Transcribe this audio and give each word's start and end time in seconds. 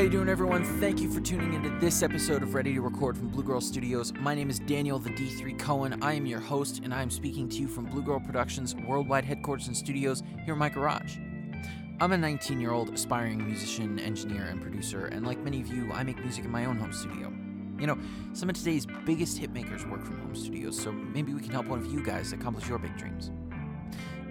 How 0.00 0.04
you 0.04 0.10
doing, 0.10 0.30
everyone? 0.30 0.64
Thank 0.80 1.02
you 1.02 1.10
for 1.12 1.20
tuning 1.20 1.52
into 1.52 1.68
this 1.78 2.02
episode 2.02 2.42
of 2.42 2.54
Ready 2.54 2.72
to 2.72 2.80
Record 2.80 3.18
from 3.18 3.28
Blue 3.28 3.42
Girl 3.42 3.60
Studios. 3.60 4.14
My 4.14 4.34
name 4.34 4.48
is 4.48 4.58
Daniel 4.58 4.98
the 4.98 5.10
D3 5.10 5.58
Cohen. 5.58 6.02
I 6.02 6.14
am 6.14 6.24
your 6.24 6.40
host, 6.40 6.80
and 6.82 6.94
I 6.94 7.02
am 7.02 7.10
speaking 7.10 7.50
to 7.50 7.56
you 7.58 7.68
from 7.68 7.84
Blue 7.84 8.00
Girl 8.00 8.18
Productions' 8.18 8.74
worldwide 8.74 9.26
headquarters 9.26 9.66
and 9.66 9.76
studios 9.76 10.22
here 10.46 10.54
in 10.54 10.58
my 10.58 10.70
garage. 10.70 11.18
I'm 12.00 12.12
a 12.12 12.16
19 12.16 12.58
year 12.58 12.72
old 12.72 12.94
aspiring 12.94 13.44
musician, 13.44 13.98
engineer, 13.98 14.44
and 14.44 14.62
producer, 14.62 15.04
and 15.04 15.26
like 15.26 15.38
many 15.40 15.60
of 15.60 15.66
you, 15.66 15.92
I 15.92 16.02
make 16.02 16.18
music 16.20 16.46
in 16.46 16.50
my 16.50 16.64
own 16.64 16.78
home 16.78 16.94
studio. 16.94 17.30
You 17.78 17.86
know, 17.86 17.98
some 18.32 18.48
of 18.48 18.56
today's 18.56 18.86
biggest 19.04 19.38
hitmakers 19.38 19.86
work 19.86 20.02
from 20.02 20.18
home 20.20 20.34
studios, 20.34 20.80
so 20.80 20.92
maybe 20.92 21.34
we 21.34 21.42
can 21.42 21.50
help 21.50 21.66
one 21.66 21.78
of 21.78 21.92
you 21.92 22.02
guys 22.02 22.32
accomplish 22.32 22.66
your 22.70 22.78
big 22.78 22.96
dreams. 22.96 23.30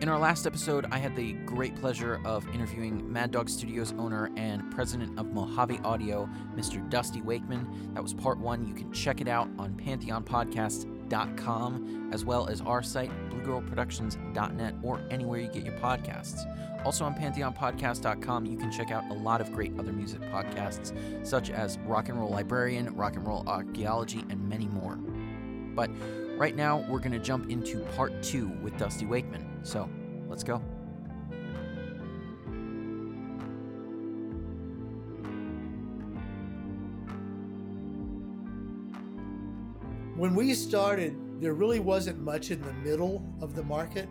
In 0.02 0.08
our 0.08 0.18
last 0.18 0.48
episode, 0.48 0.86
I 0.92 0.98
had 0.98 1.14
the 1.14 1.34
great 1.46 1.76
pleasure 1.76 2.22
of 2.24 2.48
interviewing 2.56 3.12
Mad 3.12 3.32
Dog 3.32 3.50
Studios 3.50 3.94
owner 3.98 4.32
and 4.38 4.72
president 4.72 5.20
of 5.20 5.34
Mojave 5.34 5.82
Audio, 5.84 6.30
Mr. 6.56 6.90
Dusty 6.90 7.22
Wakeman. 7.22 7.92
That 7.96 8.02
was 8.02 8.14
part 8.14 8.40
one. 8.40 8.66
You 8.66 8.74
can 8.74 8.94
check 8.94 9.20
it 9.20 9.28
out 9.28 9.50
on 9.60 9.74
pantheonpodcast.com 9.74 12.12
as 12.14 12.24
well 12.24 12.48
as 12.48 12.62
our 12.62 12.82
site, 12.82 13.12
bluegirlproductions.net, 13.30 14.76
or 14.84 15.02
anywhere 15.12 15.42
you 15.42 15.50
get 15.50 15.66
your 15.66 15.78
podcasts. 15.80 16.46
Also 16.86 17.04
on 17.04 17.14
pantheonpodcast.com, 17.14 18.46
you 18.46 18.58
can 18.58 18.72
check 18.72 18.92
out 18.92 19.04
a 19.12 19.16
lot 19.16 19.42
of 19.42 19.52
great 19.52 19.78
other 19.78 19.92
music 19.92 20.22
podcasts, 20.32 20.94
such 21.28 21.50
as 21.50 21.78
Rock 21.80 22.08
and 22.08 22.18
Roll 22.18 22.30
Librarian, 22.30 22.96
Rock 22.96 23.18
and 23.18 23.28
Roll 23.28 23.44
Archaeology, 23.48 24.24
and 24.30 24.48
many 24.48 24.70
more. 24.70 24.96
But 25.76 25.92
right 26.38 26.56
now, 26.56 26.86
we're 26.88 27.00
going 27.00 27.12
to 27.12 27.20
jump 27.20 27.50
into 27.50 27.80
part 27.98 28.24
two 28.24 28.48
with 28.64 28.78
Dusty 28.78 29.06
Wakeman. 29.06 29.49
So 29.64 29.90
let's 30.28 30.44
go. 30.44 30.62
When 40.16 40.36
we 40.36 40.54
started, 40.54 41.16
there 41.42 41.54
really 41.54 41.80
wasn't 41.80 42.20
much 42.20 42.52
in 42.52 42.62
the 42.62 42.74
middle 42.74 43.24
of 43.42 43.56
the 43.56 43.64
market. 43.64 44.10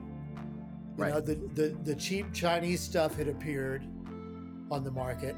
You 0.96 1.04
Right. 1.04 1.12
know, 1.14 1.20
the, 1.20 1.34
the, 1.54 1.68
the 1.84 1.94
cheap 1.94 2.32
Chinese 2.32 2.80
stuff 2.80 3.14
had 3.16 3.28
appeared 3.28 3.84
on 4.70 4.84
the 4.84 4.90
market. 4.90 5.36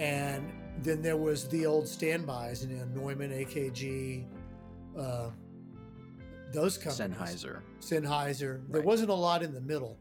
And 0.00 0.50
then 0.78 1.02
there 1.02 1.16
was 1.16 1.46
the 1.48 1.66
old 1.66 1.86
standbys, 1.86 2.64
you 2.64 2.76
know, 2.76 2.84
Neumann, 2.86 3.30
AKG, 3.30 4.24
uh, 4.98 5.30
those 6.52 6.78
companies. 6.78 7.16
Sennheiser. 7.16 7.60
Sennheiser. 7.80 8.60
There 8.70 8.82
wasn't 8.82 9.10
a 9.10 9.14
lot 9.14 9.42
in 9.42 9.52
the 9.52 9.60
middle. 9.60 9.98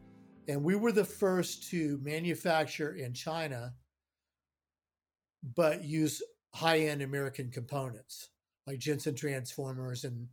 And 0.48 0.64
we 0.64 0.76
were 0.76 0.92
the 0.92 1.06
first 1.06 1.70
to 1.70 2.00
manufacture 2.04 2.96
in 2.96 3.14
China, 3.14 3.74
but 5.56 5.84
use 5.84 6.22
high 6.54 6.80
end 6.80 7.02
American 7.02 7.50
components 7.50 8.30
like 8.68 8.80
Jensen 8.80 9.16
transformers 9.16 10.04
and, 10.04 10.28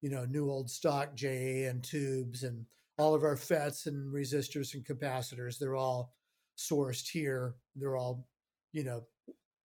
you 0.00 0.10
know, 0.10 0.24
new 0.24 0.50
old 0.50 0.70
stock 0.70 1.14
JAN 1.14 1.80
tubes 1.80 2.42
and 2.42 2.66
all 2.98 3.14
of 3.14 3.22
our 3.22 3.36
FETs 3.36 3.86
and 3.86 4.12
resistors 4.12 4.74
and 4.74 4.84
capacitors. 4.84 5.58
They're 5.58 5.76
all 5.76 6.14
sourced 6.58 7.08
here. 7.08 7.54
They're 7.76 7.96
all, 7.96 8.26
you 8.72 8.84
know, 8.84 9.04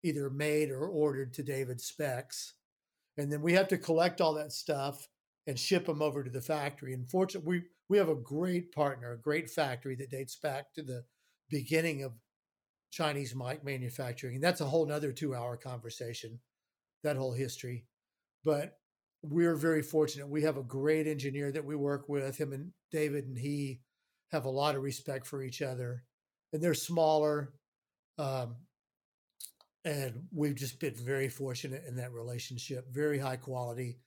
either 0.02 0.30
made 0.30 0.70
or 0.70 0.86
ordered 0.86 1.34
to 1.34 1.42
David 1.42 1.80
specs. 1.80 2.54
And 3.18 3.32
then 3.32 3.42
we 3.42 3.54
have 3.54 3.68
to 3.68 3.78
collect 3.78 4.20
all 4.20 4.34
that 4.34 4.52
stuff 4.52 5.08
and 5.46 5.58
ship 5.58 5.86
them 5.86 6.02
over 6.02 6.24
to 6.24 6.30
the 6.30 6.40
factory. 6.40 6.92
And 6.92 7.08
fortunately, 7.08 7.48
we, 7.48 7.62
we 7.88 7.98
have 7.98 8.08
a 8.08 8.14
great 8.14 8.72
partner, 8.72 9.12
a 9.12 9.18
great 9.18 9.48
factory 9.48 9.94
that 9.96 10.10
dates 10.10 10.36
back 10.36 10.72
to 10.74 10.82
the 10.82 11.04
beginning 11.48 12.02
of 12.02 12.12
Chinese 12.90 13.34
mic 13.34 13.64
manufacturing. 13.64 14.36
And 14.36 14.44
that's 14.44 14.60
a 14.60 14.66
whole 14.66 14.86
nother 14.86 15.12
two 15.12 15.34
hour 15.34 15.56
conversation, 15.56 16.40
that 17.04 17.16
whole 17.16 17.32
history. 17.32 17.84
But 18.44 18.78
we're 19.22 19.56
very 19.56 19.82
fortunate. 19.82 20.28
We 20.28 20.42
have 20.42 20.56
a 20.56 20.62
great 20.62 21.06
engineer 21.06 21.52
that 21.52 21.64
we 21.64 21.76
work 21.76 22.08
with. 22.08 22.38
Him 22.38 22.52
and 22.52 22.72
David 22.90 23.26
and 23.26 23.38
he 23.38 23.80
have 24.30 24.44
a 24.44 24.50
lot 24.50 24.74
of 24.74 24.82
respect 24.82 25.26
for 25.26 25.42
each 25.42 25.62
other. 25.62 26.04
And 26.52 26.62
they're 26.62 26.74
smaller. 26.74 27.52
Um, 28.18 28.56
and 29.84 30.26
we've 30.32 30.54
just 30.54 30.80
been 30.80 30.94
very 30.94 31.28
fortunate 31.28 31.84
in 31.86 31.96
that 31.96 32.12
relationship, 32.12 32.86
very 32.92 33.18
high 33.18 33.36
quality. 33.36 33.98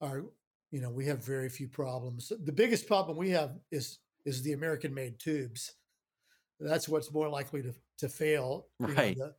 Our 0.00 0.24
you 0.70 0.80
know 0.80 0.90
we 0.90 1.06
have 1.06 1.24
very 1.24 1.48
few 1.48 1.68
problems. 1.68 2.32
The 2.44 2.52
biggest 2.52 2.86
problem 2.86 3.16
we 3.16 3.30
have 3.30 3.58
is 3.70 3.98
is 4.24 4.42
the 4.42 4.52
american 4.52 4.94
made 4.94 5.18
tubes. 5.18 5.74
That's 6.60 6.88
what's 6.88 7.12
more 7.12 7.28
likely 7.28 7.62
to 7.62 7.74
to 7.98 8.08
fail 8.08 8.68
You 8.86 8.96
know, 8.96 9.02
Right. 9.02 9.16
the, 9.16 9.34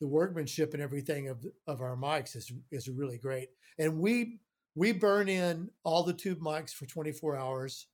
the 0.00 0.08
workmanship 0.08 0.74
and 0.74 0.82
everything 0.82 1.28
of 1.28 1.46
of 1.66 1.80
our 1.82 1.96
mics 1.96 2.36
is 2.36 2.52
is 2.70 2.88
really 2.88 3.18
great. 3.18 3.50
And 3.78 4.00
we 4.00 4.40
we 4.74 4.92
burn 4.92 5.28
in 5.28 5.70
all 5.84 6.04
the 6.04 6.14
tube 6.14 6.40
mics 6.40 6.72
for 6.72 6.86
24 6.86 7.36
hours. 7.36 7.88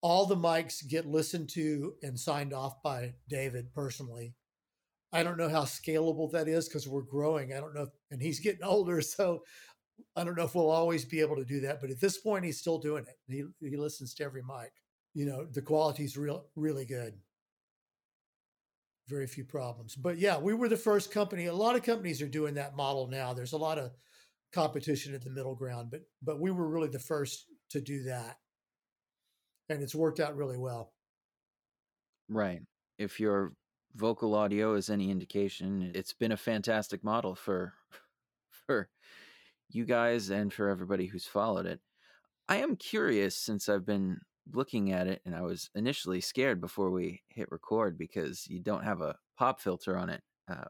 All 0.00 0.26
the 0.26 0.36
mics 0.36 0.86
get 0.86 1.06
listened 1.06 1.48
to 1.50 1.96
and 2.02 2.18
signed 2.18 2.52
off 2.52 2.82
by 2.82 3.14
david 3.28 3.72
personally. 3.72 4.34
I 5.12 5.22
don't 5.22 5.38
know 5.38 5.48
how 5.48 5.62
scalable 5.64 6.30
that 6.32 6.48
is 6.48 6.68
because 6.68 6.88
we're 6.88 7.02
growing. 7.02 7.52
I 7.54 7.60
don't 7.60 7.74
know 7.74 7.82
if, 7.84 7.90
and 8.10 8.22
he's 8.22 8.40
getting 8.40 8.64
older 8.64 9.00
so 9.00 9.44
I 10.16 10.24
don't 10.24 10.36
know 10.36 10.44
if 10.44 10.54
we'll 10.54 10.70
always 10.70 11.04
be 11.04 11.20
able 11.20 11.36
to 11.36 11.44
do 11.44 11.60
that, 11.60 11.80
but 11.80 11.90
at 11.90 12.00
this 12.00 12.18
point, 12.18 12.44
he's 12.44 12.58
still 12.58 12.78
doing 12.78 13.04
it. 13.04 13.18
He 13.26 13.44
he 13.68 13.76
listens 13.76 14.14
to 14.14 14.24
every 14.24 14.42
mic. 14.42 14.72
You 15.14 15.26
know, 15.26 15.44
the 15.44 15.62
quality's 15.62 16.16
real 16.16 16.46
really 16.56 16.84
good. 16.84 17.14
Very 19.08 19.26
few 19.26 19.44
problems, 19.44 19.96
but 19.96 20.18
yeah, 20.18 20.38
we 20.38 20.52
were 20.52 20.68
the 20.68 20.76
first 20.76 21.10
company. 21.10 21.46
A 21.46 21.54
lot 21.54 21.76
of 21.76 21.82
companies 21.82 22.20
are 22.20 22.28
doing 22.28 22.54
that 22.54 22.76
model 22.76 23.06
now. 23.06 23.32
There's 23.32 23.54
a 23.54 23.58
lot 23.58 23.78
of 23.78 23.92
competition 24.52 25.14
at 25.14 25.22
the 25.22 25.30
middle 25.30 25.54
ground, 25.54 25.90
but 25.90 26.02
but 26.22 26.40
we 26.40 26.50
were 26.50 26.68
really 26.68 26.88
the 26.88 26.98
first 26.98 27.46
to 27.70 27.80
do 27.80 28.02
that, 28.04 28.36
and 29.68 29.82
it's 29.82 29.94
worked 29.94 30.20
out 30.20 30.36
really 30.36 30.58
well. 30.58 30.92
Right. 32.28 32.60
If 32.98 33.20
your 33.20 33.52
vocal 33.94 34.34
audio 34.34 34.74
is 34.74 34.90
any 34.90 35.10
indication, 35.10 35.90
it's 35.94 36.12
been 36.12 36.32
a 36.32 36.36
fantastic 36.36 37.02
model 37.02 37.34
for 37.34 37.74
for 38.66 38.88
you 39.68 39.84
guys 39.84 40.30
and 40.30 40.52
for 40.52 40.68
everybody 40.68 41.06
who's 41.06 41.26
followed 41.26 41.66
it. 41.66 41.80
I 42.48 42.56
am 42.56 42.76
curious 42.76 43.36
since 43.36 43.68
I've 43.68 43.84
been 43.84 44.20
looking 44.52 44.92
at 44.92 45.06
it 45.06 45.20
and 45.26 45.34
I 45.34 45.42
was 45.42 45.70
initially 45.74 46.20
scared 46.20 46.60
before 46.60 46.90
we 46.90 47.22
hit 47.28 47.50
record 47.50 47.98
because 47.98 48.46
you 48.48 48.60
don't 48.60 48.84
have 48.84 49.00
a 49.02 49.16
pop 49.36 49.60
filter 49.60 49.96
on 49.96 50.08
it. 50.08 50.22
Uh, 50.50 50.64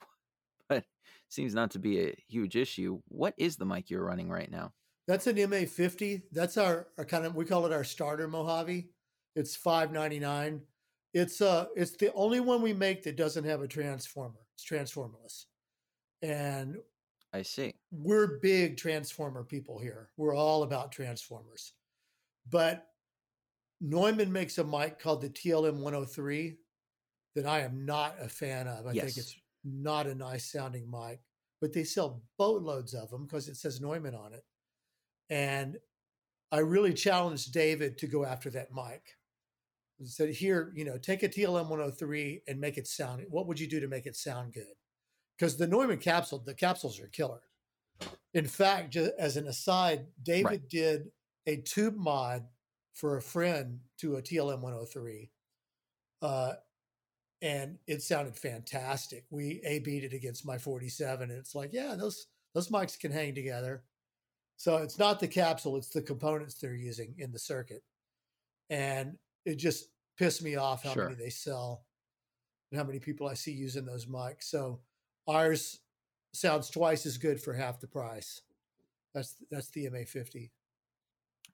but 0.68 0.84
seems 1.28 1.54
not 1.54 1.70
to 1.72 1.78
be 1.78 2.00
a 2.00 2.14
huge 2.28 2.56
issue. 2.56 3.00
What 3.08 3.34
is 3.38 3.56
the 3.56 3.64
mic 3.64 3.90
you're 3.90 4.04
running 4.04 4.28
right 4.28 4.50
now? 4.50 4.72
That's 5.06 5.26
an 5.26 5.36
MA50. 5.36 6.22
That's 6.32 6.56
our, 6.56 6.88
our 6.98 7.04
kind 7.04 7.24
of 7.24 7.34
we 7.34 7.44
call 7.44 7.66
it 7.66 7.72
our 7.72 7.84
starter 7.84 8.28
Mojave. 8.28 8.88
It's 9.36 9.56
599. 9.56 10.62
It's 11.12 11.40
uh 11.40 11.66
it's 11.74 11.92
the 11.92 12.12
only 12.14 12.40
one 12.40 12.62
we 12.62 12.72
make 12.72 13.02
that 13.04 13.16
doesn't 13.16 13.44
have 13.44 13.62
a 13.62 13.68
transformer. 13.68 14.40
It's 14.54 14.64
transformerless. 14.64 15.46
And 16.22 16.76
I 17.32 17.42
see. 17.42 17.74
we're 17.92 18.38
big 18.40 18.76
transformer 18.76 19.44
people 19.44 19.78
here. 19.78 20.10
We're 20.16 20.34
all 20.34 20.62
about 20.64 20.90
transformers. 20.92 21.74
But 22.48 22.86
Neumann 23.80 24.32
makes 24.32 24.58
a 24.58 24.64
mic 24.64 24.98
called 24.98 25.20
the 25.22 25.30
TLM 25.30 25.78
103 25.78 26.58
that 27.36 27.46
I 27.46 27.60
am 27.60 27.84
not 27.86 28.16
a 28.20 28.28
fan 28.28 28.66
of. 28.66 28.86
I 28.86 28.92
Yes. 28.92 29.04
think 29.04 29.16
it's 29.18 29.36
not 29.64 30.06
a 30.06 30.14
nice 30.14 30.50
sounding 30.50 30.90
mic, 30.90 31.20
but 31.60 31.72
they 31.72 31.84
sell 31.84 32.22
boatloads 32.36 32.94
of 32.94 33.10
them 33.10 33.26
because 33.26 33.48
it 33.48 33.56
says 33.56 33.80
Neumann 33.80 34.14
on 34.14 34.32
it. 34.34 34.44
And 35.28 35.78
I 36.50 36.58
really 36.58 36.92
challenged 36.94 37.52
David 37.52 37.96
to 37.98 38.08
go 38.08 38.24
after 38.24 38.50
that 38.50 38.72
mic. 38.72 39.16
I 40.00 40.06
said, 40.06 40.30
here, 40.30 40.72
you 40.74 40.84
know, 40.84 40.98
take 40.98 41.22
a 41.22 41.28
TLM 41.28 41.68
103 41.68 42.42
and 42.48 42.58
make 42.60 42.78
it 42.78 42.86
sound. 42.88 43.24
What 43.28 43.46
would 43.46 43.60
you 43.60 43.68
do 43.68 43.80
to 43.80 43.86
make 43.88 44.06
it 44.06 44.16
sound 44.16 44.52
good? 44.54 44.74
Because 45.40 45.56
the 45.56 45.66
Neumann 45.66 45.96
capsule, 45.96 46.38
the 46.38 46.52
capsules 46.52 47.00
are 47.00 47.06
killer. 47.06 47.40
In 48.34 48.46
fact, 48.46 48.90
just 48.90 49.12
as 49.18 49.38
an 49.38 49.46
aside, 49.46 50.06
David 50.22 50.44
Right. 50.44 50.68
did 50.68 51.12
a 51.46 51.56
tube 51.62 51.96
mod 51.96 52.46
for 52.92 53.16
a 53.16 53.22
friend 53.22 53.80
to 53.96 54.16
a 54.16 54.22
TLM 54.22 54.60
103. 54.60 55.32
Uh, 56.20 56.56
and 57.40 57.78
it 57.86 58.02
sounded 58.02 58.36
fantastic. 58.36 59.24
We 59.30 59.62
A 59.64 59.78
beat 59.78 60.04
it 60.04 60.12
against 60.12 60.44
my 60.44 60.58
47, 60.58 61.30
and 61.30 61.38
it's 61.38 61.54
like, 61.54 61.72
yeah, 61.72 61.94
those 61.94 62.26
those 62.52 62.68
mics 62.68 62.98
can 62.98 63.10
hang 63.10 63.34
together. 63.34 63.82
So 64.58 64.76
it's 64.76 64.98
not 64.98 65.20
the 65.20 65.28
capsule, 65.28 65.76
it's 65.78 65.88
the 65.88 66.02
components 66.02 66.56
they're 66.56 66.74
using 66.74 67.14
in 67.16 67.32
the 67.32 67.38
circuit. 67.38 67.82
And 68.68 69.18
it 69.46 69.54
just 69.54 69.88
pissed 70.18 70.42
me 70.42 70.56
off 70.56 70.82
how 70.82 70.92
Sure. 70.92 71.04
many 71.08 71.14
they 71.14 71.30
sell 71.30 71.86
and 72.70 72.78
how 72.78 72.84
many 72.84 72.98
people 72.98 73.26
I 73.26 73.34
see 73.34 73.52
using 73.52 73.86
those 73.86 74.04
mics. 74.04 74.44
So 74.44 74.82
ours 75.30 75.80
sounds 76.32 76.70
twice 76.70 77.06
as 77.06 77.18
good 77.18 77.40
for 77.40 77.54
half 77.54 77.80
the 77.80 77.86
price. 77.86 78.42
That's 79.14 79.36
that's 79.50 79.70
the 79.70 79.86
MA50. 79.86 80.50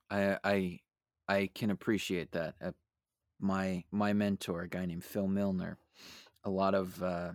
I 0.09 0.37
I 0.43 0.79
I 1.27 1.49
can 1.53 1.71
appreciate 1.71 2.31
that. 2.31 2.55
Uh, 2.61 2.71
my 3.39 3.83
my 3.91 4.13
mentor, 4.13 4.63
a 4.63 4.69
guy 4.69 4.85
named 4.85 5.03
Phil 5.03 5.27
Milner, 5.27 5.77
a 6.43 6.49
lot 6.49 6.75
of 6.75 7.01
uh, 7.01 7.31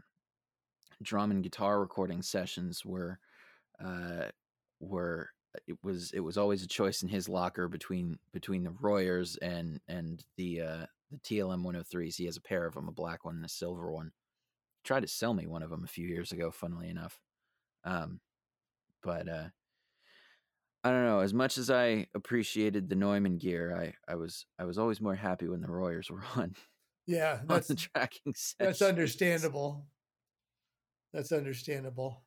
drum 1.03 1.31
and 1.31 1.43
guitar 1.43 1.81
recording 1.81 2.23
sessions 2.23 2.85
were 2.85 3.19
uh, 3.85 4.27
were 4.81 5.31
it 5.67 5.77
was 5.83 6.13
it 6.13 6.21
was 6.21 6.39
always 6.39 6.63
a 6.63 6.69
choice 6.69 7.03
in 7.03 7.09
his 7.09 7.29
locker 7.29 7.69
between 7.69 8.19
between 8.33 8.65
the 8.65 8.75
Royers 8.81 9.37
and 9.37 9.81
and 9.89 10.25
the 10.37 10.61
uh, 10.63 10.87
the 11.11 11.19
TLM 11.19 11.63
103s. 11.63 12.17
He 12.17 12.25
has 12.25 12.37
a 12.37 12.43
pair 12.43 12.67
of 12.67 12.75
them, 12.75 12.89
a 12.89 12.93
black 12.93 13.25
one 13.25 13.37
and 13.37 13.45
a 13.45 13.49
silver 13.49 13.91
one. 13.93 14.13
Tried 14.85 15.01
to 15.01 15.09
sell 15.09 15.35
me 15.35 15.47
one 15.47 15.63
of 15.63 15.71
them 15.71 15.85
a 15.85 15.89
few 15.89 16.07
years 16.07 16.33
ago, 16.33 16.51
funnily 16.51 16.89
enough. 16.89 17.21
Um, 17.85 18.21
but 19.03 19.29
uh, 19.29 19.49
I 20.85 20.91
don't 20.91 21.05
know. 21.05 21.21
As 21.21 21.33
much 21.33 21.59
as 21.59 21.71
I 21.71 22.07
appreciated 22.15 22.89
the 22.89 22.97
Neumann 22.97 23.39
gear, 23.39 23.77
I 23.77 23.95
I 24.11 24.17
was 24.17 24.47
I 24.59 24.65
was 24.65 24.79
always 24.79 25.01
more 25.01 25.15
happy 25.15 25.49
when 25.49 25.61
the 25.61 25.71
Royers 25.71 26.11
were 26.11 26.25
on. 26.37 26.55
Yeah, 27.07 27.39
on 27.43 27.47
that's 27.49 27.69
the 27.69 27.77
tracking 27.77 28.35
sessions. 28.35 28.57
that's 28.59 28.83
understandable. 28.83 29.87
That's 31.13 31.33
understandable. 31.33 32.25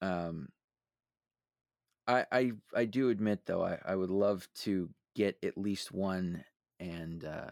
Um, 0.00 0.48
I 2.06 2.26
I 2.30 2.52
I 2.74 2.84
do 2.84 3.10
admit 3.10 3.46
though 3.46 3.64
I 3.64 3.78
I 3.84 3.96
would 3.96 4.10
love 4.10 4.48
to 4.62 4.90
get 5.14 5.36
at 5.42 5.56
least 5.56 5.92
one 5.92 6.44
and 6.80 7.24
uh 7.24 7.50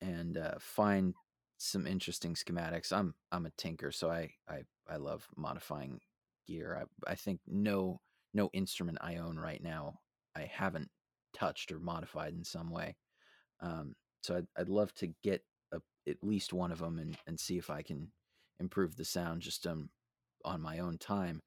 and 0.00 0.36
uh 0.36 0.54
find 0.58 1.14
some 1.58 1.86
interesting 1.86 2.34
schematics. 2.34 2.92
I'm 2.92 3.14
I'm 3.32 3.46
a 3.46 3.52
tinker, 3.56 3.92
so 3.92 4.10
I 4.10 4.30
I 4.48 4.62
I 4.88 4.96
love 4.96 5.26
modifying 5.36 6.00
gear. 6.46 6.86
I 7.06 7.12
I 7.12 7.14
think 7.14 7.40
no 7.46 8.00
no 8.34 8.50
instrument 8.52 8.98
I 9.00 9.16
own 9.16 9.38
right 9.38 9.62
now 9.62 10.00
I 10.36 10.50
haven't 10.52 10.90
touched 11.34 11.72
or 11.72 11.78
modified 11.78 12.34
in 12.34 12.44
some 12.44 12.70
way. 12.70 12.96
Um, 13.60 13.94
so 14.22 14.36
I'd 14.36 14.46
I'd 14.58 14.68
love 14.68 14.92
to 14.94 15.08
get 15.22 15.42
a, 15.72 15.78
at 16.08 16.16
least 16.22 16.52
one 16.52 16.72
of 16.72 16.78
them 16.78 16.98
and 16.98 17.16
and 17.26 17.38
see 17.40 17.58
if 17.58 17.70
I 17.70 17.82
can 17.82 18.12
improve 18.60 18.96
the 18.96 19.04
sound 19.04 19.42
just 19.42 19.66
um 19.66 19.90
on 20.44 20.60
my 20.60 20.78
own 20.78 20.98
time. 20.98 21.42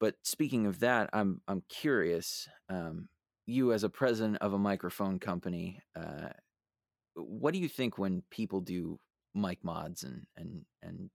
But 0.00 0.14
speaking 0.22 0.66
of 0.66 0.80
that, 0.80 1.10
I'm 1.12 1.40
I'm 1.48 1.62
curious. 1.68 2.48
Um, 2.68 3.08
you 3.46 3.72
as 3.72 3.84
a 3.84 3.88
president 3.88 4.38
of 4.40 4.52
a 4.52 4.58
microphone 4.58 5.20
company, 5.20 5.80
uh, 5.94 6.30
what 7.14 7.54
do 7.54 7.60
you 7.60 7.68
think 7.68 7.96
when 7.96 8.22
people 8.30 8.60
do 8.60 8.98
mic 9.36 9.62
mods 9.62 10.02
and 10.02 10.26
and 10.36 10.64
and 10.82 11.10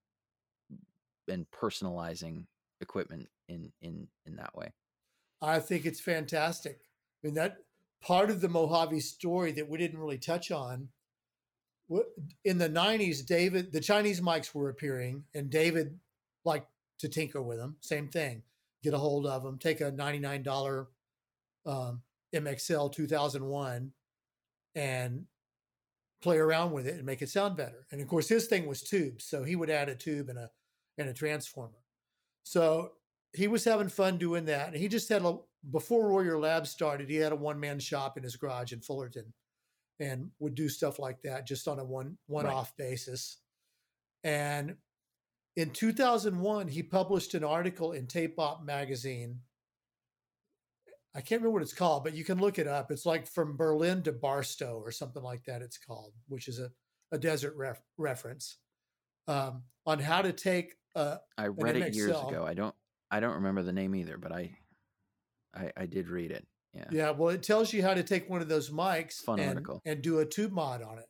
and 1.27 1.45
personalizing 1.51 2.45
equipment 2.79 3.27
in 3.47 3.71
in 3.81 4.07
in 4.25 4.35
that 4.37 4.55
way? 4.55 4.71
I 5.41 5.59
think 5.59 5.85
it's 5.85 5.99
fantastic. 5.99 6.79
I 7.23 7.27
mean 7.27 7.35
that 7.35 7.57
part 8.01 8.29
of 8.29 8.41
the 8.41 8.49
Mojave 8.49 8.99
story 8.99 9.51
that 9.53 9.69
we 9.69 9.77
didn't 9.77 9.99
really 9.99 10.17
touch 10.17 10.51
on. 10.51 10.89
In 12.45 12.57
the 12.57 12.69
'90s, 12.69 13.25
David, 13.25 13.73
the 13.73 13.81
Chinese 13.81 14.21
mics 14.21 14.55
were 14.55 14.69
appearing, 14.69 15.25
and 15.33 15.49
David 15.49 15.99
liked 16.45 16.69
to 16.99 17.09
tinker 17.09 17.41
with 17.41 17.57
them. 17.57 17.75
Same 17.81 18.07
thing, 18.07 18.43
get 18.81 18.93
a 18.93 18.97
hold 18.97 19.25
of 19.25 19.43
them, 19.43 19.57
take 19.57 19.81
a 19.81 19.91
$99 19.91 20.87
um, 21.65 22.01
MXL 22.33 22.91
2001, 22.93 23.91
and 24.75 25.25
play 26.21 26.37
around 26.37 26.71
with 26.71 26.87
it 26.87 26.95
and 26.95 27.05
make 27.05 27.21
it 27.21 27.29
sound 27.29 27.57
better. 27.57 27.87
And 27.91 28.01
of 28.01 28.07
course, 28.07 28.29
his 28.29 28.47
thing 28.47 28.67
was 28.67 28.81
tubes, 28.81 29.25
so 29.25 29.43
he 29.43 29.55
would 29.55 29.69
add 29.69 29.89
a 29.89 29.95
tube 29.95 30.29
and 30.29 30.37
a 30.37 30.49
and 30.97 31.09
a 31.09 31.13
transformer. 31.13 31.83
So 32.43 32.91
he 33.33 33.47
was 33.47 33.63
having 33.63 33.89
fun 33.89 34.17
doing 34.17 34.45
that. 34.45 34.67
And 34.67 34.77
he 34.77 34.87
just 34.87 35.09
had 35.09 35.23
a 35.23 35.37
before 35.69 36.09
Royer 36.09 36.39
Labs 36.39 36.69
started, 36.69 37.09
he 37.09 37.17
had 37.17 37.31
a 37.31 37.35
one 37.35 37.59
man 37.59 37.79
shop 37.79 38.17
in 38.17 38.23
his 38.23 38.35
garage 38.35 38.73
in 38.73 38.81
Fullerton 38.81 39.33
and 39.99 40.31
would 40.39 40.55
do 40.55 40.67
stuff 40.67 40.97
like 40.97 41.21
that 41.21 41.45
just 41.45 41.67
on 41.67 41.79
a 41.79 41.85
one 41.85 42.17
one 42.27 42.47
off 42.47 42.75
basis. 42.77 43.37
And 44.23 44.75
in 45.55 45.71
2001, 45.71 46.67
he 46.69 46.83
published 46.83 47.33
an 47.33 47.43
article 47.43 47.91
in 47.91 48.07
Tape 48.07 48.39
Op 48.39 48.63
magazine. 48.63 49.39
I 51.13 51.19
can't 51.19 51.41
remember 51.41 51.51
what 51.51 51.61
it's 51.61 51.73
called, 51.73 52.03
but 52.03 52.13
you 52.13 52.23
can 52.23 52.39
look 52.39 52.57
it 52.57 52.67
up. 52.67 52.91
It's 52.91 53.05
like 53.05 53.27
from 53.27 53.57
Berlin 53.57 54.01
to 54.03 54.11
Barstow 54.11 54.79
or 54.79 54.91
something 54.91 55.21
like 55.21 55.43
that. 55.45 55.61
It's 55.61 55.77
called, 55.77 56.13
which 56.27 56.47
is 56.47 56.59
a, 56.59 56.69
a 57.11 57.17
desert 57.17 57.53
ref, 57.57 57.81
reference 57.97 58.57
um, 59.27 59.63
on 59.85 59.99
how 59.99 60.21
to 60.21 60.31
take 60.31 60.75
a, 60.95 61.17
I 61.37 61.47
read 61.47 61.75
it 61.75 61.93
years 61.95 62.11
ago. 62.11 62.45
I 62.47 62.53
don't 62.53 62.75
I 63.09 63.19
don't 63.19 63.35
remember 63.35 63.61
the 63.63 63.73
name 63.73 63.93
either, 63.95 64.17
but 64.17 64.31
I 64.31 64.55
I, 65.53 65.71
I 65.75 65.85
did 65.85 66.09
read 66.09 66.31
it. 66.31 66.47
Yeah. 66.73 66.85
Yeah, 66.89 67.09
well, 67.11 67.29
it 67.29 67.43
tells 67.43 67.73
you 67.73 67.81
how 67.81 67.93
to 67.93 68.03
take 68.03 68.29
one 68.29 68.41
of 68.41 68.47
those 68.47 68.69
mics 68.69 69.15
Fun 69.15 69.39
and, 69.39 69.49
article. 69.49 69.81
and 69.85 70.01
do 70.01 70.19
a 70.19 70.25
tube 70.25 70.53
mod 70.53 70.81
on 70.81 70.99
it. 70.99 71.07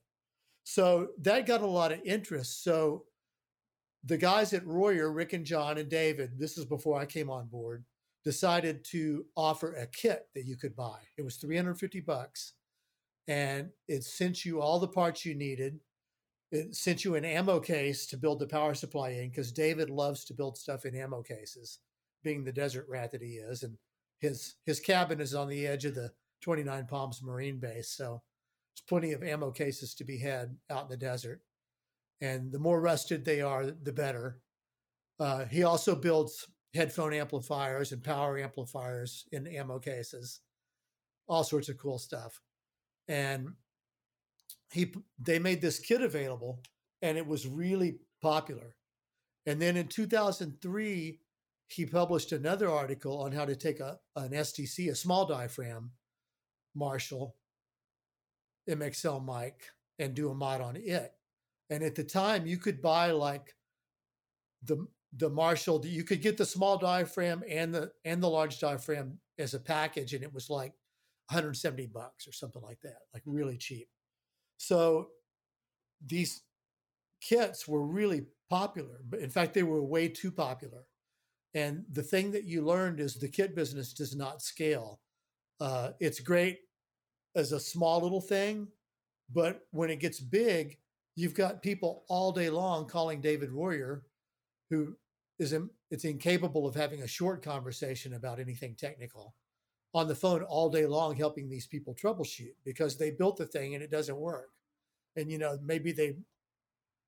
So 0.63 1.09
that 1.19 1.45
got 1.45 1.61
a 1.61 1.67
lot 1.67 1.91
of 1.91 1.99
interest. 2.03 2.63
So 2.63 3.05
the 4.03 4.17
guys 4.17 4.53
at 4.53 4.65
Royer, 4.65 5.11
Rick 5.11 5.33
and 5.33 5.45
John 5.45 5.77
and 5.77 5.87
David, 5.87 6.39
this 6.39 6.57
is 6.57 6.65
before 6.65 6.99
I 6.99 7.05
came 7.05 7.29
on 7.29 7.47
board, 7.47 7.85
decided 8.23 8.83
to 8.85 9.25
offer 9.35 9.73
a 9.73 9.87
kit 9.87 10.27
that 10.35 10.45
you 10.45 10.55
could 10.55 10.75
buy. 10.75 10.99
It 11.17 11.23
was 11.23 11.37
350 11.37 12.01
bucks 12.01 12.53
and 13.27 13.69
it 13.87 14.03
sent 14.03 14.45
you 14.45 14.61
all 14.61 14.79
the 14.79 14.87
parts 14.87 15.25
you 15.25 15.35
needed. 15.35 15.79
It 16.51 16.75
sent 16.75 17.05
you 17.05 17.15
an 17.15 17.25
ammo 17.25 17.59
case 17.59 18.05
to 18.07 18.17
build 18.17 18.39
the 18.39 18.47
power 18.47 18.73
supply 18.73 19.11
in 19.11 19.29
because 19.29 19.51
David 19.51 19.89
loves 19.89 20.25
to 20.25 20.33
build 20.33 20.57
stuff 20.57 20.85
in 20.85 20.95
ammo 20.95 21.21
cases, 21.21 21.79
being 22.23 22.43
the 22.43 22.51
desert 22.51 22.85
rat 22.89 23.11
that 23.11 23.21
he 23.21 23.35
is. 23.35 23.63
And 23.63 23.77
his 24.19 24.55
his 24.65 24.79
cabin 24.79 25.21
is 25.21 25.33
on 25.33 25.47
the 25.47 25.65
edge 25.65 25.85
of 25.85 25.95
the 25.95 26.11
29 26.41 26.87
Palms 26.87 27.21
Marine 27.23 27.59
Base, 27.59 27.89
so 27.89 28.21
there's 28.73 28.83
plenty 28.87 29.13
of 29.13 29.23
ammo 29.23 29.51
cases 29.51 29.93
to 29.95 30.03
be 30.03 30.17
had 30.17 30.57
out 30.69 30.83
in 30.83 30.89
the 30.89 30.97
desert. 30.97 31.41
And 32.19 32.51
the 32.51 32.59
more 32.59 32.81
rusted 32.81 33.23
they 33.23 33.41
are, 33.41 33.65
the 33.65 33.93
better. 33.93 34.41
Uh, 35.19 35.45
he 35.45 35.63
also 35.63 35.95
builds 35.95 36.47
headphone 36.73 37.13
amplifiers 37.13 37.91
and 37.91 38.03
power 38.03 38.37
amplifiers 38.39 39.25
in 39.31 39.47
ammo 39.47 39.79
cases, 39.79 40.39
all 41.27 41.43
sorts 41.43 41.69
of 41.69 41.77
cool 41.77 41.97
stuff. 41.97 42.39
And 43.07 43.53
he 44.71 44.93
they 45.19 45.39
made 45.39 45.61
this 45.61 45.79
kit 45.79 46.01
available, 46.01 46.61
and 47.01 47.17
it 47.17 47.27
was 47.27 47.47
really 47.47 47.99
popular. 48.21 48.75
And 49.45 49.61
then 49.61 49.75
in 49.75 49.87
2003, 49.87 51.19
he 51.67 51.85
published 51.85 52.31
another 52.31 52.69
article 52.69 53.21
on 53.21 53.31
how 53.31 53.45
to 53.45 53.55
take 53.55 53.79
a 53.79 53.99
an 54.15 54.31
STC, 54.31 54.89
a 54.89 54.95
small 54.95 55.25
diaphragm 55.25 55.91
Marshall 56.75 57.35
MXL 58.69 59.25
mic, 59.25 59.63
and 59.99 60.13
do 60.13 60.29
a 60.29 60.35
mod 60.35 60.61
on 60.61 60.77
it. 60.77 61.13
And 61.69 61.83
at 61.83 61.95
the 61.95 62.03
time, 62.03 62.45
you 62.45 62.57
could 62.57 62.81
buy 62.81 63.11
like 63.11 63.55
the 64.63 64.87
the 65.17 65.29
Marshall. 65.29 65.85
You 65.85 66.03
could 66.03 66.21
get 66.21 66.37
the 66.37 66.45
small 66.45 66.77
diaphragm 66.77 67.43
and 67.49 67.73
the 67.73 67.91
and 68.05 68.21
the 68.21 68.29
large 68.29 68.59
diaphragm 68.59 69.19
as 69.37 69.53
a 69.53 69.59
package, 69.59 70.13
and 70.13 70.23
it 70.23 70.33
was 70.33 70.49
like 70.49 70.73
170 71.29 71.87
bucks 71.87 72.27
or 72.27 72.31
something 72.31 72.61
like 72.61 72.81
that, 72.81 72.97
like 73.13 73.23
really 73.25 73.57
cheap. 73.57 73.87
So 74.57 75.09
these 76.05 76.41
kits 77.21 77.67
were 77.67 77.85
really 77.85 78.25
popular, 78.49 78.99
but 79.09 79.19
in 79.19 79.29
fact, 79.29 79.53
they 79.53 79.63
were 79.63 79.81
way 79.81 80.07
too 80.07 80.31
popular. 80.31 80.85
And 81.53 81.83
the 81.91 82.03
thing 82.03 82.31
that 82.31 82.45
you 82.45 82.63
learned 82.63 82.99
is 82.99 83.15
the 83.15 83.27
kit 83.27 83.55
business 83.55 83.93
does 83.93 84.15
not 84.15 84.41
scale. 84.41 85.01
Uh, 85.59 85.91
it's 85.99 86.19
great 86.19 86.59
as 87.35 87.51
a 87.51 87.59
small 87.59 88.01
little 88.01 88.21
thing, 88.21 88.67
but 89.33 89.61
when 89.71 89.89
it 89.89 89.99
gets 89.99 90.19
big, 90.19 90.77
you've 91.15 91.33
got 91.33 91.61
people 91.61 92.03
all 92.07 92.31
day 92.31 92.49
long 92.49 92.87
calling 92.87 93.21
David 93.21 93.51
Royer, 93.51 94.03
who 94.69 94.95
is 95.41 95.55
it's 95.89 96.05
incapable 96.05 96.67
of 96.67 96.75
having 96.75 97.01
a 97.01 97.07
short 97.07 97.43
conversation 97.43 98.13
about 98.13 98.39
anything 98.39 98.75
technical, 98.75 99.33
on 99.93 100.07
the 100.07 100.15
phone 100.15 100.43
all 100.43 100.69
day 100.69 100.85
long 100.85 101.15
helping 101.15 101.49
these 101.49 101.67
people 101.67 101.93
troubleshoot 101.95 102.53
because 102.63 102.97
they 102.97 103.11
built 103.11 103.37
the 103.37 103.45
thing 103.45 103.73
and 103.73 103.83
it 103.83 103.91
doesn't 103.91 104.17
work. 104.17 104.49
And 105.15 105.29
you 105.29 105.37
know 105.37 105.57
maybe 105.63 105.91
they 105.91 106.15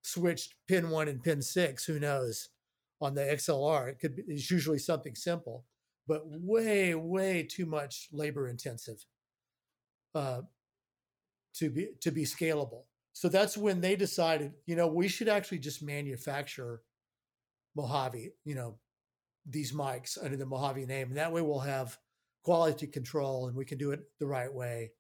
switched 0.02 0.56
pin 0.68 0.90
one 0.90 1.08
and 1.08 1.24
pin 1.24 1.42
six, 1.42 1.86
who 1.86 2.00
knows? 2.00 2.50
On 3.02 3.14
the 3.14 3.22
XLR, 3.22 3.90
it 3.90 4.00
could 4.00 4.16
be, 4.16 4.24
it's 4.28 4.50
usually 4.50 4.80
something 4.80 5.16
simple, 5.16 5.66
but 6.08 6.22
way 6.26 6.96
way 6.96 7.44
too 7.44 7.66
much 7.66 8.08
labor 8.12 8.48
intensive 8.48 9.06
uh, 10.16 10.42
to 11.56 11.70
be 11.70 11.90
to 12.02 12.12
be 12.12 12.24
scalable. 12.24 12.84
So 13.14 13.30
that's 13.30 13.56
when 13.58 13.80
they 13.80 13.96
decided, 13.96 14.54
you 14.66 14.76
know, 14.76 14.88
we 14.88 15.08
should 15.08 15.30
actually 15.30 15.60
just 15.60 15.84
manufacture 15.84 16.82
Mojave, 17.76 18.32
you 18.46 18.56
know, 18.56 18.78
these 19.46 19.72
mics 19.72 20.18
under 20.24 20.38
the 20.38 20.46
Mojave 20.46 20.86
name. 20.86 21.10
And 21.10 21.18
that 21.18 21.32
way 21.32 21.42
we'll 21.42 21.60
have 21.60 21.98
quality 22.44 22.88
control 22.88 23.48
and 23.48 23.56
we 23.56 23.66
can 23.66 23.78
do 23.78 23.92
it 23.92 24.02
the 24.20 24.28
right 24.28 24.54
way 24.54 24.92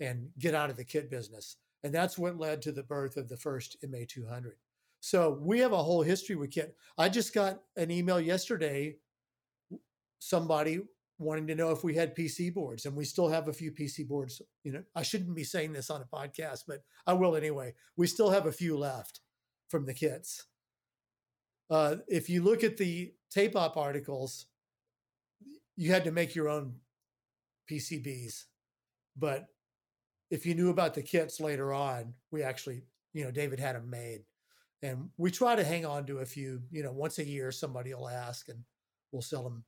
and 0.00 0.28
get 0.38 0.54
out 0.54 0.70
of 0.70 0.76
the 0.76 0.84
kit 0.84 1.10
business. 1.10 1.56
And 1.84 1.94
that's 1.94 2.18
what 2.18 2.38
led 2.38 2.62
to 2.62 2.72
the 2.72 2.82
birth 2.82 3.16
of 3.16 3.28
the 3.28 3.36
first 3.36 3.76
MA200. 3.84 4.52
So 5.00 5.38
we 5.40 5.60
have 5.60 5.72
a 5.72 5.82
whole 5.82 6.02
history 6.02 6.36
with 6.36 6.50
kit. 6.50 6.74
I 6.98 7.08
just 7.08 7.34
got 7.34 7.60
an 7.76 7.90
email 7.90 8.20
yesterday, 8.20 8.96
somebody 10.18 10.80
wanting 11.18 11.46
to 11.46 11.54
know 11.54 11.70
if 11.70 11.84
we 11.84 11.94
had 11.94 12.16
PC 12.16 12.52
boards, 12.52 12.86
and 12.86 12.96
we 12.96 13.04
still 13.04 13.28
have 13.28 13.48
a 13.48 13.52
few 13.52 13.72
PC 13.72 14.06
boards. 14.06 14.42
You 14.64 14.72
know, 14.72 14.82
I 14.94 15.02
shouldn't 15.02 15.34
be 15.34 15.44
saying 15.44 15.72
this 15.72 15.90
on 15.90 16.02
a 16.02 16.16
podcast, 16.16 16.64
but 16.66 16.82
I 17.06 17.12
will 17.12 17.36
anyway. 17.36 17.74
We 17.96 18.06
still 18.06 18.30
have 18.30 18.46
a 18.46 18.52
few 18.52 18.76
left 18.76 19.20
from 19.68 19.86
the 19.86 19.94
kits. 19.94 20.44
Uh, 21.70 21.96
if 22.08 22.28
you 22.28 22.42
look 22.42 22.64
at 22.64 22.76
the 22.76 23.12
tape 23.30 23.56
op 23.56 23.76
articles, 23.76 24.46
you 25.76 25.90
had 25.90 26.04
to 26.04 26.10
make 26.10 26.34
your 26.34 26.48
own 26.48 26.74
PCBs. 27.70 28.44
But 29.16 29.48
if 30.30 30.46
you 30.46 30.54
knew 30.54 30.70
about 30.70 30.94
the 30.94 31.02
kits 31.02 31.40
later 31.40 31.72
on, 31.72 32.14
we 32.30 32.42
actually, 32.42 32.82
you 33.12 33.24
know, 33.24 33.30
David 33.30 33.60
had 33.60 33.76
them 33.76 33.90
made. 33.90 34.24
And 34.82 35.10
we 35.16 35.30
try 35.30 35.56
to 35.56 35.64
hang 35.64 35.86
on 35.86 36.06
to 36.06 36.18
a 36.18 36.26
few, 36.26 36.62
you 36.70 36.82
know, 36.82 36.92
once 36.92 37.18
a 37.18 37.24
year 37.24 37.50
somebody 37.50 37.94
will 37.94 38.08
ask 38.08 38.48
and 38.48 38.62
we'll 39.10 39.22
sell 39.22 39.42
them 39.42 39.64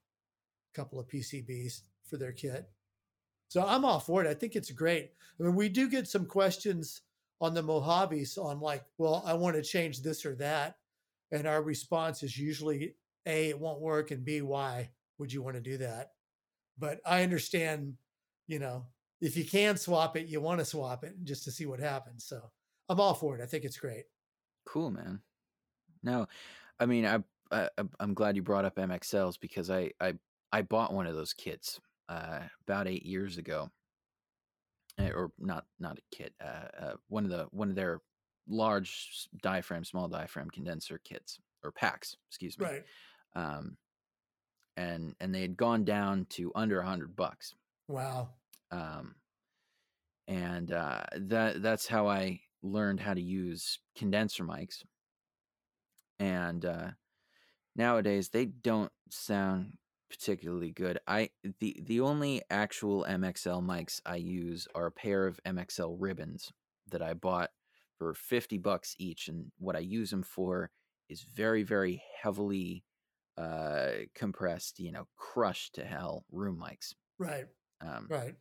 a 0.72 0.76
couple 0.76 1.00
of 1.00 1.08
PCBs 1.08 1.80
for 2.04 2.16
their 2.16 2.32
kit. 2.32 2.68
So 3.48 3.64
I'm 3.64 3.84
all 3.84 4.00
for 4.00 4.22
it. 4.22 4.28
I 4.28 4.34
think 4.34 4.54
it's 4.54 4.70
great. 4.70 5.12
I 5.40 5.42
mean, 5.42 5.54
we 5.54 5.68
do 5.68 5.88
get 5.88 6.06
some 6.06 6.26
questions 6.26 7.00
on 7.40 7.54
the 7.54 7.62
Mojaves 7.62 8.36
on 8.36 8.60
like, 8.60 8.84
well, 8.98 9.22
I 9.24 9.32
want 9.34 9.56
to 9.56 9.62
change 9.62 10.02
this 10.02 10.26
or 10.26 10.34
that. 10.36 10.76
And 11.30 11.46
our 11.46 11.62
response 11.62 12.22
is 12.22 12.38
usually 12.38 12.94
A, 13.26 13.50
it 13.50 13.60
won't 13.60 13.80
work, 13.80 14.10
and 14.10 14.24
B, 14.24 14.40
why 14.42 14.90
would 15.18 15.32
you 15.32 15.42
want 15.42 15.56
to 15.56 15.62
do 15.62 15.78
that? 15.78 16.12
But 16.78 17.00
I 17.04 17.22
understand, 17.22 17.94
you 18.46 18.58
know, 18.58 18.86
if 19.20 19.36
you 19.36 19.44
can 19.44 19.76
swap 19.76 20.16
it, 20.16 20.28
you 20.28 20.40
want 20.40 20.60
to 20.60 20.64
swap 20.64 21.04
it 21.04 21.14
just 21.24 21.44
to 21.44 21.50
see 21.50 21.66
what 21.66 21.80
happens. 21.80 22.24
So 22.24 22.40
I'm 22.88 23.00
all 23.00 23.14
for 23.14 23.36
it. 23.36 23.42
I 23.42 23.46
think 23.46 23.64
it's 23.64 23.76
great. 23.76 24.04
Cool, 24.64 24.90
man. 24.90 25.20
No, 26.02 26.26
I 26.78 26.86
mean, 26.86 27.04
I, 27.04 27.18
I 27.50 27.68
I'm 27.98 28.14
glad 28.14 28.36
you 28.36 28.42
brought 28.42 28.64
up 28.64 28.76
MXLs 28.76 29.38
because 29.40 29.70
I 29.70 29.90
I 30.00 30.14
I 30.52 30.62
bought 30.62 30.92
one 30.92 31.06
of 31.06 31.16
those 31.16 31.32
kits 31.32 31.80
uh, 32.08 32.40
about 32.66 32.86
eight 32.86 33.04
years 33.04 33.38
ago, 33.38 33.70
eh, 34.98 35.10
or 35.10 35.32
not 35.38 35.66
not 35.80 35.98
a 35.98 36.16
kit, 36.16 36.34
uh, 36.42 36.68
uh, 36.80 36.94
one 37.08 37.24
of 37.24 37.30
the 37.30 37.46
one 37.50 37.68
of 37.68 37.74
their 37.74 38.00
large 38.48 39.28
diaphragm, 39.42 39.84
small 39.84 40.08
diaphragm 40.08 40.50
condenser 40.50 41.00
kits 41.04 41.38
or 41.62 41.72
packs, 41.72 42.16
excuse 42.28 42.58
me. 42.58 42.66
Right. 42.66 42.84
Um, 43.34 43.76
and 44.76 45.14
and 45.20 45.34
they 45.34 45.42
had 45.42 45.56
gone 45.56 45.84
down 45.84 46.26
to 46.30 46.52
under 46.54 46.80
a 46.80 46.86
hundred 46.86 47.16
bucks. 47.16 47.54
Wow. 47.88 48.30
Um, 48.70 49.16
and 50.26 50.72
uh, 50.72 51.02
that 51.16 51.62
that's 51.62 51.86
how 51.86 52.08
I 52.08 52.40
learned 52.62 53.00
how 53.00 53.14
to 53.14 53.20
use 53.20 53.78
condenser 53.96 54.44
mics. 54.44 54.82
And 56.20 56.64
uh, 56.64 56.90
nowadays 57.76 58.28
they 58.28 58.46
don't 58.46 58.92
sound 59.10 59.78
particularly 60.10 60.70
good. 60.70 60.98
I 61.06 61.30
the 61.60 61.80
the 61.82 62.00
only 62.00 62.42
actual 62.50 63.04
MXL 63.08 63.64
mics 63.64 64.00
I 64.06 64.16
use 64.16 64.68
are 64.74 64.86
a 64.86 64.92
pair 64.92 65.26
of 65.26 65.40
MXL 65.44 65.96
ribbons 65.98 66.52
that 66.90 67.02
I 67.02 67.14
bought 67.14 67.50
for 67.98 68.14
50 68.14 68.58
bucks 68.58 68.94
each 68.98 69.28
and 69.28 69.46
what 69.58 69.76
I 69.76 69.80
use 69.80 70.10
them 70.10 70.22
for 70.22 70.70
is 71.08 71.22
very 71.22 71.62
very 71.64 72.02
heavily 72.22 72.84
uh 73.36 73.90
compressed, 74.14 74.78
you 74.80 74.92
know, 74.92 75.06
crushed 75.16 75.74
to 75.76 75.84
hell 75.84 76.24
room 76.30 76.62
mics. 76.64 76.94
Right. 77.18 77.46
Um 77.80 78.06
Right. 78.08 78.34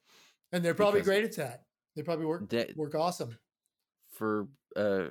And 0.51 0.63
they're 0.63 0.73
probably 0.75 1.01
great 1.01 1.23
at 1.25 1.35
that. 1.37 1.63
They 1.95 2.03
probably 2.03 2.25
work 2.25 2.49
they- 2.49 2.73
work 2.75 2.95
awesome. 2.95 3.37
for 4.11 4.47
uh 4.75 5.07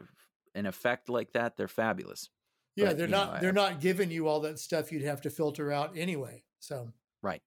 an 0.55 0.67
effect 0.67 1.09
like 1.09 1.33
that, 1.33 1.57
they're 1.57 1.69
fabulous. 1.69 2.31
Yeah, 2.77 2.87
But, 2.87 2.97
they're 2.99 3.07
you 3.07 3.13
know, 3.13 3.25
not 3.25 3.41
they're 3.41 3.53
not 3.53 3.81
giving 3.81 4.11
you 4.11 4.27
all 4.29 4.41
that 4.41 4.59
stuff 4.59 4.93
you'd 4.93 5.03
have 5.03 5.23
to 5.23 5.31
filter 5.31 5.73
out 5.73 5.97
anyway. 5.97 6.45
So 6.61 6.93
Right. 7.23 7.43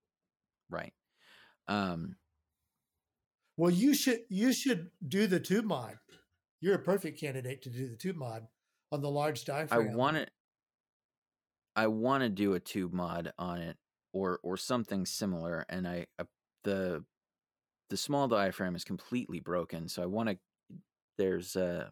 Right. 0.69 0.93
Um 1.67 2.15
well 3.57 3.69
you 3.71 3.93
should 3.93 4.21
you 4.29 4.53
should 4.53 4.89
do 5.07 5.27
the 5.27 5.39
tube 5.39 5.65
mod. 5.65 5.97
You're 6.61 6.75
a 6.75 6.79
perfect 6.79 7.19
candidate 7.19 7.61
to 7.63 7.69
do 7.69 7.87
the 7.87 7.95
tube 7.95 8.17
mod 8.17 8.47
on 8.91 9.01
the 9.01 9.09
large 9.09 9.45
diaphragm. 9.45 9.89
I 9.91 9.95
want 9.95 10.17
to 10.17 10.27
I 11.75 11.87
want 11.87 12.23
to 12.23 12.29
do 12.29 12.53
a 12.53 12.59
tube 12.59 12.93
mod 12.93 13.31
on 13.37 13.59
it 13.59 13.77
or 14.13 14.39
or 14.43 14.57
something 14.57 15.05
similar 15.05 15.65
and 15.69 15.87
I 15.87 16.07
uh, 16.17 16.25
the 16.63 17.05
the 17.89 17.97
small 17.97 18.27
diaphragm 18.27 18.75
is 18.75 18.83
completely 18.83 19.39
broken 19.39 19.87
so 19.87 20.03
I 20.03 20.07
want 20.07 20.29
to 20.29 20.37
there's 21.17 21.55
uh 21.55 21.89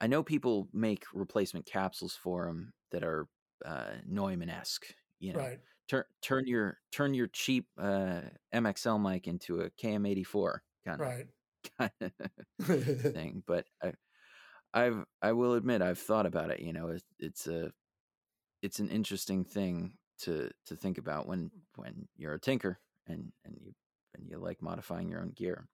I 0.00 0.06
know 0.06 0.22
people 0.22 0.68
make 0.72 1.04
replacement 1.12 1.66
capsules 1.66 2.16
for 2.16 2.46
them 2.46 2.72
that 2.90 3.04
are 3.04 3.28
uh 3.64 3.92
Neumann-esque, 4.06 4.86
you 5.18 5.34
know. 5.34 5.40
right. 5.40 5.60
Turn 5.88 6.04
turn 6.22 6.46
your 6.46 6.78
turn 6.90 7.14
your 7.14 7.26
cheap 7.28 7.66
uh 7.78 8.22
MXL 8.54 9.00
mic 9.00 9.26
into 9.26 9.60
a 9.60 9.70
KM84 9.70 10.58
kind 10.84 11.00
of 11.00 11.06
Right. 11.06 11.26
kind 11.78 11.90
of 12.00 13.00
thing. 13.12 13.42
But 13.46 13.66
I, 13.82 13.92
I've 14.72 15.04
I 15.22 15.32
will 15.32 15.54
admit 15.54 15.82
I've 15.82 15.98
thought 15.98 16.26
about 16.26 16.50
it. 16.50 16.60
You 16.60 16.72
know, 16.72 16.88
it's, 16.88 17.04
it's 17.18 17.46
a 17.46 17.72
it's 18.62 18.78
an 18.78 18.88
interesting 18.88 19.44
thing 19.44 19.94
to 20.20 20.50
to 20.66 20.76
think 20.76 20.98
about 20.98 21.26
when 21.26 21.50
when 21.76 22.08
you're 22.16 22.34
a 22.34 22.40
tinker 22.40 22.78
and 23.06 23.32
and 23.44 23.56
you 23.60 23.72
and 24.14 24.28
you 24.28 24.38
like 24.38 24.62
modifying 24.62 25.08
your 25.08 25.20
own 25.20 25.32
gear. 25.34 25.68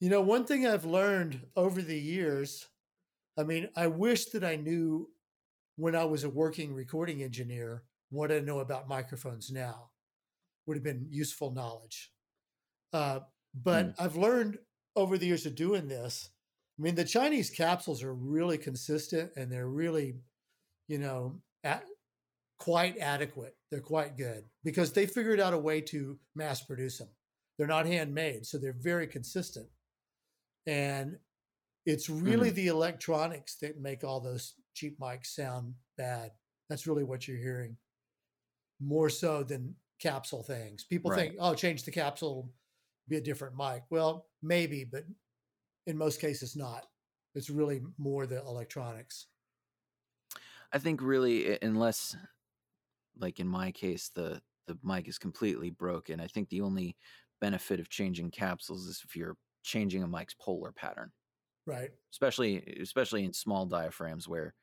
You 0.00 0.10
know, 0.10 0.20
one 0.20 0.44
thing 0.44 0.66
I've 0.66 0.84
learned 0.84 1.40
over 1.54 1.80
the 1.80 1.98
years, 1.98 2.68
I 3.38 3.44
mean, 3.44 3.68
I 3.76 3.86
wish 3.86 4.26
that 4.26 4.42
I 4.42 4.56
knew 4.56 5.08
when 5.76 5.94
I 5.94 6.04
was 6.04 6.24
a 6.24 6.28
working 6.28 6.74
recording 6.74 7.22
engineer 7.22 7.84
what 8.10 8.32
I 8.32 8.40
know 8.40 8.60
about 8.60 8.88
microphones 8.88 9.50
now. 9.50 9.90
Would 10.66 10.76
have 10.76 10.84
been 10.84 11.06
useful 11.10 11.50
knowledge. 11.50 12.12
Uh, 12.92 13.20
but 13.54 13.94
I've 13.98 14.16
learned 14.16 14.58
over 14.96 15.18
the 15.18 15.26
years 15.26 15.46
of 15.46 15.54
doing 15.54 15.88
this. 15.88 16.30
I 16.78 16.82
mean, 16.82 16.94
the 16.94 17.04
Chinese 17.04 17.50
capsules 17.50 18.02
are 18.02 18.14
really 18.14 18.58
consistent 18.58 19.32
and 19.36 19.50
they're 19.50 19.68
really, 19.68 20.14
you 20.88 20.98
know, 20.98 21.40
at, 21.64 21.84
quite 22.58 22.98
adequate. 22.98 23.56
They're 23.70 23.80
quite 23.80 24.16
good 24.16 24.44
because 24.64 24.92
they 24.92 25.06
figured 25.06 25.40
out 25.40 25.54
a 25.54 25.58
way 25.58 25.80
to 25.82 26.18
mass 26.34 26.62
produce 26.62 26.98
them. 26.98 27.08
They're 27.58 27.66
not 27.66 27.86
handmade, 27.86 28.46
so 28.46 28.58
they're 28.58 28.72
very 28.78 29.06
consistent. 29.06 29.66
And 30.66 31.18
it's 31.84 32.08
really 32.08 32.48
mm-hmm. 32.48 32.56
the 32.56 32.68
electronics 32.68 33.56
that 33.56 33.80
make 33.80 34.04
all 34.04 34.20
those 34.20 34.54
cheap 34.74 34.98
mics 34.98 35.26
sound 35.26 35.74
bad. 35.98 36.30
That's 36.68 36.86
really 36.86 37.04
what 37.04 37.26
you're 37.26 37.36
hearing 37.36 37.76
more 38.80 39.08
so 39.08 39.42
than 39.42 39.74
capsule 40.00 40.42
things. 40.42 40.84
People 40.84 41.10
Right. 41.10 41.28
think, 41.28 41.36
oh, 41.38 41.54
change 41.54 41.84
the 41.84 41.90
capsule, 41.90 42.50
be 43.08 43.16
a 43.16 43.20
different 43.20 43.56
mic. 43.56 43.82
Well, 43.90 44.26
maybe, 44.42 44.84
but 44.84 45.04
in 45.86 45.98
most 45.98 46.20
cases, 46.20 46.56
not. 46.56 46.86
It's 47.34 47.50
really 47.50 47.82
more 47.98 48.26
the 48.26 48.40
electronics. 48.40 49.28
I 50.72 50.78
think 50.78 51.00
really, 51.02 51.58
unless 51.60 52.16
like 53.16 53.40
in 53.40 53.48
my 53.48 53.72
case, 53.72 54.08
the 54.08 54.42
the 54.66 54.78
mic 54.82 55.08
is 55.08 55.18
completely 55.18 55.70
broken. 55.70 56.20
I 56.20 56.28
think 56.28 56.48
the 56.48 56.60
only 56.60 56.96
benefit 57.40 57.80
of 57.80 57.88
changing 57.88 58.30
capsules 58.30 58.86
is 58.86 59.02
if 59.04 59.16
you're 59.16 59.36
changing 59.62 60.02
a 60.02 60.08
mic's 60.08 60.34
polar 60.34 60.72
pattern. 60.72 61.12
Right. 61.66 61.92
especially 62.12 62.62
especially 62.80 63.24
in 63.24 63.32
small 63.32 63.66
diaphragms 63.66 64.28
where 64.28 64.54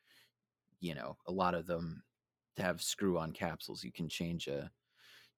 you 0.80 0.96
know 0.96 1.18
a 1.28 1.32
lot 1.32 1.56
of 1.56 1.68
them 1.68 2.04
have 2.58 2.82
screw 2.82 3.18
on 3.18 3.32
capsules 3.32 3.84
you 3.84 3.92
can 3.92 4.10
change 4.10 4.48
a 4.48 4.72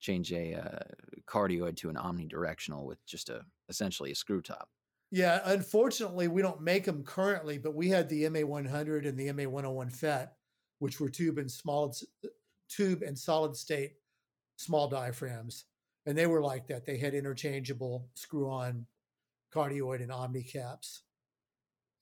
change 0.02 0.34
a 0.34 0.56
uh, 0.56 0.80
cardioid 1.28 1.78
to 1.78 1.90
an 1.90 1.96
omnidirectional 1.96 2.86
with 2.86 3.06
just 3.06 3.30
a 3.30 3.46
essentially 3.70 4.12
a 4.12 4.16
screw 4.16 4.42
top 4.42 4.70
Yeah, 5.12 5.42
unfortunately, 5.44 6.28
we 6.28 6.42
don't 6.42 6.62
make 6.62 6.86
them 6.86 7.04
currently, 7.04 7.58
but 7.58 7.76
we 7.76 7.90
had 7.90 8.08
the 8.10 8.26
MA100 8.26 9.08
and 9.08 9.18
the 9.18 9.28
MA101 9.28 9.92
FET, 9.92 10.38
which 10.80 11.00
were 11.00 11.10
tube 11.10 11.38
and 11.38 11.52
small 11.52 11.94
tube 12.70 13.02
and 13.04 13.18
solid 13.18 13.56
state 13.56 13.96
small 14.58 14.88
diaphragms, 14.88 15.66
and 16.06 16.18
they 16.18 16.28
were 16.28 16.42
like 16.42 16.68
that. 16.68 16.86
They 16.86 16.98
had 16.98 17.14
interchangeable 17.16 18.10
screw-on 18.16 18.88
cardioid 19.54 20.02
and 20.02 20.12
omni 20.12 20.44
caps, 20.44 21.04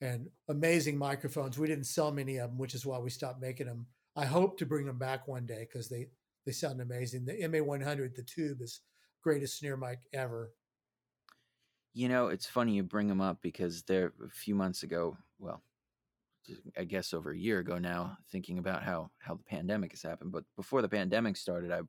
and 0.02 0.30
amazing 0.48 0.98
microphones. 0.98 1.58
We 1.58 1.68
didn't 1.68 1.86
sell 1.86 2.12
many 2.12 2.38
of 2.38 2.52
them, 2.52 2.58
which 2.58 2.74
is 2.76 2.86
why 2.86 3.00
we 3.00 3.10
stopped 3.10 3.42
making 3.42 3.68
them. 3.68 3.88
I 4.16 4.26
hope 4.26 4.58
to 4.60 4.66
bring 4.66 4.86
them 4.86 4.98
back 4.98 5.28
one 5.28 5.46
day 5.46 5.68
because 5.70 5.90
they 5.90 6.10
they 6.46 6.52
sound 6.52 6.82
amazing. 6.82 7.26
The 7.26 7.44
MA100, 7.44 8.16
the 8.16 8.24
tube, 8.24 8.62
is 8.62 8.82
greatest 9.22 9.58
snare 9.60 9.78
mic 9.78 10.00
ever. 10.14 10.54
you 11.94 12.08
know 12.10 12.28
it's 12.28 12.46
funny 12.46 12.74
you 12.76 12.84
bring 12.84 13.08
them 13.08 13.22
up 13.22 13.42
because 13.42 13.84
there 13.84 14.14
a 14.26 14.30
few 14.30 14.56
months 14.56 14.84
ago 14.84 15.18
well 15.40 15.64
i 16.78 16.84
guess 16.84 17.14
over 17.14 17.32
a 17.32 17.38
year 17.38 17.60
ago 17.60 17.78
now 17.78 18.18
thinking 18.32 18.58
about 18.58 18.84
how 18.84 19.12
how 19.20 19.36
the 19.36 19.44
pandemic 19.44 19.92
has 19.92 20.02
happened 20.02 20.32
but 20.32 20.44
before 20.56 20.82
the 20.82 20.90
pandemic 20.90 21.36
started 21.38 21.72
i 21.72 21.82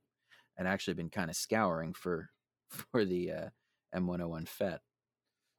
had 0.56 0.66
actually 0.66 0.94
been 0.94 1.10
kind 1.10 1.30
of 1.30 1.36
scouring 1.36 1.94
for 1.94 2.30
for 2.70 3.04
the 3.04 3.32
uh 3.32 3.48
m101 3.94 4.46
fet 4.48 4.80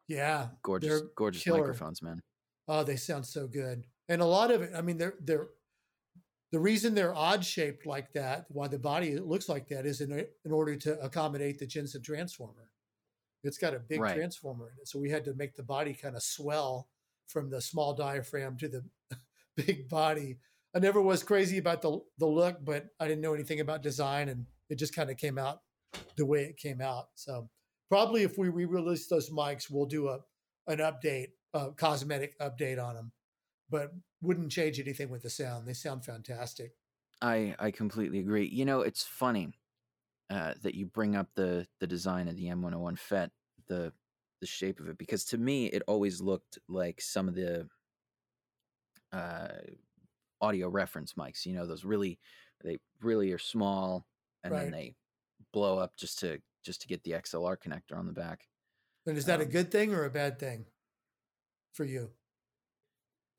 Yeah, 0.08 0.50
gorgeous 0.64 1.04
gorgeous 1.16 1.44
killer. 1.44 1.48
microphones 1.48 2.02
man 2.02 2.22
Oh, 2.68 2.84
they 2.84 2.98
sound 2.98 3.26
so 3.28 3.48
good. 3.48 3.86
And 4.10 4.22
a 4.22 4.26
lot 4.26 4.52
of 4.52 4.62
it, 4.62 4.74
I 4.76 4.82
mean, 4.82 4.98
they're 4.98 5.16
they're 5.22 5.50
the 6.52 6.60
reason 6.60 6.94
they're 6.94 7.16
odd 7.16 7.46
shaped 7.46 7.86
like 7.86 8.12
that, 8.14 8.46
why 8.50 8.68
the 8.68 8.80
body 8.80 9.18
looks 9.18 9.48
like 9.48 9.68
that, 9.70 9.86
is 9.86 10.02
in 10.02 10.12
in 10.46 10.52
order 10.52 10.76
to 10.76 11.00
accommodate 11.02 11.60
the 11.60 11.66
Jensen 11.68 12.02
transformer. 12.02 12.70
It's 13.44 13.58
got 13.58 13.74
a 13.74 13.80
big 13.80 14.00
Right. 14.02 14.16
transformer 14.16 14.70
in 14.70 14.82
it, 14.82 14.88
so 14.88 15.00
we 15.00 15.10
had 15.10 15.26
to 15.26 15.34
make 15.34 15.56
the 15.56 15.64
body 15.64 15.94
kind 15.94 16.16
of 16.16 16.24
swell 16.24 16.90
from 17.28 17.50
the 17.50 17.62
small 17.62 17.94
diaphragm 17.94 18.58
to 18.58 18.68
the 18.68 18.84
big 19.56 19.90
body. 19.90 20.38
I 20.76 20.80
never 20.80 21.02
was 21.02 21.24
crazy 21.24 21.58
about 21.58 21.82
the 21.82 22.00
the 22.18 22.28
look, 22.28 22.64
but 22.64 22.88
I 23.00 23.08
didn't 23.08 23.22
know 23.22 23.34
anything 23.34 23.60
about 23.60 23.82
design, 23.82 24.30
and 24.30 24.46
it 24.70 24.76
just 24.76 24.96
kind 24.96 25.10
of 25.10 25.18
came 25.18 25.38
out 25.38 25.62
the 26.18 26.26
way 26.26 26.44
it 26.44 26.58
came 26.58 26.82
out. 26.82 27.10
So 27.16 27.50
probably 27.90 28.24
if 28.24 28.38
we 28.38 28.50
re-release 28.50 29.08
those 29.08 29.30
mics, 29.30 29.70
we'll 29.70 29.86
do 29.86 30.10
a 30.10 30.20
an 30.68 30.78
update, 30.80 31.30
a 31.54 31.72
cosmetic 31.72 32.38
update 32.40 32.82
on 32.82 32.96
them, 32.96 33.12
but 33.72 33.94
wouldn't 34.22 34.52
change 34.54 34.80
anything 34.80 35.10
with 35.12 35.24
the 35.24 35.32
sound. 35.32 35.68
They 35.68 35.74
sound 35.74 36.06
fantastic. 36.06 36.78
I 37.22 37.56
I 37.60 37.72
completely 37.72 38.20
agree. 38.20 38.48
You 38.48 38.66
know, 38.66 38.82
it's 38.82 39.04
funny 39.04 39.54
uh, 40.30 40.56
that 40.62 40.76
you 40.76 40.86
bring 40.88 41.16
up 41.16 41.34
the 41.36 41.68
the 41.80 41.88
design 41.88 42.30
of 42.30 42.36
the 42.38 42.50
M101 42.50 42.98
FET, 42.98 43.32
the 43.68 43.94
the 44.42 44.48
shape 44.48 44.80
of 44.82 44.90
it, 44.90 44.98
because 44.98 45.26
to 45.28 45.38
me 45.38 45.68
it 45.68 45.84
always 45.88 46.22
looked 46.22 46.60
like 46.70 47.02
some 47.02 47.30
of 47.30 47.36
the 47.36 47.70
uh, 49.12 49.50
audio 50.42 50.70
reference 50.70 51.14
mics. 51.16 51.46
You 51.46 51.54
know, 51.54 51.66
those 51.68 51.86
really 51.86 52.20
they 52.64 52.80
really 53.02 53.32
are 53.32 53.40
small, 53.40 54.08
and 54.44 54.56
Right. 54.56 54.58
then 54.58 54.72
they 54.72 54.96
blow 55.54 55.80
up 55.80 55.98
just 55.98 56.20
to 56.22 56.42
just 56.64 56.82
to 56.84 56.88
get 56.88 57.04
the 57.04 57.16
XLR 57.16 57.58
connector 57.58 57.98
on 57.98 58.08
the 58.08 58.14
back. 58.14 58.50
And 59.06 59.16
is 59.16 59.26
that 59.26 59.40
a 59.42 59.46
Um, 59.46 59.46
good 59.46 59.70
thing 59.72 59.94
or 59.94 60.06
a 60.06 60.10
bad 60.10 60.40
thing 60.40 60.66
for 61.74 61.84
you? 61.86 62.14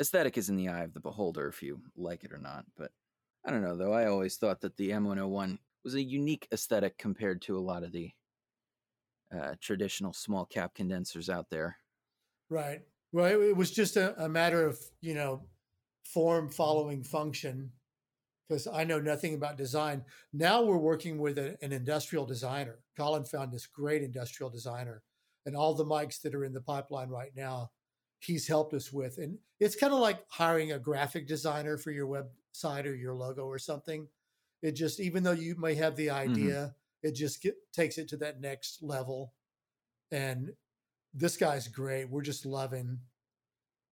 Aesthetic 0.03 0.37
is 0.37 0.49
in 0.49 0.57
the 0.57 0.69
eye 0.69 0.83
of 0.83 0.95
the 0.95 1.01
beholder, 1.01 1.47
if 1.47 1.63
you 1.63 1.81
like 1.97 2.25
it 2.25 2.33
or 2.33 2.39
not. 2.39 2.65
But 2.77 2.91
I 3.47 3.53
don't 3.53 3.63
know, 3.63 3.77
though. 3.77 3.93
I 3.93 4.07
always 4.07 4.37
thought 4.37 4.61
that 4.63 4.77
the 4.77 4.91
M101 4.91 5.59
was 5.85 5.95
a 5.95 6.03
unique 6.03 6.49
aesthetic 6.53 6.99
compared 6.99 7.41
to 7.43 7.57
a 7.57 7.61
lot 7.61 7.85
of 7.85 7.93
the 7.93 8.11
uh, 9.33 9.55
traditional 9.61 10.13
small 10.13 10.45
cap 10.45 10.75
condensers 10.75 11.31
out 11.31 11.51
there. 11.51 11.77
Right. 12.51 12.81
Well, 13.13 13.27
it, 13.27 13.57
was 13.57 13.71
just 13.71 13.97
a, 13.97 14.21
a 14.21 14.29
matter 14.29 14.67
of, 14.67 14.77
you 15.01 15.15
know, 15.15 15.45
form 16.05 16.51
following 16.51 17.05
function 17.05 17.71
because 18.49 18.67
I 18.67 18.83
know 18.83 18.99
nothing 18.99 19.35
about 19.35 19.57
design. 19.57 20.05
Now 20.33 20.63
we're 20.63 20.79
working 20.79 21.19
with 21.19 21.39
a, 21.39 21.57
an 21.63 21.73
industrial 21.73 22.27
designer. 22.27 22.81
Colin 22.97 23.25
found 23.25 23.53
this 23.53 23.69
great 23.69 24.03
industrial 24.03 24.51
designer, 24.51 25.05
and 25.47 25.57
all 25.57 25.75
the 25.75 25.87
mics 25.87 26.21
that 26.23 26.35
are 26.35 26.45
in 26.45 26.53
the 26.53 26.61
pipeline 26.61 27.09
right 27.09 27.31
now, 27.37 27.71
he's 28.25 28.47
helped 28.47 28.75
us 28.75 28.93
with. 28.93 29.19
And 29.19 29.39
it's 29.61 29.77
kind 29.77 29.93
of 29.93 29.99
like 29.99 30.21
hiring 30.29 30.73
a 30.73 30.79
graphic 30.79 31.27
designer 31.27 31.77
for 31.77 31.91
your 31.91 32.07
website 32.07 32.87
or 32.87 32.95
your 32.95 33.15
logo 33.15 33.45
or 33.45 33.59
something. 33.59 34.09
It 34.63 34.73
just, 34.73 35.01
even 35.01 35.23
though 35.23 35.33
you 35.33 35.57
may 35.59 35.75
have 35.75 35.97
the 35.97 36.11
idea, 36.11 36.75
it 37.03 37.17
just 37.17 37.43
get, 37.43 37.57
takes 37.73 37.99
it 37.99 38.09
to 38.09 38.17
that 38.19 38.41
next 38.41 38.83
level. 38.83 39.33
And 40.13 40.53
this 41.13 41.37
guy's 41.37 41.67
great. 41.67 42.09
We're 42.09 42.23
just 42.23 42.47
loving. 42.47 42.99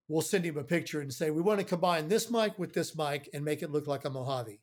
We'll 0.07 0.23
send 0.23 0.45
him 0.45 0.59
a 0.59 0.65
picture 0.65 1.01
and 1.01 1.13
say, 1.13 1.31
we 1.31 1.43
want 1.43 1.61
to 1.61 1.67
combine 1.67 2.09
this 2.09 2.31
mic 2.31 2.59
with 2.59 2.73
this 2.73 2.97
mic 2.97 3.29
and 3.35 3.45
make 3.45 3.63
it 3.63 3.71
look 3.71 3.87
like 3.87 4.05
a 4.05 4.11
Mojave. 4.11 4.61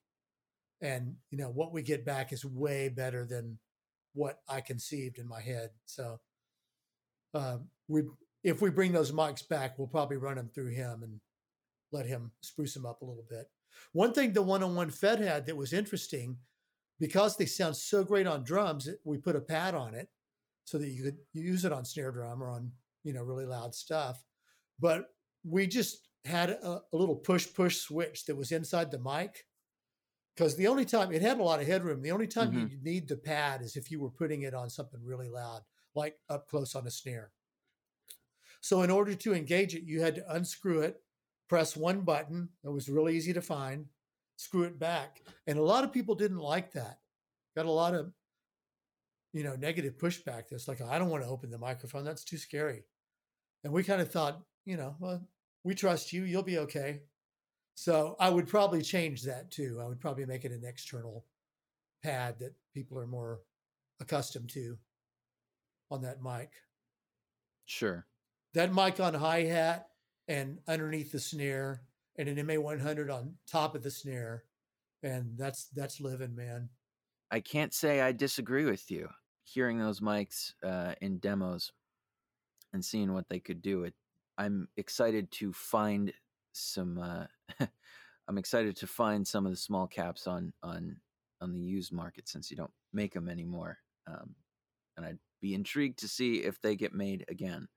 And, 0.82 1.16
you 1.30 1.38
know, 1.38 1.50
what 1.50 1.74
we 1.74 1.82
get 1.82 2.06
back 2.06 2.32
is 2.32 2.46
way 2.46 2.90
better 2.90 3.26
than 3.26 3.60
what 4.14 4.40
I 4.48 4.62
conceived 4.62 5.18
in 5.20 5.28
my 5.28 5.42
head. 5.42 5.72
So, 5.86 6.20
um, 7.34 7.68
we, 7.88 8.04
if 8.48 8.62
we 8.62 8.70
bring 8.70 8.94
those 8.94 9.12
mics 9.12 9.46
back, 9.46 9.78
we'll 9.78 9.90
probably 9.90 10.16
run 10.16 10.38
them 10.38 10.50
through 10.54 10.70
him 10.70 11.04
and 11.04 11.20
let 11.92 12.06
him 12.06 12.32
spruce 12.40 12.74
them 12.74 12.86
up 12.86 13.02
a 13.02 13.06
little 13.06 13.26
bit. 13.30 13.48
One 13.92 14.14
thing 14.14 14.32
the 14.32 14.42
one 14.42 14.64
on 14.64 14.74
one 14.74 14.90
FET 14.90 15.20
had 15.20 15.46
that 15.46 15.58
was 15.58 15.74
interesting 15.74 16.38
because 16.98 17.36
they 17.36 17.46
sound 17.46 17.76
so 17.76 18.06
great 18.06 18.26
on 18.26 18.46
drums, 18.46 18.88
we 19.04 19.18
put 19.18 19.36
a 19.36 19.42
pad 19.42 19.76
on 19.76 19.94
it 19.94 20.08
so 20.64 20.78
that 20.78 20.88
you 20.88 21.04
could 21.04 21.18
use 21.34 21.66
it 21.66 21.74
on 21.74 21.84
snare 21.84 22.12
drum 22.12 22.42
or 22.42 22.50
on 22.50 22.72
you 23.04 23.12
know 23.14 23.22
really 23.22 23.46
loud 23.46 23.76
stuff. 23.76 24.24
But 24.80 25.10
we 25.44 25.68
just 25.68 26.08
had 26.24 26.52
a, 26.52 26.82
a 26.94 26.98
little 26.98 27.18
push 27.18 27.54
push 27.54 27.76
switch 27.76 28.26
that 28.26 28.38
was 28.38 28.54
inside 28.54 28.92
the 28.92 29.00
mic 29.00 29.44
because 30.36 30.56
the 30.56 30.68
only 30.68 30.86
time 30.86 31.12
it 31.12 31.22
had 31.22 31.40
a 31.40 31.44
lot 31.44 31.60
of 31.60 31.68
headroom. 31.68 32.02
The 32.02 32.12
only 32.12 32.28
time 32.28 32.52
mm-hmm. 32.54 32.68
you 32.72 32.80
need 32.82 33.10
the 33.10 33.18
pad 33.18 33.62
is 33.62 33.76
if 33.76 33.92
you 33.92 34.00
were 34.00 34.10
putting 34.10 34.44
it 34.44 34.54
on 34.54 34.70
something 34.70 35.02
really 35.04 35.30
loud, 35.30 35.64
like 35.96 36.16
up 36.30 36.48
close 36.48 36.76
on 36.76 36.88
a 36.88 36.92
snare. 36.92 37.32
So 38.62 38.82
in 38.82 38.92
order 38.92 39.14
to 39.14 39.34
engage 39.34 39.76
it, 39.76 39.84
you 39.84 40.02
had 40.02 40.16
to 40.16 40.34
unscrew 40.34 40.82
it, 40.82 41.02
press 41.48 41.78
one 41.78 42.02
button. 42.02 42.50
It 42.64 42.70
was 42.70 42.90
really 42.90 43.16
easy 43.16 43.34
to 43.34 43.42
find. 43.42 43.86
Screw 44.36 44.64
it 44.64 44.78
back, 44.78 45.22
and 45.48 45.58
a 45.58 45.64
lot 45.64 45.84
of 45.84 45.92
people 45.92 46.14
didn't 46.14 46.38
like 46.38 46.74
that. 46.74 47.00
Got 47.56 47.66
a 47.66 47.72
lot 47.72 47.96
of 47.96 48.12
you 49.34 49.44
know, 49.44 49.56
negative 49.56 49.98
pushback. 49.98 50.50
That's 50.50 50.68
like, 50.68 50.82
I 50.82 50.98
don't 50.98 51.10
want 51.10 51.24
to 51.24 51.30
open 51.30 51.52
the 51.52 51.58
microphone. 51.58 52.04
That's 52.04 52.24
too 52.24 52.38
scary. 52.38 52.84
And 53.64 53.72
we 53.72 53.84
kind 53.84 54.02
of 54.02 54.12
thought, 54.12 54.42
you 54.66 54.78
know, 54.78 54.96
well, 55.00 55.22
we 55.64 55.76
trust 55.76 56.14
you. 56.14 56.24
You'll 56.24 56.44
be 56.44 56.58
okay. 56.60 57.02
So 57.76 58.16
I 58.20 58.30
would 58.30 58.48
probably 58.48 58.82
change 58.82 59.24
that 59.24 59.52
too. 59.52 59.80
I 59.80 59.88
would 59.88 60.00
probably 60.00 60.26
make 60.26 60.46
it 60.46 60.52
an 60.52 60.64
external 60.66 61.26
pad 62.04 62.40
that 62.40 62.56
people 62.74 62.98
are 62.98 63.06
more 63.08 63.42
accustomed 64.00 64.50
to 64.50 64.78
on 65.92 66.02
that 66.02 66.24
mic. 66.24 66.50
Sure. 67.66 68.06
That 68.58 68.74
mic 68.74 69.00
on 69.00 69.14
hi 69.14 69.44
hat 69.44 69.90
and 70.28 70.58
underneath 70.68 71.12
the 71.12 71.20
snare, 71.20 71.84
and 72.18 72.28
an 72.28 72.38
MA100 72.38 73.14
on 73.14 73.36
top 73.46 73.76
of 73.76 73.84
the 73.84 73.92
snare, 73.92 74.46
and 75.04 75.38
that's 75.38 75.66
that's 75.76 76.02
living, 76.02 76.36
man. 76.36 76.70
I 77.30 77.40
can't 77.40 77.72
say 77.72 78.02
I 78.02 78.14
disagree 78.14 78.66
with 78.66 78.90
you. 78.90 79.10
Hearing 79.44 79.78
those 79.78 80.00
mics 80.00 80.54
uh, 80.64 80.96
in 81.02 81.20
demos 81.20 81.72
and 82.74 82.84
seeing 82.84 83.14
what 83.14 83.30
they 83.30 83.40
could 83.40 83.62
do, 83.62 83.84
it 83.84 83.94
I'm 84.40 84.68
excited 84.76 85.30
to 85.34 85.54
find 85.54 86.12
some. 86.54 86.98
Uh, 86.98 87.68
I'm 88.28 88.40
excited 88.40 88.76
to 88.78 88.88
find 88.88 89.28
some 89.28 89.46
of 89.46 89.52
the 89.52 89.56
small 89.56 89.86
caps 89.86 90.26
on 90.26 90.52
on 90.64 90.96
on 91.42 91.54
the 91.54 91.62
used 91.62 91.94
market 91.94 92.28
since 92.28 92.50
you 92.50 92.58
don't 92.58 92.74
make 92.92 93.14
them 93.14 93.30
anymore, 93.30 93.78
um, 94.08 94.34
and 94.98 95.06
I'd 95.06 95.20
be 95.44 95.54
intrigued 95.54 96.00
to 96.00 96.08
see 96.08 96.38
if 96.38 96.60
they 96.60 96.76
get 96.76 96.92
made 96.92 97.24
again. 97.30 97.68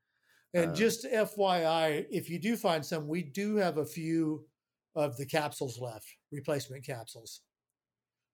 And 0.53 0.71
Um, 0.71 0.75
just 0.75 1.05
FYI, 1.05 2.05
if 2.09 2.29
you 2.29 2.39
do 2.39 2.57
find 2.57 2.85
some, 2.85 3.07
we 3.07 3.23
do 3.23 3.55
have 3.55 3.77
a 3.77 3.85
few 3.85 4.47
of 4.95 5.15
the 5.17 5.25
capsules 5.25 5.79
left, 5.79 6.07
replacement 6.31 6.85
capsules. 6.85 7.41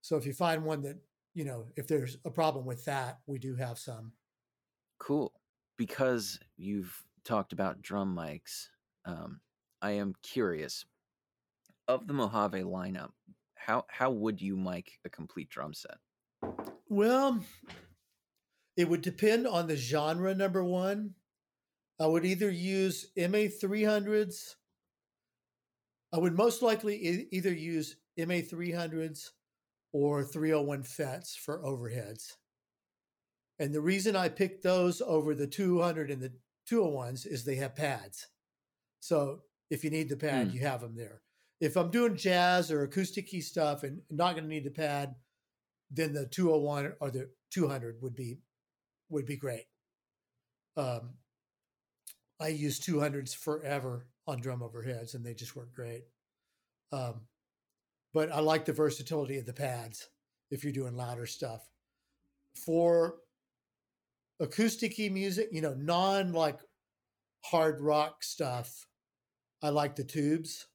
So 0.02 0.18
if 0.18 0.26
you 0.26 0.34
find 0.34 0.64
one 0.64 0.82
that, 0.82 0.98
you 1.34 1.46
know, 1.46 1.68
if 1.76 1.88
there's 1.88 2.18
a 2.26 2.32
problem 2.32 2.66
with 2.66 2.84
that, 2.86 3.20
we 3.28 3.38
do 3.38 3.56
have 3.56 3.78
some. 3.78 4.14
Cool. 5.00 5.32
Because 5.78 6.40
you've 6.56 7.06
talked 7.24 7.54
about 7.54 7.82
drum 7.84 8.16
mics, 8.16 8.70
um, 9.06 9.42
I 9.82 9.92
am 9.92 10.16
curious 10.24 10.86
of 11.88 12.08
the 12.08 12.14
Mojave 12.14 12.64
lineup. 12.64 13.12
How 13.54 13.86
how 13.90 14.10
would 14.10 14.42
you 14.42 14.56
mic 14.58 15.00
a 15.06 15.10
complete 15.10 15.50
drum 15.50 15.74
set? 15.74 15.98
Well, 16.90 17.44
it 18.76 18.90
would 18.90 19.02
depend 19.02 19.46
on 19.46 19.68
the 19.68 19.76
genre, 19.76 20.34
number 20.34 20.64
one. 20.64 21.14
I 22.00 22.06
would 22.06 22.26
either 22.26 22.50
use 22.52 23.08
MA 23.18 23.48
300s. 23.50 24.56
I 26.14 26.20
would 26.20 26.34
most 26.36 26.62
likely 26.62 26.96
e- 27.08 27.28
either 27.32 27.54
use 27.54 27.96
MA 28.18 28.42
300s 28.42 29.30
or 29.92 30.24
301 30.24 30.84
FETs 30.84 31.36
for 31.36 31.60
overheads. 31.64 32.34
And 33.60 33.74
the 33.74 33.82
reason 33.82 34.16
I 34.16 34.30
picked 34.30 34.64
those 34.64 35.02
over 35.02 35.34
the 35.34 35.48
200 35.48 36.12
and 36.12 36.22
the 36.22 36.34
201s 36.70 37.26
is 37.26 37.44
they 37.44 37.56
have 37.56 37.76
pads. 37.76 38.28
So 39.00 39.44
if 39.70 39.84
you 39.84 39.90
need 39.90 40.10
the 40.10 40.18
pad, 40.18 40.48
Hmm. 40.48 40.54
you 40.54 40.60
have 40.62 40.82
them 40.82 40.96
there. 40.96 41.22
If 41.60 41.76
I'm 41.76 41.90
doing 41.90 42.16
jazz 42.16 42.72
or 42.72 42.84
acoustic 42.84 43.30
stuff 43.42 43.84
and 43.84 44.02
not 44.12 44.34
going 44.34 44.44
to 44.44 44.50
need 44.50 44.64
the 44.64 44.70
pad, 44.70 45.16
then 45.90 46.14
the 46.14 46.28
201 46.28 46.96
or 47.00 47.10
the 47.10 47.32
200 47.50 48.02
would 48.02 48.16
be 48.16 48.38
would 49.10 49.26
be 49.26 49.38
great. 49.38 49.66
Um, 50.76 51.18
I 52.40 52.50
use 52.50 52.80
200s 52.80 53.36
forever 53.36 54.08
on 54.28 54.40
drum 54.40 54.60
overheads, 54.62 55.16
and 55.16 55.26
they 55.26 55.34
just 55.34 55.56
work 55.56 55.74
great. 55.74 56.04
Um, 56.92 57.22
but 58.14 58.32
I 58.32 58.40
like 58.40 58.66
the 58.66 58.74
versatility 58.74 59.38
of 59.38 59.46
the 59.46 59.54
pads 59.54 60.10
if 60.52 60.64
you're 60.64 60.74
doing 60.74 60.96
louder 60.96 61.26
stuff. 61.26 61.68
For 62.66 63.16
acoustic 64.40 64.98
music, 65.12 65.50
you 65.52 65.62
know, 65.62 65.74
non 65.74 66.34
like 66.34 66.60
hard 67.44 67.82
rock 67.82 68.24
stuff, 68.24 68.88
I 69.62 69.70
like 69.70 69.96
the 69.96 70.04
tubes. 70.04 70.68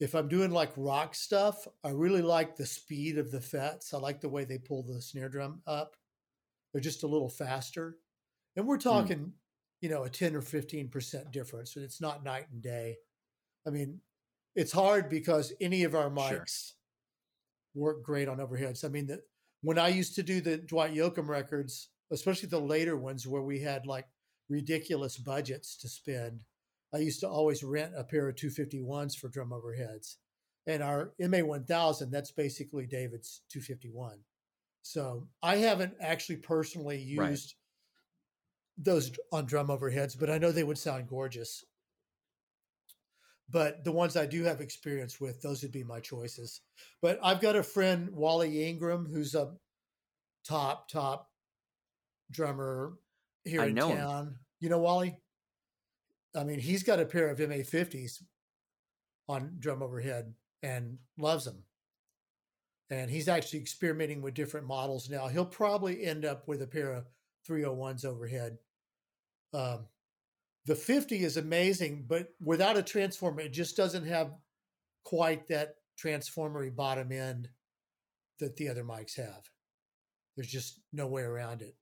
If 0.00 0.14
I'm 0.14 0.28
doing 0.28 0.52
like 0.52 0.70
rock 0.76 1.14
stuff, 1.14 1.66
I 1.82 1.90
really 1.90 2.22
like 2.22 2.56
the 2.56 2.66
speed 2.66 3.18
of 3.18 3.30
the 3.32 3.40
fets. 3.40 3.92
I 3.92 3.98
like 3.98 4.20
the 4.20 4.28
way 4.28 4.44
they 4.44 4.58
pull 4.58 4.84
the 4.84 5.00
snare 5.00 5.28
drum 5.28 5.60
up. 5.66 5.96
They're 6.72 6.80
just 6.80 7.02
a 7.02 7.08
little 7.08 7.28
faster. 7.28 7.96
And 8.56 8.66
we're 8.66 8.78
talking, 8.78 9.32
you 9.80 9.88
know, 9.88 10.04
a 10.04 10.10
10 10.10 10.34
or 10.34 10.42
15% 10.42 11.30
difference. 11.30 11.76
And 11.76 11.84
it's 11.84 12.00
not 12.00 12.24
night 12.24 12.46
and 12.50 12.62
day. 12.62 12.96
I 13.66 13.70
mean, 13.70 14.00
it's 14.56 14.72
hard 14.72 15.08
because 15.08 15.52
any 15.60 15.84
of 15.84 15.94
our 15.94 16.04
Sure. 16.10 16.40
mics 16.40 16.72
work 17.74 18.02
great 18.02 18.28
on 18.28 18.38
overheads. 18.38 18.84
I 18.84 18.88
mean, 18.88 19.06
the, 19.06 19.22
when 19.62 19.78
I 19.78 19.88
used 19.88 20.14
to 20.16 20.22
do 20.22 20.40
the 20.40 20.56
Dwight 20.58 20.94
Yoakam 20.94 21.28
records, 21.28 21.90
especially 22.10 22.48
the 22.48 22.60
later 22.60 22.96
ones 22.96 23.26
where 23.26 23.42
we 23.42 23.60
had 23.60 23.86
like 23.86 24.06
ridiculous 24.48 25.16
budgets 25.16 25.76
to 25.78 25.88
spend, 25.88 26.44
I 26.92 26.98
used 26.98 27.20
to 27.20 27.28
always 27.28 27.62
rent 27.62 27.92
a 27.96 28.02
pair 28.04 28.28
of 28.28 28.36
251s 28.36 29.14
for 29.16 29.28
drum 29.28 29.50
overheads. 29.50 30.16
and 30.66 30.82
our 30.82 31.12
MA1000, 31.20 32.10
that's 32.10 32.30
basically 32.32 32.86
David's 32.86 33.42
251. 33.50 34.18
So 34.82 35.28
I 35.42 35.56
haven't 35.56 35.94
actually 36.00 36.36
personally 36.36 36.98
used. 37.00 37.54
Those 38.78 39.10
on 39.32 39.44
drum 39.44 39.68
overheads, 39.68 40.18
but 40.18 40.30
I 40.30 40.38
know 40.38 40.52
they 40.52 40.64
would 40.64 40.78
sound 40.78 41.08
gorgeous. 41.08 41.64
But 43.50 43.82
the 43.82 43.92
ones 43.92 44.16
I 44.16 44.26
do 44.26 44.44
have 44.44 44.60
experience 44.60 45.20
with, 45.20 45.40
those 45.40 45.62
would 45.62 45.72
be 45.72 45.82
my 45.82 46.00
choices. 46.00 46.60
But 47.00 47.18
I've 47.22 47.40
got 47.40 47.56
a 47.56 47.62
friend, 47.62 48.10
Wally 48.12 48.68
Ingram, 48.68 49.06
who's 49.06 49.34
a 49.34 49.54
top, 50.46 50.88
top 50.90 51.30
drummer 52.30 52.94
here 53.44 53.62
I 53.62 53.66
in 53.66 53.76
town. 53.76 54.26
Him. 54.26 54.38
You 54.60 54.68
know 54.68 54.78
Wally? 54.78 55.16
I 56.36 56.44
mean, 56.44 56.58
he's 56.58 56.82
got 56.82 57.00
a 57.00 57.06
pair 57.06 57.30
of 57.30 57.38
MA50s 57.38 58.22
on 59.28 59.56
drum 59.58 59.82
overhead 59.82 60.34
and 60.62 60.98
loves 61.16 61.44
them. 61.44 61.64
And 62.90 63.10
he's 63.10 63.28
actually 63.28 63.60
experimenting 63.60 64.22
with 64.22 64.34
different 64.34 64.66
models 64.66 65.10
now. 65.10 65.28
He'll 65.28 65.44
probably 65.44 66.04
end 66.04 66.24
up 66.24 66.46
with 66.48 66.62
a 66.62 66.66
pair 66.66 66.92
of 66.92 67.06
301s 67.48 68.04
overhead. 68.04 68.58
Um, 69.52 69.86
the 70.66 70.74
50 70.74 71.24
is 71.24 71.36
amazing, 71.36 72.04
but 72.06 72.28
without 72.42 72.76
a 72.76 72.82
transformer, 72.82 73.40
it 73.40 73.52
just 73.52 73.76
doesn't 73.76 74.06
have 74.06 74.32
quite 75.04 75.48
that 75.48 75.76
transformery 76.02 76.74
bottom 76.74 77.10
end 77.12 77.48
that 78.38 78.56
the 78.56 78.68
other 78.68 78.84
mics 78.84 79.16
have. 79.16 79.48
There's 80.36 80.50
just 80.50 80.80
no 80.92 81.06
way 81.06 81.22
around 81.22 81.62
it. 81.62 81.74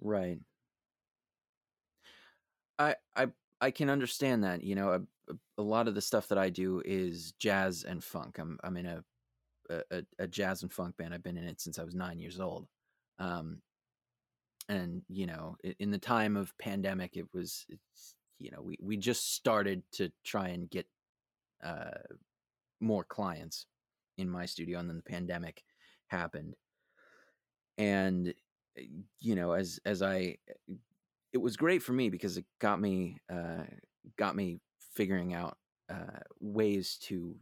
Right. 0.00 0.40
I 2.78 2.96
I 3.14 3.28
I 3.60 3.70
can 3.70 3.90
understand 3.90 4.42
that. 4.44 4.64
You 4.64 4.74
know, 4.74 5.06
a, 5.28 5.34
a 5.58 5.62
lot 5.62 5.86
of 5.86 5.94
the 5.94 6.00
stuff 6.00 6.28
that 6.28 6.38
I 6.38 6.48
do 6.48 6.82
is 6.84 7.32
jazz 7.38 7.84
and 7.84 8.02
funk. 8.02 8.38
I'm 8.38 8.58
I'm 8.64 8.76
in 8.76 8.86
a 8.86 9.04
a, 9.90 10.02
a 10.18 10.26
jazz 10.26 10.62
and 10.62 10.72
funk 10.72 10.96
band. 10.96 11.14
I've 11.14 11.22
been 11.22 11.36
in 11.36 11.44
it 11.44 11.60
since 11.60 11.78
I 11.78 11.84
was 11.84 11.94
nine 11.94 12.18
years 12.18 12.40
old. 12.40 12.66
Um, 13.18 13.60
and 14.68 15.02
you 15.08 15.26
know, 15.26 15.56
in 15.78 15.90
the 15.90 15.98
time 15.98 16.36
of 16.36 16.56
pandemic, 16.58 17.16
it 17.16 17.26
was 17.32 17.66
you 18.38 18.50
know 18.50 18.62
we 18.62 18.78
we 18.80 18.96
just 18.96 19.34
started 19.34 19.82
to 19.92 20.10
try 20.24 20.48
and 20.48 20.70
get 20.70 20.86
uh 21.64 21.90
more 22.80 23.04
clients 23.04 23.66
in 24.18 24.28
my 24.28 24.46
studio, 24.46 24.78
and 24.78 24.88
then 24.88 24.96
the 24.96 25.10
pandemic 25.10 25.62
happened, 26.08 26.54
and 27.78 28.34
eh, 28.76 28.82
you 29.18 29.34
know 29.34 29.52
as 29.52 29.80
as 29.84 30.02
I 30.02 30.36
it 31.32 31.38
was 31.38 31.56
great 31.56 31.82
for 31.82 31.92
me 31.92 32.08
because 32.08 32.36
it 32.36 32.44
got 32.60 32.80
me 32.80 33.18
uh, 33.32 33.64
got 34.16 34.36
me 34.36 34.60
figuring 34.94 35.34
out 35.34 35.56
uh, 35.88 36.20
ways 36.40 36.98
to 37.02 37.36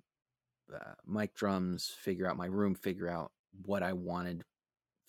uh, 0.74 0.94
mic 1.06 1.34
drums, 1.34 1.94
figure 2.00 2.28
out 2.28 2.36
my 2.36 2.46
room, 2.46 2.74
figure 2.74 3.08
out 3.08 3.32
what 3.64 3.82
I 3.82 3.92
wanted 3.92 4.44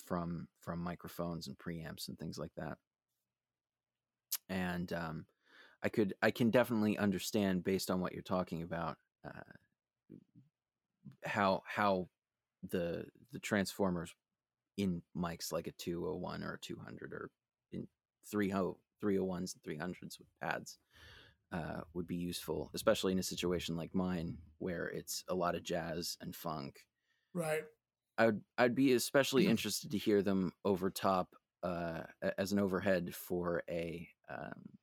from 0.06 0.48
from 0.70 0.84
microphones 0.84 1.48
and 1.48 1.58
preamps 1.58 2.10
and 2.10 2.20
things 2.20 2.38
like 2.38 2.52
that. 2.56 2.78
And 4.50 4.94
um, 4.94 5.26
I 5.82 5.90
could 5.90 6.14
I 6.22 6.30
can 6.30 6.52
definitely 6.52 6.96
understand 6.96 7.64
based 7.64 7.90
on 7.90 8.00
what 8.00 8.14
you're 8.14 8.22
talking 8.22 8.62
about 8.62 8.98
uh, 9.26 9.52
how 11.26 11.64
how 11.66 12.08
the 12.70 13.06
the 13.32 13.40
transformers 13.40 14.14
in 14.78 15.02
mics 15.18 15.52
like 15.52 15.66
a 15.66 15.72
201 15.72 16.44
or 16.44 16.54
a 16.54 16.60
200 16.60 17.14
or 17.14 17.32
in 17.72 17.88
30, 18.28 18.52
301s 19.02 19.56
and 19.56 19.64
300s 19.64 20.20
with 20.20 20.28
pads 20.40 20.78
uh, 21.52 21.82
would 21.96 22.06
be 22.06 22.16
useful, 22.16 22.70
especially 22.76 23.12
in 23.12 23.18
a 23.18 23.24
situation 23.24 23.76
like 23.76 23.96
mine 23.96 24.38
where 24.60 24.86
it's 24.86 25.24
a 25.30 25.34
lot 25.34 25.56
of 25.56 25.64
jazz 25.64 26.16
and 26.22 26.36
funk. 26.36 26.86
Right. 27.34 27.64
I'd 28.20 28.42
I'd 28.58 28.76
be 28.76 28.94
especially 28.94 29.48
interested 29.48 29.92
to 29.92 29.98
hear 29.98 30.22
them 30.22 30.52
over 30.66 30.90
top 30.92 31.36
uh, 31.64 32.02
as 32.38 32.52
an 32.52 32.60
overhead 32.60 33.16
for 33.16 33.64
a 33.70 34.08
um, 34.30 34.78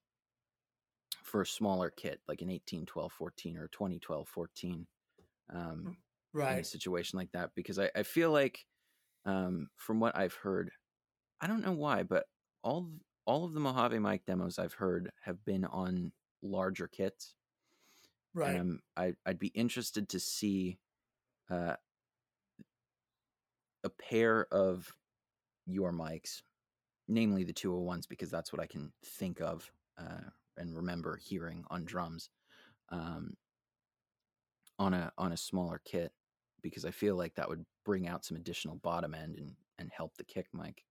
for 1.22 1.42
a 1.42 1.46
smaller 1.46 1.90
kit 1.90 2.20
like 2.28 2.40
an 2.40 2.50
18 2.50 2.86
12 2.86 3.12
14 3.12 3.58
or 3.58 3.68
20 3.68 3.98
12 3.98 4.28
14 4.28 4.86
um, 5.52 5.96
right 6.32 6.52
in 6.54 6.58
a 6.60 6.64
situation 6.64 7.18
like 7.18 7.30
that 7.32 7.50
because 7.54 7.78
I, 7.78 7.90
I 7.94 8.02
feel 8.02 8.30
like 8.30 8.64
um, 9.24 9.68
from 9.76 10.00
what 10.00 10.16
I've 10.16 10.34
heard 10.34 10.70
I 11.40 11.46
don't 11.46 11.64
know 11.64 11.72
why 11.72 12.02
but 12.02 12.26
all 12.62 12.90
all 13.26 13.44
of 13.44 13.52
the 13.54 13.60
Mojave 13.60 13.98
mic 13.98 14.24
demos 14.24 14.58
I've 14.58 14.74
heard 14.74 15.10
have 15.24 15.44
been 15.44 15.64
on 15.64 16.12
larger 16.42 16.86
kits. 16.86 17.34
Right. 18.34 18.56
Um, 18.60 18.80
I, 18.96 19.14
I'd 19.26 19.38
be 19.38 19.48
interested 19.48 20.08
to 20.10 20.20
see 20.20 20.78
uh, 21.50 21.74
a 23.86 23.90
pair 23.90 24.46
of 24.52 24.94
your 25.66 25.92
mics, 25.92 26.42
namely 27.08 27.44
the 27.44 27.54
201s, 27.54 28.08
because 28.08 28.30
that's 28.30 28.52
what 28.52 28.62
I 28.62 28.66
can 28.66 28.92
think 29.04 29.40
of 29.40 29.72
uh, 29.98 30.30
and 30.58 30.76
remember 30.76 31.16
hearing 31.16 31.64
on 31.70 31.84
drums 31.86 32.30
um, 32.90 33.36
on 34.78 34.94
a 34.94 35.12
on 35.18 35.32
a 35.32 35.36
smaller 35.36 35.80
kit, 35.84 36.12
because 36.62 36.84
I 36.84 36.90
feel 36.90 37.16
like 37.16 37.34
that 37.34 37.48
would 37.48 37.64
bring 37.84 38.06
out 38.06 38.24
some 38.24 38.36
additional 38.36 38.76
bottom 38.76 39.14
end 39.14 39.36
and 39.38 39.56
and 39.78 39.90
help 39.92 40.16
the 40.16 40.24
kick 40.24 40.48
mic. 40.52 40.84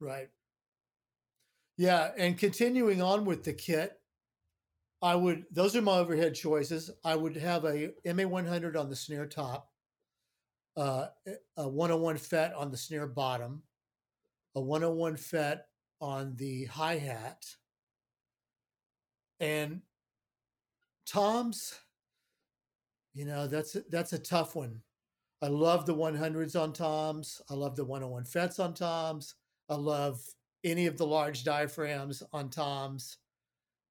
Right. 0.00 0.30
Yeah, 1.76 2.12
and 2.16 2.38
continuing 2.38 3.00
on 3.02 3.24
with 3.24 3.44
the 3.44 3.52
kit, 3.52 4.00
I 5.02 5.14
would 5.16 5.46
those 5.50 5.76
are 5.76 5.82
my 5.82 5.98
overhead 5.98 6.34
choices. 6.34 6.90
I 7.04 7.16
would 7.16 7.36
have 7.36 7.64
a 7.64 7.92
MA100 8.04 8.76
on 8.76 8.88
the 8.90 8.96
snare 8.96 9.26
top, 9.26 9.73
uh, 10.76 11.06
a 11.56 11.68
101 11.68 12.16
FET 12.18 12.54
on 12.54 12.70
the 12.70 12.76
snare 12.76 13.06
bottom, 13.06 13.62
a 14.54 14.60
101 14.60 15.16
FET 15.16 15.66
on 16.00 16.34
the 16.36 16.64
hi 16.64 16.96
hat, 16.96 17.44
and 19.40 19.80
toms. 21.06 21.74
You 23.14 23.24
know 23.24 23.46
that's 23.46 23.76
that's 23.90 24.12
a 24.12 24.18
tough 24.18 24.56
one. 24.56 24.80
I 25.42 25.48
love 25.48 25.86
the 25.86 25.94
100s 25.94 26.60
on 26.60 26.72
toms. 26.72 27.42
I 27.50 27.54
love 27.54 27.76
the 27.76 27.84
101 27.84 28.24
FETs 28.24 28.58
on 28.58 28.72
toms. 28.74 29.34
I 29.68 29.74
love 29.74 30.20
any 30.64 30.86
of 30.86 30.96
the 30.96 31.06
large 31.06 31.44
diaphragms 31.44 32.22
on 32.32 32.48
toms. 32.48 33.18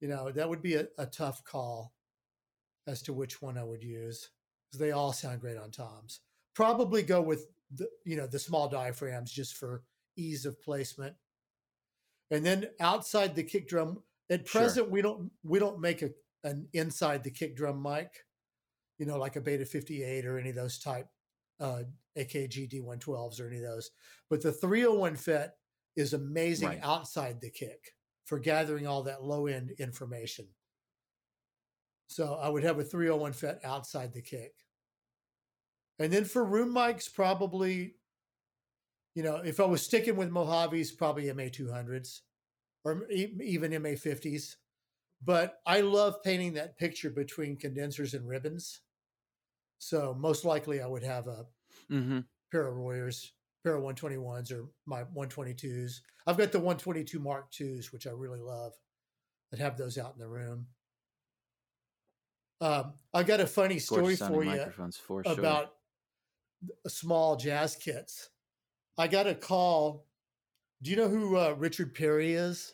You 0.01 0.07
know, 0.07 0.31
that 0.31 0.49
would 0.49 0.61
be 0.61 0.75
a, 0.75 0.87
a 0.97 1.05
tough 1.05 1.43
call 1.43 1.93
as 2.87 3.01
to 3.03 3.13
which 3.13 3.41
one 3.41 3.57
I 3.57 3.63
would 3.63 3.83
use 3.83 4.29
because 4.65 4.79
they 4.79 4.91
all 4.91 5.13
sound 5.13 5.41
great 5.41 5.57
on 5.57 5.71
toms. 5.71 6.21
Probably 6.55 7.03
go 7.03 7.21
with 7.21 7.47
the 7.71 7.87
you 8.05 8.17
know 8.17 8.27
the 8.27 8.39
small 8.39 8.67
diaphragms 8.67 9.31
just 9.31 9.55
for 9.55 9.83
ease 10.15 10.45
of 10.45 10.61
placement. 10.61 11.15
And 12.31 12.45
then 12.45 12.67
outside 12.79 13.35
the 13.35 13.43
kick 13.43 13.67
drum, 13.67 14.01
at 14.29 14.45
present 14.45 14.85
sure. 14.85 14.91
we 14.91 15.01
don't 15.01 15.31
we 15.43 15.59
don't 15.59 15.79
make 15.79 16.01
a 16.01 16.09
an 16.43 16.67
inside 16.73 17.23
the 17.23 17.31
kick 17.31 17.55
drum 17.55 17.81
mic, 17.81 18.09
you 18.97 19.05
know, 19.05 19.17
like 19.17 19.35
a 19.35 19.41
Beta 19.41 19.65
58 19.65 20.25
or 20.25 20.37
any 20.37 20.49
of 20.49 20.55
those 20.55 20.77
type 20.77 21.07
uh, 21.59 21.83
AKG 22.17 22.71
D112s 22.71 23.39
or 23.39 23.47
any 23.47 23.57
of 23.57 23.63
those. 23.63 23.91
But 24.29 24.41
the 24.41 24.51
301 24.51 25.15
FET 25.15 25.55
is 25.95 26.13
amazing 26.13 26.67
right. 26.67 26.79
outside 26.83 27.39
the 27.39 27.49
kick 27.49 27.93
for 28.25 28.39
gathering 28.39 28.87
all 28.87 29.03
that 29.03 29.23
low 29.23 29.47
end 29.47 29.71
information. 29.79 30.47
So 32.07 32.35
I 32.35 32.49
would 32.49 32.63
have 32.63 32.79
a 32.79 32.83
301 32.83 33.33
FET 33.33 33.59
outside 33.63 34.13
the 34.13 34.21
kick. 34.21 34.53
And 35.99 36.11
then 36.11 36.25
for 36.25 36.43
room 36.43 36.73
mics, 36.73 37.13
probably, 37.13 37.95
you 39.15 39.23
know, 39.23 39.37
if 39.37 39.59
I 39.59 39.65
was 39.65 39.81
sticking 39.81 40.15
with 40.15 40.31
Mojave's, 40.31 40.91
probably 40.91 41.25
MA200s 41.25 42.21
or 42.83 43.07
even 43.09 43.71
MA50s. 43.71 44.55
But 45.23 45.59
I 45.65 45.81
love 45.81 46.21
painting 46.23 46.53
that 46.53 46.77
picture 46.77 47.09
between 47.09 47.55
condensers 47.55 48.13
and 48.13 48.27
ribbons. 48.27 48.81
So 49.79 50.15
most 50.17 50.43
likely 50.43 50.81
I 50.81 50.87
would 50.87 51.03
have 51.03 51.27
a 51.27 51.45
mm-hmm. 51.91 52.19
pair 52.51 52.67
of 52.67 52.75
Royers 52.75 53.31
pair 53.63 53.75
of 53.75 53.83
121s 53.83 54.51
or 54.51 54.67
my 54.85 55.03
122s. 55.03 56.01
I've 56.27 56.37
got 56.37 56.51
the 56.51 56.59
122 56.59 57.19
Mark 57.19 57.47
IIs, 57.59 57.91
which 57.91 58.05
I 58.07 58.11
really 58.11 58.41
love, 58.41 58.73
that 59.51 59.59
have 59.59 59.77
those 59.77 59.97
out 59.97 60.13
in 60.13 60.19
the 60.19 60.27
room. 60.27 60.67
Um, 62.61 62.93
I 63.13 63.23
got 63.23 63.39
a 63.39 63.47
funny 63.47 63.79
story 63.79 64.15
for 64.15 64.43
you 64.43 64.65
for 65.05 65.21
about 65.25 65.65
sure. 65.65 65.71
Small 66.87 67.35
jazz 67.35 67.75
kits. 67.75 68.29
I 68.97 69.07
got 69.07 69.27
a 69.27 69.35
call. 69.35 70.05
Do 70.81 70.91
you 70.91 70.97
know 70.97 71.07
who 71.07 71.37
uh, 71.37 71.55
Richard 71.57 71.95
Perry 71.95 72.33
is? 72.33 72.73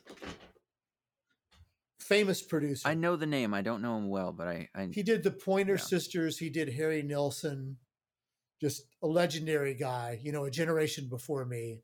Famous 2.00 2.42
producer. 2.42 2.88
I 2.88 2.96
know 2.96 3.16
the 3.16 3.28
name. 3.28 3.54
I 3.54 3.62
don't 3.62 3.82
know 3.82 3.98
him 3.98 4.10
well, 4.10 4.32
but 4.32 4.48
I. 4.48 4.70
I 4.74 4.90
he 4.92 5.04
did 5.04 5.24
the 5.24 5.32
Pointer 5.32 5.74
yeah. 5.74 5.80
Sisters. 5.80 6.38
He 6.38 6.50
did 6.50 6.74
Harry 6.74 7.04
Nilsson 7.04 7.78
just 8.60 8.84
a 9.02 9.08
legendary 9.08 9.74
guy, 9.74 10.20
you 10.22 10.32
know, 10.32 10.46
a 10.46 10.52
generation 10.52 11.08
before 11.08 11.46
me, 11.46 11.82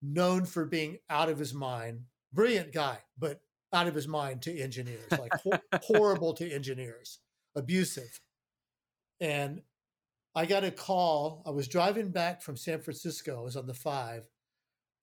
known 0.00 0.44
for 0.44 0.64
being 0.64 0.98
out 1.10 1.28
of 1.28 1.38
his 1.38 1.52
mind, 1.52 2.02
brilliant 2.32 2.72
guy, 2.72 2.98
but 3.18 3.40
out 3.72 3.86
of 3.86 3.94
his 3.94 4.08
mind 4.08 4.42
to 4.42 4.58
engineers, 4.58 5.10
like 5.10 5.32
ho- 5.42 5.60
horrible 5.82 6.32
to 6.34 6.50
engineers, 6.50 7.18
abusive. 7.54 8.20
and 9.20 9.62
I 10.34 10.46
got 10.46 10.64
a 10.64 10.70
call. 10.70 11.42
I 11.46 11.50
was 11.50 11.68
driving 11.68 12.10
back 12.10 12.40
from 12.42 12.56
San 12.56 12.80
Francisco. 12.80 13.38
I 13.38 13.42
was 13.42 13.56
on 13.56 13.66
the 13.66 13.74
five, 13.74 14.28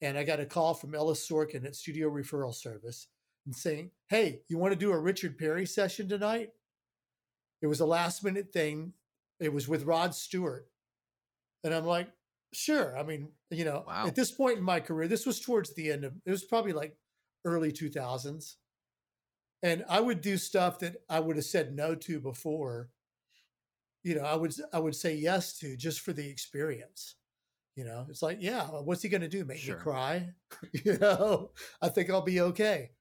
and 0.01 0.17
I 0.17 0.23
got 0.23 0.39
a 0.39 0.45
call 0.45 0.73
from 0.73 0.95
Ellis 0.95 1.27
Sorkin 1.27 1.65
at 1.65 1.75
Studio 1.75 2.09
Referral 2.09 2.53
Service 2.53 3.07
and 3.45 3.55
saying, 3.55 3.91
"Hey, 4.07 4.41
you 4.47 4.57
want 4.57 4.73
to 4.73 4.79
do 4.79 4.91
a 4.91 4.99
Richard 4.99 5.37
Perry 5.37 5.65
session 5.65 6.09
tonight?" 6.09 6.53
It 7.61 7.67
was 7.67 7.79
a 7.79 7.85
last 7.85 8.23
minute 8.23 8.51
thing. 8.51 8.93
It 9.39 9.53
was 9.53 9.67
with 9.67 9.83
Rod 9.83 10.15
Stewart, 10.15 10.71
and 11.63 11.73
I'm 11.73 11.85
like, 11.85 12.11
"Sure." 12.51 12.97
I 12.97 13.03
mean, 13.03 13.31
you 13.51 13.65
know, 13.65 13.83
Wow. 13.85 14.07
at 14.07 14.15
this 14.15 14.31
point 14.31 14.57
in 14.57 14.63
my 14.63 14.79
career, 14.79 15.07
this 15.07 15.25
was 15.25 15.39
towards 15.39 15.73
the 15.73 15.91
end 15.91 16.03
of. 16.05 16.19
It 16.25 16.31
was 16.31 16.43
probably 16.43 16.73
like 16.73 16.97
early 17.45 17.71
2000s, 17.71 18.57
and 19.61 19.85
I 19.87 19.99
would 19.99 20.21
do 20.21 20.37
stuff 20.37 20.79
that 20.79 21.03
I 21.07 21.19
would 21.19 21.35
have 21.35 21.45
said 21.45 21.75
no 21.75 21.93
to 21.95 22.19
before 22.19 22.91
you 24.03 24.15
know, 24.15 24.23
I 24.23 24.35
would 24.35 24.53
I 24.73 24.79
would 24.79 24.95
say 24.95 25.15
yes 25.15 25.57
to 25.59 25.75
just 25.75 26.01
for 26.01 26.13
the 26.13 26.27
experience. 26.27 27.15
You 27.75 27.85
know, 27.85 28.05
it's 28.09 28.21
like, 28.21 28.39
yeah, 28.41 28.65
what's 28.65 29.01
he 29.01 29.09
going 29.09 29.21
to 29.21 29.29
do? 29.29 29.45
Make 29.45 29.59
Sure. 29.59 29.77
me 29.77 29.81
cry? 29.81 30.29
you 30.83 30.97
know, 30.97 31.51
I 31.81 31.89
think 31.89 32.09
I'll 32.09 32.21
be 32.21 32.41
okay. 32.41 32.91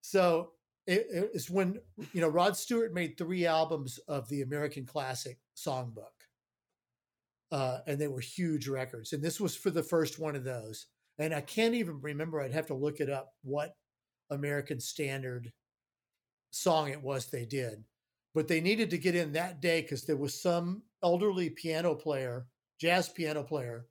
So 0.00 0.52
it, 0.86 1.06
it's 1.10 1.50
when 1.50 1.78
you 2.12 2.20
know 2.20 2.28
Rod 2.28 2.56
Stewart 2.56 2.94
made 2.94 3.16
three 3.16 3.46
albums 3.46 3.98
of 4.08 4.28
the 4.28 4.42
American 4.42 4.86
Classic 4.86 5.38
Songbook, 5.56 6.14
uh, 7.52 7.78
and 7.86 7.98
they 8.00 8.08
were 8.08 8.20
huge 8.20 8.68
records. 8.68 9.12
And 9.12 9.22
this 9.22 9.40
was 9.40 9.54
for 9.56 9.70
the 9.70 9.82
first 9.82 10.18
one 10.18 10.36
of 10.36 10.44
those. 10.44 10.86
And 11.18 11.34
I 11.34 11.40
can't 11.40 11.74
even 11.74 12.00
remember. 12.00 12.40
I'd 12.40 12.52
have 12.52 12.66
to 12.66 12.74
look 12.74 13.00
it 13.00 13.08
up. 13.08 13.32
What 13.42 13.74
American 14.30 14.80
Standard 14.80 15.52
song 16.50 16.88
it 16.90 17.02
was 17.02 17.26
they 17.26 17.44
did 17.44 17.84
but 18.36 18.48
they 18.48 18.60
needed 18.60 18.90
to 18.90 18.98
get 18.98 19.14
in 19.14 19.32
that 19.32 19.62
day 19.62 19.80
because 19.80 20.04
there 20.04 20.14
was 20.14 20.38
some 20.38 20.82
elderly 21.02 21.48
piano 21.48 21.94
player, 21.94 22.46
jazz 22.78 23.08
piano 23.08 23.42
player, 23.42 23.86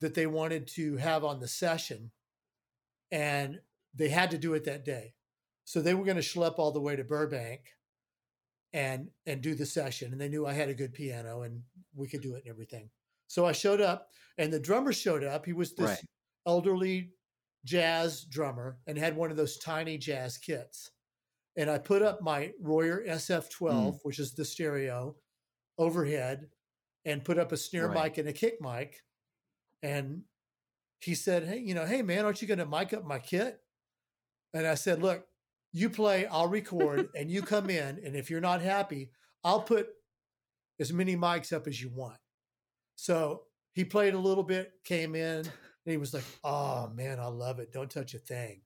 that 0.00 0.12
they 0.12 0.26
wanted 0.26 0.66
to 0.66 0.96
have 0.96 1.22
on 1.22 1.38
the 1.38 1.46
session, 1.46 2.10
and 3.12 3.60
they 3.94 4.08
had 4.08 4.32
to 4.32 4.38
do 4.38 4.54
it 4.54 4.64
that 4.64 4.84
day. 4.84 5.14
So 5.64 5.80
they 5.80 5.94
were 5.94 6.04
going 6.04 6.16
to 6.16 6.22
schlep 6.22 6.58
all 6.58 6.72
the 6.72 6.80
way 6.80 6.96
to 6.96 7.04
Burbank, 7.04 7.60
and 8.72 9.08
and 9.24 9.40
do 9.40 9.54
the 9.54 9.64
session. 9.64 10.10
And 10.10 10.20
they 10.20 10.28
knew 10.28 10.46
I 10.46 10.52
had 10.52 10.68
a 10.68 10.74
good 10.74 10.92
piano 10.92 11.42
and 11.42 11.62
we 11.94 12.08
could 12.08 12.22
do 12.22 12.34
it 12.34 12.42
and 12.44 12.50
everything. 12.50 12.90
So 13.28 13.46
I 13.46 13.52
showed 13.52 13.80
up, 13.80 14.10
and 14.36 14.52
the 14.52 14.58
drummer 14.58 14.92
showed 14.92 15.22
up. 15.22 15.46
He 15.46 15.52
was 15.52 15.74
this 15.74 15.90
Right. 15.90 16.04
elderly 16.44 17.12
jazz 17.64 18.24
drummer 18.24 18.80
and 18.88 18.98
had 18.98 19.16
one 19.16 19.30
of 19.30 19.36
those 19.36 19.58
tiny 19.58 19.96
jazz 19.96 20.38
kits 20.38 20.90
and 21.56 21.70
I 21.70 21.78
put 21.78 22.02
up 22.02 22.20
my 22.20 22.52
Royer 22.60 23.02
SF12, 23.06 23.72
mm. 23.72 23.98
which 24.02 24.18
is 24.18 24.34
the 24.34 24.44
stereo, 24.44 25.16
overhead, 25.78 26.50
and 27.04 27.24
put 27.24 27.38
up 27.38 27.52
a 27.52 27.56
snare 27.56 27.88
Right. 27.88 28.04
mic 28.04 28.18
and 28.18 28.28
a 28.28 28.32
kick 28.32 28.60
mic. 28.60 29.02
And 29.82 30.24
he 31.00 31.14
said, 31.14 31.44
"Hey, 31.44 31.58
you 31.58 31.74
know, 31.74 31.86
hey 31.86 32.02
man, 32.02 32.24
aren't 32.24 32.42
you 32.42 32.48
going 32.48 32.58
to 32.58 32.66
mic 32.66 32.92
up 32.92 33.04
my 33.04 33.18
kit?" 33.18 33.60
And 34.52 34.66
I 34.66 34.74
said, 34.74 35.02
"Look, 35.02 35.26
you 35.72 35.90
play, 35.90 36.26
I'll 36.26 36.48
record, 36.48 37.08
and 37.16 37.30
you 37.30 37.42
come 37.42 37.70
in, 37.70 38.00
and 38.04 38.16
if 38.16 38.30
you're 38.30 38.40
not 38.40 38.60
happy, 38.60 39.10
I'll 39.44 39.62
put 39.62 39.88
as 40.80 40.92
many 40.92 41.16
mics 41.16 41.52
up 41.52 41.66
as 41.66 41.80
you 41.80 41.90
want." 41.90 42.18
So 42.96 43.44
he 43.72 43.84
played 43.84 44.14
a 44.14 44.18
little 44.18 44.44
bit, 44.44 44.72
came 44.84 45.14
in, 45.14 45.38
and 45.38 45.50
he 45.84 45.96
was 45.96 46.12
like, 46.12 46.24
"Oh 46.42 46.88
man, 46.88 47.20
I 47.20 47.26
love 47.26 47.60
it. 47.60 47.72
Don't 47.72 47.90
touch 47.90 48.14
a 48.14 48.18
thing." 48.18 48.62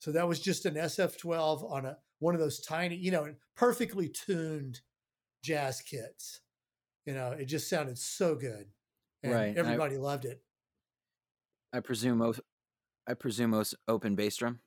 So 0.00 0.12
that 0.12 0.28
was 0.28 0.40
just 0.40 0.64
an 0.64 0.74
SF12 0.76 1.70
on 1.70 1.86
a 1.86 1.98
one 2.20 2.34
of 2.34 2.40
those 2.40 2.60
tiny, 2.60 2.94
you 2.96 3.10
know, 3.10 3.34
perfectly 3.56 4.08
tuned 4.08 4.80
jazz 5.42 5.80
kits. 5.80 6.40
You 7.06 7.14
know, 7.14 7.32
it 7.32 7.46
just 7.46 7.68
sounded 7.68 7.98
so 7.98 8.34
good, 8.36 8.66
and 9.22 9.32
Right, 9.32 9.56
I- 9.56 9.58
everybody 9.58 9.96
loved 9.98 10.24
it. 10.24 10.42
I 11.72 11.80
presume. 11.80 12.22
I 13.06 13.14
presume 13.14 13.62
open 13.88 14.14
bass 14.14 14.36
drum. 14.36 14.60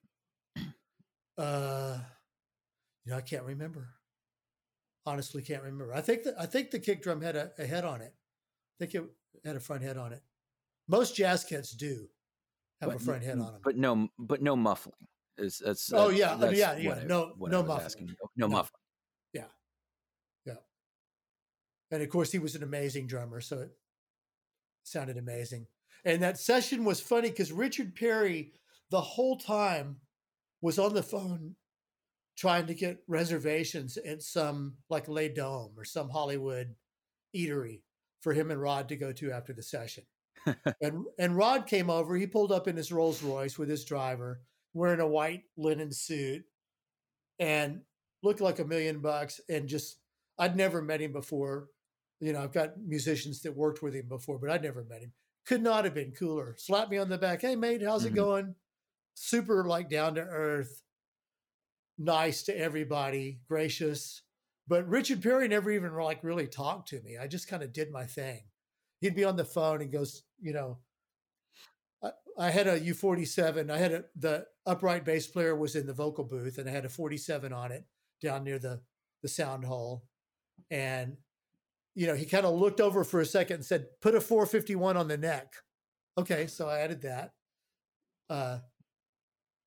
Uh, 1.38 2.00
you 3.06 3.12
know, 3.12 3.18
I 3.18 3.22
can't 3.22 3.44
remember. 3.44 3.90
Honestly, 5.06 5.42
can't 5.42 5.64
remember. 5.64 5.94
I 5.94 6.02
think 6.02 6.24
that 6.24 6.36
I 6.40 6.46
think 6.46 6.72
the 6.72 6.80
kick 6.80 7.02
drum 7.04 7.22
had 7.22 7.36
a, 7.36 7.52
a 7.58 7.66
head 7.66 7.84
on 7.86 8.02
it. 8.02 8.14
I 8.16 8.86
think 8.86 8.96
it 8.96 9.04
had 9.46 9.56
a 9.56 9.60
front 9.60 9.82
head 9.84 9.98
on 9.98 10.14
it. 10.14 10.22
Most 10.88 11.16
jazz 11.16 11.44
kits 11.44 11.72
do 11.72 12.08
have 12.82 12.90
a 12.90 12.94
but 12.94 13.02
n- 13.02 13.06
front 13.06 13.24
head 13.24 13.40
on 13.40 13.54
them. 13.54 13.62
But 13.64 13.76
no, 13.78 14.10
but 14.18 14.42
no 14.42 14.56
muffling. 14.56 15.08
Is 15.38 15.62
that's 15.66 15.92
Oh, 15.92 16.10
yeah, 16.10 16.36
that's 16.36 16.58
yeah, 16.58 16.78
yeah, 16.78 16.94
I- 17.02 17.04
no- 17.06 17.34
no 17.40 17.64
muffling. 17.64 17.86
asking. 17.86 18.16
No, 18.36 18.48
no 18.48 18.66
Yeah, 19.34 19.46
yeah. 20.46 20.54
And 21.92 22.04
of 22.04 22.10
course, 22.10 22.32
he 22.32 22.40
was 22.40 22.56
an 22.56 22.64
amazing 22.64 23.08
drummer, 23.08 23.42
so 23.42 23.62
it 23.62 23.72
sounded 24.84 25.18
amazing. 25.18 25.68
And 26.06 26.22
that 26.22 26.38
session 26.38 26.84
was 26.84 27.00
funny 27.00 27.30
because 27.30 27.52
Richard 27.52 27.96
Perry, 27.96 28.52
the 28.92 29.02
whole 29.02 29.38
time, 29.38 30.02
was 30.62 30.78
on 30.78 30.94
the 30.94 31.04
phone 31.04 31.56
trying 32.36 32.68
to 32.68 32.74
get 32.74 33.04
reservations 33.08 33.98
at 33.98 34.22
some 34.22 34.76
like 34.90 35.08
Les 35.08 35.30
Dome 35.30 35.74
or 35.78 35.86
some 35.86 36.10
Hollywood 36.10 36.76
eatery 37.36 37.82
for 38.22 38.34
him 38.34 38.52
and 38.52 38.62
Rod 38.62 38.90
to 38.90 38.96
go 38.96 39.12
to 39.14 39.32
after 39.32 39.54
the 39.54 39.64
session. 39.64 40.04
and 40.82 41.06
and 41.20 41.38
Rod 41.38 41.68
came 41.68 41.90
over. 41.90 42.16
He 42.16 42.28
pulled 42.28 42.52
up 42.52 42.68
in 42.68 42.76
his 42.76 42.92
Rolls 42.92 43.24
Royce 43.24 43.58
with 43.58 43.70
his 43.70 43.86
driver, 43.86 44.42
wearing 44.74 45.00
a 45.00 45.08
white 45.08 45.44
linen 45.58 45.92
suit, 45.92 46.44
and 47.40 47.82
looked 48.22 48.42
like 48.42 48.60
a 48.60 48.66
million 48.66 49.00
bucks. 49.00 49.40
And 49.50 49.68
just 49.68 49.98
I'd 50.38 50.56
never 50.56 50.82
met 50.82 51.02
him 51.02 51.12
before. 51.14 51.70
You 52.20 52.34
know, 52.34 52.42
I've 52.42 52.54
got 52.54 52.80
musicians 52.80 53.42
that 53.42 53.56
worked 53.56 53.82
with 53.82 53.94
him 53.94 54.08
before, 54.08 54.40
but 54.40 54.50
I'd 54.50 54.64
never 54.64 54.84
met 54.84 55.02
him. 55.02 55.14
Could 55.46 55.62
not 55.62 55.84
have 55.84 55.94
been 55.94 56.12
cooler. 56.14 56.56
Slapped 56.58 56.90
me 56.90 56.98
on 56.98 57.10
the 57.10 57.18
back. 57.18 57.42
Hey, 57.42 57.56
mate, 57.56 57.82
how's 57.84 58.04
Mhm. 58.04 58.08
it 58.08 58.16
going? 58.16 58.56
Super 59.16 59.66
like 59.66 59.90
down 59.90 60.16
to 60.16 60.22
earth, 60.22 60.82
nice 61.98 62.44
to 62.44 62.58
everybody, 62.58 63.42
gracious. 63.48 64.22
But 64.68 64.88
Richard 64.88 65.22
Perry 65.22 65.48
never 65.48 65.72
even 65.72 65.94
like 65.94 66.24
really 66.24 66.48
talked 66.48 66.90
to 66.90 67.02
me. 67.02 67.18
I 67.18 67.28
just 67.28 67.48
kind 67.48 67.62
of 67.62 67.74
did 67.74 67.92
my 67.92 68.06
thing. 68.06 68.44
He'd 69.02 69.16
be 69.16 69.26
on 69.26 69.36
the 69.36 69.46
phone 69.46 69.82
and 69.82 69.92
goes, 69.92 70.24
you 70.40 70.54
know, 70.54 70.80
I, 72.02 72.12
I 72.38 72.50
had 72.52 72.68
a 72.68 72.80
U47. 72.80 73.70
I 73.70 73.78
had 73.78 73.92
a 73.92 74.06
the 74.16 74.48
upright 74.66 75.06
bass 75.06 75.28
player 75.28 75.56
was 75.56 75.76
in 75.76 75.86
the 75.86 75.94
vocal 75.94 76.24
booth, 76.24 76.58
and 76.58 76.70
I 76.70 76.72
had 76.72 76.86
a 76.86 76.90
47 76.90 77.52
on 77.54 77.72
it 77.72 77.86
down 78.22 78.44
near 78.44 78.60
the 78.60 78.82
the 79.22 79.28
sound 79.30 79.64
hole, 79.66 80.04
and 80.70 81.18
you 81.96 82.08
know 82.08 82.16
he 82.16 82.26
kind 82.26 82.46
of 82.46 82.56
looked 82.56 82.82
over 82.82 83.04
for 83.04 83.22
a 83.22 83.26
second 83.26 83.58
and 83.58 83.66
said, 83.66 83.88
"Put 84.02 84.16
a 84.16 84.22
451 84.22 84.98
on 84.98 85.08
the 85.08 85.18
neck." 85.18 85.54
Okay, 86.18 86.48
so 86.48 86.68
I 86.68 86.80
added 86.80 87.02
that, 87.02 87.34
uh, 88.30 88.60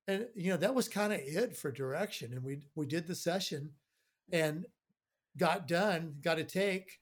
and 0.07 0.27
you 0.35 0.51
know 0.51 0.57
that 0.57 0.75
was 0.75 0.87
kind 0.87 1.13
of 1.13 1.19
it 1.19 1.55
for 1.57 1.71
direction, 1.71 2.33
and 2.33 2.43
we 2.43 2.61
we 2.75 2.85
did 2.85 3.07
the 3.07 3.15
session, 3.15 3.71
and 4.31 4.65
got 5.37 5.67
done, 5.67 6.15
got 6.21 6.39
a 6.39 6.43
take, 6.43 6.99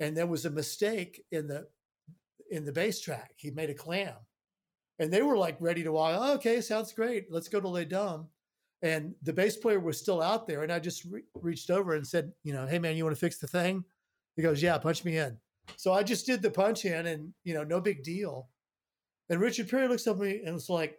and 0.00 0.16
there 0.16 0.26
was 0.26 0.44
a 0.44 0.50
mistake 0.50 1.24
in 1.30 1.46
the 1.46 1.68
in 2.50 2.64
the 2.64 2.72
bass 2.72 3.00
track. 3.00 3.32
He 3.36 3.50
made 3.50 3.70
a 3.70 3.74
clam, 3.74 4.14
and 4.98 5.12
they 5.12 5.22
were 5.22 5.36
like 5.36 5.56
ready 5.60 5.82
to 5.82 5.92
walk. 5.92 6.16
Oh, 6.18 6.34
okay, 6.34 6.60
sounds 6.60 6.92
great. 6.92 7.26
Let's 7.30 7.48
go 7.48 7.60
to 7.60 7.68
Les 7.68 7.84
Dom. 7.84 8.28
And 8.82 9.14
the 9.22 9.32
bass 9.32 9.56
player 9.56 9.80
was 9.80 9.98
still 9.98 10.22
out 10.22 10.46
there, 10.46 10.62
and 10.62 10.72
I 10.72 10.78
just 10.78 11.04
re- 11.04 11.22
reached 11.34 11.70
over 11.70 11.94
and 11.94 12.06
said, 12.06 12.32
you 12.44 12.52
know, 12.52 12.66
hey 12.66 12.78
man, 12.78 12.96
you 12.96 13.04
want 13.04 13.16
to 13.16 13.20
fix 13.20 13.38
the 13.38 13.48
thing? 13.48 13.84
He 14.36 14.42
goes, 14.42 14.62
yeah, 14.62 14.78
punch 14.78 15.04
me 15.04 15.18
in. 15.18 15.36
So 15.76 15.92
I 15.92 16.02
just 16.04 16.26
did 16.26 16.42
the 16.42 16.50
punch 16.50 16.84
in, 16.84 17.06
and 17.06 17.32
you 17.44 17.54
know, 17.54 17.64
no 17.64 17.80
big 17.80 18.04
deal. 18.04 18.48
And 19.30 19.40
Richard 19.40 19.68
Perry 19.68 19.88
looks 19.88 20.06
at 20.06 20.16
me 20.18 20.42
and 20.44 20.54
was 20.54 20.70
like, 20.70 20.96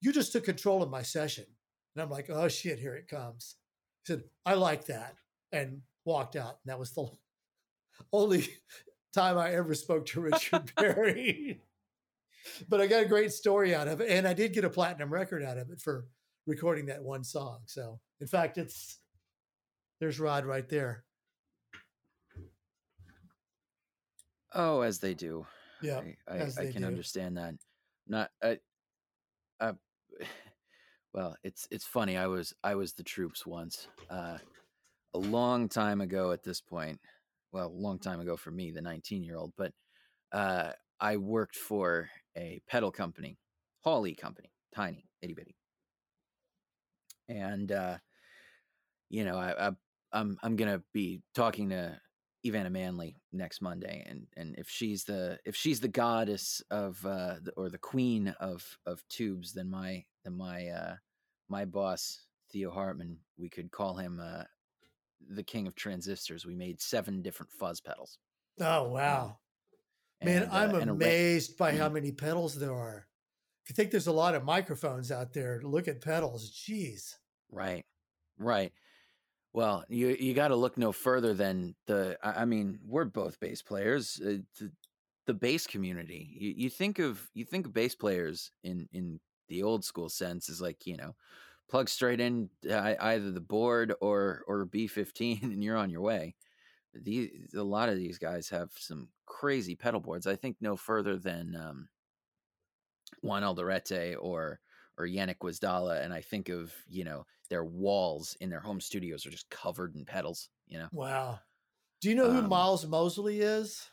you 0.00 0.12
just 0.12 0.32
took 0.32 0.44
control 0.44 0.82
of 0.82 0.90
my 0.90 1.02
session. 1.02 1.46
And 1.96 2.02
I'm 2.02 2.10
like, 2.10 2.30
oh 2.30 2.48
shit, 2.48 2.78
here 2.78 2.94
it 2.94 3.08
comes. 3.08 3.56
He 4.04 4.12
said, 4.12 4.24
I 4.44 4.54
like 4.54 4.84
that, 4.86 5.16
and 5.50 5.80
walked 6.04 6.36
out. 6.36 6.58
And 6.62 6.70
that 6.70 6.78
was 6.78 6.92
the 6.92 7.08
only 8.12 8.48
time 9.14 9.38
I 9.38 9.54
ever 9.54 9.74
spoke 9.74 10.06
to 10.06 10.20
Richard 10.20 10.72
Perry. 10.76 11.60
But 12.68 12.80
I 12.80 12.86
got 12.86 13.02
a 13.02 13.08
great 13.08 13.32
story 13.32 13.74
out 13.74 13.88
of 13.88 14.00
it. 14.00 14.10
And 14.10 14.26
I 14.26 14.34
did 14.34 14.52
get 14.52 14.64
a 14.64 14.70
platinum 14.70 15.12
record 15.12 15.42
out 15.42 15.58
of 15.58 15.70
it 15.70 15.80
for 15.80 16.06
recording 16.46 16.86
that 16.86 17.02
one 17.02 17.24
song. 17.24 17.60
So, 17.66 18.00
in 18.20 18.26
fact, 18.26 18.58
it's 18.58 18.98
there's 20.00 20.20
Rod 20.20 20.44
right 20.44 20.68
there. 20.68 21.04
Oh, 24.54 24.80
as 24.80 24.98
they 24.98 25.14
do. 25.14 25.46
Yeah. 25.82 26.00
I, 26.28 26.34
I, 26.34 26.42
I 26.58 26.72
can 26.72 26.82
do. 26.82 26.88
understand 26.88 27.36
that. 27.36 27.54
Not, 28.06 28.30
I, 28.42 28.58
I, 29.60 29.72
well, 31.12 31.36
it's 31.42 31.68
it's 31.70 31.86
funny. 31.86 32.16
I 32.16 32.26
was 32.26 32.54
I 32.64 32.74
was 32.74 32.92
the 32.92 33.02
troops 33.02 33.46
once, 33.46 33.88
uh, 34.10 34.38
a 35.14 35.18
long 35.18 35.68
time 35.68 36.00
ago. 36.00 36.32
At 36.32 36.42
this 36.42 36.60
point, 36.60 37.00
well, 37.52 37.66
a 37.66 37.68
long 37.68 37.98
time 37.98 38.20
ago 38.20 38.36
for 38.36 38.50
me, 38.50 38.70
the 38.70 38.80
nineteen 38.80 39.22
year 39.22 39.36
old. 39.36 39.52
But 39.56 39.72
uh, 40.32 40.72
I 41.00 41.16
worked 41.16 41.56
for 41.56 42.08
a 42.36 42.60
pedal 42.68 42.90
company, 42.90 43.38
Hawley 43.80 44.14
company, 44.14 44.50
tiny, 44.74 45.06
itty 45.22 45.34
bitty, 45.34 45.56
and 47.28 47.72
uh, 47.72 47.98
you 49.10 49.24
know, 49.24 49.36
I, 49.36 49.68
I 49.68 49.70
I'm 50.12 50.38
I'm 50.42 50.56
gonna 50.56 50.82
be 50.92 51.22
talking 51.34 51.70
to 51.70 51.98
EveAnna 52.46 52.70
Manley 52.70 53.16
next 53.32 53.60
Monday, 53.60 54.04
and 54.08 54.26
and 54.36 54.54
if 54.58 54.68
she's 54.68 55.04
the 55.04 55.38
if 55.44 55.56
she's 55.56 55.80
the 55.80 55.88
goddess 55.88 56.62
of 56.70 57.04
uh, 57.04 57.36
the, 57.42 57.52
or 57.56 57.68
the 57.68 57.78
queen 57.78 58.34
of 58.40 58.64
of 58.86 59.02
tubes, 59.08 59.52
then 59.52 59.68
my 59.70 60.04
then 60.24 60.36
my 60.36 60.68
uh, 60.68 60.94
my 61.48 61.64
boss 61.64 62.22
Theo 62.50 62.70
Hartman, 62.70 63.18
we 63.36 63.48
could 63.48 63.70
call 63.70 63.96
him 63.96 64.20
uh, 64.22 64.44
the 65.30 65.42
king 65.42 65.66
of 65.66 65.74
transistors. 65.74 66.46
We 66.46 66.54
made 66.54 66.80
seven 66.80 67.22
different 67.22 67.52
fuzz 67.52 67.80
pedals. 67.80 68.18
Oh 68.60 68.88
wow, 68.88 69.38
man! 70.22 70.42
And, 70.44 70.52
uh, 70.52 70.54
I'm 70.54 70.72
ra- 70.72 70.92
amazed 70.94 71.56
by 71.56 71.76
how 71.76 71.88
many 71.88 72.12
pedals 72.12 72.58
there 72.58 72.74
are. 72.74 73.06
If 73.64 73.70
you 73.70 73.74
think 73.74 73.90
there's 73.90 74.06
a 74.06 74.12
lot 74.12 74.34
of 74.34 74.44
microphones 74.44 75.12
out 75.12 75.32
there, 75.32 75.60
look 75.62 75.88
at 75.88 76.00
pedals. 76.00 76.50
Jeez. 76.50 77.14
Right, 77.50 77.84
right. 78.38 78.72
Well, 79.52 79.84
you 79.88 80.08
you 80.18 80.34
got 80.34 80.48
to 80.48 80.56
look 80.56 80.78
no 80.78 80.92
further 80.92 81.34
than 81.34 81.74
the. 81.86 82.18
I 82.22 82.42
I 82.42 82.44
mean, 82.44 82.78
we're 82.86 83.04
both 83.04 83.40
bass 83.40 83.62
players. 83.62 84.20
Uh, 84.24 84.38
the, 84.58 84.70
the 85.26 85.34
bass 85.34 85.66
community. 85.66 86.36
You, 86.38 86.54
you 86.56 86.70
think 86.70 86.98
of 86.98 87.28
you 87.34 87.44
think 87.44 87.66
of 87.66 87.72
bass 87.72 87.94
players 87.94 88.50
in 88.64 88.88
in 88.92 89.20
the 89.48 89.62
old 89.62 89.84
school 89.84 90.08
sense 90.08 90.48
is 90.48 90.60
like 90.60 90.86
you 90.86 90.96
know, 90.96 91.14
plug 91.68 91.88
straight 91.88 92.20
in 92.20 92.48
uh, 92.70 92.94
either 93.00 93.30
the 93.30 93.40
board 93.40 93.94
or 94.00 94.42
or 94.46 94.64
B 94.64 94.86
fifteen, 94.86 95.40
and 95.42 95.62
you're 95.62 95.76
on 95.76 95.90
your 95.90 96.02
way. 96.02 96.34
These 96.94 97.54
a 97.54 97.62
lot 97.62 97.88
of 97.88 97.96
these 97.96 98.18
guys 98.18 98.48
have 98.48 98.70
some 98.76 99.08
crazy 99.26 99.74
pedal 99.76 100.00
boards. 100.00 100.26
I 100.26 100.36
think 100.36 100.56
no 100.60 100.76
further 100.76 101.16
than 101.16 101.54
um, 101.56 101.88
Juan 103.22 103.42
Alderete 103.42 104.16
or 104.20 104.60
or 104.96 105.06
Janek 105.06 105.38
Gwizdala, 105.38 106.02
and 106.04 106.12
I 106.12 106.20
think 106.22 106.48
of 106.48 106.72
you 106.88 107.04
know 107.04 107.24
their 107.50 107.64
walls 107.64 108.36
in 108.40 108.50
their 108.50 108.60
home 108.60 108.80
studios 108.80 109.24
are 109.26 109.30
just 109.30 109.48
covered 109.50 109.94
in 109.94 110.04
pedals. 110.04 110.48
You 110.66 110.78
know, 110.78 110.88
Wow. 110.92 111.40
Do 112.00 112.08
you 112.08 112.14
know 112.14 112.30
who 112.30 112.38
Um, 112.38 112.48
Miles 112.48 112.86
Mosley 112.86 113.40
is? 113.40 113.88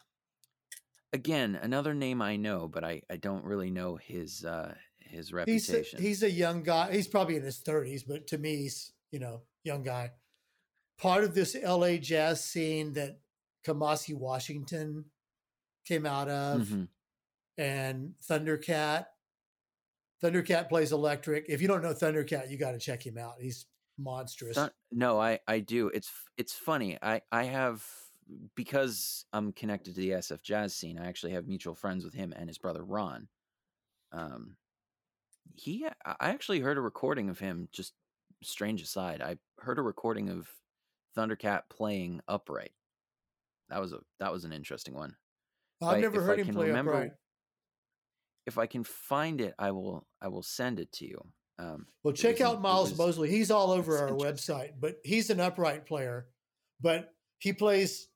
again, 1.14 1.56
another 1.62 1.94
name 1.94 2.22
I 2.22 2.36
know, 2.36 2.68
but 2.68 2.84
I 2.84 3.02
I 3.10 3.18
don't 3.18 3.46
really 3.46 3.72
know 3.72 3.96
his 3.98 4.44
uh 4.46 4.74
his 5.00 5.28
He's 5.28 5.32
a, 5.32 5.36
reputation. 5.36 6.02
he's 6.02 6.24
a 6.24 6.32
young 6.32 6.64
guy. 6.64 6.92
He's 6.92 7.08
probably 7.08 7.36
in 7.38 7.44
his 7.44 7.62
30s, 7.62 8.04
but 8.08 8.28
to 8.28 8.38
me, 8.38 8.58
he's 8.58 8.92
you 9.12 9.20
know 9.20 9.44
young 9.64 9.84
guy. 9.84 10.12
Part 10.98 11.24
of 11.24 11.34
this 11.36 11.56
LA 11.62 11.98
jazz 11.98 12.44
scene 12.44 12.94
that 12.94 13.20
Kamasi 13.66 14.16
Washington 14.16 15.06
came 15.86 16.06
out 16.06 16.30
of, 16.30 16.62
Mhm. 16.62 16.88
and 17.58 18.16
Thundercat. 18.24 19.08
Thundercat 20.24 20.70
plays 20.70 20.92
electric. 20.92 21.46
If 21.50 21.62
you 21.62 21.68
don't 21.68 21.82
know 21.84 21.94
Thundercat, 21.94 22.50
you 22.50 22.58
got 22.58 22.72
to 22.72 22.80
check 22.80 23.06
him 23.06 23.18
out. 23.18 23.42
He's 23.42 23.66
monstrous. 23.98 24.58
No, 24.92 25.20
I 25.20 25.40
I 25.48 25.60
do. 25.60 25.90
It's 25.90 26.12
it's 26.38 26.54
funny. 26.54 26.98
I 27.02 27.22
I 27.32 27.44
have 27.44 27.86
because 28.56 29.26
I'm 29.34 29.52
connected 29.54 29.94
to 29.96 30.02
the 30.02 30.12
SF 30.14 30.42
jazz 30.42 30.76
scene. 30.76 30.98
I 30.98 31.08
actually 31.08 31.34
have 31.34 31.48
mutual 31.48 31.76
friends 31.76 32.04
with 32.04 32.14
him 32.14 32.34
and 32.36 32.50
his 32.50 32.58
brother 32.58 32.84
Ron. 32.84 33.28
Um, 34.12 34.58
he 35.54 35.86
I 36.06 36.16
actually 36.30 36.62
heard 36.62 36.78
a 36.78 36.82
recording 36.82 37.30
of 37.30 37.40
him. 37.40 37.70
Just 37.72 37.94
strange 38.42 38.82
aside, 38.82 39.22
I 39.22 39.38
heard 39.60 39.78
a 39.78 39.84
recording 39.84 40.30
of 40.30 40.50
Thundercat 41.18 41.64
playing 41.70 42.22
upright. 42.28 42.74
That 43.70 43.80
was 43.82 43.94
a 43.94 44.00
that 44.20 44.32
was 44.32 44.46
an 44.46 44.52
interesting 44.52 44.94
one. 44.94 45.16
I've 45.82 45.98
I- 45.98 46.00
never 46.02 46.18
if 46.18 46.24
I 46.24 46.26
heard 46.26 46.40
him 46.40 46.54
play 46.54 46.68
remember- 46.68 46.94
upright. 46.94 47.12
If 48.46 48.60
I 48.60 48.68
can 48.68 48.84
find 48.84 49.42
it, 49.42 49.56
I 49.58 49.72
will 49.72 50.08
I 50.22 50.28
will 50.28 50.44
send 50.44 50.80
it 50.80 50.92
to 50.94 51.06
you. 51.08 51.20
Um, 51.58 51.88
Well, 52.04 52.14
check 52.14 52.42
out 52.42 52.62
Miles 52.62 52.90
was- 52.92 53.00
Mosley. 53.00 53.30
He's 53.30 53.50
all 53.50 53.72
over 53.72 53.98
our 53.98 54.10
website, 54.10 54.74
but 54.80 55.00
he's 55.04 55.30
an 55.30 55.40
upright 55.40 55.86
player. 55.86 56.28
But 56.80 57.16
he 57.40 57.54
plays. 57.54 58.08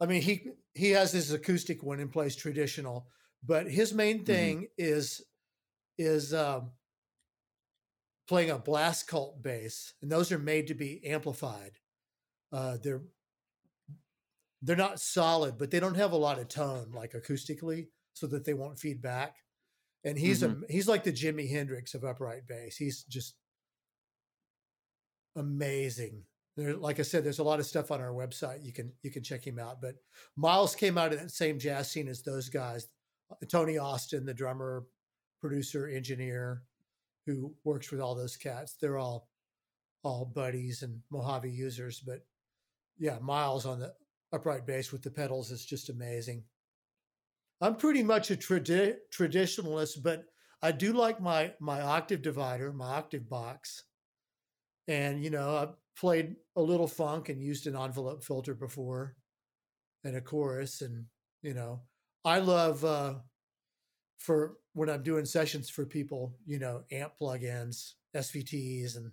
I 0.00 0.06
mean, 0.06 0.22
he 0.22 0.48
he 0.74 0.90
has 0.90 1.12
his 1.12 1.30
acoustic 1.32 1.82
one 1.82 2.00
and 2.00 2.12
plays 2.12 2.36
traditional. 2.36 3.08
But 3.42 3.70
his 3.70 3.94
main 3.94 4.22
Mhm. 4.22 4.26
thing 4.26 4.68
is 4.76 5.22
is 5.96 6.34
um, 6.34 6.72
playing 8.26 8.50
a 8.50 8.58
blast 8.58 9.06
cult 9.06 9.42
bass, 9.42 9.94
and 10.02 10.10
those 10.12 10.30
are 10.32 10.38
made 10.38 10.66
to 10.68 10.74
be 10.74 11.04
amplified. 11.06 11.78
Uh, 12.52 12.76
they're 12.82 13.02
they're 14.62 14.76
not 14.76 15.00
solid, 15.00 15.56
but 15.58 15.70
they 15.70 15.80
don't 15.80 15.96
have 15.96 16.12
a 16.12 16.16
lot 16.16 16.38
of 16.38 16.48
tone, 16.48 16.92
like 16.92 17.12
acoustically, 17.12 17.88
so 18.12 18.26
that 18.26 18.44
they 18.44 18.54
won't 18.54 18.78
feed 18.78 19.00
back. 19.00 19.36
And 20.04 20.18
he's 20.18 20.42
a 20.42 20.56
he's 20.68 20.88
like 20.88 21.04
the 21.04 21.12
Jimi 21.12 21.50
Hendrix 21.50 21.94
of 21.94 22.04
upright 22.04 22.46
bass. 22.46 22.76
He's 22.76 23.04
just 23.04 23.34
amazing. 25.36 26.24
There, 26.56 26.74
like 26.74 26.98
I 26.98 27.02
said, 27.02 27.22
there's 27.22 27.38
a 27.38 27.44
lot 27.44 27.60
of 27.60 27.66
stuff 27.66 27.90
on 27.90 28.00
our 28.00 28.12
website. 28.12 28.64
You 28.64 28.72
can 28.72 28.92
you 29.02 29.10
can 29.10 29.22
check 29.22 29.46
him 29.46 29.58
out. 29.58 29.80
But 29.80 29.96
Miles 30.36 30.74
came 30.74 30.98
out 30.98 31.12
of 31.12 31.20
that 31.20 31.30
same 31.30 31.58
jazz 31.58 31.90
scene 31.90 32.08
as 32.08 32.22
those 32.22 32.48
guys. 32.48 32.88
Uh, 33.30 33.36
Tony 33.50 33.78
Austin, 33.78 34.24
the 34.24 34.34
drummer, 34.34 34.84
producer, 35.40 35.86
engineer, 35.86 36.62
who 37.26 37.54
works 37.64 37.90
with 37.90 38.00
all 38.00 38.14
those 38.14 38.36
cats. 38.36 38.76
They're 38.80 38.98
all 38.98 39.28
all 40.02 40.24
buddies 40.24 40.82
and 40.82 41.00
Mojave 41.10 41.50
users. 41.50 42.00
But 42.00 42.24
yeah, 43.00 43.18
Miles 43.20 43.66
on 43.66 43.80
the 43.80 43.92
upright 44.32 44.66
bass 44.66 44.92
with 44.92 45.02
the 45.02 45.10
pedals 45.10 45.50
is 45.50 45.64
just 45.64 45.88
amazing. 45.88 46.44
I'm 47.60 47.76
pretty 47.76 48.02
much 48.02 48.30
a 48.30 48.36
tradi- 48.36 48.96
traditionalist, 49.12 50.02
but 50.02 50.24
I 50.62 50.72
do 50.72 50.92
like 50.92 51.20
my 51.20 51.54
my 51.60 51.80
octave 51.80 52.22
divider, 52.22 52.72
my 52.72 52.94
octave 52.94 53.28
box. 53.28 53.84
And 54.86 55.24
you 55.24 55.30
know, 55.30 55.56
I've 55.56 55.74
played 55.98 56.36
a 56.56 56.62
little 56.62 56.86
funk 56.86 57.30
and 57.30 57.42
used 57.42 57.66
an 57.66 57.76
envelope 57.76 58.22
filter 58.22 58.54
before 58.54 59.16
and 60.04 60.16
a 60.16 60.20
chorus 60.20 60.82
and 60.82 61.06
you 61.42 61.54
know, 61.54 61.80
I 62.24 62.38
love 62.38 62.84
uh 62.84 63.14
for 64.18 64.56
when 64.74 64.90
I'm 64.90 65.02
doing 65.02 65.24
sessions 65.24 65.70
for 65.70 65.86
people, 65.86 66.36
you 66.46 66.58
know, 66.58 66.84
amp 66.92 67.14
plugins, 67.20 67.94
SVTs 68.14 68.96
and 68.96 69.10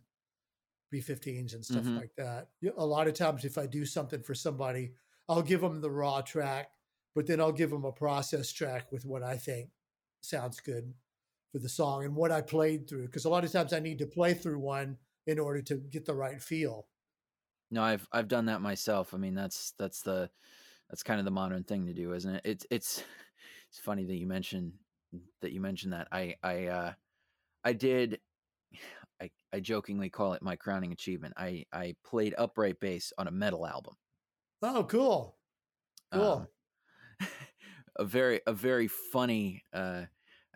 B15s 0.90 1.54
and 1.54 1.66
stuff 1.66 1.88
Mhm. 1.88 2.02
like 2.02 2.12
that. 2.18 2.50
A 2.78 2.86
lot 2.86 3.08
of 3.08 3.14
times 3.16 3.46
if 3.46 3.58
I 3.58 3.68
do 3.68 3.86
something 3.86 4.24
for 4.24 4.36
somebody, 4.36 4.94
I'll 5.30 5.42
give 5.42 5.62
them 5.62 5.82
the 5.82 5.92
raw 5.92 6.22
track, 6.22 6.72
but 7.16 7.28
then 7.28 7.40
I'll 7.42 7.52
give 7.52 7.70
them 7.72 7.86
a 7.86 7.92
process 7.92 8.52
track 8.52 8.92
with 8.92 9.06
what 9.06 9.24
I 9.24 9.38
think 9.38 9.72
sounds 10.22 10.60
good 10.60 10.94
for 11.52 11.60
the 11.60 11.70
song 11.70 12.06
and 12.06 12.16
what 12.16 12.32
I 12.32 12.42
played 12.42 12.90
through. 12.90 13.08
Because 13.08 13.26
a 13.26 13.30
lot 13.30 13.46
of 13.46 13.52
times 13.52 13.74
I 13.74 13.80
need 13.80 14.00
to 14.00 14.08
play 14.08 14.34
through 14.34 14.60
one 14.60 15.00
in 15.26 15.40
order 15.40 15.62
to 15.64 15.78
get 15.78 16.06
the 16.06 16.16
right 16.16 16.42
feel. 16.42 16.90
No, 17.70 17.84
I've 17.84 18.08
I've 18.12 18.28
done 18.28 18.46
that 18.46 18.62
myself. 18.62 19.14
I 19.14 19.18
mean, 19.18 19.36
that's 19.36 19.72
that's 19.78 20.02
the 20.02 20.32
that's 20.90 21.04
kind 21.04 21.20
of 21.20 21.26
the 21.26 21.32
modern 21.32 21.64
thing 21.64 21.86
to 21.88 21.94
do, 21.94 22.14
isn't 22.14 22.36
it? 22.36 22.42
It's 22.46 22.66
it's 22.70 23.04
it's 23.70 23.80
funny 23.80 24.06
that 24.06 24.16
you 24.16 24.28
mentioned 24.28 24.80
that 25.42 25.52
you 25.52 25.62
mentioned 25.62 25.94
that. 25.94 26.08
I 26.12 26.36
I 26.44 26.68
uh 26.68 26.94
I 27.64 27.74
did 27.74 28.22
I 29.22 29.30
I 29.54 29.60
jokingly 29.60 30.10
call 30.10 30.34
it 30.34 30.42
my 30.42 30.56
crowning 30.56 30.92
achievement. 30.92 31.34
I 31.38 31.66
I 31.74 31.96
played 32.06 32.36
upright 32.38 32.80
bass 32.80 33.12
on 33.18 33.28
a 33.28 33.32
metal 33.32 33.66
album. 33.66 33.96
Oh, 34.62 34.84
cool. 34.84 35.38
Cool. 36.12 36.48
Um, 37.22 37.28
a 37.98 38.06
very 38.06 38.42
a 38.48 38.54
very 38.54 38.88
funny 38.88 39.64
uh 39.74 40.04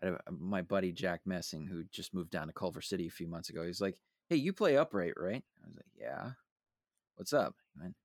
uh, 0.04 0.17
my 0.32 0.62
buddy 0.62 0.91
Jack 0.91 1.21
Messing 1.26 1.67
who 1.67 1.84
just 1.91 2.13
moved 2.13 2.32
down 2.32 2.47
to 2.47 2.54
Culver 2.54 2.82
City 2.82 3.08
a 3.08 3.12
few 3.12 3.28
months 3.28 3.50
ago. 3.50 3.66
He's 3.66 3.82
like, 3.82 3.97
"Hey, 4.30 4.38
you 4.38 4.53
play 4.53 4.78
upright, 4.78 5.14
right?" 5.18 5.43
I 5.64 5.68
was 5.68 5.76
like, 5.76 5.91
"Yeah." 5.95 6.32
What's 7.16 7.34
up? 7.34 7.55
He 7.74 7.82
went, 7.82 7.95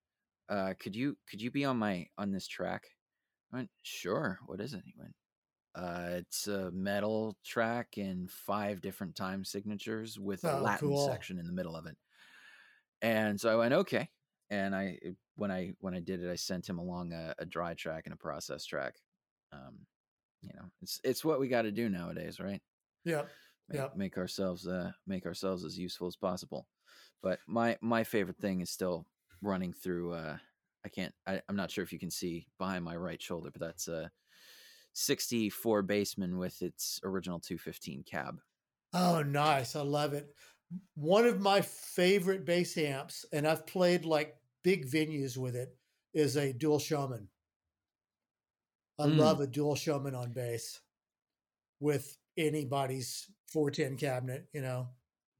uh, 0.48 0.74
could 0.78 0.94
you 0.94 1.16
could 1.28 1.40
you 1.40 1.50
be 1.50 1.64
on 1.64 1.78
my 1.78 2.07
on 2.18 2.32
this 2.32 2.46
track? 2.46 2.84
I 3.52 3.57
went, 3.57 3.70
"Sure." 3.82 4.38
What 4.46 4.61
is 4.61 4.74
it? 4.74 4.82
He 4.84 4.94
went, 4.98 5.14
uh, 5.77 6.09
"It's 6.12 6.49
a 6.49 6.70
metal 6.72 7.39
track 7.45 7.99
in 7.99 8.29
five 8.29 8.81
different 8.83 9.16
time 9.16 9.45
signatures 9.45 10.18
with 10.20 10.47
a 10.49 10.53
Oh, 10.53 10.57
Latin 10.57 10.97
cool. 10.97 10.97
section 10.97 11.39
in 11.39 11.47
the 11.47 11.53
middle 11.55 11.77
of 11.77 11.87
it." 11.87 11.99
And 13.03 13.41
so 13.41 13.51
I 13.51 13.57
went, 13.57 13.74
"Okay." 13.74 14.11
And 14.51 14.74
I 14.74 14.99
when 15.35 15.51
I 15.51 15.74
when 15.81 15.95
I 15.95 16.01
did 16.01 16.22
it, 16.22 16.31
I 16.31 16.37
sent 16.37 16.68
him 16.68 16.79
along 16.79 17.12
a, 17.12 17.35
a 17.39 17.47
dry 17.47 17.74
track 17.74 18.07
and 18.07 18.14
a 18.14 18.16
process 18.16 18.64
track. 18.64 19.01
Um, 19.53 19.87
you 20.43 20.51
know, 20.55 20.70
it's 20.83 21.01
it's 21.05 21.24
what 21.24 21.41
we 21.41 21.49
got 21.49 21.62
to 21.62 21.72
do 21.72 21.89
nowadays, 21.89 22.41
right? 22.41 22.62
Yeah. 23.05 23.29
Make, 23.68 23.83
Yep. 23.83 23.97
make 23.97 24.16
ourselves 24.16 24.66
uh 24.68 24.93
make 25.07 25.27
ourselves 25.27 25.64
as 25.64 25.79
useful 25.79 26.07
as 26.07 26.16
possible. 26.16 26.68
But 27.22 27.41
my 27.49 27.79
my 27.81 28.05
favorite 28.05 28.39
thing 28.39 28.61
is 28.61 28.70
still 28.70 29.07
running 29.43 29.72
through. 29.72 30.12
uh 30.14 30.39
I 30.85 30.89
can't. 30.89 31.14
I, 31.27 31.43
I'm 31.49 31.57
not 31.57 31.70
sure 31.72 31.83
if 31.83 31.93
you 31.93 31.99
can 31.99 32.11
see 32.12 32.47
behind 32.59 32.85
my 32.85 32.97
right 32.97 33.20
shoulder, 33.20 33.51
but 33.51 33.61
that's 33.61 33.89
a 33.89 34.12
64 34.97 35.82
Bassman 35.84 36.38
with 36.38 36.62
its 36.62 37.01
original 37.05 37.40
215 37.40 38.03
cab. 38.05 38.40
Oh, 38.92 39.22
nice. 39.22 39.76
I 39.76 39.82
love 39.82 40.12
it. 40.14 40.34
One 40.94 41.26
of 41.26 41.40
my 41.40 41.61
favorite 41.61 42.44
bass 42.44 42.76
amps, 42.76 43.24
and 43.32 43.47
I've 43.47 43.66
played 43.66 44.05
like 44.05 44.40
big 44.64 44.86
venues 44.86 45.36
with 45.36 45.55
it, 45.57 45.78
is 46.14 46.36
a 46.36 46.53
dual 46.53 46.78
showman. 46.80 47.30
I 48.99 49.05
Mm. 49.05 49.07
love 49.07 49.40
a 49.40 49.47
dual 49.47 49.74
showman 49.74 50.14
on 50.14 50.32
bass 50.34 50.82
with 51.80 52.18
anybody's 52.36 53.30
410 53.47 53.97
cabinet, 53.97 54.49
you 54.53 54.61
know. 54.62 54.90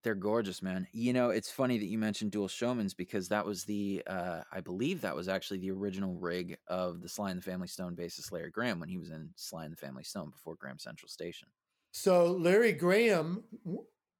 They're 0.07 0.14
gorgeous, 0.14 0.62
man. 0.62 0.86
You 0.92 1.12
know, 1.12 1.30
it's 1.30 1.50
funny 1.50 1.78
that 1.78 1.86
you 1.86 1.98
mentioned 1.98 2.30
dual 2.30 2.46
Showmans 2.46 2.96
because 2.96 3.26
that 3.30 3.44
was 3.44 3.64
the, 3.64 4.04
uh, 4.07 4.42
I 4.52 4.61
believe 4.61 5.00
that 5.00 5.16
was 5.16 5.28
actually 5.28 5.59
the 5.59 5.72
original 5.72 6.14
rig 6.14 6.57
of 6.68 7.02
the 7.02 7.09
Sly 7.09 7.30
and 7.30 7.38
the 7.38 7.42
Family 7.42 7.66
Stone 7.66 7.96
bassist 7.96 8.30
Larry 8.30 8.52
Graham 8.52 8.78
when 8.78 8.88
he 8.88 8.98
was 8.98 9.11
in 9.11 9.30
Sly 9.34 9.64
and 9.64 9.72
the 9.72 9.76
Family 9.76 10.04
Stone 10.04 10.30
before 10.30 10.54
Graham 10.54 10.78
Central 10.78 11.09
Station. 11.09 11.48
So 11.90 12.36
Larry 12.38 12.70
Graham, 12.70 13.42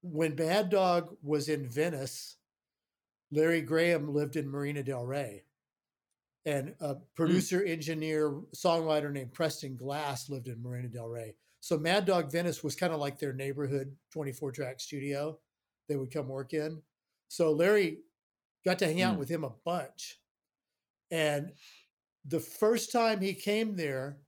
when 0.03 0.35
Mad 0.35 0.71
Dog 0.71 1.17
was 1.23 1.49
in 1.49 1.69
Venice, 1.69 2.37
Larry 3.31 3.61
Graham 3.61 4.13
lived 4.13 4.35
in 4.35 4.51
Marina 4.51 4.83
Del 4.83 5.07
Rey. 5.07 5.45
And 6.45 6.75
a 6.81 6.97
producer, 7.15 7.61
mm. 7.61 7.71
engineer, 7.71 8.41
songwriter 8.57 9.13
named 9.13 9.35
Preston 9.35 9.77
Glass 9.77 10.29
lived 10.29 10.49
in 10.49 10.61
Marina 10.61 10.89
Del 10.89 11.07
Rey. 11.07 11.37
So 11.61 11.79
Mad 11.79 12.07
Dog 12.07 12.33
Venice 12.33 12.65
was 12.65 12.75
kind 12.75 12.93
of 12.93 12.99
like 12.99 13.21
their 13.21 13.33
neighborhood 13.33 13.95
24 14.11 14.51
track 14.51 14.81
studio 14.81 15.39
they 15.89 15.97
would 15.97 16.13
come 16.13 16.29
work 16.29 16.53
in. 16.53 16.83
So 17.29 17.53
Larry 17.53 17.99
got 18.65 18.79
to 18.81 18.87
hang 18.87 19.03
out 19.03 19.17
mm. 19.17 19.19
with 19.19 19.29
him 19.29 19.45
a 19.45 19.53
bunch. 19.65 20.19
And 21.11 21.53
the 22.25 22.41
first 22.41 22.93
time 22.93 23.21
he 23.21 23.35
came 23.35 23.77
there, 23.77 24.19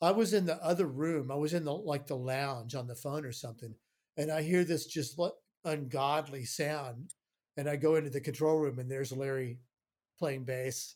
I 0.00 0.12
was 0.12 0.32
in 0.32 0.46
the 0.46 0.62
other 0.62 0.86
room. 0.86 1.30
I 1.30 1.36
was 1.36 1.54
in 1.54 1.64
the 1.64 1.72
like 1.72 2.06
the 2.06 2.16
lounge 2.16 2.74
on 2.74 2.86
the 2.86 2.94
phone 2.94 3.24
or 3.24 3.32
something. 3.32 3.74
And 4.16 4.30
I 4.30 4.42
hear 4.42 4.64
this 4.64 4.86
just 4.86 5.18
ungodly 5.64 6.44
sound. 6.44 7.14
And 7.56 7.68
I 7.68 7.76
go 7.76 7.96
into 7.96 8.10
the 8.10 8.20
control 8.20 8.58
room 8.58 8.78
and 8.78 8.90
there's 8.90 9.10
Larry 9.10 9.58
playing 10.18 10.44
bass 10.44 10.94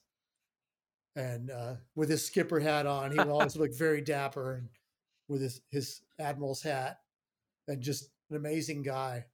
and 1.17 1.51
uh, 1.51 1.75
with 1.97 2.09
his 2.09 2.25
skipper 2.25 2.61
hat 2.61 2.87
on. 2.87 3.11
He 3.11 3.19
would 3.19 3.29
always 3.29 3.57
look 3.57 3.75
very 3.75 4.01
dapper 4.01 4.55
and 4.55 4.69
with 5.29 5.43
his, 5.43 5.61
his 5.71 6.03
admiral's 6.21 6.63
hat 6.63 6.99
and 7.69 7.81
just 7.81 8.11
an 8.31 8.37
amazing 8.37 8.83
guy. 8.83 9.25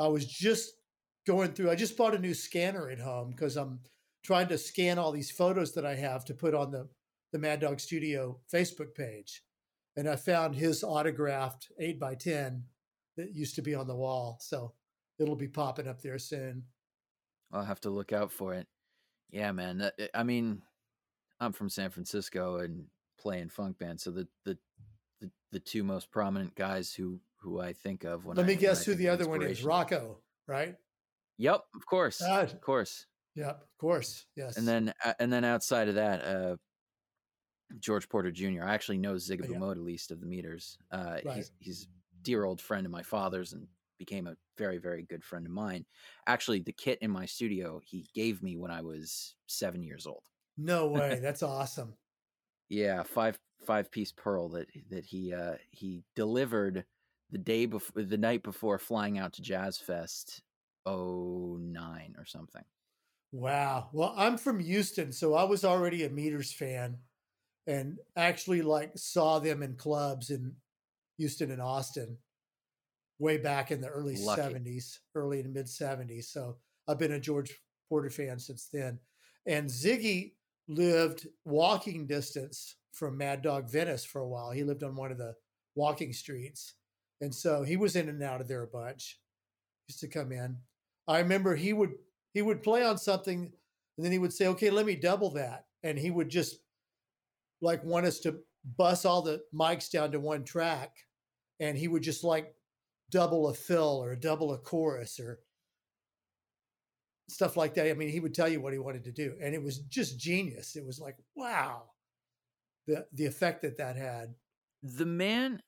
I 0.00 0.08
was 0.08 0.26
just 0.26 0.72
going 1.26 1.52
through, 1.52 1.70
I 1.70 1.74
just 1.74 1.96
bought 1.96 2.14
a 2.14 2.18
new 2.18 2.34
scanner 2.34 2.88
at 2.88 2.98
home 2.98 3.30
because 3.30 3.56
I'm 3.56 3.80
trying 4.24 4.48
to 4.48 4.58
scan 4.58 4.98
all 4.98 5.12
these 5.12 5.30
photos 5.30 5.72
that 5.74 5.84
I 5.84 5.94
have 5.94 6.24
to 6.26 6.34
put 6.34 6.54
on 6.54 6.70
the, 6.70 6.88
the 7.32 7.38
Mad 7.38 7.60
Dog 7.60 7.78
Studio 7.80 8.40
Facebook 8.52 8.94
page. 8.94 9.42
And 9.96 10.08
I 10.08 10.16
found 10.16 10.54
his 10.54 10.82
autographed 10.82 11.68
8 11.78 12.00
by 12.00 12.14
10 12.14 12.64
that 13.18 13.34
used 13.34 13.54
to 13.56 13.62
be 13.62 13.74
on 13.74 13.86
the 13.86 13.94
wall. 13.94 14.38
So 14.40 14.72
it'll 15.18 15.36
be 15.36 15.48
popping 15.48 15.86
up 15.86 16.00
there 16.00 16.18
soon. 16.18 16.64
I'll 17.52 17.64
have 17.64 17.80
to 17.82 17.90
look 17.90 18.12
out 18.12 18.32
for 18.32 18.54
it. 18.54 18.66
Yeah, 19.30 19.52
man. 19.52 19.90
Eh, 19.98 20.06
I 20.14 20.22
mean, 20.22 20.62
I'm 21.40 21.52
from 21.52 21.68
San 21.68 21.90
Francisco 21.90 22.58
and 22.58 22.86
playing 23.18 23.50
funk 23.50 23.78
band, 23.78 24.00
so 24.00 24.10
the 24.10 24.28
the 24.44 24.56
the, 25.20 25.30
the 25.52 25.60
two 25.60 25.84
most 25.84 26.10
prominent 26.10 26.54
guys 26.54 26.94
who 26.94 27.20
who 27.40 27.60
I 27.60 27.72
think 27.72 28.04
of 28.04 28.24
when. 28.24 28.38
I 28.38 28.42
Let 28.42 28.50
I, 28.50 28.54
me 28.54 28.56
guess 28.56 28.84
who 28.84 28.94
the 28.94 29.08
other 29.08 29.28
one 29.28 29.42
is. 29.42 29.62
Rocco, 29.64 30.18
right? 30.46 30.74
Yep, 31.38 31.62
of 31.74 31.86
course, 31.86 32.20
God. 32.20 32.52
of 32.52 32.60
course. 32.60 33.06
Yep, 33.34 33.62
of 33.62 33.78
course, 33.78 34.26
yes. 34.36 34.56
And 34.56 34.66
then 34.66 34.92
uh, 35.04 35.14
and 35.18 35.32
then 35.32 35.44
outside 35.44 35.88
of 35.88 35.94
that, 35.94 36.24
uh, 36.24 36.56
George 37.78 38.08
Porter 38.08 38.30
Jr. 38.30 38.64
I 38.64 38.74
actually 38.74 38.98
know 38.98 39.14
Zigaboo 39.14 39.52
yeah. 39.52 39.58
Modeliste 39.58 40.10
of 40.10 40.20
the 40.20 40.26
Meters. 40.26 40.76
Uh, 40.90 41.18
right. 41.24 41.36
He's 41.36 41.52
he's 41.58 41.82
a 41.84 42.22
dear 42.22 42.44
old 42.44 42.60
friend 42.60 42.84
of 42.84 42.92
my 42.92 43.02
father's 43.02 43.52
and 43.52 43.66
became 43.98 44.26
a 44.26 44.36
very 44.58 44.78
very 44.78 45.04
good 45.04 45.24
friend 45.24 45.46
of 45.46 45.52
mine. 45.52 45.84
Actually, 46.26 46.60
the 46.60 46.72
kit 46.72 46.98
in 47.00 47.10
my 47.10 47.26
studio 47.26 47.80
he 47.84 48.06
gave 48.14 48.42
me 48.42 48.56
when 48.56 48.70
I 48.70 48.82
was 48.82 49.36
seven 49.46 49.82
years 49.82 50.06
old. 50.06 50.22
No 50.58 50.88
way, 50.88 51.18
that's 51.22 51.42
awesome. 51.42 51.94
Yeah, 52.68 53.02
five 53.02 53.38
five 53.66 53.90
piece 53.90 54.12
pearl 54.12 54.48
that 54.50 54.66
that 54.90 55.04
he 55.04 55.32
uh 55.32 55.54
he 55.70 56.02
delivered 56.16 56.84
the 57.30 57.38
day 57.38 57.66
before 57.66 58.02
the 58.02 58.18
night 58.18 58.42
before 58.42 58.78
flying 58.78 59.18
out 59.18 59.32
to 59.34 59.42
Jazz 59.42 59.78
Fest 59.78 60.42
09 60.86 62.14
or 62.18 62.24
something. 62.24 62.64
Wow. 63.32 63.90
Well, 63.92 64.14
I'm 64.16 64.36
from 64.36 64.58
Houston, 64.60 65.12
so 65.12 65.34
I 65.34 65.44
was 65.44 65.64
already 65.64 66.04
a 66.04 66.10
Meters 66.10 66.52
fan 66.52 66.98
and 67.66 67.98
actually 68.16 68.62
like 68.62 68.92
saw 68.96 69.38
them 69.38 69.62
in 69.62 69.76
clubs 69.76 70.30
in 70.30 70.54
Houston 71.18 71.50
and 71.50 71.62
Austin 71.62 72.18
way 73.18 73.36
back 73.36 73.70
in 73.70 73.80
the 73.80 73.88
early 73.88 74.16
Lucky. 74.16 74.40
70s, 74.40 74.98
early 75.14 75.40
and 75.40 75.52
mid 75.52 75.66
70s. 75.66 76.24
So 76.24 76.56
I've 76.88 76.98
been 76.98 77.12
a 77.12 77.20
George 77.20 77.56
Porter 77.88 78.10
fan 78.10 78.38
since 78.38 78.68
then. 78.72 78.98
And 79.46 79.68
Ziggy 79.68 80.32
lived 80.66 81.28
walking 81.44 82.06
distance 82.06 82.76
from 82.92 83.18
Mad 83.18 83.42
Dog 83.42 83.70
Venice 83.70 84.04
for 84.04 84.20
a 84.20 84.28
while. 84.28 84.50
He 84.50 84.64
lived 84.64 84.82
on 84.82 84.96
one 84.96 85.12
of 85.12 85.18
the 85.18 85.34
walking 85.74 86.12
streets. 86.12 86.74
And 87.20 87.34
so 87.34 87.62
he 87.62 87.76
was 87.76 87.96
in 87.96 88.08
and 88.08 88.22
out 88.22 88.40
of 88.40 88.48
there 88.48 88.62
a 88.62 88.66
bunch. 88.66 89.18
Used 89.88 90.00
to 90.00 90.08
come 90.08 90.32
in. 90.32 90.56
I 91.06 91.18
remember 91.18 91.56
he 91.56 91.72
would 91.72 91.92
he 92.32 92.42
would 92.42 92.62
play 92.62 92.84
on 92.84 92.96
something 92.96 93.52
and 93.96 94.04
then 94.04 94.12
he 94.12 94.18
would 94.18 94.32
say, 94.32 94.46
okay, 94.46 94.70
let 94.70 94.86
me 94.86 94.94
double 94.94 95.30
that. 95.32 95.66
And 95.82 95.98
he 95.98 96.10
would 96.10 96.28
just 96.28 96.60
like 97.60 97.84
want 97.84 98.06
us 98.06 98.20
to 98.20 98.38
bus 98.78 99.04
all 99.04 99.22
the 99.22 99.42
mics 99.54 99.90
down 99.90 100.12
to 100.12 100.20
one 100.20 100.44
track. 100.44 100.96
And 101.58 101.76
he 101.76 101.88
would 101.88 102.02
just 102.02 102.24
like 102.24 102.54
double 103.10 103.48
a 103.48 103.54
fill 103.54 104.02
or 104.02 104.16
double 104.16 104.54
a 104.54 104.58
chorus 104.58 105.18
or 105.20 105.40
stuff 107.28 107.56
like 107.56 107.74
that. 107.74 107.90
I 107.90 107.94
mean, 107.94 108.08
he 108.08 108.20
would 108.20 108.34
tell 108.34 108.48
you 108.48 108.60
what 108.60 108.72
he 108.72 108.78
wanted 108.78 109.04
to 109.04 109.12
do. 109.12 109.34
And 109.42 109.54
it 109.54 109.62
was 109.62 109.78
just 109.80 110.18
genius. 110.18 110.76
It 110.76 110.86
was 110.86 111.00
like, 111.00 111.16
wow, 111.34 111.82
the, 112.86 113.06
the 113.12 113.26
effect 113.26 113.62
that 113.62 113.78
that 113.78 113.96
had. 113.96 114.34
The 114.82 115.06
man 115.06 115.60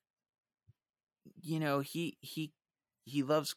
you 1.40 1.60
know, 1.60 1.80
he 1.80 2.16
he 2.20 2.52
he 3.04 3.22
loves 3.22 3.54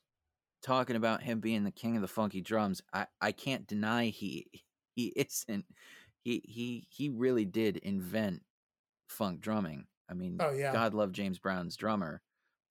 talking 0.63 0.95
about 0.95 1.21
him 1.21 1.39
being 1.39 1.63
the 1.63 1.71
king 1.71 1.95
of 1.95 2.01
the 2.01 2.07
funky 2.07 2.41
drums. 2.41 2.81
I 2.93 3.07
I 3.21 3.31
can't 3.31 3.67
deny 3.67 4.05
he 4.05 4.47
he 4.95 5.07
isn't. 5.15 5.65
He 6.23 6.41
he 6.45 6.87
he 6.89 7.09
really 7.09 7.45
did 7.45 7.77
invent 7.77 8.41
funk 9.09 9.41
drumming. 9.41 9.85
I 10.09 10.13
mean, 10.13 10.37
oh, 10.39 10.51
yeah. 10.51 10.71
God 10.71 10.93
love 10.93 11.11
James 11.11 11.39
Brown's 11.39 11.75
drummer, 11.75 12.21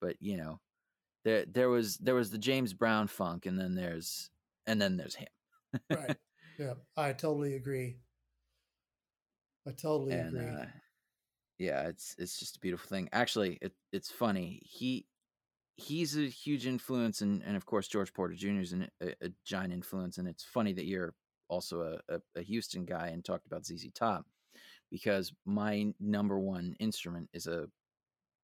but 0.01 0.15
you 0.19 0.37
know, 0.37 0.59
there 1.23 1.45
there 1.45 1.69
was 1.69 1.97
there 1.97 2.15
was 2.15 2.31
the 2.31 2.37
James 2.37 2.73
Brown 2.73 3.07
funk, 3.07 3.45
and 3.45 3.59
then 3.59 3.75
there's 3.75 4.29
and 4.67 4.81
then 4.81 4.97
there's 4.97 5.15
him. 5.15 5.27
right. 5.89 6.17
Yeah, 6.57 6.75
I 6.95 7.11
totally 7.11 7.55
agree. 7.55 7.97
I 9.67 9.71
totally 9.71 10.13
and, 10.13 10.37
agree. 10.37 10.47
Uh, 10.47 10.65
yeah, 11.57 11.87
it's 11.87 12.15
it's 12.17 12.39
just 12.39 12.57
a 12.57 12.59
beautiful 12.59 12.87
thing. 12.87 13.09
Actually, 13.11 13.57
it 13.61 13.73
it's 13.91 14.11
funny. 14.11 14.61
He 14.65 15.05
he's 15.77 16.17
a 16.17 16.27
huge 16.27 16.65
influence, 16.67 17.21
and 17.21 17.41
and 17.43 17.55
of 17.55 17.65
course 17.65 17.87
George 17.87 18.13
Porter 18.13 18.35
Jr. 18.35 18.59
is 18.59 18.73
an, 18.73 18.89
a, 19.01 19.09
a, 19.21 19.29
giant 19.45 19.73
influence. 19.73 20.17
And 20.17 20.27
it's 20.27 20.43
funny 20.43 20.73
that 20.73 20.85
you're 20.85 21.13
also 21.47 21.81
a, 22.09 22.15
a, 22.15 22.21
a 22.37 22.41
Houston 22.41 22.85
guy 22.85 23.07
and 23.07 23.23
talked 23.23 23.47
about 23.47 23.65
ZZ 23.65 23.87
Top 23.93 24.25
because 24.91 25.33
my 25.45 25.93
number 25.99 26.39
one 26.39 26.75
instrument 26.79 27.29
is 27.33 27.47
a 27.47 27.67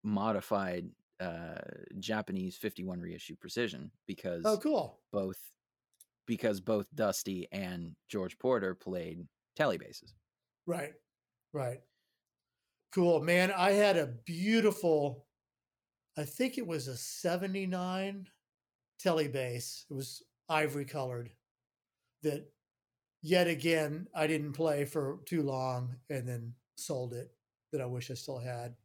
modified 0.04 0.90
uh, 1.20 1.60
Japanese 2.00 2.58
51 2.58 3.00
reissue 3.00 3.36
precision 3.36 3.92
because 4.08 4.42
oh 4.46 4.58
cool 4.58 5.00
both 5.12 5.38
because 6.26 6.60
both 6.60 6.88
Dusty 6.96 7.48
and 7.52 7.96
George 8.08 8.40
Porter 8.40 8.74
played 8.74 9.28
basses. 9.58 10.14
Right, 10.66 10.94
right. 11.54 11.82
Cool, 12.94 13.22
man. 13.22 13.52
I 13.52 13.72
had 13.72 13.96
a 13.96 14.08
beautiful, 14.26 15.26
I 16.18 16.24
think 16.24 16.58
it 16.58 16.68
was 16.68 16.88
a 16.88 16.98
79 16.98 18.28
Tele 19.00 19.28
bass. 19.30 19.86
It 19.90 19.94
was 19.94 20.24
ivory 20.50 20.86
colored 20.86 21.32
that 22.24 22.52
yet 23.22 23.48
again 23.48 24.08
I 24.14 24.28
didn't 24.28 24.54
play 24.54 24.86
for 24.86 25.20
too 25.26 25.42
long 25.42 25.96
and 26.10 26.28
then 26.28 26.54
sold 26.76 27.14
it 27.14 27.32
that 27.72 27.82
I 27.82 27.86
wish 27.86 28.12
I 28.12 28.16
still 28.16 28.40
had. 28.40 28.76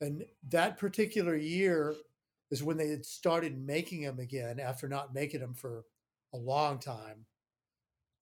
And 0.00 0.24
that 0.48 0.76
particular 0.76 1.36
year 1.36 1.94
is 2.50 2.62
when 2.62 2.76
they 2.76 2.88
had 2.88 3.06
started 3.06 3.56
making 3.56 4.02
them 4.02 4.18
again 4.18 4.58
after 4.60 4.88
not 4.88 5.14
making 5.14 5.40
them 5.40 5.54
for 5.54 5.84
a 6.34 6.36
long 6.36 6.78
time. 6.78 7.24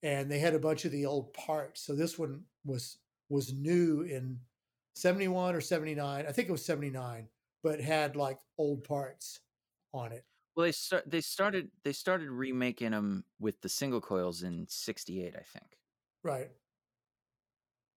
And 0.03 0.31
they 0.31 0.39
had 0.39 0.55
a 0.55 0.59
bunch 0.59 0.85
of 0.85 0.93
the 0.93 1.07
old 1.07 1.33
parts. 1.33 1.81
So 1.81 1.95
this 1.95 2.19
one 2.19 2.43
was 2.65 2.99
was 3.31 3.55
new 3.55 4.03
in 4.03 4.39
71 4.95 5.55
or 5.55 5.61
79. 5.61 6.25
I 6.27 6.33
think 6.33 6.49
it 6.49 6.53
was 6.53 6.65
79, 6.65 7.29
but 7.63 7.81
had 7.81 8.17
like 8.17 8.39
old 8.59 8.85
parts 8.85 9.41
on 9.93 10.13
it. 10.13 10.25
Well, 10.57 10.67
they 10.67 10.73
start 10.73 11.11
they 11.11 11.21
started 11.21 11.71
they 11.83 11.93
started 11.93 12.31
remaking 12.31 12.93
them 12.93 13.25
with 13.41 13.61
the 13.61 13.69
single 13.69 14.01
coils 14.01 14.43
in 14.43 14.67
68, 14.69 15.35
I 15.35 15.43
think. 15.43 15.79
Right. 16.23 16.51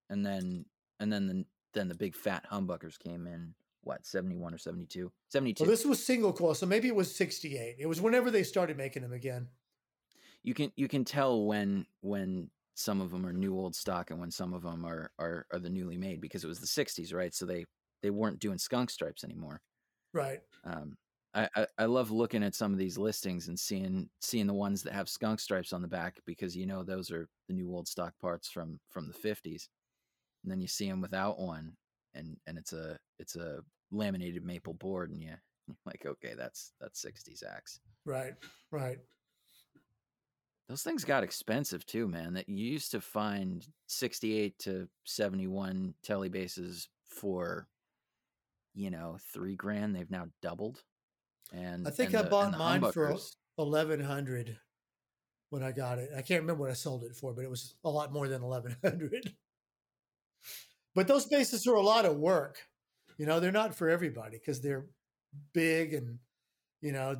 And 0.09 0.25
then 0.25 0.65
and 0.99 1.13
then 1.13 1.27
the 1.27 1.45
then 1.73 1.87
the 1.87 1.95
big 1.95 2.15
fat 2.15 2.45
humbuckers 2.51 2.97
came 2.97 3.27
in 3.27 3.53
what 3.83 4.05
71 4.05 4.53
or 4.53 4.57
72 4.57 5.11
72 5.29 5.63
well, 5.63 5.69
this 5.69 5.85
was 5.85 6.03
single 6.03 6.33
coil 6.33 6.53
so 6.53 6.65
maybe 6.65 6.89
it 6.89 6.95
was 6.95 7.15
68 7.15 7.77
it 7.79 7.85
was 7.85 8.01
whenever 8.01 8.29
they 8.29 8.43
started 8.43 8.75
making 8.75 9.01
them 9.01 9.13
again 9.13 9.47
you 10.43 10.53
can 10.53 10.73
you 10.75 10.89
can 10.89 11.05
tell 11.05 11.45
when 11.45 11.85
when 12.01 12.49
some 12.77 13.01
of 13.01 13.09
them 13.09 13.25
are 13.25 13.33
new 13.33 13.55
old 13.57 13.75
stock 13.75 14.11
and 14.11 14.19
when 14.19 14.29
some 14.31 14.53
of 14.53 14.61
them 14.61 14.85
are 14.85 15.11
are, 15.19 15.47
are 15.51 15.59
the 15.59 15.69
newly 15.69 15.97
made 15.97 16.21
because 16.21 16.43
it 16.43 16.47
was 16.47 16.59
the 16.59 16.67
60s 16.67 17.11
right 17.11 17.33
so 17.33 17.45
they 17.45 17.65
they 18.03 18.11
weren't 18.11 18.39
doing 18.39 18.57
skunk 18.57 18.89
stripes 18.89 19.23
anymore 19.23 19.61
right 20.13 20.41
um 20.63 20.95
I, 21.33 21.49
I, 21.55 21.67
I 21.79 21.85
love 21.85 22.09
looking 22.09 22.41
at 22.43 22.55
some 22.55 22.71
of 22.71 22.79
these 22.79 22.97
listings 22.97 23.47
and 23.47 23.59
seeing 23.59 24.09
seeing 24.21 24.47
the 24.47 24.53
ones 24.53 24.81
that 24.83 24.93
have 24.93 25.09
skunk 25.09 25.39
stripes 25.39 25.73
on 25.73 25.81
the 25.81 25.87
back 25.87 26.19
because 26.25 26.55
you 26.55 26.65
know 26.65 26.83
those 26.83 27.11
are 27.11 27.27
the 27.47 27.53
new 27.53 27.73
old 27.73 27.87
stock 27.87 28.13
parts 28.19 28.49
from 28.49 28.79
from 28.89 29.07
the 29.07 29.13
50s 29.13 29.69
and 30.43 30.51
then 30.51 30.61
you 30.61 30.67
see 30.67 30.89
them 30.89 31.01
without 31.01 31.39
one 31.39 31.75
and 32.13 32.37
and 32.47 32.57
it's 32.57 32.73
a 32.73 32.97
it's 33.19 33.35
a 33.35 33.59
laminated 33.91 34.43
maple 34.43 34.73
board 34.75 35.11
and 35.11 35.21
you 35.21 35.33
you're 35.67 35.77
like 35.85 36.05
okay 36.05 36.33
that's 36.37 36.73
that's 36.79 37.01
60s 37.01 37.43
axe 37.43 37.79
Right. 38.05 38.35
Right. 38.71 38.99
Those 40.69 40.83
things 40.83 41.05
got 41.05 41.23
expensive 41.23 41.85
too 41.85 42.07
man 42.07 42.33
that 42.33 42.49
you 42.49 42.57
used 42.57 42.91
to 42.91 43.01
find 43.01 43.65
68 43.87 44.59
to 44.59 44.87
71 45.05 45.93
Tele 46.03 46.29
bases 46.29 46.89
for 47.05 47.67
you 48.73 48.91
know 48.91 49.17
three 49.33 49.55
grand 49.55 49.95
they've 49.95 50.11
now 50.11 50.27
doubled 50.41 50.83
and 51.53 51.87
I 51.87 51.91
think 51.91 52.09
and 52.09 52.19
I 52.19 52.21
the- 52.23 52.29
bought 52.29 52.57
mine 52.57 52.91
for 52.91 53.17
eleven 53.57 53.99
hundred 53.99 54.57
when 55.49 55.63
I 55.63 55.71
got 55.71 55.97
it. 55.97 56.09
I 56.15 56.21
can't 56.21 56.41
remember 56.41 56.63
what 56.63 56.71
I 56.71 56.75
sold 56.75 57.03
it 57.03 57.15
for, 57.15 57.33
but 57.33 57.45
it 57.45 57.49
was 57.49 57.75
a 57.83 57.89
lot 57.89 58.11
more 58.11 58.27
than 58.27 58.43
eleven 58.43 58.75
hundred. 58.83 59.33
But 60.93 61.07
those 61.07 61.25
bases 61.25 61.67
are 61.67 61.75
a 61.75 61.81
lot 61.81 62.05
of 62.05 62.17
work. 62.17 62.57
You 63.17 63.25
know, 63.25 63.39
they're 63.39 63.51
not 63.51 63.75
for 63.75 63.89
everybody 63.89 64.37
because 64.37 64.61
they're 64.61 64.87
big 65.53 65.93
and 65.93 66.19
you 66.81 66.91
know 66.91 67.15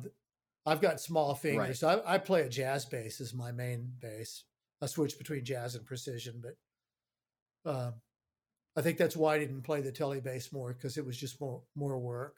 I've 0.68 0.80
got 0.80 1.00
small 1.00 1.34
fingers. 1.34 1.80
So 1.80 1.88
I, 1.88 2.14
I 2.14 2.18
play 2.18 2.42
a 2.42 2.48
jazz 2.48 2.84
bass 2.84 3.20
as 3.20 3.34
my 3.34 3.52
main 3.52 3.92
bass. 4.00 4.44
I 4.82 4.86
switch 4.86 5.18
between 5.18 5.44
jazz 5.44 5.74
and 5.74 5.84
precision, 5.84 6.42
but 6.42 7.70
um, 7.70 7.94
I 8.76 8.82
think 8.82 8.98
that's 8.98 9.16
why 9.16 9.34
I 9.34 9.38
didn't 9.38 9.62
play 9.62 9.80
the 9.80 9.90
Tele 9.90 10.20
bass 10.20 10.52
more 10.52 10.72
because 10.72 10.96
it 10.96 11.04
was 11.04 11.16
just 11.16 11.40
more 11.40 11.62
more 11.74 11.98
work. 11.98 12.36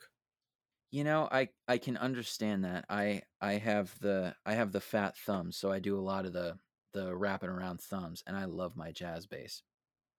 You 0.91 1.03
know, 1.03 1.27
I 1.31 1.49
I 1.67 1.77
can 1.77 1.97
understand 1.97 2.63
that. 2.65 2.85
I 2.89 3.21
I 3.39 3.53
have 3.53 3.93
the 3.99 4.35
I 4.45 4.53
have 4.55 4.71
the 4.71 4.81
fat 4.81 5.17
thumbs, 5.17 5.57
so 5.57 5.71
I 5.71 5.79
do 5.79 5.97
a 5.97 6.01
lot 6.01 6.25
of 6.25 6.33
the 6.33 6.57
the 6.93 7.15
wrapping 7.15 7.49
around 7.49 7.81
thumbs, 7.81 8.23
and 8.25 8.35
I 8.35 8.45
love 8.45 8.75
my 8.75 8.91
jazz 8.91 9.27
bass. 9.27 9.61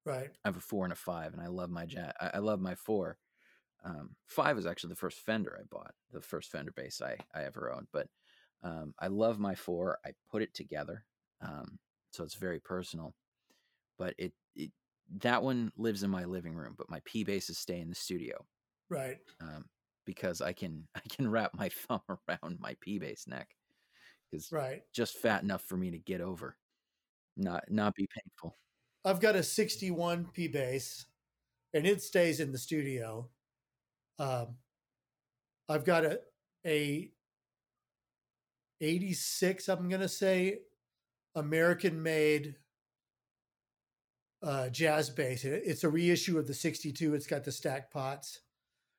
Right. 0.04 0.30
I 0.44 0.48
have 0.48 0.56
a 0.56 0.60
four 0.60 0.84
and 0.84 0.92
a 0.92 0.96
five, 0.96 1.32
and 1.32 1.42
I 1.42 1.48
love 1.48 1.70
my 1.70 1.86
jazz. 1.86 2.12
I, 2.20 2.32
I 2.34 2.38
love 2.38 2.60
my 2.60 2.74
four. 2.74 3.18
Um, 3.84 4.10
five 4.26 4.58
is 4.58 4.66
actually 4.66 4.90
the 4.90 4.96
first 4.96 5.18
Fender 5.18 5.58
I 5.60 5.64
bought, 5.70 5.94
the 6.12 6.20
first 6.22 6.50
Fender 6.50 6.72
bass 6.72 7.00
I 7.02 7.16
I 7.34 7.44
ever 7.44 7.72
owned. 7.72 7.88
But 7.92 8.08
um, 8.62 8.94
I 9.00 9.08
love 9.08 9.38
my 9.40 9.54
four. 9.54 9.98
I 10.04 10.12
put 10.30 10.42
it 10.42 10.54
together, 10.54 11.04
um, 11.40 11.78
so 12.12 12.24
it's 12.24 12.34
very 12.36 12.60
personal. 12.60 13.14
But 13.98 14.14
it, 14.18 14.32
it 14.56 14.70
that 15.18 15.42
one 15.42 15.72
lives 15.76 16.02
in 16.02 16.10
my 16.10 16.24
living 16.24 16.54
room, 16.54 16.74
but 16.78 16.90
my 16.90 17.00
P 17.04 17.24
basses 17.24 17.58
stay 17.58 17.80
in 17.80 17.88
the 17.88 17.94
studio 17.94 18.44
Right. 18.88 19.18
um, 19.40 19.64
because 20.04 20.40
I 20.40 20.52
can 20.52 20.86
I 20.94 21.00
can 21.08 21.30
wrap 21.30 21.52
my 21.54 21.68
thumb 21.88 22.02
around 22.08 22.58
my 22.60 22.76
P 22.80 22.98
bass 22.98 23.26
neck 23.26 23.48
because 24.30 24.52
Right. 24.52 24.82
just 24.92 25.16
fat 25.18 25.42
enough 25.42 25.62
for 25.62 25.76
me 25.76 25.90
to 25.90 25.98
get 25.98 26.20
over, 26.20 26.56
not 27.36 27.64
not 27.70 27.94
be 27.94 28.08
painful. 28.14 28.56
I've 29.04 29.20
got 29.20 29.36
a 29.36 29.42
61 29.42 30.28
P 30.32 30.48
bass 30.48 31.06
and 31.74 31.86
it 31.86 32.02
stays 32.02 32.40
in 32.40 32.52
the 32.52 32.58
studio. 32.58 33.28
Um, 34.22 34.56
I've 35.68 35.84
got 35.84 36.04
a, 36.04 36.20
a 36.66 37.12
86, 38.80 39.68
I'm 39.68 39.88
going 39.88 40.00
to 40.00 40.08
say, 40.08 40.60
American 41.34 42.02
made 42.02 42.56
uh, 44.42 44.68
jazz 44.68 45.10
bass. 45.10 45.44
It- 45.44 45.62
It's 45.64 45.84
a 45.84 45.88
reissue 45.88 46.38
of 46.38 46.46
the 46.46 46.54
62. 46.54 47.14
It's 47.14 47.26
got 47.26 47.44
the 47.44 47.52
stack 47.52 47.90
pots. 47.90 48.40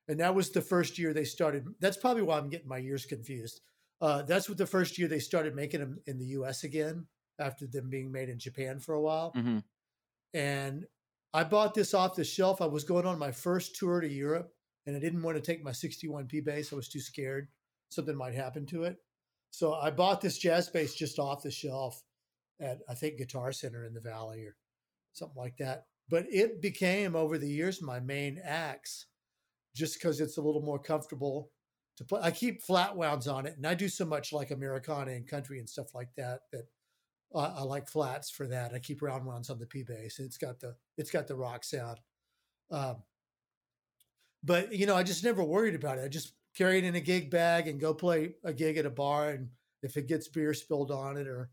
And 0.07 0.19
that 0.19 0.35
was 0.35 0.51
the 0.51 0.61
first 0.61 0.97
year 0.99 1.13
they 1.13 1.25
started. 1.25 1.67
That's 1.79 1.97
probably 1.97 2.23
why 2.23 2.37
I'm 2.37 2.49
getting 2.49 2.67
my 2.67 2.77
years 2.79 3.05
confused. 3.05 3.61
Uh, 4.01 4.23
that's 4.23 4.49
what 4.49 4.57
the 4.57 4.67
first 4.67 4.97
year 4.97 5.07
they 5.07 5.19
started 5.19 5.55
making 5.55 5.79
them 5.81 5.99
in 6.07 6.19
the 6.19 6.25
US 6.27 6.63
again 6.63 7.07
after 7.39 7.67
them 7.67 7.89
being 7.89 8.11
made 8.11 8.29
in 8.29 8.39
Japan 8.39 8.79
for 8.79 8.95
a 8.95 9.01
while 9.01 9.31
hmm 9.31 9.59
and 10.33 10.85
I 11.33 11.43
bought 11.43 11.73
this 11.73 11.93
off 11.93 12.15
the 12.15 12.23
shelf. 12.23 12.61
I 12.61 12.65
was 12.67 12.83
going 12.83 13.05
on 13.05 13.19
my 13.19 13.31
first 13.31 13.75
tour 13.75 14.01
to 14.01 14.07
Europe, 14.07 14.53
and 14.85 14.95
I 14.95 14.99
didn't 14.99 15.23
want 15.23 15.37
to 15.37 15.41
take 15.41 15.63
my 15.63 15.71
61p 15.71 16.43
bass. 16.43 16.71
I 16.71 16.75
was 16.75 16.89
too 16.89 16.99
scared 16.99 17.47
something 17.93 18.15
might 18.15 18.33
happen 18.33 18.65
to 18.67 18.83
it. 18.83 18.97
So 19.51 19.75
I 19.75 19.91
bought 19.91 20.19
this 20.19 20.37
jazz 20.37 20.69
bass 20.69 20.95
just 20.95 21.19
off 21.19 21.43
the 21.43 21.51
shelf 21.51 22.01
at 22.59 22.79
I 22.89 22.95
think 22.95 23.17
Guitar 23.17 23.51
Center 23.51 23.85
in 23.85 23.93
the 23.93 24.01
Valley 24.01 24.43
or 24.45 24.55
something 25.13 25.37
like 25.37 25.57
that. 25.57 25.85
But 26.09 26.25
it 26.29 26.61
became 26.61 27.15
over 27.15 27.37
the 27.37 27.49
years 27.49 27.81
my 27.81 27.99
main 27.99 28.41
axe, 28.43 29.05
just 29.75 29.95
because 29.95 30.19
it's 30.19 30.37
a 30.37 30.41
little 30.41 30.61
more 30.61 30.79
comfortable 30.79 31.51
to 31.97 32.03
play. 32.03 32.19
I 32.21 32.31
keep 32.31 32.61
flat 32.61 32.95
wounds 32.95 33.27
on 33.27 33.45
it, 33.45 33.55
and 33.55 33.65
I 33.65 33.73
do 33.73 33.87
so 33.87 34.05
much 34.05 34.33
like 34.33 34.51
Americana 34.51 35.11
and 35.11 35.27
country 35.27 35.59
and 35.59 35.69
stuff 35.69 35.93
like 35.93 36.09
that 36.17 36.41
that 36.51 36.65
I, 37.33 37.63
like 37.63 37.87
flats 37.87 38.29
for 38.29 38.47
that. 38.47 38.73
I 38.73 38.79
keep 38.79 39.01
round 39.01 39.25
ones 39.25 39.49
on 39.49 39.59
the 39.59 39.65
P 39.65 39.83
bass. 39.83 40.19
It's 40.19 40.37
got 40.37 40.59
the 40.59 40.75
it's 40.97 41.11
got 41.11 41.27
the 41.27 41.35
rock 41.35 41.63
sound. 41.63 41.99
Um, 42.69 42.97
but 44.43 44.73
you 44.73 44.85
know, 44.85 44.95
I 44.95 45.03
just 45.03 45.23
never 45.23 45.43
worried 45.43 45.75
about 45.75 45.97
it. 45.97 46.03
I 46.03 46.07
just 46.07 46.33
carry 46.55 46.77
it 46.77 46.83
in 46.83 46.95
a 46.95 47.01
gig 47.01 47.31
bag 47.31 47.67
and 47.67 47.79
go 47.79 47.93
play 47.93 48.35
a 48.43 48.53
gig 48.53 48.77
at 48.77 48.85
a 48.85 48.89
bar. 48.89 49.29
And 49.29 49.49
if 49.81 49.97
it 49.97 50.07
gets 50.07 50.27
beer 50.27 50.53
spilled 50.53 50.91
on 50.91 51.17
it 51.17 51.27
or 51.27 51.49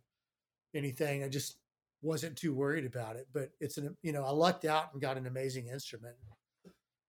anything, 0.74 1.24
I 1.24 1.28
just 1.28 1.57
wasn't 2.03 2.36
too 2.36 2.55
worried 2.55 2.84
about 2.84 3.16
it. 3.16 3.28
But 3.32 3.51
it's 3.61 3.78
an 3.78 3.97
you 4.03 4.12
know, 4.12 4.24
I 4.24 4.30
lucked 4.30 4.64
out 4.64 4.93
and 4.93 5.01
got 5.01 5.16
an 5.16 5.26
amazing 5.26 5.68
instrument. 5.68 6.16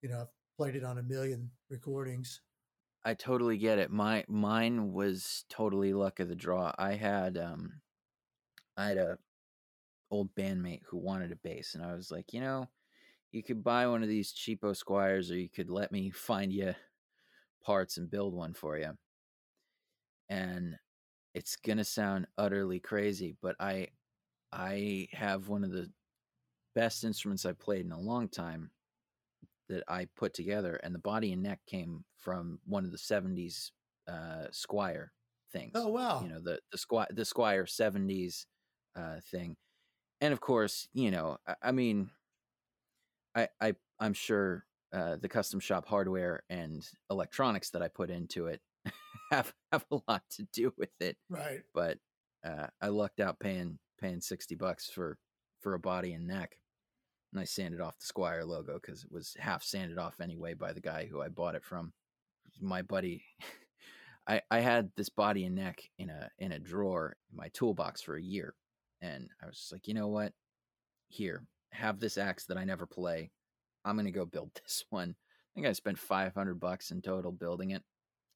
You 0.01 0.09
know, 0.09 0.21
I've 0.21 0.27
played 0.57 0.75
it 0.75 0.84
on 0.84 0.97
a 0.97 1.03
million 1.03 1.49
recordings. 1.69 2.41
I 3.03 3.15
totally 3.15 3.57
get 3.57 3.79
it. 3.79 3.89
My 3.89 4.23
mine 4.27 4.93
was 4.93 5.45
totally 5.49 5.93
luck 5.93 6.19
of 6.19 6.29
the 6.29 6.36
draw. 6.36 6.71
I 6.77 6.93
had 6.93 7.38
um 7.38 7.82
I 8.77 8.88
had 8.88 8.97
a 8.97 9.17
old 10.11 10.34
bandmate 10.36 10.82
who 10.88 10.97
wanted 10.97 11.32
a 11.32 11.38
bass 11.38 11.73
and 11.73 11.84
I 11.84 11.93
was 11.93 12.11
like, 12.11 12.34
you 12.34 12.41
know, 12.41 12.67
you 13.32 13.43
could 13.43 13.63
buy 13.63 13.88
one 13.88 14.03
of 14.03 14.09
these 14.09 14.34
cheapo 14.34 14.75
Squiers 14.75 15.32
or 15.32 15.36
you 15.36 15.49
could 15.49 15.69
let 15.69 15.91
me 15.91 16.09
find 16.11 16.51
you 16.51 16.75
parts 17.63 17.97
and 17.97 18.09
build 18.09 18.34
one 18.34 18.53
for 18.53 18.77
you. 18.77 18.93
And 20.29 20.77
it's 21.34 21.55
going 21.57 21.77
to 21.77 21.84
sound 21.86 22.27
utterly 22.38 22.79
crazy, 22.79 23.36
but 23.41 23.55
I 23.59 23.89
I 24.51 25.07
have 25.13 25.49
one 25.49 25.63
of 25.63 25.71
the 25.71 25.91
best 26.75 27.03
instruments 27.03 27.45
I've 27.45 27.59
played 27.59 27.86
in 27.86 27.91
a 27.91 27.99
long 27.99 28.29
time 28.29 28.71
that 29.69 29.84
I 29.88 30.07
put 30.15 30.34
together, 30.34 30.79
and 30.84 30.93
the 30.93 30.99
body 30.99 31.32
and 31.34 31.43
neck 31.43 31.61
came 31.65 32.03
from 32.17 32.59
one 32.65 32.86
of 32.86 32.91
the 32.91 32.97
'70s 32.97 33.71
uh, 34.07 34.47
Squier 34.51 35.09
things. 35.51 35.71
Oh 35.75 35.89
wow. 35.89 36.21
You 36.23 36.29
know 36.29 36.39
the 36.39 36.59
the 36.71 36.77
Squier 36.77 37.07
the 37.15 37.23
Squier 37.23 37.69
'70s 37.69 38.47
uh, 38.95 39.19
thing, 39.32 39.55
and 40.21 40.34
of 40.34 40.41
course, 40.41 40.88
you 40.93 41.11
know, 41.11 41.38
I, 41.47 41.55
I 41.63 41.71
mean, 41.71 42.11
I 43.36 43.47
I 43.59 43.73
I'm 43.99 44.13
sure 44.13 44.65
uh, 44.93 45.15
the 45.17 45.29
custom 45.29 45.59
shop 45.59 45.88
hardware 45.88 46.43
and 46.49 46.86
electronics 47.09 47.69
that 47.71 47.82
I 47.82 47.88
put 47.88 48.09
into 48.09 48.47
it 48.47 48.61
have 49.32 49.53
have 49.71 49.86
a 49.91 49.99
lot 50.07 50.23
to 50.32 50.43
do 50.53 50.73
with 50.77 50.91
it 50.99 51.17
right. 51.29 51.61
but 51.73 51.97
uh, 52.45 52.67
I 52.82 52.88
lucked 52.88 53.19
out 53.19 53.39
paying 53.39 53.77
paying 53.99 54.21
sixty 54.21 54.55
bucks 54.55 54.89
for 54.89 55.17
for 55.61 55.75
a 55.75 55.79
body 55.79 56.13
and 56.13 56.27
neck, 56.27 56.57
and 57.32 57.39
I 57.39 57.45
sanded 57.45 57.82
off 57.82 57.99
the 57.99 58.11
Squier 58.11 58.45
logo 58.45 58.79
because 58.82 59.03
it 59.03 59.11
was 59.11 59.36
half 59.39 59.63
sanded 59.63 59.97
off 59.97 60.19
anyway 60.19 60.55
by 60.55 60.73
the 60.73 60.82
guy 60.82 61.07
who 61.09 61.21
I 61.21 61.29
bought 61.29 61.55
it 61.55 61.63
from. 61.63 61.93
My 62.59 62.82
buddy, 62.82 63.23
I 64.27 64.41
I 64.49 64.59
had 64.59 64.91
this 64.97 65.09
body 65.09 65.45
and 65.45 65.55
neck 65.55 65.84
in 65.99 66.09
a 66.09 66.29
in 66.39 66.51
a 66.51 66.59
drawer 66.59 67.15
in 67.32 67.38
my 67.38 67.49
toolbox 67.53 68.01
for 68.01 68.15
a 68.15 68.21
year, 68.21 68.55
and 69.01 69.29
I 69.41 69.45
was 69.45 69.57
just 69.57 69.71
like, 69.71 69.88
you 69.88 69.93
know 69.93 70.07
what, 70.07 70.34
here 71.07 71.43
have 71.72 71.99
this 71.99 72.17
axe 72.17 72.45
that 72.45 72.57
I 72.57 72.63
never 72.63 72.86
play. 72.86 73.32
I'm 73.84 73.95
gonna 73.95 74.11
go 74.11 74.26
build 74.26 74.51
this 74.63 74.86
one. 74.89 75.15
I 75.19 75.49
think 75.55 75.67
I 75.67 75.74
spent 75.74 75.99
five 75.99 76.34
hundred 76.34 76.59
bucks 76.59 76.91
in 76.91 77.01
total 77.01 77.32
building 77.32 77.72
it, 77.72 77.84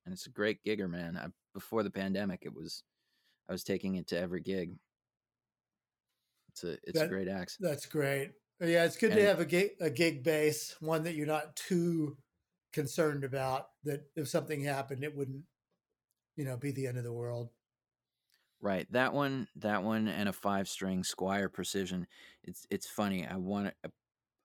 and 0.05 0.13
it's 0.13 0.27
a 0.27 0.31
great 0.31 0.63
gigger, 0.63 0.89
man. 0.89 1.17
I, 1.17 1.27
before 1.53 1.83
the 1.83 1.91
pandemic, 1.91 2.41
it 2.43 2.53
was 2.53 2.83
I 3.49 3.51
was 3.51 3.63
taking 3.63 3.95
it 3.95 4.07
to 4.07 4.19
every 4.19 4.41
gig. 4.41 4.75
It's 6.49 6.63
a 6.63 6.77
it's 6.83 6.99
a 6.99 7.07
great 7.07 7.27
axe. 7.27 7.57
That's 7.59 7.85
great. 7.85 8.31
Yeah, 8.61 8.85
it's 8.85 8.95
good 8.95 9.11
to 9.11 9.25
have 9.25 9.41
a 9.41 9.45
gig, 9.45 9.71
a 9.81 9.89
gig 9.89 10.23
bass, 10.23 10.75
one 10.79 11.03
that 11.03 11.15
you're 11.15 11.27
not 11.27 11.57
too 11.57 12.15
concerned 12.71 13.25
about. 13.25 13.67
That 13.83 14.05
if 14.15 14.29
something 14.29 14.63
happened, 14.63 15.03
it 15.03 15.15
wouldn't, 15.15 15.43
you 16.37 16.45
know, 16.45 16.55
be 16.55 16.71
the 16.71 16.87
end 16.87 16.97
of 16.97 17.03
the 17.03 17.11
world. 17.11 17.49
Right. 18.65 18.91
That 18.93 19.13
one, 19.13 19.47
that 19.57 19.83
one, 19.83 20.07
and 20.07 20.27
a 20.27 20.33
five 20.33 20.67
string 20.67 21.03
Squier 21.03 21.53
Precision. 21.53 22.07
It's 22.43 22.65
it's 22.71 22.87
funny. 22.87 23.23
I 23.23 23.35
want 23.35 23.75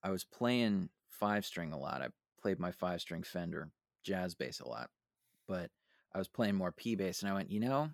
I 0.04 0.10
was 0.10 0.24
playing 0.24 0.90
five 1.08 1.46
string 1.46 1.72
a 1.72 1.78
lot. 1.78 2.02
I 2.02 2.08
played 2.38 2.58
my 2.58 2.70
five 2.70 3.00
string 3.00 3.22
Fender 3.22 3.70
jazz 4.04 4.34
bass 4.34 4.60
a 4.60 4.68
lot, 4.68 4.90
but 5.48 5.70
I 6.14 6.18
was 6.18 6.28
playing 6.28 6.56
more 6.56 6.70
P 6.70 6.96
bass, 6.96 7.22
and 7.22 7.30
I 7.30 7.34
went, 7.34 7.50
you 7.50 7.60
know, 7.60 7.88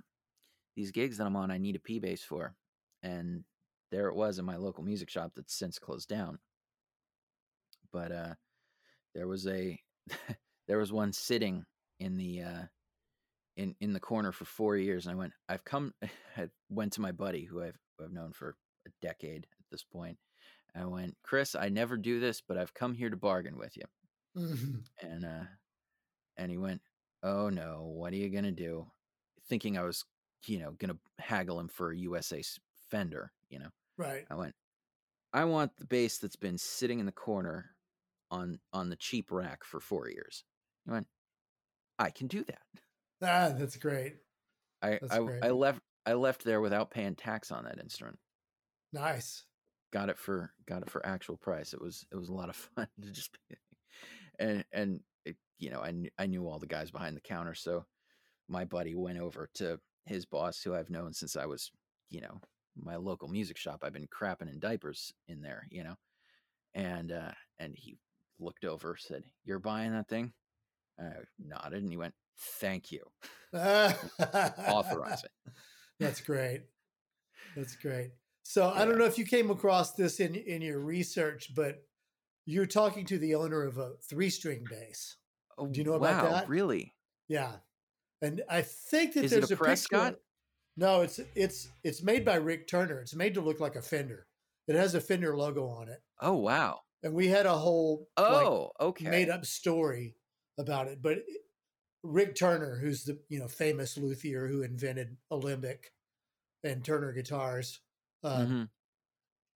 these 0.75 0.91
gigs 0.91 1.19
that 1.19 1.29
I'm 1.29 1.37
on, 1.37 1.53
I 1.53 1.59
need 1.59 1.77
a 1.77 1.79
P 1.79 2.01
bass 2.01 2.25
for, 2.25 2.57
and 3.05 3.45
there 3.93 4.09
it 4.09 4.17
was 4.17 4.41
in 4.41 4.45
my 4.45 4.57
local 4.57 4.83
music 4.83 5.09
shop 5.09 5.31
that's 5.37 5.55
since 5.57 5.79
closed 5.79 6.09
down. 6.09 6.41
But 7.93 8.11
uh, 8.11 8.35
there 9.15 9.29
was 9.29 9.47
a 9.47 9.79
there 10.67 10.79
was 10.79 10.93
one 10.93 11.13
sitting 11.13 11.67
in 12.01 12.17
the 12.17 12.43
uh, 12.43 12.63
in 13.57 13.75
in 13.81 13.93
the 13.93 14.01
corner 14.01 14.33
for 14.33 14.45
four 14.45 14.77
years, 14.77 15.07
and 15.07 15.15
I 15.15 15.19
went. 15.19 15.33
I've 15.49 15.65
come. 15.65 15.95
I 16.37 16.49
went 16.69 16.93
to 16.95 17.01
my 17.01 17.13
buddy 17.13 17.45
who 17.45 17.63
I've 17.63 17.79
who 17.99 18.05
I've 18.05 18.13
known 18.13 18.33
for 18.33 18.57
a 18.87 18.91
decade 19.03 19.47
at 19.59 19.67
this 19.71 19.85
point. 19.85 20.19
I 20.75 20.85
went, 20.85 21.17
Chris. 21.23 21.55
I 21.55 21.71
never 21.71 21.97
do 21.97 22.21
this, 22.21 22.43
but 22.47 22.59
I've 22.59 22.75
come 22.75 22.95
here 22.95 23.09
to 23.09 23.17
bargain 23.17 23.57
with 23.57 23.77
you. 23.77 23.85
Mm-hmm. 24.37 25.07
And 25.07 25.25
uh, 25.25 25.45
and 26.37 26.51
he 26.51 26.59
went, 26.59 26.83
Oh 27.23 27.49
no, 27.49 27.91
what 27.95 28.13
are 28.13 28.17
you 28.17 28.29
gonna 28.29 28.53
do? 28.53 28.87
Thinking 29.49 29.79
I 29.79 29.83
was, 29.83 30.05
you 30.47 30.59
know, 30.59 30.73
gonna 30.79 30.99
haggle 31.19 31.59
him 31.59 31.69
for 31.69 31.91
a 31.91 31.99
USA 31.99 32.43
Fender. 32.91 33.33
You 33.49 33.61
know, 33.61 33.71
Right. 33.97 34.27
I 34.31 34.35
went. 34.35 34.55
I 35.33 35.45
want 35.45 35.77
the 35.77 35.85
bass 35.87 36.19
that's 36.19 36.37
been 36.37 36.59
sitting 36.59 36.99
in 36.99 37.07
the 37.07 37.13
corner 37.13 37.71
on 38.31 38.59
on 38.73 38.91
the 38.91 38.97
cheap 38.97 39.31
rack 39.31 39.65
for 39.65 39.81
four 39.81 40.09
years. 40.09 40.45
He 40.85 40.93
went. 40.93 41.07
I 41.99 42.11
can 42.11 42.27
do 42.27 42.45
that. 42.45 42.63
Ah, 43.27 43.53
that's 43.57 43.77
great. 43.77 44.15
I 44.83 44.91
That's 44.91 45.13
I, 45.13 45.19
great. 45.19 45.45
I 45.45 45.51
left 45.51 45.81
I 46.07 46.13
left 46.15 46.45
there 46.45 46.61
without 46.61 46.91
paying 46.91 47.17
tax 47.17 47.51
on 47.51 47.65
that 47.65 47.81
instrument. 47.81 48.19
Nice. 48.93 49.45
Got 49.93 50.11
it 50.11 50.19
for 50.19 50.53
got 50.67 50.83
it 50.83 50.91
for 50.91 51.05
actual 51.05 51.37
price. 51.37 51.75
It 51.75 51.81
was 51.81 52.07
it 52.13 52.17
was 52.17 52.29
a 52.29 52.35
lot 52.35 52.49
of 52.49 52.57
fun 52.57 52.87
to 53.03 53.11
just 53.11 53.33
be, 53.33 53.57
and 54.39 54.65
and 54.73 55.01
it, 55.25 55.37
you 55.59 55.71
know 55.71 55.81
I 55.81 55.91
knew, 55.91 56.11
I 56.19 56.27
knew 56.27 56.47
all 56.47 56.59
the 56.59 56.67
guys 56.67 56.91
behind 56.91 57.17
the 57.17 57.21
counter, 57.21 57.55
so 57.55 57.85
my 58.49 58.65
buddy 58.65 58.95
went 58.95 59.19
over 59.19 59.51
to 59.55 59.81
his 60.05 60.25
boss, 60.25 60.63
who 60.63 60.75
I've 60.75 60.91
known 60.91 61.13
since 61.13 61.35
I 61.37 61.47
was 61.47 61.71
you 62.11 62.21
know 62.21 62.41
my 62.77 62.97
local 62.97 63.29
music 63.29 63.57
shop. 63.57 63.81
I've 63.83 63.93
been 63.93 64.07
crapping 64.09 64.51
in 64.51 64.61
diapers 64.61 65.13
in 65.27 65.43
there, 65.43 65.67
you 65.71 65.83
know, 65.83 65.97
and 66.75 67.11
uh, 67.11 67.33
and 67.59 67.75
he 67.77 67.99
looked 68.39 68.65
over, 68.65 68.97
said, 68.97 69.25
"You're 69.45 69.59
buying 69.59 69.93
that 69.93 70.09
thing?" 70.09 70.33
I 70.99 71.11
nodded, 71.39 71.83
and 71.83 71.91
he 71.91 71.97
went, 71.97 72.15
"Thank 72.37 72.93
you, 72.93 73.03
authorize 73.55 75.25
it." 75.25 75.31
That's 76.01 76.21
great. 76.31 76.63
That's 77.57 77.77
great. 77.77 78.11
So 78.43 78.69
I 78.71 78.85
don't 78.85 78.99
know 78.99 79.05
if 79.07 79.19
you 79.19 79.25
came 79.25 79.51
across 79.51 79.93
this 79.95 80.21
in 80.21 80.35
in 80.35 80.63
your 80.63 80.81
research, 80.81 81.55
but 81.55 81.83
you're 82.45 82.67
talking 82.67 83.05
to 83.07 83.19
the 83.19 83.35
owner 83.35 83.65
of 83.65 83.79
a 83.79 83.93
three 84.09 84.31
string 84.31 84.65
bass. 84.69 85.17
Oh, 85.59 85.67
Do 85.67 85.79
you 85.81 85.85
know 85.85 85.95
about 85.95 86.23
wow, 86.25 86.31
that? 86.31 86.49
Really? 86.49 86.95
Yeah, 87.29 87.53
and 88.23 88.43
I 88.49 88.63
think 88.63 89.15
that 89.15 89.25
Is 89.25 89.31
there's 89.33 89.45
a 89.45 89.49
picture- 89.49 89.65
Prescott? 89.65 90.17
No, 90.77 91.01
it's 91.01 91.19
it's 91.35 91.69
it's 91.83 92.03
made 92.03 92.25
by 92.25 92.35
Rick 92.37 92.69
Turner. 92.69 93.01
It's 93.01 93.15
made 93.15 93.35
to 93.35 93.41
look 93.41 93.59
like 93.61 93.77
a 93.77 93.83
Fender. 93.83 94.27
It 94.69 94.75
has 94.77 94.95
a 94.95 95.01
Fender 95.01 95.37
logo 95.37 95.67
on 95.69 95.89
it, 95.89 96.01
Oh 96.21 96.35
wow. 96.35 96.81
and 97.03 97.15
we 97.15 97.29
had 97.29 97.47
a 97.47 97.57
whole 97.57 98.09
like, 98.19 98.27
Oh, 98.47 98.73
okay. 98.81 99.09
made 99.09 99.31
up 99.31 99.47
story 99.47 100.17
about 100.59 100.89
it. 100.89 101.01
But 101.01 101.19
Rick 102.07 102.37
Turner, 102.37 102.77
who's 102.79 103.05
the 103.05 103.21
you 103.29 103.39
know 103.39 103.49
famous 103.49 103.97
luthier 103.99 104.49
who 104.49 104.63
invented 104.63 105.19
Alembic 105.31 105.93
and 106.65 106.85
Turner 106.85 107.13
guitars, 107.13 107.81
uh, 108.25 108.47
Mhm. 108.47 108.69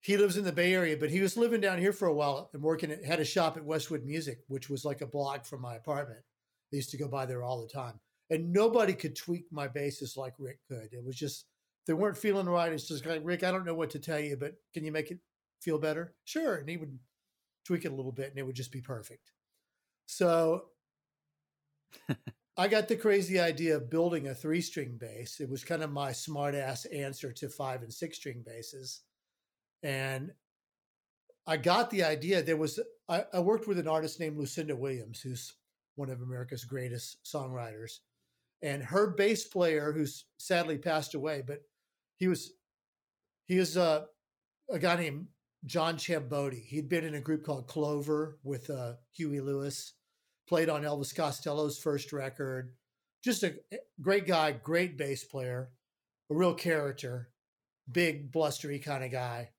he 0.03 0.17
lives 0.17 0.37
in 0.37 0.45
the 0.45 0.53
Bay 0.53 0.73
Area, 0.73 0.97
but 0.97 1.11
he 1.11 1.21
was 1.21 1.37
living 1.37 1.61
down 1.61 1.79
here 1.79 1.93
for 1.93 2.09
a 2.09 2.15
while 2.15 2.51
and 2.55 2.63
working 2.63 2.91
at 2.91 3.05
had 3.05 3.21
a 3.21 3.25
shop 3.25 3.57
at 3.57 3.65
Westwood 3.65 4.05
Music, 4.05 4.43
which 4.49 4.71
was 4.71 4.85
like 4.85 5.03
a 5.03 5.07
block 5.07 5.45
from 5.45 5.61
my 5.61 5.77
apartment. 5.77 6.25
I 6.73 6.77
used 6.77 6.91
to 6.91 6.97
go 6.97 7.09
by 7.09 7.27
there 7.27 7.43
all 7.43 7.61
the 7.61 7.69
time, 7.69 8.01
and 8.31 8.53
nobody 8.53 8.95
could 8.95 9.15
tweak 9.17 9.51
my 9.53 9.69
basses 9.69 10.17
like 10.17 10.35
Rick 10.39 10.61
could. 10.69 10.93
It 10.95 11.05
was 11.05 11.17
just 11.17 11.47
they 11.87 11.93
weren't 11.95 12.17
feeling 12.19 12.47
right. 12.47 12.73
It's 12.73 12.89
just 12.89 13.05
like 13.07 13.23
Rick, 13.25 13.43
I 13.43 13.51
don't 13.51 13.67
know 13.67 13.75
what 13.75 13.91
to 13.91 13.99
tell 13.99 14.21
you, 14.21 14.37
but 14.37 14.57
can 14.73 14.85
you 14.85 14.93
make 14.93 15.11
it 15.11 15.21
feel 15.61 15.79
better? 15.79 16.17
Sure, 16.25 16.57
and 16.57 16.69
he 16.69 16.77
would 16.79 16.99
tweak 17.65 17.85
it 17.87 17.93
a 17.93 17.97
little 17.97 18.13
bit, 18.13 18.31
and 18.31 18.39
it 18.39 18.45
would 18.45 18.57
just 18.57 18.73
be 18.73 18.83
perfect. 18.83 19.33
So 20.07 20.71
I 22.57 22.69
got 22.69 22.89
the 22.89 22.97
crazy 22.97 23.39
idea 23.39 23.77
of 23.77 23.91
building 23.91 24.29
a 24.29 24.35
three 24.35 24.61
string 24.61 24.99
bass. 24.99 25.41
It 25.41 25.49
was 25.49 25.65
kind 25.65 25.83
of 25.83 25.91
my 25.91 26.13
smart 26.13 26.55
ass 26.55 26.85
answer 26.87 27.33
to 27.33 27.49
five 27.49 27.83
and 27.83 27.93
six 27.93 28.17
string 28.19 28.43
basses. 28.45 29.03
And 29.83 30.33
I 31.47 31.57
got 31.57 31.91
the 31.91 32.05
idea. 32.05 32.43
There 32.43 32.57
was, 32.57 32.79
I, 33.09 33.25
I 33.33 33.41
worked 33.41 33.67
with 33.67 33.79
an 33.79 33.89
artist 33.89 34.21
named 34.21 34.37
Lucinda 34.37 34.77
Williams, 34.77 35.21
who's 35.21 35.55
one 35.95 36.11
of 36.11 36.21
America's 36.21 36.65
greatest 36.65 37.19
songwriters. 37.25 37.99
And 38.63 38.83
her 38.83 39.11
bass 39.11 39.45
player, 39.45 39.93
who's 39.93 40.27
sadly 40.39 40.77
passed 40.77 41.15
away, 41.15 41.43
but 41.47 41.63
he 42.17 42.29
was, 42.29 42.53
he 43.47 43.57
is 43.57 43.77
a, 43.77 44.07
a 44.71 44.79
guy 44.79 44.97
named 44.97 45.29
John 45.65 45.97
Ciambotti. 45.97 46.63
He'd 46.67 46.91
been 46.91 47.05
in 47.05 47.15
a 47.15 47.21
group 47.21 47.45
called 47.45 47.69
Clover 47.69 48.39
with 48.45 48.69
uh, 48.69 48.95
Huey 49.13 49.41
Lewis 49.41 49.95
played 50.51 50.69
on 50.69 50.83
Elvis 50.83 51.15
Costello's 51.15 51.79
first 51.79 52.13
record. 52.13 52.73
Just 53.23 53.45
a 53.45 53.55
eh, 53.73 53.77
great 54.03 54.27
guy, 54.27 54.51
great 54.51 54.99
bass 54.99 55.23
player, 55.23 55.71
a 56.29 56.35
real 56.35 56.55
character, 56.55 57.31
big, 57.91 58.33
blustery 58.33 58.81
kind 58.81 59.05
of 59.05 59.13
guy. 59.13 59.51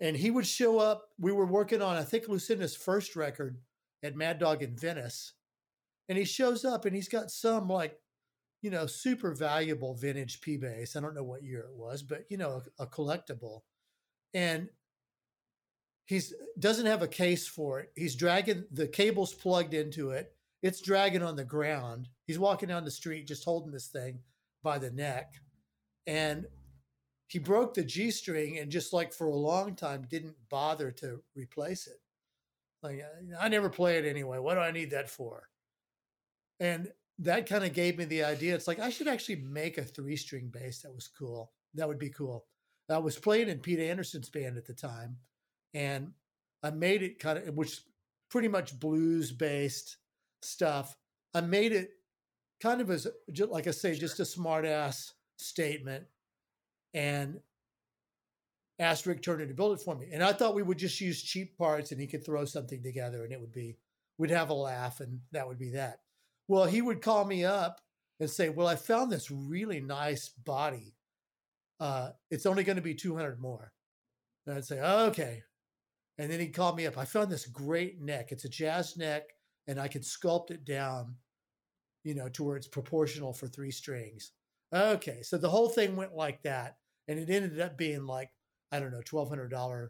And 0.00 0.16
he 0.16 0.32
would 0.32 0.46
show 0.46 0.80
up. 0.80 1.04
We 1.20 1.30
were 1.30 1.46
working 1.46 1.80
on, 1.80 1.96
I 1.96 2.02
think, 2.02 2.26
Lucinda's 2.26 2.74
first 2.74 3.14
record 3.14 3.58
at 4.02 4.16
Mad 4.16 4.40
Dog 4.40 4.60
in 4.60 4.76
Venice. 4.76 5.34
And 6.08 6.18
he 6.18 6.24
shows 6.24 6.64
up 6.64 6.84
and 6.84 6.96
he's 6.96 7.08
got 7.08 7.30
some 7.30 7.68
like, 7.68 7.96
you 8.60 8.70
know, 8.70 8.86
super 8.86 9.32
valuable 9.32 9.94
vintage 9.94 10.40
P 10.40 10.56
bass. 10.56 10.96
I 10.96 11.00
don't 11.00 11.14
know 11.14 11.22
what 11.22 11.44
year 11.44 11.60
it 11.60 11.76
was, 11.76 12.02
but, 12.02 12.24
you 12.28 12.38
know, 12.38 12.62
a, 12.80 12.82
a 12.82 12.86
collectible. 12.88 13.60
And 14.34 14.68
he's 16.08 16.34
doesn't 16.58 16.86
have 16.86 17.02
a 17.02 17.08
case 17.08 17.46
for 17.46 17.80
it. 17.80 17.92
He's 17.94 18.16
dragging 18.16 18.64
the 18.72 18.88
cables 18.88 19.32
plugged 19.32 19.74
into 19.74 20.10
it. 20.10 20.32
It's 20.62 20.80
dragging 20.80 21.22
on 21.22 21.36
the 21.36 21.44
ground. 21.44 22.08
He's 22.26 22.38
walking 22.38 22.68
down 22.68 22.84
the 22.84 22.90
street 22.90 23.28
just 23.28 23.44
holding 23.44 23.70
this 23.70 23.86
thing 23.86 24.18
by 24.64 24.78
the 24.78 24.90
neck. 24.90 25.34
And 26.06 26.46
he 27.28 27.38
broke 27.38 27.74
the 27.74 27.84
G 27.84 28.10
string 28.10 28.58
and 28.58 28.72
just 28.72 28.92
like 28.92 29.12
for 29.12 29.28
a 29.28 29.34
long 29.34 29.76
time 29.76 30.06
didn't 30.08 30.34
bother 30.48 30.90
to 30.92 31.22
replace 31.36 31.86
it. 31.86 32.00
Like 32.82 33.04
I 33.38 33.48
never 33.48 33.68
play 33.68 33.98
it 33.98 34.06
anyway. 34.06 34.38
What 34.38 34.54
do 34.54 34.60
I 34.60 34.72
need 34.72 34.90
that 34.90 35.10
for? 35.10 35.48
And 36.58 36.90
that 37.20 37.48
kind 37.48 37.64
of 37.64 37.74
gave 37.74 37.98
me 37.98 38.06
the 38.06 38.24
idea. 38.24 38.54
It's 38.54 38.66
like 38.66 38.80
I 38.80 38.90
should 38.90 39.08
actually 39.08 39.36
make 39.36 39.76
a 39.76 39.84
three 39.84 40.16
string 40.16 40.48
bass 40.48 40.80
that 40.80 40.94
was 40.94 41.06
cool. 41.06 41.52
That 41.74 41.86
would 41.86 41.98
be 41.98 42.10
cool. 42.10 42.46
I 42.88 42.96
was 42.96 43.18
playing 43.18 43.50
in 43.50 43.58
Pete 43.58 43.80
Anderson's 43.80 44.30
band 44.30 44.56
at 44.56 44.64
the 44.64 44.72
time 44.72 45.18
and 45.74 46.12
I 46.62 46.70
made 46.70 47.02
it 47.02 47.18
kind 47.18 47.38
of, 47.38 47.54
which 47.54 47.80
pretty 48.30 48.48
much 48.48 48.78
blues 48.78 49.32
based 49.32 49.96
stuff. 50.42 50.96
I 51.34 51.40
made 51.40 51.72
it 51.72 51.90
kind 52.60 52.80
of 52.80 52.90
as, 52.90 53.06
like 53.48 53.66
I 53.66 53.70
say, 53.70 53.94
just 53.94 54.20
a 54.20 54.24
smart 54.24 54.64
ass 54.64 55.12
statement 55.36 56.04
and 56.94 57.40
asked 58.78 59.06
Rick 59.06 59.22
Turner 59.22 59.46
to 59.46 59.54
build 59.54 59.78
it 59.78 59.82
for 59.82 59.94
me. 59.94 60.08
And 60.12 60.22
I 60.22 60.32
thought 60.32 60.54
we 60.54 60.62
would 60.62 60.78
just 60.78 61.00
use 61.00 61.22
cheap 61.22 61.56
parts 61.56 61.92
and 61.92 62.00
he 62.00 62.06
could 62.06 62.24
throw 62.24 62.44
something 62.44 62.82
together 62.82 63.24
and 63.24 63.32
it 63.32 63.40
would 63.40 63.52
be, 63.52 63.76
we'd 64.18 64.30
have 64.30 64.50
a 64.50 64.54
laugh 64.54 65.00
and 65.00 65.20
that 65.32 65.46
would 65.46 65.58
be 65.58 65.70
that. 65.70 66.00
Well, 66.48 66.64
he 66.64 66.80
would 66.80 67.02
call 67.02 67.24
me 67.24 67.44
up 67.44 67.80
and 68.20 68.30
say, 68.30 68.48
Well, 68.48 68.66
I 68.66 68.76
found 68.76 69.12
this 69.12 69.30
really 69.30 69.80
nice 69.80 70.28
body. 70.28 70.94
Uh, 71.78 72.10
it's 72.30 72.46
only 72.46 72.64
going 72.64 72.76
to 72.76 72.82
be 72.82 72.94
200 72.94 73.40
more. 73.40 73.72
And 74.46 74.56
I'd 74.56 74.64
say, 74.64 74.80
oh, 74.82 75.06
okay. 75.06 75.42
And 76.18 76.30
then 76.30 76.40
he 76.40 76.48
called 76.48 76.76
me 76.76 76.86
up. 76.86 76.98
I 76.98 77.04
found 77.04 77.30
this 77.30 77.46
great 77.46 78.00
neck. 78.00 78.32
It's 78.32 78.44
a 78.44 78.48
jazz 78.48 78.96
neck, 78.96 79.22
and 79.68 79.78
I 79.80 79.86
can 79.86 80.02
sculpt 80.02 80.50
it 80.50 80.64
down, 80.64 81.14
you 82.02 82.14
know, 82.14 82.28
to 82.30 82.42
where 82.42 82.56
it's 82.56 82.66
proportional 82.66 83.32
for 83.32 83.46
three 83.46 83.70
strings. 83.70 84.32
Okay. 84.72 85.22
So 85.22 85.38
the 85.38 85.48
whole 85.48 85.68
thing 85.68 85.96
went 85.96 86.14
like 86.14 86.42
that. 86.42 86.76
And 87.06 87.18
it 87.18 87.30
ended 87.30 87.60
up 87.60 87.78
being 87.78 88.04
like, 88.04 88.30
I 88.70 88.80
don't 88.80 88.92
know, 88.92 89.00
$1,200 89.00 89.88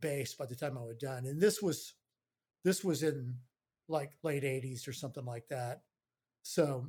bass 0.00 0.34
by 0.34 0.46
the 0.46 0.56
time 0.56 0.76
I 0.76 0.82
was 0.82 0.96
done. 0.96 1.26
And 1.26 1.40
this 1.40 1.62
was, 1.62 1.94
this 2.64 2.82
was 2.82 3.02
in 3.02 3.36
like 3.88 4.12
late 4.22 4.42
80s 4.42 4.88
or 4.88 4.92
something 4.92 5.24
like 5.24 5.46
that. 5.48 5.82
So 6.42 6.86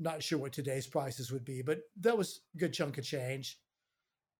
not 0.00 0.22
sure 0.22 0.38
what 0.38 0.52
today's 0.52 0.86
prices 0.86 1.30
would 1.30 1.44
be, 1.44 1.62
but 1.62 1.80
that 2.00 2.18
was 2.18 2.40
a 2.54 2.58
good 2.58 2.72
chunk 2.72 2.98
of 2.98 3.04
change 3.04 3.58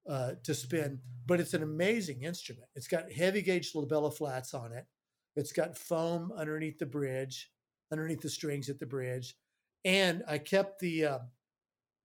uh, 0.08 0.32
to 0.44 0.54
spin. 0.54 1.00
But 1.26 1.40
it's 1.40 1.54
an 1.54 1.62
amazing 1.62 2.22
instrument. 2.22 2.68
It's 2.74 2.88
got 2.88 3.10
heavy 3.10 3.42
gauge 3.42 3.72
La 3.74 3.84
Bella 3.84 4.10
flats 4.10 4.54
on 4.54 4.72
it. 4.72 4.86
It's 5.34 5.52
got 5.52 5.76
foam 5.76 6.32
underneath 6.36 6.78
the 6.78 6.86
bridge, 6.86 7.50
underneath 7.92 8.20
the 8.20 8.30
strings 8.30 8.68
at 8.68 8.78
the 8.78 8.86
bridge, 8.86 9.36
and 9.84 10.22
I 10.26 10.38
kept 10.38 10.80
the 10.80 11.04
uh, 11.04 11.18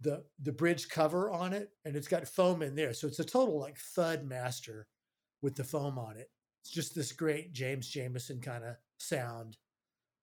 the 0.02 0.24
the 0.42 0.52
bridge 0.52 0.90
cover 0.90 1.32
on 1.32 1.54
it, 1.54 1.70
and 1.86 1.96
it's 1.96 2.08
got 2.08 2.28
foam 2.28 2.62
in 2.62 2.76
there. 2.76 2.94
So 2.94 3.08
it's 3.08 3.20
a 3.20 3.24
total 3.24 3.60
like 3.60 3.78
thud 3.78 4.26
master 4.26 4.88
with 5.42 5.56
the 5.56 5.64
foam 5.64 5.98
on 5.98 6.18
it. 6.18 6.30
It's 6.64 6.72
just 6.72 6.94
this 6.94 7.12
great 7.12 7.54
James 7.54 7.92
Jamerson 7.92 8.42
kind 8.42 8.64
of 8.64 8.76
sound, 8.98 9.58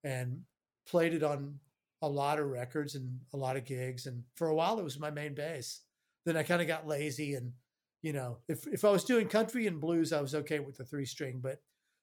and 0.03 0.41
played 0.87 1.13
it 1.13 1.23
on 1.23 1.59
a 2.01 2.07
lot 2.07 2.39
of 2.39 2.47
records 2.47 2.95
and 2.95 3.19
a 3.33 3.37
lot 3.37 3.57
of 3.57 3.65
gigs. 3.65 4.05
And 4.05 4.23
for 4.35 4.47
a 4.47 4.55
while, 4.55 4.79
it 4.79 4.83
was 4.83 4.99
my 4.99 5.11
main 5.11 5.35
bass. 5.35 5.81
Then 6.25 6.37
I 6.37 6.43
kind 6.43 6.61
of 6.61 6.67
got 6.67 6.87
lazy 6.87 7.35
and 7.35 7.53
you 8.01 8.13
know, 8.13 8.37
if 8.47 8.65
if 8.67 8.85
I 8.85 8.89
was 8.89 9.03
doing 9.03 9.27
country 9.27 9.67
and 9.67 9.81
blues, 9.81 10.13
I 10.13 10.21
was 10.21 10.35
okay 10.35 10.59
with 10.59 10.77
the 10.77 10.85
three 10.85 11.05
string. 11.05 11.39
But 11.41 11.59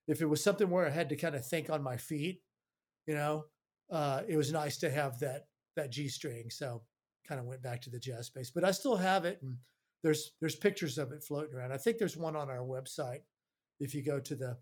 if 0.06 0.20
it 0.20 0.26
was 0.26 0.42
something 0.42 0.68
where 0.68 0.86
I 0.86 0.90
had 0.90 1.08
to 1.08 1.16
kind 1.16 1.34
of 1.34 1.46
think 1.46 1.70
on 1.70 1.82
my 1.82 1.96
feet, 1.96 2.42
you 3.06 3.14
know, 3.14 3.44
uh, 3.90 4.22
it 4.28 4.36
was 4.36 4.52
nice 4.52 4.76
to 4.78 4.90
have 4.90 5.18
that 5.20 5.46
that 5.76 5.90
G 5.90 6.08
string. 6.08 6.50
So 6.50 6.82
kind 7.26 7.40
of 7.40 7.46
went 7.46 7.62
back 7.62 7.82
to 7.82 7.90
the 7.90 7.98
jazz 7.98 8.30
bass, 8.30 8.50
but 8.50 8.64
I 8.64 8.70
still 8.70 8.96
have 8.96 9.24
it, 9.24 9.40
and 9.42 9.56
there's 10.02 10.32
there's 10.40 10.56
pictures 10.56 10.98
of 10.98 11.12
it 11.12 11.24
floating 11.24 11.54
around. 11.54 11.72
I 11.72 11.78
think 11.78 11.98
there's 11.98 12.16
one 12.16 12.36
on 12.36 12.50
our 12.50 12.64
website. 12.64 13.20
If 13.80 13.94
you 13.94 14.02
go 14.02 14.20
to 14.20 14.34
the 14.34 14.58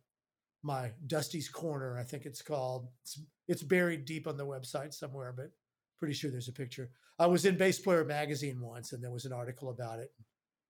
my 0.63 0.93
Dusty's 1.07 1.49
Corner, 1.49 1.99
I 1.99 2.05
think 2.05 2.25
it's 2.25 2.43
called. 2.43 2.89
It's, 3.03 3.21
it's 3.49 3.63
buried 3.63 4.07
deep 4.07 4.27
on 4.27 4.37
the 4.37 4.47
website 4.47 4.95
somewhere, 4.95 5.35
but 5.37 5.51
pretty 5.99 6.15
sure 6.15 6.31
there's 6.31 6.49
a 6.49 6.53
picture. 6.53 6.91
I 7.19 7.27
was 7.27 7.45
in 7.45 7.57
Bass 7.57 7.79
Player 7.79 8.05
magazine 8.05 8.61
once, 8.61 8.93
and 8.93 9.03
there 9.03 9.13
was 9.13 9.25
an 9.25 9.33
article 9.33 9.71
about 9.71 9.99
it. 9.99 10.13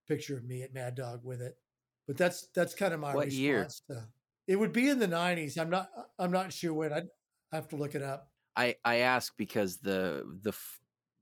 Picture 0.06 0.36
of 0.36 0.44
me 0.44 0.62
at 0.62 0.74
Mad 0.74 0.94
Dog 0.94 1.20
with 1.24 1.40
it. 1.40 1.56
But 2.06 2.16
that's 2.16 2.48
that's 2.54 2.74
kind 2.74 2.92
of 2.92 3.00
my 3.00 3.14
What 3.14 3.26
response. 3.26 3.38
year? 3.38 3.68
To, 3.90 4.08
it 4.46 4.56
would 4.56 4.72
be 4.72 4.88
in 4.88 4.98
the 4.98 5.08
'90s. 5.08 5.58
I'm 5.58 5.70
not 5.70 5.88
I'm 6.18 6.30
not 6.30 6.52
sure 6.52 6.74
when. 6.74 6.92
I 6.92 7.02
have 7.52 7.68
to 7.68 7.76
look 7.76 7.94
it 7.94 8.02
up. 8.02 8.28
I 8.56 8.76
I 8.84 8.96
ask 8.96 9.32
because 9.36 9.78
the 9.78 10.24
the 10.42 10.50
f- 10.50 10.80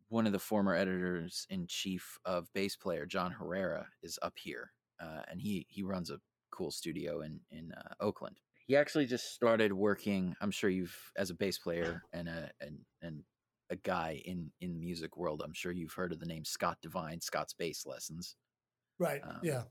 one 0.09 0.27
of 0.27 0.33
the 0.33 0.39
former 0.39 0.75
editors 0.75 1.47
in 1.49 1.67
chief 1.67 2.19
of 2.25 2.53
bass 2.53 2.77
player 2.77 3.07
John 3.07 3.31
Herrera 3.33 3.87
is 4.03 4.19
up 4.23 4.35
here, 4.37 4.73
uh, 5.01 5.23
and 5.31 5.41
he 5.41 5.67
he 5.69 5.83
runs 5.83 6.11
a 6.11 6.21
cool 6.51 6.71
studio 6.71 7.21
in 7.21 7.41
in 7.51 7.73
uh, 7.73 7.95
Oakland. 8.01 8.41
He 8.67 8.77
actually 8.77 9.07
just 9.07 9.35
started 9.35 9.73
working. 9.73 10.35
I'm 10.41 10.51
sure 10.51 10.71
you've 10.71 10.97
as 11.17 11.31
a 11.31 11.35
bass 11.35 11.59
player 11.59 12.03
and 12.13 12.29
a 12.29 12.51
and 12.61 12.79
and 13.03 13.23
a 13.71 13.77
guy 13.77 14.21
in 14.25 14.51
in 14.61 14.75
the 14.75 14.81
music 14.81 15.17
world. 15.17 15.43
I'm 15.45 15.53
sure 15.55 15.73
you've 15.73 15.93
heard 15.95 16.13
of 16.13 16.19
the 16.21 16.27
name 16.27 16.45
Scott 16.45 16.79
Devine, 16.83 17.21
Scott's 17.21 17.55
Bass 17.55 17.87
Lessons. 17.87 18.37
Right. 19.03 19.21
Um, 19.23 19.41
yeah. 19.43 19.63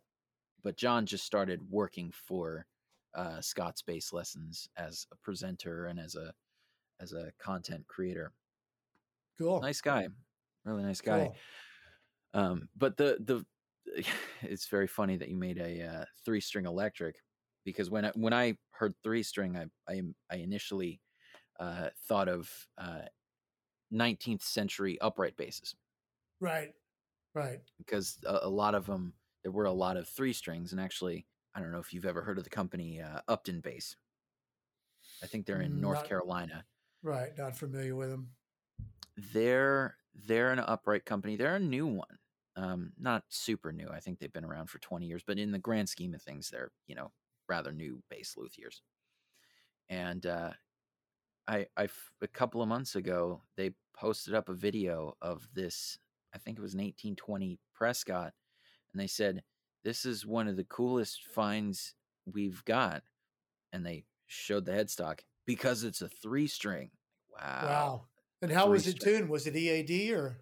But 0.64 0.78
John 0.78 1.06
just 1.06 1.26
started 1.26 1.62
working 1.70 2.12
for 2.12 2.66
uh, 3.16 3.42
Scott's 3.42 3.82
Bass 3.82 4.14
Lessons 4.14 4.70
as 4.78 5.08
a 5.12 5.16
presenter 5.18 5.86
and 5.86 6.00
as 6.00 6.16
a 6.16 6.34
as 7.00 7.14
a 7.14 7.32
content 7.40 7.88
creator. 7.88 8.32
Cool. 9.38 9.60
Nice 9.62 9.82
guy, 9.82 10.08
really 10.66 10.84
nice 10.84 11.02
guy. 11.02 11.32
Cool. 12.34 12.42
Um, 12.42 12.70
but 12.78 12.98
the 12.98 13.18
the 13.20 13.46
it's 14.42 14.68
very 14.68 14.88
funny 14.88 15.18
that 15.18 15.30
you 15.30 15.38
made 15.38 15.58
a 15.58 15.82
uh, 15.84 16.06
three 16.24 16.42
string 16.42 16.66
electric 16.66 17.16
because 17.66 17.90
when 17.90 18.06
I, 18.06 18.12
when 18.16 18.34
I 18.34 18.56
heard 18.72 18.94
three 19.04 19.24
string, 19.24 19.58
I 19.58 19.66
I, 19.92 20.02
I 20.30 20.36
initially 20.38 21.02
uh, 21.60 21.90
thought 22.08 22.28
of 22.30 22.50
uh, 22.78 23.02
19th 23.94 24.42
century 24.42 25.00
upright 25.02 25.36
basses 25.38 25.76
Right. 26.40 26.74
Right. 27.34 27.60
because 27.78 28.18
a, 28.26 28.40
a 28.44 28.50
lot 28.50 28.76
of 28.76 28.86
them 28.86 29.14
there 29.44 29.52
were 29.52 29.66
a 29.66 29.72
lot 29.72 29.98
of 29.98 30.08
three 30.08 30.34
strings 30.34 30.72
and 30.72 30.82
actually 30.82 31.26
I 31.54 31.60
don't 31.60 31.72
know 31.72 31.80
if 31.80 31.94
you've 31.94 32.06
ever 32.06 32.22
heard 32.22 32.38
of 32.38 32.44
the 32.46 32.50
company 32.50 33.02
uh, 33.02 33.20
Upton 33.28 33.60
Bass. 33.60 33.96
I 35.22 35.28
think 35.28 35.46
they're 35.46 35.62
in 35.62 35.82
North 35.82 36.00
Not- 36.00 36.08
Carolina. 36.08 36.66
Right. 37.04 37.38
Not 37.38 37.58
familiar 37.58 37.96
with 37.96 38.10
them. 38.10 38.30
they're 39.34 39.96
they're 40.28 40.52
an 40.52 40.60
upright 40.60 41.06
company. 41.06 41.36
They're 41.36 41.56
a 41.56 41.60
new 41.60 41.88
one. 41.88 42.18
Um, 42.56 42.92
not 43.00 43.24
super 43.30 43.72
new. 43.72 43.88
I 43.90 44.00
think 44.02 44.20
they've 44.20 44.32
been 44.32 44.46
around 44.46 44.70
for 44.70 44.78
20 44.80 45.06
years, 45.06 45.24
but 45.26 45.40
in 45.40 45.52
the 45.52 45.58
grand 45.60 45.88
scheme 45.90 46.14
of 46.14 46.22
things, 46.22 46.50
they're, 46.50 46.72
you 46.86 46.96
know, 46.96 47.12
rather 47.48 47.72
new 47.72 48.04
bass 48.10 48.36
luthiers. 48.38 48.82
And 49.90 50.26
uh 50.26 50.52
I 51.48 51.66
I 51.76 51.90
a 52.22 52.28
couple 52.28 52.62
of 52.62 52.70
months 52.70 52.96
ago, 52.96 53.42
they 53.58 53.72
posted 53.94 54.34
up 54.36 54.48
a 54.50 54.54
video 54.54 55.16
of 55.22 55.48
this, 55.54 55.98
I 56.34 56.38
think 56.38 56.58
it 56.58 56.62
was 56.62 56.74
an 56.74 56.80
1820 56.80 57.60
Prescott, 57.74 58.34
and 58.94 59.02
they 59.02 59.08
said, 59.08 59.44
This 59.84 60.06
is 60.06 60.26
one 60.26 60.48
of 60.48 60.58
the 60.58 60.64
coolest 60.64 61.24
finds 61.26 61.94
we've 62.26 62.64
got. 62.66 63.04
And 63.74 63.86
they 63.86 64.06
showed 64.28 64.66
the 64.66 64.74
headstock 64.74 65.20
because 65.46 65.84
it's 65.84 66.02
a 66.02 66.10
three 66.10 66.48
string. 66.48 66.92
Wow. 67.32 67.60
Wow. 67.64 68.02
And 68.42 68.52
how 68.52 68.70
was 68.70 68.88
it 68.88 69.00
string. 69.02 69.18
tuned? 69.20 69.30
Was 69.30 69.48
it 69.48 69.56
EAD 69.56 70.12
or? 70.14 70.38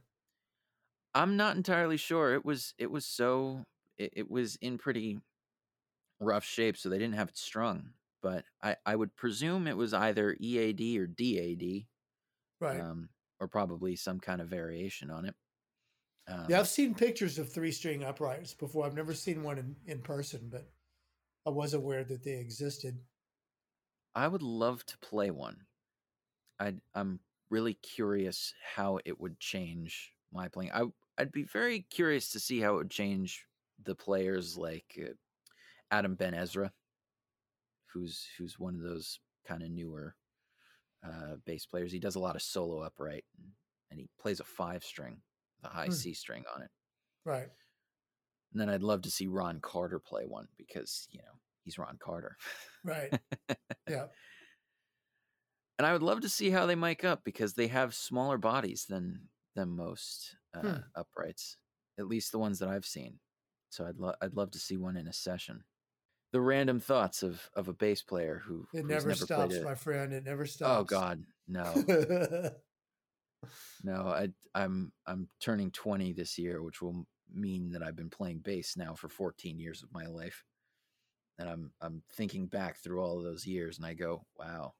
I'm 1.13 1.37
not 1.37 1.55
entirely 1.55 1.97
sure. 1.97 2.33
It 2.33 2.45
was 2.45 2.73
it 2.77 2.89
was 2.91 3.05
so 3.05 3.65
it, 3.97 4.13
it 4.15 4.31
was 4.31 4.55
in 4.61 4.77
pretty 4.77 5.19
rough 6.19 6.45
shape, 6.45 6.77
so 6.77 6.89
they 6.89 6.97
didn't 6.97 7.15
have 7.15 7.29
it 7.29 7.37
strung. 7.37 7.89
But 8.21 8.45
I 8.61 8.75
I 8.85 8.95
would 8.95 9.15
presume 9.15 9.67
it 9.67 9.77
was 9.77 9.93
either 9.93 10.35
EAD 10.39 10.97
or 10.99 11.07
DAD, 11.07 11.85
Right. 12.59 12.79
um, 12.81 13.09
or 13.39 13.47
probably 13.47 13.95
some 13.95 14.19
kind 14.19 14.41
of 14.41 14.47
variation 14.49 15.09
on 15.09 15.25
it. 15.25 15.35
Um, 16.29 16.45
yeah, 16.47 16.59
I've 16.59 16.67
seen 16.67 16.93
pictures 16.93 17.39
of 17.39 17.51
three 17.51 17.71
string 17.71 18.03
uprights 18.03 18.53
before. 18.53 18.85
I've 18.85 18.95
never 18.95 19.13
seen 19.13 19.41
one 19.43 19.57
in, 19.57 19.75
in 19.87 19.99
person, 19.99 20.47
but 20.51 20.69
I 21.45 21.49
was 21.49 21.73
aware 21.73 22.03
that 22.03 22.23
they 22.23 22.33
existed. 22.33 22.99
I 24.13 24.27
would 24.27 24.43
love 24.43 24.85
to 24.87 24.97
play 24.99 25.31
one. 25.31 25.57
I 26.59 26.75
I'm 26.93 27.19
really 27.49 27.73
curious 27.73 28.53
how 28.75 28.99
it 29.05 29.19
would 29.19 29.39
change 29.39 30.13
my 30.31 30.47
playing. 30.47 30.71
I 30.73 30.83
I'd 31.17 31.31
be 31.31 31.43
very 31.43 31.81
curious 31.89 32.29
to 32.31 32.39
see 32.39 32.59
how 32.59 32.73
it 32.73 32.77
would 32.77 32.91
change 32.91 33.45
the 33.83 33.95
players 33.95 34.57
like 34.57 34.99
uh, 35.01 35.13
Adam 35.91 36.15
Ben 36.15 36.33
Ezra, 36.33 36.71
who's 37.87 38.27
who's 38.37 38.59
one 38.59 38.75
of 38.75 38.81
those 38.81 39.19
kind 39.47 39.63
of 39.63 39.69
newer 39.69 40.15
uh, 41.03 41.35
bass 41.45 41.65
players. 41.65 41.91
He 41.91 41.99
does 41.99 42.15
a 42.15 42.19
lot 42.19 42.35
of 42.35 42.41
solo 42.41 42.81
upright, 42.81 43.23
and, 43.37 43.47
and 43.89 43.99
he 43.99 44.09
plays 44.19 44.39
a 44.39 44.43
five 44.43 44.83
string, 44.83 45.21
the 45.61 45.69
high 45.69 45.85
Hmm. 45.87 45.91
C 45.91 46.13
string 46.13 46.43
on 46.55 46.61
it. 46.61 46.69
Right. 47.25 47.49
And 48.51 48.59
then 48.61 48.69
I'd 48.69 48.81
love 48.83 49.01
to 49.03 49.11
see 49.11 49.27
Ron 49.27 49.59
Carter 49.61 49.99
play 49.99 50.25
one 50.25 50.47
because 50.57 51.07
you 51.11 51.19
know 51.19 51.39
he's 51.63 51.77
Ron 51.77 51.97
Carter. 51.99 52.37
Right. 52.83 53.13
yeah. 53.89 54.07
and 55.77 55.85
I 55.85 55.93
would 55.93 56.03
love 56.03 56.21
to 56.21 56.29
see 56.29 56.49
how 56.49 56.65
they 56.65 56.75
mic 56.75 57.03
up 57.03 57.23
because 57.23 57.53
they 57.53 57.67
have 57.67 57.93
smaller 57.93 58.37
bodies 58.37 58.85
than 58.89 59.29
than 59.55 59.69
most 59.75 60.35
uh, 60.53 60.61
Hmm. 60.61 60.77
uprights, 60.95 61.57
at 61.97 62.07
least 62.07 62.31
the 62.31 62.39
ones 62.39 62.59
that 62.59 62.69
I've 62.69 62.85
seen. 62.85 63.19
So 63.69 63.85
I'd 63.85 63.97
love 63.97 64.15
I'd 64.21 64.33
love 64.35 64.51
to 64.51 64.59
see 64.59 64.77
one 64.77 64.97
in 64.97 65.07
a 65.07 65.13
session. 65.13 65.63
The 66.31 66.41
random 66.41 66.79
thoughts 66.79 67.21
of 67.23 67.49
of 67.53 67.67
a 67.67 67.73
bass 67.73 68.01
player 68.01 68.41
who 68.45 68.67
It 68.73 68.85
never, 68.85 69.09
never 69.09 69.15
stops, 69.15 69.55
my 69.63 69.75
friend. 69.75 70.13
It 70.13 70.23
never 70.25 70.45
stops. 70.45 70.81
Oh. 70.81 70.83
God, 70.85 71.23
no, 71.47 71.63
no. 73.83 74.07
I 74.07 74.29
I'm 74.55 74.91
I'm 75.07 75.27
turning 75.39 75.71
twenty 75.71 76.13
this 76.13 76.37
year, 76.37 76.63
which 76.63 76.81
will 76.81 77.05
mean 77.33 77.71
that 77.71 77.83
I've 77.83 77.95
been 77.95 78.09
playing 78.09 78.39
bass 78.39 78.75
now 78.75 78.95
for 78.95 79.07
14 79.07 79.59
years 79.59 79.83
of 79.83 79.93
my 79.93 80.05
life, 80.05 80.43
and 81.37 81.49
I'm 81.49 81.71
I'm 81.81 82.01
thinking 82.13 82.47
back 82.47 82.77
through 82.77 83.01
all 83.01 83.17
of 83.17 83.23
those 83.23 83.45
years, 83.45 83.77
and 83.77 83.85
I 83.85 83.93
go, 83.93 84.25
wow, 84.37 84.73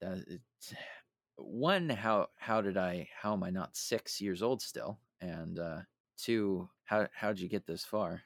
that 0.00 0.24
it's 0.26 0.74
one 1.36 1.88
how 1.88 2.28
how 2.36 2.60
did 2.60 2.76
I 2.76 3.08
how 3.20 3.32
am 3.32 3.42
I 3.42 3.50
not 3.50 3.76
six 3.76 4.20
years 4.20 4.42
old 4.42 4.62
still, 4.62 4.98
and 5.20 5.58
uh, 5.58 5.80
two 6.16 6.68
how 6.84 7.08
how'd 7.14 7.38
you 7.38 7.48
get 7.48 7.66
this 7.66 7.84
far, 7.84 8.22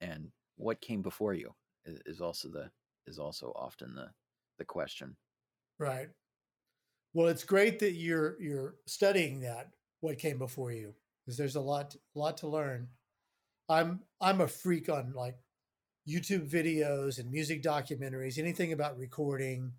and 0.00 0.30
what 0.56 0.80
came 0.80 1.02
before 1.02 1.34
you 1.34 1.54
is, 1.84 2.00
is 2.06 2.20
also 2.20 2.48
the 2.48 2.70
is 3.06 3.18
also 3.18 3.52
often 3.56 3.94
the 3.94 4.10
the 4.58 4.64
question. 4.64 5.16
Right. 5.78 6.08
Well, 7.14 7.28
it's 7.28 7.44
great 7.44 7.78
that 7.80 7.92
you're 7.92 8.40
you're 8.40 8.76
studying 8.86 9.40
that 9.40 9.70
what 10.00 10.18
came 10.18 10.38
before 10.38 10.72
you 10.72 10.94
because 11.24 11.36
there's 11.36 11.56
a 11.56 11.60
lot 11.60 11.94
lot 12.14 12.38
to 12.38 12.48
learn. 12.48 12.88
I'm 13.68 14.00
I'm 14.20 14.40
a 14.40 14.48
freak 14.48 14.88
on 14.88 15.12
like 15.14 15.36
YouTube 16.08 16.50
videos 16.50 17.18
and 17.18 17.30
music 17.30 17.62
documentaries, 17.62 18.38
anything 18.38 18.72
about 18.72 18.98
recording. 18.98 19.72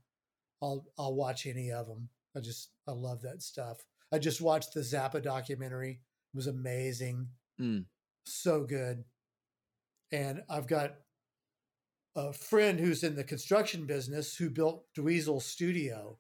I'll 0.62 0.86
I'll 0.98 1.16
watch 1.16 1.46
any 1.46 1.72
of 1.72 1.88
them. 1.88 2.10
I 2.36 2.40
just 2.40 2.70
I 2.88 2.92
love 2.92 3.22
that 3.24 3.42
stuff. 3.42 3.84
I 4.12 4.20
just 4.20 4.42
watched 4.42 4.74
the 4.74 4.82
Zappa 4.82 5.22
documentary. 5.22 6.02
It 6.34 6.38
was 6.38 6.48
amazing. 6.48 7.28
Mm. 7.60 7.86
So 8.26 8.64
good. 8.64 9.04
And 10.12 10.44
I've 10.50 10.68
got 10.68 10.96
a 12.16 12.32
friend 12.32 12.80
who's 12.80 13.04
in 13.04 13.16
the 13.16 13.24
construction 13.24 13.86
business 13.86 14.36
who 14.36 14.50
built 14.50 14.86
Dweezil 14.96 15.42
Studio. 15.42 16.20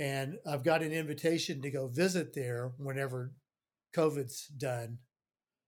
And 0.00 0.38
I've 0.46 0.64
got 0.64 0.82
an 0.82 0.92
invitation 0.92 1.60
to 1.60 1.70
go 1.70 1.86
visit 1.86 2.32
there 2.32 2.72
whenever 2.78 3.34
COVID's 3.94 4.46
done. 4.46 4.96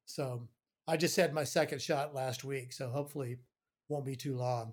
So 0.07 0.49
I 0.89 0.97
just 0.97 1.17
had 1.17 1.35
my 1.35 1.45
second 1.45 1.83
shot 1.83 2.15
last 2.15 2.43
week. 2.43 2.73
So 2.73 2.89
hopefully 2.89 3.37
won't 3.91 4.07
be 4.07 4.17
too 4.17 4.35
long. 4.37 4.73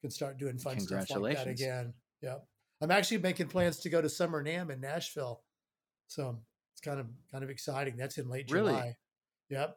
Can 0.00 0.12
start 0.12 0.38
doing 0.38 0.58
fun 0.58 0.78
stuff 0.78 1.10
like 1.10 1.36
that 1.36 1.48
again. 1.48 1.92
Yep. 2.22 2.46
I'm 2.80 2.90
actually 2.92 3.18
making 3.18 3.48
plans 3.48 3.78
to 3.80 3.88
go 3.88 4.00
to 4.00 4.08
Summer 4.08 4.44
NAMM 4.44 4.70
in 4.70 4.80
Nashville. 4.80 5.42
So 6.06 6.38
it's 6.74 6.80
kind 6.80 7.00
of 7.00 7.06
kind 7.32 7.42
of 7.42 7.50
exciting. 7.50 7.96
That's 7.96 8.16
in 8.18 8.28
late 8.28 8.48
Really? 8.50 8.72
July. 8.74 8.96
Yep. 9.50 9.76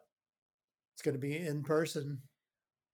It's 0.94 1.02
going 1.02 1.14
to 1.14 1.20
be 1.20 1.36
in 1.36 1.64
person. 1.64 2.22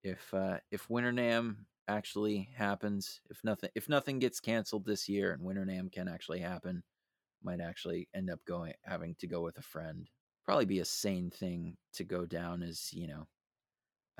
if 0.02 0.32
uh 0.32 0.58
if 0.70 0.88
Winter 0.88 1.12
NAMM 1.12 1.56
actually 1.88 2.48
happens, 2.56 3.20
if 3.30 3.38
nothing 3.44 3.70
if 3.74 3.88
nothing 3.88 4.18
gets 4.18 4.40
canceled 4.40 4.86
this 4.86 5.08
year 5.08 5.32
and 5.32 5.42
Winter 5.42 5.64
NAMM 5.64 5.92
can 5.92 6.08
actually 6.08 6.40
happen, 6.40 6.82
might 7.42 7.60
actually 7.60 8.08
end 8.14 8.30
up 8.30 8.40
going 8.46 8.72
having 8.82 9.14
to 9.20 9.26
go 9.26 9.42
with 9.42 9.58
a 9.58 9.62
friend. 9.62 10.08
Probably 10.44 10.66
be 10.66 10.80
a 10.80 10.84
sane 10.84 11.30
thing 11.30 11.76
to 11.94 12.04
go 12.04 12.26
down 12.26 12.62
as, 12.62 12.92
you 12.92 13.08
know, 13.08 13.26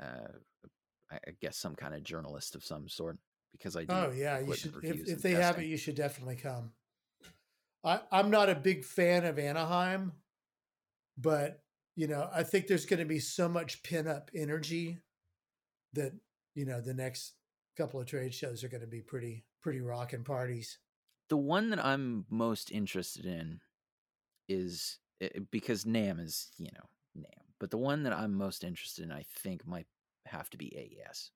uh 0.01 0.37
I, 1.11 1.19
guess 1.39 1.57
some 1.57 1.75
kind 1.75 1.93
of 1.93 2.03
journalist 2.03 2.55
of 2.55 2.63
some 2.63 2.89
sort 2.89 3.17
because 3.51 3.75
I 3.75 3.81
do 3.81 3.93
Oh 3.93 4.11
yeah, 4.15 4.39
you 4.39 4.53
should. 4.55 4.73
If, 4.81 5.07
if 5.07 5.21
they 5.21 5.31
have 5.31 5.59
it, 5.59 5.65
you 5.65 5.77
should 5.77 5.95
definitely 5.95 6.35
come. 6.35 6.71
I, 7.83 8.01
I'm 8.11 8.31
not 8.31 8.49
a 8.49 8.55
big 8.55 8.83
fan 8.83 9.25
of 9.25 9.37
Anaheim, 9.37 10.13
but 11.17 11.61
you 11.95 12.07
know, 12.07 12.27
I 12.33 12.43
think 12.43 12.67
there's 12.67 12.85
going 12.85 12.99
to 12.99 13.05
be 13.05 13.19
so 13.19 13.47
much 13.47 13.83
pin 13.83 14.07
up 14.07 14.31
energy 14.35 14.97
that 15.93 16.13
you 16.55 16.65
know 16.65 16.81
the 16.81 16.93
next 16.93 17.33
couple 17.75 17.99
of 17.99 18.07
trade 18.07 18.33
shows 18.33 18.63
are 18.63 18.69
going 18.69 18.81
to 18.81 18.87
be 18.87 19.01
pretty 19.01 19.45
pretty 19.61 19.81
rocking 19.81 20.23
parties. 20.23 20.79
The 21.29 21.37
one 21.37 21.69
that 21.71 21.83
I'm 21.83 22.25
most 22.29 22.71
interested 22.71 23.25
in 23.25 23.61
is 24.47 24.99
eh, 25.21 25.29
because 25.51 25.85
NAMM 25.85 26.19
is 26.19 26.49
you 26.57 26.69
know 26.73 26.89
NAMM, 27.17 27.45
but 27.59 27.71
the 27.71 27.77
one 27.77 28.03
that 28.03 28.13
I'm 28.13 28.33
most 28.33 28.63
interested 28.63 29.03
in, 29.03 29.11
I 29.11 29.23
think, 29.23 29.65
might 29.65 29.87
have 30.25 30.49
to 30.51 30.57
be 30.57 30.75
AES. 30.77 31.31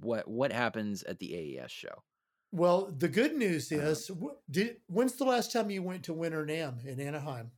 What 0.00 0.28
what 0.28 0.52
happens 0.52 1.02
at 1.04 1.18
the 1.18 1.34
AES 1.58 1.70
show? 1.70 2.04
Well, 2.52 2.86
the 2.86 3.08
good 3.08 3.36
news 3.36 3.70
Uh-huh. 3.72 3.86
is, 3.88 4.08
wh- 4.08 4.36
did 4.50 4.80
when's 4.88 5.14
the 5.14 5.24
last 5.24 5.52
time 5.52 5.70
you 5.70 5.82
went 5.82 6.04
to 6.04 6.12
Winter 6.14 6.44
NAMM 6.44 6.84
in 6.84 7.00
Anaheim? 7.00 7.52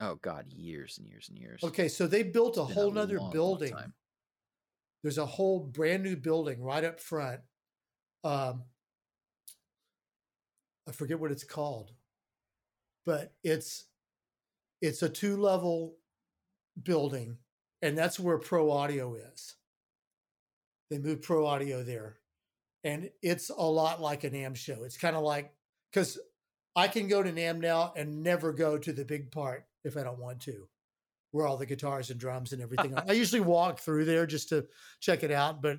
Oh 0.00 0.14
God, 0.16 0.52
years 0.52 0.98
and 0.98 1.06
years 1.06 1.28
and 1.28 1.36
years. 1.38 1.62
Okay, 1.62 1.88
so 1.88 2.06
they 2.06 2.22
built 2.22 2.56
a 2.56 2.64
whole 2.64 2.86
long, 2.86 2.94
nother 2.94 3.18
long 3.18 3.30
building. 3.32 3.72
time. 3.72 3.94
There's 5.02 5.18
a 5.18 5.26
whole 5.26 5.60
brand 5.60 6.02
new 6.02 6.16
building 6.16 6.62
right 6.62 6.84
up 6.84 7.00
front. 7.00 7.40
Um, 8.24 8.64
I 10.88 10.92
forget 10.92 11.20
what 11.20 11.30
it's 11.30 11.44
called, 11.44 11.92
but 13.04 13.34
it's 13.44 13.86
it's 14.80 15.02
a 15.02 15.08
two 15.08 15.36
level 15.36 15.96
building, 16.82 17.38
and 17.82 17.96
that's 17.96 18.18
where 18.18 18.38
Pro 18.38 18.70
Audio 18.70 19.14
is. 19.14 19.56
They 20.90 20.98
moved 20.98 21.22
Pro 21.22 21.46
Audio 21.46 21.82
there, 21.82 22.16
and 22.82 23.10
it's 23.22 23.50
a 23.50 23.62
lot 23.62 24.00
like 24.00 24.24
an 24.24 24.34
AM 24.34 24.54
show. 24.54 24.82
It's 24.84 24.96
kind 24.96 25.14
of 25.14 25.22
like 25.22 25.52
because 25.92 26.18
I 26.74 26.88
can 26.88 27.08
go 27.08 27.22
to 27.22 27.32
NAMM 27.32 27.60
now 27.60 27.92
and 27.96 28.22
never 28.22 28.52
go 28.52 28.78
to 28.78 28.92
the 28.92 29.04
big 29.04 29.30
part 29.30 29.66
if 29.84 29.96
I 29.96 30.02
don't 30.02 30.18
want 30.18 30.40
to, 30.42 30.68
where 31.30 31.46
all 31.46 31.56
the 31.56 31.66
guitars 31.66 32.10
and 32.10 32.18
drums 32.18 32.52
and 32.52 32.62
everything. 32.62 32.94
are. 32.94 33.04
I 33.08 33.12
usually 33.12 33.40
walk 33.40 33.80
through 33.80 34.04
there 34.04 34.26
just 34.26 34.48
to 34.50 34.66
check 35.00 35.22
it 35.22 35.30
out, 35.30 35.62
but 35.62 35.78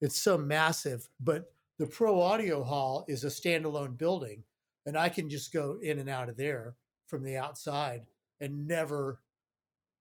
it's 0.00 0.18
so 0.18 0.36
massive. 0.36 1.08
But 1.20 1.52
the 1.78 1.86
Pro 1.86 2.20
Audio 2.20 2.62
Hall 2.62 3.04
is 3.08 3.24
a 3.24 3.28
standalone 3.28 3.96
building, 3.96 4.44
and 4.86 4.96
I 4.96 5.08
can 5.08 5.30
just 5.30 5.52
go 5.52 5.78
in 5.82 5.98
and 5.98 6.08
out 6.08 6.28
of 6.28 6.36
there 6.36 6.76
from 7.06 7.22
the 7.24 7.36
outside 7.36 8.02
and 8.40 8.66
never 8.66 9.20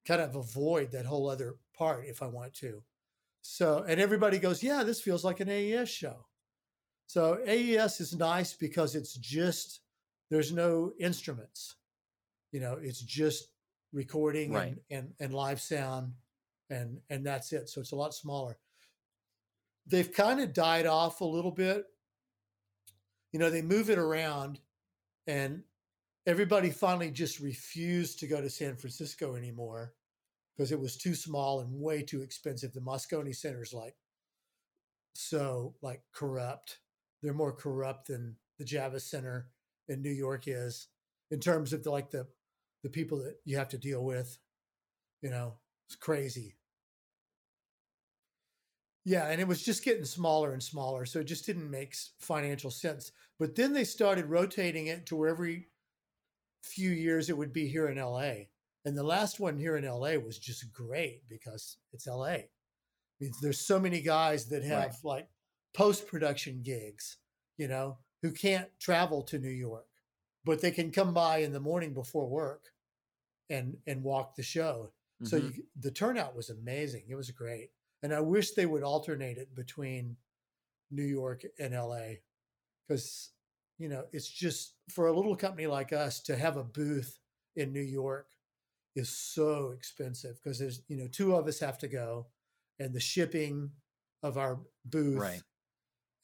kind 0.06 0.22
of 0.22 0.36
avoid 0.36 0.92
that 0.92 1.06
whole 1.06 1.30
other 1.30 1.56
part 1.74 2.06
if 2.06 2.22
I 2.22 2.28
want 2.28 2.54
to. 2.56 2.84
So, 3.42 3.86
and 3.88 4.00
everybody 4.00 4.38
goes, 4.38 4.62
yeah, 4.62 4.84
this 4.84 5.02
feels 5.02 5.24
like 5.24 5.40
an 5.40 5.50
AES 5.50 5.90
show. 5.90 6.26
So 7.08 7.40
AES 7.48 8.02
is 8.02 8.16
nice 8.16 8.54
because 8.54 8.96
it's 8.96 9.16
just 9.16 9.82
there's 10.30 10.52
no 10.52 10.94
instruments. 11.00 11.76
You 12.52 12.60
know, 12.60 12.78
it's 12.82 13.02
just 13.02 13.48
recording 13.92 14.52
Right. 14.54 14.68
and, 14.68 14.80
and 14.90 15.14
and 15.20 15.34
live 15.34 15.62
sound 15.62 16.14
and 16.70 17.00
and 17.10 17.26
that's 17.26 17.52
it. 17.54 17.70
So 17.70 17.82
it's 17.82 17.92
a 17.92 17.96
lot 17.96 18.14
smaller. 18.14 18.58
They've 19.88 20.12
kind 20.12 20.40
of 20.40 20.54
died 20.54 20.86
off 20.86 21.22
a 21.22 21.26
little 21.26 21.52
bit. 21.52 21.86
You 23.32 23.40
know, 23.40 23.50
they 23.50 23.62
move 23.62 23.90
it 23.90 23.98
around 23.98 24.60
and 25.28 25.64
everybody 26.26 26.70
finally 26.70 27.12
just 27.12 27.40
refused 27.40 28.20
to 28.20 28.28
go 28.28 28.42
to 28.42 28.50
San 28.50 28.76
Francisco 28.76 29.36
anymore 29.36 29.94
because 30.56 30.72
it 30.72 30.80
was 30.80 30.98
too 30.98 31.16
small 31.16 31.62
and 31.62 31.80
way 31.80 32.04
too 32.04 32.22
expensive. 32.22 32.74
The 32.74 32.82
Moscone 32.82 33.36
Center's 33.36 33.74
like 33.74 33.96
so 35.14 35.76
like 35.82 36.02
corrupt. 36.14 36.80
They're 37.22 37.34
more 37.34 37.54
corrupt 37.54 38.08
than 38.08 38.36
the 38.58 38.66
Javits 38.66 39.02
Center 39.10 39.48
in 39.88 40.02
New 40.02 40.12
York 40.12 40.44
is 40.48 40.88
in 41.32 41.40
terms 41.40 41.74
of 41.74 41.84
the, 41.84 41.92
like 41.92 42.12
the 42.12 42.28
the 42.84 42.90
people 42.90 43.18
that 43.20 43.38
you 43.46 43.58
have 43.58 43.70
to 43.70 43.78
deal 43.78 44.04
with. 44.04 44.38
You 45.22 45.30
know, 45.30 45.56
it's 45.88 45.96
crazy. 45.96 46.56
Yeah, 49.06 49.28
and 49.30 49.42
it 49.42 49.48
was 49.48 49.64
just 49.64 49.84
getting 49.84 50.06
smaller 50.06 50.54
and 50.54 50.62
smaller, 50.62 51.06
so 51.06 51.20
it 51.20 51.24
just 51.26 51.46
didn't 51.46 51.70
make 51.72 51.96
financial 52.20 52.70
sense. 52.70 53.12
But 53.40 53.56
then 53.56 53.74
they 53.74 53.84
started 53.86 54.26
rotating 54.26 54.88
it 54.88 55.06
to 55.08 55.16
where 55.16 55.30
every 55.30 55.68
few 56.62 56.92
years 56.92 57.30
it 57.30 57.38
would 57.38 57.54
be 57.54 57.68
here 57.68 57.88
in 57.88 57.98
LA. 57.98 58.34
And 58.86 58.98
the 58.98 59.04
last 59.04 59.40
one 59.40 59.58
here 59.58 59.78
in 59.78 59.86
LA 59.86 60.18
was 60.18 60.38
just 60.38 60.72
great 60.74 61.28
because 61.30 61.78
it's 61.94 62.08
LA. 62.08 62.26
I 62.26 62.48
mean, 63.20 63.32
there's 63.42 63.60
so 63.66 63.80
many 63.80 64.02
guys 64.02 64.46
that 64.50 64.64
have 64.64 64.98
Right. 65.04 65.04
like 65.04 65.28
post 65.74 66.08
production 66.08 66.62
gigs, 66.64 67.18
you 67.58 67.68
know, 67.68 67.98
who 68.22 68.32
can't 68.32 68.70
travel 68.80 69.24
to 69.24 69.40
New 69.40 69.50
York, 69.50 69.88
but 70.46 70.62
they 70.62 70.72
can 70.72 70.92
come 70.92 71.14
by 71.14 71.40
in 71.40 71.54
the 71.54 71.60
morning 71.60 71.94
before 71.94 72.28
work 72.28 72.74
and 73.50 73.78
and 73.88 74.04
walk 74.04 74.36
the 74.36 74.44
show. 74.44 74.94
So 75.24 75.36
Mhm. 75.36 75.38
you, 75.38 75.64
the 75.76 75.92
turnout 75.92 76.36
was 76.36 76.50
amazing. 76.50 77.06
It 77.10 77.16
was 77.16 77.32
great, 77.32 77.72
and 78.04 78.14
I 78.14 78.22
wish 78.22 78.52
they 78.54 78.66
would 78.66 78.84
alternate 78.84 79.38
it 79.38 79.56
between 79.56 80.18
New 80.92 81.04
York 81.06 81.44
and 81.60 81.74
LA 81.74 82.22
because 82.88 83.34
you 83.78 83.90
know 83.90 84.08
it's 84.14 84.30
just 84.30 84.76
for 84.90 85.08
a 85.08 85.14
little 85.14 85.36
company 85.36 85.68
like 85.68 85.94
us 85.94 86.22
to 86.24 86.38
have 86.38 86.58
a 86.58 86.64
booth 86.64 87.20
in 87.56 87.74
New 87.74 87.82
York 87.82 88.32
is 88.96 89.10
so 89.10 89.72
expensive 89.72 90.38
because 90.44 90.60
there's 90.60 90.84
you 90.90 90.98
know 90.98 91.08
two 91.08 91.36
of 91.36 91.48
us 91.48 91.60
have 91.60 91.78
to 91.80 91.88
go, 91.88 92.30
and 92.80 92.94
the 92.94 93.00
shipping 93.02 93.72
of 94.24 94.38
our 94.38 94.62
booth, 94.86 95.22
Right. 95.22 95.44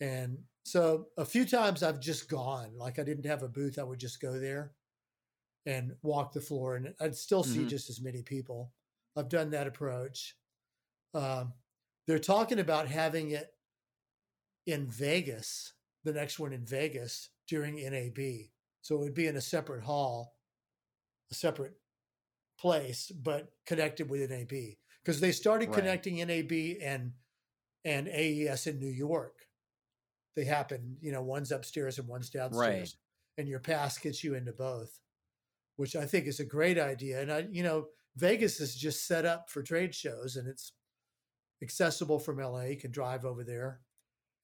and 0.01 0.43
so 0.65 1.09
a 1.17 1.25
few 1.25 1.45
times 1.45 1.83
I've 1.83 1.99
just 1.99 2.29
gone. 2.29 2.77
Like 2.77 2.99
I 2.99 3.03
didn't 3.03 3.25
have 3.25 3.43
a 3.43 3.49
booth, 3.49 3.79
I 3.79 3.83
would 3.83 3.99
just 3.99 4.19
go 4.21 4.39
there 4.39 4.75
and 5.65 5.97
walk 6.03 6.33
the 6.33 6.41
floor, 6.41 6.75
and 6.75 6.95
I'd 6.99 7.15
still 7.15 7.43
see 7.43 7.65
Mhm. 7.65 7.67
just 7.67 7.89
as 7.89 8.01
many 8.01 8.23
people. 8.23 8.73
I've 9.15 9.29
done 9.29 9.51
that 9.51 9.67
approach. 9.67 10.37
Um, 11.13 11.55
they're 12.07 12.19
talking 12.19 12.59
about 12.59 12.89
having 12.89 13.31
it 13.31 13.55
in 14.65 14.87
Vegas, 14.89 15.73
the 16.03 16.13
next 16.13 16.39
one 16.39 16.53
in 16.53 16.65
Vegas 16.65 17.29
during 17.47 17.79
NAB. 17.79 18.53
So 18.81 18.95
it 18.95 18.99
would 18.99 19.13
be 19.13 19.27
in 19.27 19.35
a 19.35 19.41
separate 19.41 19.83
hall, 19.83 20.37
a 21.31 21.35
separate 21.35 21.79
place, 22.59 23.11
but 23.11 23.53
connected 23.65 24.09
with 24.09 24.21
NAB 24.21 24.79
because 25.03 25.21
they 25.21 25.31
started 25.33 25.67
Right. 25.67 25.73
connecting 25.73 26.21
NAB 26.21 26.79
and 26.81 27.15
and 27.85 28.07
AES 28.09 28.67
in 28.67 28.79
New 28.79 28.89
York. 28.91 29.47
They 30.35 30.43
happen, 30.45 30.97
you 31.01 31.11
know, 31.11 31.21
one's 31.21 31.51
upstairs 31.51 31.97
and 31.97 32.07
one's 32.07 32.29
downstairs, 32.29 32.97
and 33.37 33.47
your 33.47 33.59
pass 33.59 33.97
gets 33.97 34.23
you 34.23 34.35
into 34.35 34.51
both, 34.51 34.99
which 35.77 35.95
I 35.95 36.05
think 36.05 36.27
is 36.27 36.39
a 36.39 36.45
great 36.45 36.77
idea. 36.77 37.21
And 37.21 37.31
I, 37.31 37.47
you 37.49 37.63
know, 37.63 37.87
Vegas 38.17 38.59
is 38.59 38.75
just 38.75 39.07
set 39.07 39.25
up 39.25 39.49
for 39.49 39.61
trade 39.63 39.93
shows, 39.95 40.35
and 40.35 40.47
it's 40.47 40.73
accessible 41.61 42.19
from 42.19 42.37
LA. 42.39 42.63
You 42.63 42.77
can 42.77 42.91
drive 42.91 43.25
over 43.25 43.43
there, 43.43 43.81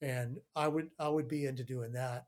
and 0.01 0.37
I 0.55 0.67
would 0.67 0.89
I 0.99 1.09
would 1.09 1.27
be 1.27 1.45
into 1.45 1.63
doing 1.63 1.91
that, 1.93 2.25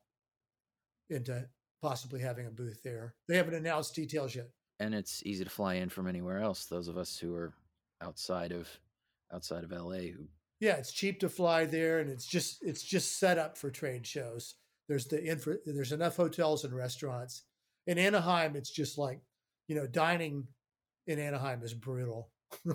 into 1.09 1.47
possibly 1.81 2.21
having 2.21 2.45
a 2.47 2.51
booth 2.51 2.81
there. 2.83 3.15
They 3.27 3.37
haven't 3.37 3.55
announced 3.55 3.95
details 3.95 4.35
yet. 4.35 4.49
and 4.79 4.93
it's 4.95 5.21
easy 5.25 5.43
to 5.43 5.49
fly 5.49 5.75
in 5.75 5.89
from 5.89 6.07
anywhere 6.07 6.39
else. 6.39 6.65
Those 6.65 6.87
of 6.87 6.97
us 6.97 7.17
who 7.17 7.33
are 7.35 7.53
outside 8.01 8.51
of 8.51 8.67
outside 9.31 9.63
of 9.63 9.71
LA 9.71 10.09
who 10.11 10.27
Yeah, 10.63 10.75
it's 10.77 10.93
cheap 10.93 11.19
to 11.19 11.27
fly 11.27 11.65
there, 11.65 11.99
and 11.99 12.09
it's 12.09 12.25
just 12.25 12.59
it's 12.61 12.81
just 12.81 13.19
set 13.19 13.37
up 13.37 13.57
for 13.57 13.69
trade 13.69 14.07
shows. 14.07 14.55
There's 14.87 15.07
the 15.07 15.21
infra, 15.21 15.57
there's 15.65 15.91
enough 15.91 16.15
hotels 16.15 16.63
and 16.63 16.73
restaurants. 16.73 17.43
In 17.85 17.97
Anaheim, 17.97 18.55
it's 18.55 18.69
just 18.69 18.97
like, 18.97 19.19
you 19.67 19.75
know, 19.75 19.85
dining 19.87 20.47
in 21.05 21.19
Anaheim 21.19 21.63
is 21.63 21.73
brutal. 21.73 22.31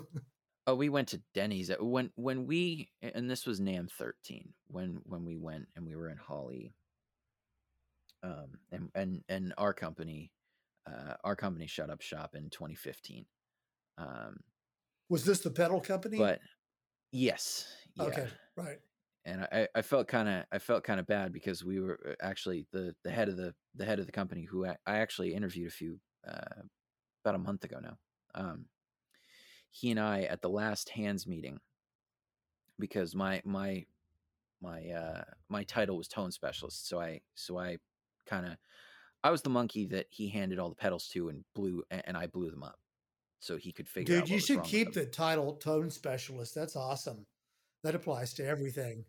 Oh, 0.67 0.75
we 0.75 0.89
went 0.89 1.07
to 1.07 1.21
Denny's 1.33 1.71
when 1.79 2.11
when 2.13 2.45
we 2.45 2.91
and 3.01 3.27
this 3.27 3.47
was 3.47 3.59
NAMM 3.59 3.89
13 3.89 4.53
when 4.67 4.99
when 5.03 5.25
we 5.25 5.35
went 5.35 5.65
and 5.75 5.83
we 5.83 5.95
were 5.95 6.09
in 6.09 6.17
Holly. 6.17 6.75
Um 8.21 8.49
and 8.71 8.91
and 8.93 9.23
and 9.27 9.53
our 9.57 9.73
company 9.73 10.31
uh 10.85 11.15
our 11.23 11.35
company 11.35 11.65
shut 11.65 11.89
up 11.89 12.01
shop 12.01 12.35
in 12.35 12.51
2015. 12.51 13.25
Um 13.97 14.41
Was 15.09 15.25
this 15.25 15.39
the 15.39 15.49
pedal 15.49 15.81
company? 15.81 16.19
but 16.19 16.39
yes, 17.11 17.67
yeah. 17.95 18.03
okay, 18.05 18.27
right. 18.55 18.77
And 19.25 19.47
I 19.51 19.67
I 19.75 19.81
felt 19.81 20.07
kind 20.07 20.29
of 20.29 20.45
I 20.51 20.59
felt 20.59 20.83
kind 20.83 20.99
of 20.99 21.07
bad 21.07 21.33
because 21.33 21.63
we 21.63 21.79
were 21.79 21.99
uh, 22.07 22.25
actually 22.25 22.65
the 22.71 22.95
the 23.03 23.11
head 23.11 23.29
of 23.29 23.37
the 23.37 23.53
the 23.75 23.85
head 23.85 23.99
of 23.99 24.05
the 24.05 24.11
company 24.11 24.43
who 24.43 24.65
I, 24.65 24.77
I 24.85 24.97
actually 24.97 25.33
interviewed 25.33 25.67
a 25.67 25.71
few 25.71 25.99
uh 26.27 26.61
about 27.23 27.35
a 27.35 27.39
month 27.39 27.63
ago 27.63 27.79
now. 27.81 27.97
Um 28.33 28.65
he 29.71 29.91
and 29.91 29.99
I 29.99 30.23
at 30.23 30.41
the 30.41 30.49
last 30.49 30.89
hands 30.89 31.27
meeting 31.27 31.59
because 32.79 33.13
my 33.13 33.41
my 33.45 33.85
my 34.61 34.87
uh 34.89 35.23
my 35.49 35.63
title 35.63 35.97
was 35.97 36.07
tone 36.07 36.31
specialist 36.31 36.87
so 36.87 36.99
I 36.99 37.21
so 37.35 37.57
I 37.57 37.77
kind 38.25 38.45
of 38.45 38.53
I 39.23 39.31
was 39.31 39.41
the 39.41 39.49
monkey 39.49 39.85
that 39.87 40.07
he 40.09 40.29
handed 40.29 40.59
all 40.59 40.69
the 40.69 40.75
pedals 40.75 41.07
to 41.09 41.29
and 41.29 41.43
blew 41.53 41.83
and 41.91 42.15
I 42.15 42.27
blew 42.27 42.49
them 42.49 42.63
up 42.63 42.79
so 43.39 43.57
he 43.57 43.71
could 43.73 43.89
figure 43.89 44.15
out 44.17 44.27
Dude, 44.27 44.29
you 44.29 44.39
should 44.39 44.63
keep 44.63 44.93
the 44.93 45.05
title 45.05 45.55
tone 45.57 45.89
specialist. 45.89 46.53
That's 46.55 46.75
awesome. 46.75 47.27
That 47.83 47.95
applies 47.95 48.33
to 48.35 48.45
everything. 48.45 49.05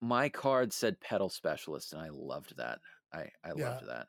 my 0.00 0.28
card 0.28 0.72
said 0.72 1.00
pedal 1.00 1.28
specialist 1.28 1.92
and 1.92 2.02
I 2.02 2.08
loved 2.10 2.56
that 2.56 2.80
I 3.12 3.30
I 3.44 3.52
Yeah. 3.54 3.80
loved 3.80 3.86
that 3.86 4.06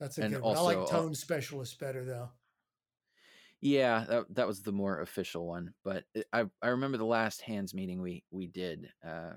That's 0.00 0.18
a 0.18 0.22
And 0.22 0.34
good 0.34 0.42
one. 0.44 0.54
I 0.54 0.60
like 0.60 0.78
also, 0.78 0.86
uh, 0.86 1.02
tone 1.02 1.14
specialist 1.14 1.78
better 1.78 2.04
though. 2.04 2.32
Yeah, 3.60 4.04
that, 4.08 4.34
that 4.34 4.46
was 4.46 4.62
the 4.62 4.72
more 4.72 5.00
official 5.00 5.46
one. 5.46 5.74
But 5.82 6.04
I 6.32 6.44
I 6.62 6.68
remember 6.68 6.98
the 6.98 7.04
last 7.06 7.40
hands 7.42 7.74
meeting 7.74 8.00
we 8.00 8.24
we 8.30 8.46
did. 8.46 8.92
Uh, 9.04 9.34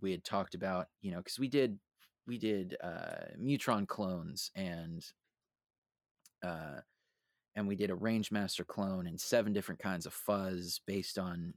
we 0.00 0.10
had 0.10 0.24
talked 0.24 0.54
about 0.54 0.88
you 1.00 1.12
know 1.12 1.18
because 1.18 1.38
we 1.38 1.48
did 1.48 1.78
we 2.26 2.38
did 2.38 2.76
uh, 2.82 3.26
Mu-Tron 3.38 3.86
clones 3.86 4.50
and 4.54 5.04
uh, 6.42 6.80
and 7.56 7.66
we 7.68 7.76
did 7.76 7.90
a 7.90 7.94
range 7.94 8.30
master 8.32 8.64
clone 8.64 9.06
and 9.06 9.20
seven 9.20 9.52
different 9.52 9.80
kinds 9.80 10.06
of 10.06 10.12
fuzz 10.12 10.80
based 10.86 11.18
on 11.18 11.54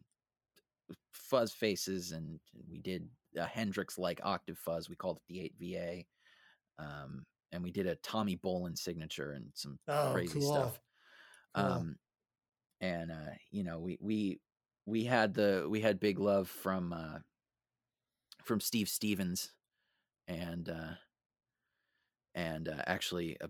fuzz 1.12 1.52
faces 1.52 2.12
and 2.12 2.40
we 2.70 2.78
did 2.80 3.08
a 3.36 3.46
Hendrix 3.46 3.98
like 3.98 4.22
octave 4.24 4.58
fuzz. 4.58 4.90
We 4.90 4.96
called 4.96 5.20
it 5.30 5.54
the 5.60 5.74
8VA. 5.74 6.06
Um, 6.80 7.26
and 7.52 7.64
we 7.64 7.72
did 7.72 7.88
a 7.88 7.96
Tommy 7.98 8.38
Bolin 8.38 8.78
signature 8.78 9.32
and 9.32 9.48
some 9.54 9.80
Oh, 9.88 10.12
crazy 10.14 10.40
cool. 10.40 10.52
stuff. 10.54 10.82
Cool. 11.56 11.66
Um, 11.66 11.96
and 12.82 13.12
uh, 13.12 13.32
you 13.50 13.64
know, 13.64 13.80
we 13.80 13.98
we 14.00 14.40
we 14.86 15.04
had 15.04 15.34
the 15.34 15.66
we 15.68 15.82
had 15.82 16.00
big 16.00 16.20
love 16.20 16.48
from 16.48 16.94
uh, 16.94 17.20
from 18.44 18.60
Steve 18.60 18.88
Stevens, 18.90 19.52
and 20.28 20.70
uh, 20.70 20.94
and 22.36 22.68
uh, 22.70 22.84
actually 22.86 23.38
a, 23.42 23.50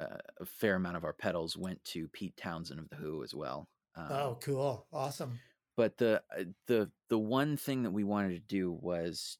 a 0.00 0.18
a 0.40 0.44
fair 0.44 0.76
amount 0.76 0.96
of 0.96 1.04
our 1.04 1.12
pedals 1.12 1.56
went 1.56 1.82
to 1.84 2.08
Pete 2.08 2.36
Townshend 2.36 2.80
of 2.80 2.88
the 2.90 2.96
Who 2.96 3.22
as 3.22 3.34
well. 3.34 3.68
Um, 3.96 4.06
oh, 4.10 4.38
cool. 4.42 4.86
Awesome. 4.92 5.38
but 5.76 5.96
the 5.98 6.22
uh, 6.38 6.44
the 6.66 6.90
the 7.08 7.18
one 7.18 7.56
thing 7.56 7.82
that 7.84 7.92
we 7.92 8.04
wanted 8.04 8.30
to 8.34 8.40
do 8.40 8.72
was 8.72 9.38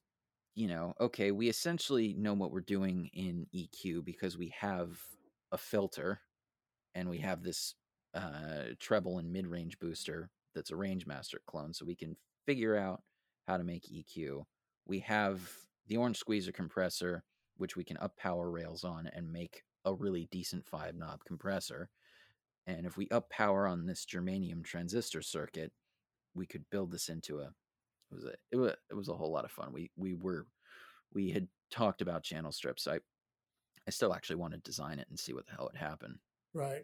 you 0.53 0.67
know 0.67 0.93
okay 1.01 1.31
we 1.31 1.49
essentially 1.49 2.13
know 2.17 2.33
what 2.33 2.51
we're 2.51 2.61
doing 2.61 3.09
in 3.13 3.45
eq 3.53 4.03
because 4.05 4.37
we 4.37 4.53
have 4.57 4.97
a 5.51 5.57
filter 5.57 6.21
and 6.93 7.09
we 7.09 7.17
have 7.17 7.43
this 7.43 7.75
uh 8.13 8.63
treble 8.79 9.17
and 9.19 9.31
mid-range 9.33 9.77
booster 9.79 10.29
that's 10.53 10.71
a 10.71 10.75
range 10.75 11.05
master 11.05 11.41
clone 11.47 11.73
so 11.73 11.83
we 11.85 11.95
can 11.95 12.15
figure 12.45 12.77
out 12.77 13.01
how 13.47 13.57
to 13.57 13.65
make 13.65 13.83
eq 13.91 14.43
we 14.85 14.99
have 14.99 15.41
the 15.87 15.97
orange 15.97 16.17
squeezer 16.17 16.53
compressor 16.53 17.23
which 17.57 17.75
we 17.75 17.83
can 17.83 17.97
up 17.97 18.15
power 18.15 18.49
rails 18.49 18.85
on 18.85 19.07
and 19.13 19.29
make 19.29 19.63
a 19.85 19.93
really 19.93 20.27
decent 20.31 20.65
five 20.65 20.95
knob 20.95 21.23
compressor 21.25 21.89
and 22.67 22.85
if 22.85 22.97
we 22.97 23.07
up 23.09 23.29
power 23.29 23.67
on 23.67 23.85
this 23.85 24.05
germanium 24.05 24.63
transistor 24.63 25.21
circuit 25.21 25.71
we 26.33 26.45
could 26.45 26.65
build 26.71 26.91
this 26.91 27.09
into 27.09 27.39
a 27.39 27.53
it 28.11 28.15
was 28.15 28.25
a 28.25 28.33
it 28.51 28.55
was, 28.57 28.73
it 28.91 28.93
was 28.93 29.09
a 29.09 29.13
whole 29.15 29.31
lot 29.31 29.45
of 29.45 29.51
fun. 29.51 29.71
We 29.73 29.89
we 29.95 30.13
were 30.13 30.45
we 31.13 31.31
had 31.31 31.47
talked 31.71 32.01
about 32.01 32.23
channel 32.23 32.51
strips. 32.51 32.87
I 32.87 32.99
I 33.87 33.91
still 33.91 34.13
actually 34.13 34.35
want 34.35 34.53
to 34.53 34.59
design 34.59 34.99
it 34.99 35.07
and 35.09 35.17
see 35.19 35.33
what 35.33 35.45
the 35.47 35.53
hell 35.53 35.65
would 35.71 35.79
happen 35.79 36.19
Right. 36.53 36.83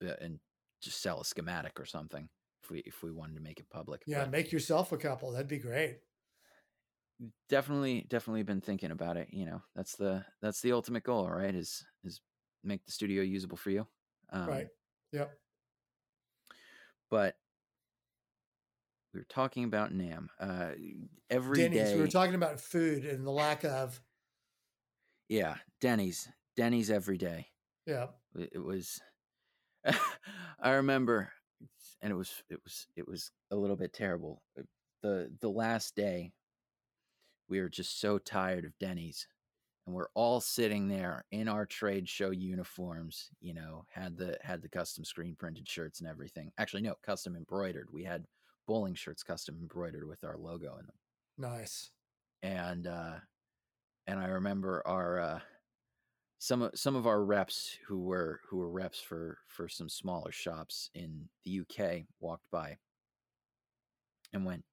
but- 0.00 0.20
and 0.22 0.38
just 0.80 1.00
sell 1.02 1.20
a 1.20 1.24
schematic 1.24 1.80
or 1.80 1.84
something 1.86 2.28
if 2.62 2.70
we 2.70 2.80
if 2.80 3.02
we 3.02 3.10
wanted 3.12 3.34
to 3.34 3.40
make 3.40 3.58
it 3.60 3.68
public. 3.70 4.02
Yeah. 4.06 4.22
But 4.22 4.30
Make 4.30 4.52
yourself 4.52 4.92
a 4.92 4.96
couple. 4.98 5.32
That'd 5.32 5.48
be 5.48 5.58
great. 5.58 5.98
Definitely 7.48 8.06
definitely 8.08 8.42
been 8.42 8.60
thinking 8.60 8.90
about 8.90 9.16
it. 9.16 9.28
You 9.32 9.46
know, 9.46 9.62
that's 9.74 9.96
the 9.96 10.24
that's 10.42 10.60
the 10.60 10.72
ultimate 10.72 11.02
goal, 11.02 11.28
right? 11.28 11.54
Is 11.54 11.84
is 12.04 12.20
make 12.62 12.84
the 12.84 12.92
studio 12.92 13.22
usable 13.22 13.56
for 13.56 13.70
you. 13.70 13.86
Um, 14.32 14.46
right. 14.46 14.66
Yep. 15.12 15.32
But 17.10 17.36
we 19.14 19.20
were 19.20 19.26
talking 19.28 19.64
about 19.64 19.92
NAMM. 19.94 20.28
Uh, 20.38 20.72
every 21.30 21.56
Denny's. 21.58 21.78
day- 21.90 21.94
We 21.94 22.00
were 22.02 22.08
talking 22.08 22.34
about 22.34 22.60
food 22.60 23.04
and 23.06 23.26
the 23.26 23.30
lack 23.30 23.64
of. 23.64 24.00
Yeah, 25.28 25.56
Denny's. 25.80 26.28
Denny's 26.56 26.90
every 26.90 27.16
day. 27.18 27.46
Yeah. 27.86 28.08
It 28.34 28.50
it 28.54 28.58
was 28.64 29.00
I 30.60 30.70
remember 30.72 31.30
and 32.02 32.12
it 32.12 32.16
was 32.16 32.42
it 32.50 32.58
was 32.64 32.86
it 32.96 33.06
was 33.08 33.30
a 33.50 33.56
little 33.56 33.76
bit 33.76 33.92
terrible. 33.92 34.42
Uh, 34.58 34.62
The 35.02 35.30
the 35.40 35.48
last 35.50 35.94
day 35.96 36.32
we 37.48 37.60
were 37.60 37.68
just 37.68 38.00
so 38.00 38.18
tired 38.18 38.64
of 38.64 38.78
Denny's 38.78 39.26
and 39.86 39.94
we're 39.94 40.08
all 40.14 40.40
sitting 40.40 40.88
there 40.88 41.24
in 41.30 41.46
our 41.46 41.64
trade 41.64 42.08
show 42.08 42.30
uniforms, 42.30 43.30
you 43.40 43.54
know, 43.54 43.84
had 43.88 44.16
the 44.16 44.36
had 44.42 44.60
the 44.60 44.68
custom 44.68 45.04
screen 45.04 45.36
printed 45.38 45.68
shirts 45.68 46.00
and 46.00 46.08
everything. 46.08 46.50
Actually 46.58 46.82
no, 46.82 46.94
custom 47.04 47.36
embroidered. 47.36 47.88
We 47.92 48.02
had 48.02 48.24
bowling 48.66 48.94
shirts 48.94 49.22
custom 49.22 49.58
embroidered 49.60 50.06
with 50.08 50.24
our 50.24 50.36
logo 50.36 50.76
in 50.80 50.86
them 50.86 50.96
Nice. 51.38 51.92
and 52.42 52.86
uh 52.88 53.14
and 54.08 54.18
I 54.18 54.26
remember 54.26 54.82
our 54.86 55.20
uh 55.20 55.40
some 56.38 56.62
of 56.62 56.72
some 56.74 56.96
of 56.96 57.06
our 57.06 57.22
reps 57.24 57.78
who 57.86 58.00
were 58.00 58.40
who 58.48 58.56
were 58.58 58.70
reps 58.70 59.00
for 59.00 59.38
for 59.46 59.68
some 59.68 59.88
smaller 59.88 60.32
shops 60.32 60.90
in 60.94 61.28
the 61.44 61.60
UK 61.60 62.06
walked 62.18 62.50
by 62.50 62.76
and 64.32 64.44
went, 64.44 64.64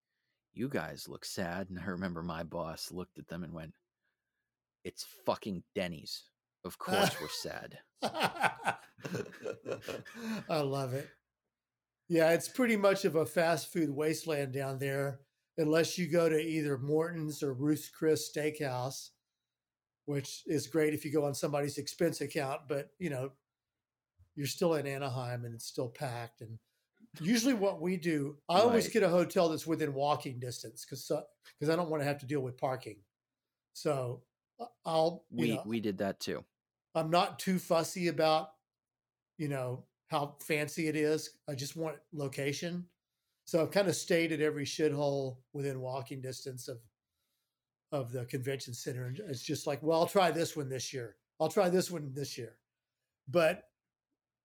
"You 0.53 0.69
guys 0.69 1.07
look 1.07 1.25
sad." 1.25 1.69
And 1.69 1.79
I 1.79 1.85
remember 1.85 2.23
my 2.23 2.43
boss 2.43 2.91
looked 2.91 3.17
at 3.19 3.27
them 3.27 3.43
and 3.43 3.53
went, 3.53 3.73
"It's 4.83 5.05
fucking 5.25 5.63
Denny's. 5.75 6.23
Of 6.63 6.77
uh, 6.79 6.83
course 6.83 7.21
we're 7.21 7.27
sad." 7.29 7.79
I 10.49 10.59
love 10.61 10.93
it. 10.93 11.09
Yeah, 12.09 12.31
it's 12.31 12.49
pretty 12.49 12.75
much 12.75 13.05
of 13.05 13.15
a 13.15 13.25
fast 13.25 13.71
food 13.71 13.89
wasteland 13.89 14.53
down 14.53 14.77
there, 14.77 15.21
unless 15.57 15.97
you 15.97 16.07
go 16.07 16.29
to 16.29 16.39
either 16.39 16.77
Morton's 16.77 17.41
or 17.41 17.53
Ruth's 17.53 17.89
Chris 17.89 18.31
Steakhouse, 18.31 19.09
which 20.05 20.43
is 20.45 20.67
great 20.67 20.93
if 20.93 21.05
you 21.05 21.11
go 21.11 21.25
on 21.25 21.33
somebody's 21.33 21.77
expense 21.77 22.21
account. 22.21 22.61
But 22.67 22.89
you 22.99 23.09
know, 23.09 23.31
you're 24.35 24.47
still 24.47 24.75
in 24.75 24.87
Anaheim 24.87 25.45
and 25.45 25.53
it's 25.53 25.65
still 25.65 25.89
packed. 25.89 26.41
And 26.41 26.59
usually, 27.19 27.53
what 27.53 27.81
we 27.81 27.97
do, 27.97 28.37
I 28.49 28.59
always 28.59 28.87
get 28.87 29.03
a 29.03 29.09
hotel 29.09 29.49
that's 29.49 29.67
within 29.67 29.93
walking 29.93 30.39
distance 30.39 30.85
because 30.85 31.11
because 31.59 31.71
I 31.71 31.75
don't 31.75 31.89
want 31.89 32.01
to 32.01 32.07
have 32.07 32.19
to 32.19 32.25
deal 32.25 32.41
with 32.41 32.57
parking. 32.57 32.97
So 33.73 34.21
uh, 34.59 34.65
I'll 34.85 35.25
We 35.31 35.55
know, 35.55 35.63
we 35.65 35.79
did 35.79 35.97
that 35.99 36.19
too. 36.19 36.43
I'm 36.95 37.09
not 37.09 37.39
too 37.39 37.59
fussy 37.59 38.07
about, 38.07 38.49
you 39.37 39.47
know, 39.47 39.85
how 40.07 40.35
fancy 40.41 40.87
it 40.87 40.95
is. 40.95 41.37
I 41.49 41.55
just 41.55 41.75
want 41.75 41.97
location. 42.11 42.85
So 43.45 43.61
I've 43.61 43.71
kind 43.71 43.87
of 43.87 43.95
stayed 43.95 44.31
at 44.31 44.41
every 44.41 44.65
shithole 44.65 45.37
within 45.53 45.81
walking 45.81 46.21
distance 46.21 46.67
of 46.67 46.79
of 47.91 48.11
the 48.11 48.25
convention 48.25 48.73
center. 48.73 49.05
And 49.05 49.19
it's 49.29 49.43
just 49.43 49.67
like, 49.67 49.83
well, 49.83 49.99
I'll 49.99 50.07
try 50.07 50.31
this 50.31 50.55
one 50.55 50.69
this 50.69 50.93
year. 50.93 51.15
I'll 51.39 51.49
try 51.49 51.69
this 51.69 51.91
one 51.91 52.11
this 52.13 52.37
year. 52.37 52.55
But 53.27 53.63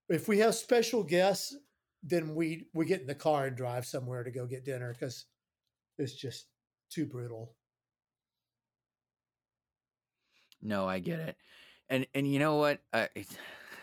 if 0.07 0.27
we 0.27 0.39
have 0.39 0.55
special 0.55 1.03
guests, 1.03 1.55
then 2.03 2.35
we 2.35 2.69
we 2.73 2.85
get 2.85 3.01
in 3.01 3.07
the 3.07 3.15
car 3.15 3.47
and 3.47 3.57
drive 3.57 3.85
somewhere 3.85 4.23
to 4.23 4.31
go 4.31 4.47
get 4.47 4.65
dinner 4.65 4.93
because 4.93 5.27
it's 5.97 6.15
just 6.15 6.49
too 6.89 7.05
brutal. 7.07 7.57
No, 10.61 10.87
I 10.87 10.99
get 10.99 11.19
it. 11.19 11.37
And 11.89 12.05
and 12.13 12.31
you 12.31 12.39
know 12.39 12.57
what? 12.57 12.81
I, 12.93 13.09
it, 13.15 13.37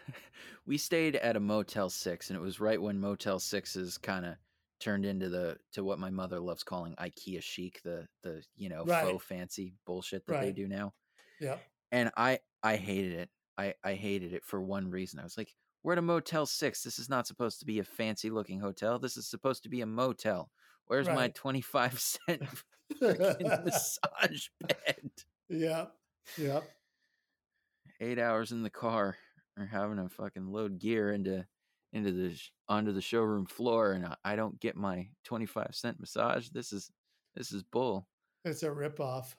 we 0.67 0.79
stayed 0.79 1.17
at 1.17 1.37
a 1.37 1.41
Motel 1.41 1.91
6 1.91 2.31
and 2.31 2.37
it 2.37 2.43
was 2.43 2.61
right 2.61 2.81
when 2.81 3.01
Motel 3.01 3.39
6s 3.41 3.99
kind 3.99 4.27
of 4.27 4.37
turned 4.79 5.07
into 5.07 5.29
the 5.29 5.59
to 5.73 5.83
what 5.83 5.99
my 5.99 6.11
mother 6.11 6.39
loves 6.39 6.63
calling 6.63 6.95
IKEA 6.97 7.43
chic, 7.43 7.83
the 7.83 8.09
the, 8.23 8.45
you 8.55 8.69
know, 8.69 8.87
Right. 8.87 8.87
faux 8.87 9.25
fancy 9.25 9.75
bullshit 9.87 10.27
that 10.27 10.39
they 10.39 10.53
do 10.53 10.69
now. 10.69 10.95
Yeah, 11.39 11.61
And 11.93 12.11
I 12.17 12.41
I 12.63 12.77
hated 12.77 13.13
it. 13.13 13.31
I 13.59 13.75
I 13.85 13.95
hated 13.95 14.33
it 14.33 14.45
for 14.45 14.61
one 14.61 14.91
reason. 14.91 15.21
I 15.21 15.25
was 15.25 15.39
like, 15.39 15.55
we're 15.87 15.93
at 15.93 15.99
a 15.99 16.03
Motel 16.03 16.47
6. 16.47 16.83
This 16.83 16.99
is 16.99 17.09
not 17.09 17.29
supposed 17.29 17.61
to 17.61 17.65
be 17.65 17.79
a 17.79 17.85
fancy 17.85 18.29
looking 18.29 18.59
hotel. 18.59 18.99
This 18.99 19.17
is 19.17 19.25
supposed 19.25 19.63
to 19.63 19.69
be 19.69 19.83
a 19.83 19.87
motel. 19.87 20.51
Where's 20.89 21.07
my 21.07 21.29
25 21.29 22.01
cent 22.01 22.43
massage 23.01 24.49
bed? 24.67 25.11
yep. 25.49 25.93
Yep. 26.37 26.69
eight 28.01 28.19
hours 28.19 28.51
in 28.51 28.65
the 28.65 28.71
car 28.71 29.17
or 29.57 29.65
having 29.65 29.99
to 29.99 30.09
fucking 30.09 30.49
load 30.49 30.81
gear 30.81 31.13
into 31.13 31.47
into 31.93 32.11
the 32.11 32.37
onto 32.69 32.91
the 32.91 33.01
showroom 33.01 33.47
floor 33.47 33.93
and 33.93 34.07
I, 34.07 34.17
I 34.25 34.37
don't 34.37 34.59
get 34.59 34.75
my 34.75 35.07
25 35.23 35.69
cent 35.71 36.01
massage 36.01 36.49
this 36.49 36.73
is 36.73 36.91
this 37.37 37.53
is 37.53 37.63
bull 37.63 38.09
It's 38.45 38.65
a 38.65 38.71
ripoff. 38.71 39.37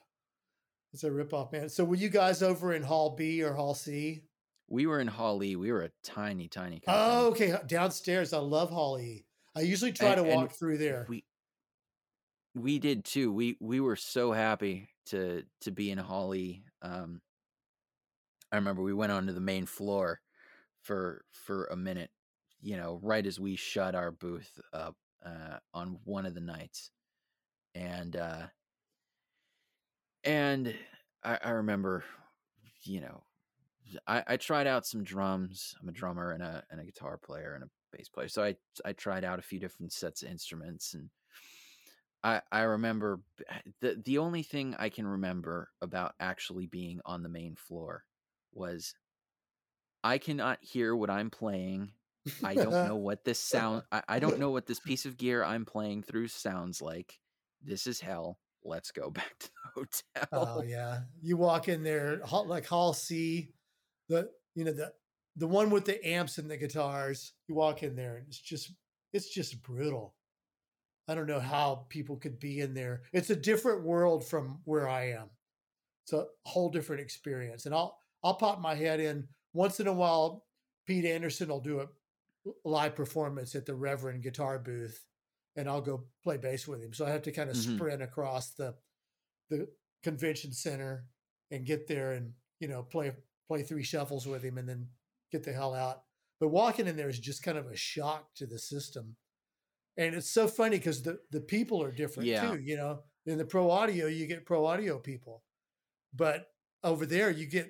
It's 0.94 1.04
a 1.04 1.10
ripoff, 1.10 1.52
man. 1.52 1.68
So 1.68 1.84
were 1.84 1.96
you 1.96 2.08
guys 2.08 2.42
over 2.42 2.72
in 2.72 2.82
Hall 2.82 3.10
B 3.10 3.42
or 3.42 3.52
Hall 3.52 3.74
C? 3.74 4.22
We 4.68 4.86
were 4.86 5.00
in 5.00 5.06
hall 5.08 5.42
e 5.42 5.56
we 5.56 5.72
were 5.72 5.82
a 5.82 5.90
tiny 6.04 6.48
tiny 6.48 6.80
company. 6.80 7.04
Oh, 7.08 7.26
okay. 7.28 7.56
Downstairs. 7.66 8.32
I 8.32 8.38
love 8.38 8.70
Hall 8.70 8.98
E. 8.98 9.24
I 9.56 9.60
usually 9.60 9.92
try 9.92 10.08
And- 10.12 10.16
to 10.26 10.34
walk 10.34 10.52
through 10.52 10.78
there. 10.78 11.06
we 11.08 11.24
we 12.54 12.78
did 12.78 13.04
too 13.04 13.32
we 13.32 13.56
we 13.60 13.78
were 13.80 13.96
so 13.96 14.32
happy 14.32 14.88
to 15.06 15.44
to 15.60 15.70
be 15.70 15.90
in 15.90 15.98
hall 15.98 16.34
e 16.34 16.64
um 16.82 17.20
i 18.50 18.56
remember 18.56 18.82
we 18.82 18.92
went 18.94 19.12
onto 19.12 19.32
the 19.32 19.40
main 19.40 19.64
floor 19.66 20.20
for 20.82 21.24
for 21.30 21.66
a 21.66 21.76
minute 21.76 22.10
you 22.60 22.76
know 22.76 22.98
right 23.02 23.26
as 23.26 23.38
we 23.38 23.54
shut 23.54 23.94
our 23.94 24.10
booth 24.10 24.58
up 24.72 24.96
uh 25.24 25.58
on 25.72 25.98
one 26.04 26.26
of 26.26 26.34
the 26.34 26.40
nights 26.40 26.90
and 27.74 28.16
uh 28.16 28.46
and 30.24 30.74
i 31.22 31.38
i 31.44 31.50
remember 31.50 32.02
you 32.82 33.00
know 33.00 33.22
I, 34.06 34.22
I 34.26 34.36
tried 34.36 34.66
out 34.66 34.86
some 34.86 35.04
drums. 35.04 35.74
I'm 35.80 35.88
a 35.88 35.92
drummer 35.92 36.32
and 36.32 36.42
a 36.42 36.64
and 36.70 36.80
a 36.80 36.84
guitar 36.84 37.18
player 37.18 37.54
and 37.54 37.64
a 37.64 37.96
bass 37.96 38.08
player. 38.08 38.28
So 38.28 38.42
I 38.42 38.56
I 38.84 38.92
tried 38.92 39.24
out 39.24 39.38
a 39.38 39.42
few 39.42 39.58
different 39.58 39.92
sets 39.92 40.22
of 40.22 40.30
instruments 40.30 40.94
and 40.94 41.10
I 42.22 42.40
I 42.50 42.60
remember 42.62 43.20
eh, 43.48 43.58
the 43.80 44.02
the 44.04 44.18
only 44.18 44.42
thing 44.42 44.74
I 44.78 44.88
can 44.88 45.06
remember 45.06 45.70
about 45.80 46.14
actually 46.20 46.66
being 46.66 47.00
on 47.04 47.22
the 47.22 47.28
main 47.28 47.54
floor 47.54 48.04
was 48.52 48.94
I 50.02 50.18
cannot 50.18 50.58
hear 50.62 50.94
what 50.94 51.10
I'm 51.10 51.30
playing. 51.30 51.90
I 52.44 52.54
don't 52.54 52.70
know 52.70 52.96
what 52.96 53.24
this 53.24 53.38
sound 53.38 53.82
I, 53.92 54.02
I 54.08 54.18
don't 54.18 54.38
know 54.38 54.50
what 54.52 54.66
this 54.66 54.80
piece 54.80 55.06
of 55.06 55.16
gear 55.16 55.44
I'm 55.44 55.64
playing 55.64 56.02
through 56.02 56.28
sounds 56.28 56.82
like. 56.82 57.18
This 57.62 57.86
is 57.86 58.00
hell. 58.00 58.38
Let's 58.64 58.90
go 58.90 59.10
back 59.10 59.38
to 59.38 59.48
the 59.48 59.80
oh, 59.80 59.86
hotel. 60.24 60.58
Oh 60.58 60.62
yeah, 60.62 61.00
you 61.22 61.36
walk 61.36 61.68
in 61.68 61.82
there 61.82 62.20
like 62.46 62.66
Hall 62.66 62.92
C, 62.92 63.52
the 64.08 64.30
you 64.54 64.64
know 64.64 64.72
the 64.72 64.92
the 65.36 65.46
one 65.46 65.70
with 65.70 65.84
the 65.84 66.04
amps 66.06 66.38
and 66.38 66.50
the 66.50 66.56
guitars. 66.56 67.32
You 67.46 67.54
walk 67.54 67.82
in 67.82 67.94
there 67.94 68.16
and 68.16 68.26
it's 68.26 68.40
just 68.40 68.72
it's 69.12 69.32
just 69.32 69.62
brutal. 69.62 70.14
I 71.08 71.14
don't 71.14 71.26
know 71.26 71.40
how 71.40 71.86
people 71.88 72.16
could 72.16 72.38
be 72.38 72.60
in 72.60 72.74
there. 72.74 73.02
It's 73.12 73.30
a 73.30 73.36
different 73.36 73.82
world 73.82 74.26
from 74.26 74.60
where 74.64 74.88
I 74.88 75.12
am. 75.12 75.30
It's 76.04 76.12
a 76.12 76.26
whole 76.44 76.70
different 76.70 77.00
experience. 77.00 77.66
And 77.66 77.74
I'll 77.74 77.98
I'll 78.22 78.34
pop 78.34 78.60
my 78.60 78.74
head 78.74 79.00
in 79.00 79.28
once 79.52 79.80
in 79.80 79.86
a 79.86 79.92
while. 79.92 80.44
Pete 80.86 81.04
Anderson 81.04 81.48
will 81.48 81.60
do 81.60 81.80
a 81.80 81.86
live 82.64 82.94
performance 82.94 83.54
at 83.54 83.66
the 83.66 83.74
Reverend 83.74 84.22
guitar 84.22 84.58
booth, 84.58 85.04
and 85.56 85.68
I'll 85.68 85.82
go 85.82 86.04
play 86.24 86.36
bass 86.36 86.66
with 86.66 86.82
him. 86.82 86.94
So 86.94 87.06
I 87.06 87.10
have 87.10 87.22
to 87.22 87.32
kind 87.32 87.50
of 87.50 87.56
mm-hmm. 87.56 87.76
sprint 87.76 88.02
across 88.02 88.50
the 88.54 88.74
the 89.50 89.68
convention 90.02 90.52
center 90.52 91.04
and 91.50 91.66
get 91.66 91.88
there 91.88 92.12
and 92.12 92.32
you 92.60 92.68
know 92.68 92.82
play 92.82 93.12
play 93.48 93.62
three 93.62 93.82
shuffles 93.82 94.26
with 94.26 94.42
him 94.42 94.58
and 94.58 94.68
then 94.68 94.88
get 95.32 95.42
the 95.42 95.52
hell 95.52 95.74
out. 95.74 96.02
But 96.38 96.48
walking 96.48 96.86
in 96.86 96.96
there 96.96 97.08
is 97.08 97.18
just 97.18 97.42
kind 97.42 97.58
of 97.58 97.66
a 97.66 97.76
shock 97.76 98.34
to 98.36 98.46
the 98.46 98.58
system 98.58 99.16
and 99.98 100.14
it's 100.14 100.30
so 100.30 100.46
funny 100.46 100.78
because 100.78 101.02
the 101.02 101.18
the 101.30 101.40
people 101.40 101.82
are 101.82 101.90
different 101.90 102.28
yeah. 102.28 102.48
too. 102.48 102.60
You 102.60 102.76
know, 102.76 103.00
in 103.26 103.36
the 103.36 103.44
pro 103.44 103.70
audio, 103.70 104.06
you 104.06 104.26
get 104.26 104.46
pro 104.46 104.64
audio 104.64 104.98
people, 104.98 105.42
but 106.14 106.46
over 106.84 107.04
there, 107.04 107.30
you 107.30 107.46
get 107.46 107.68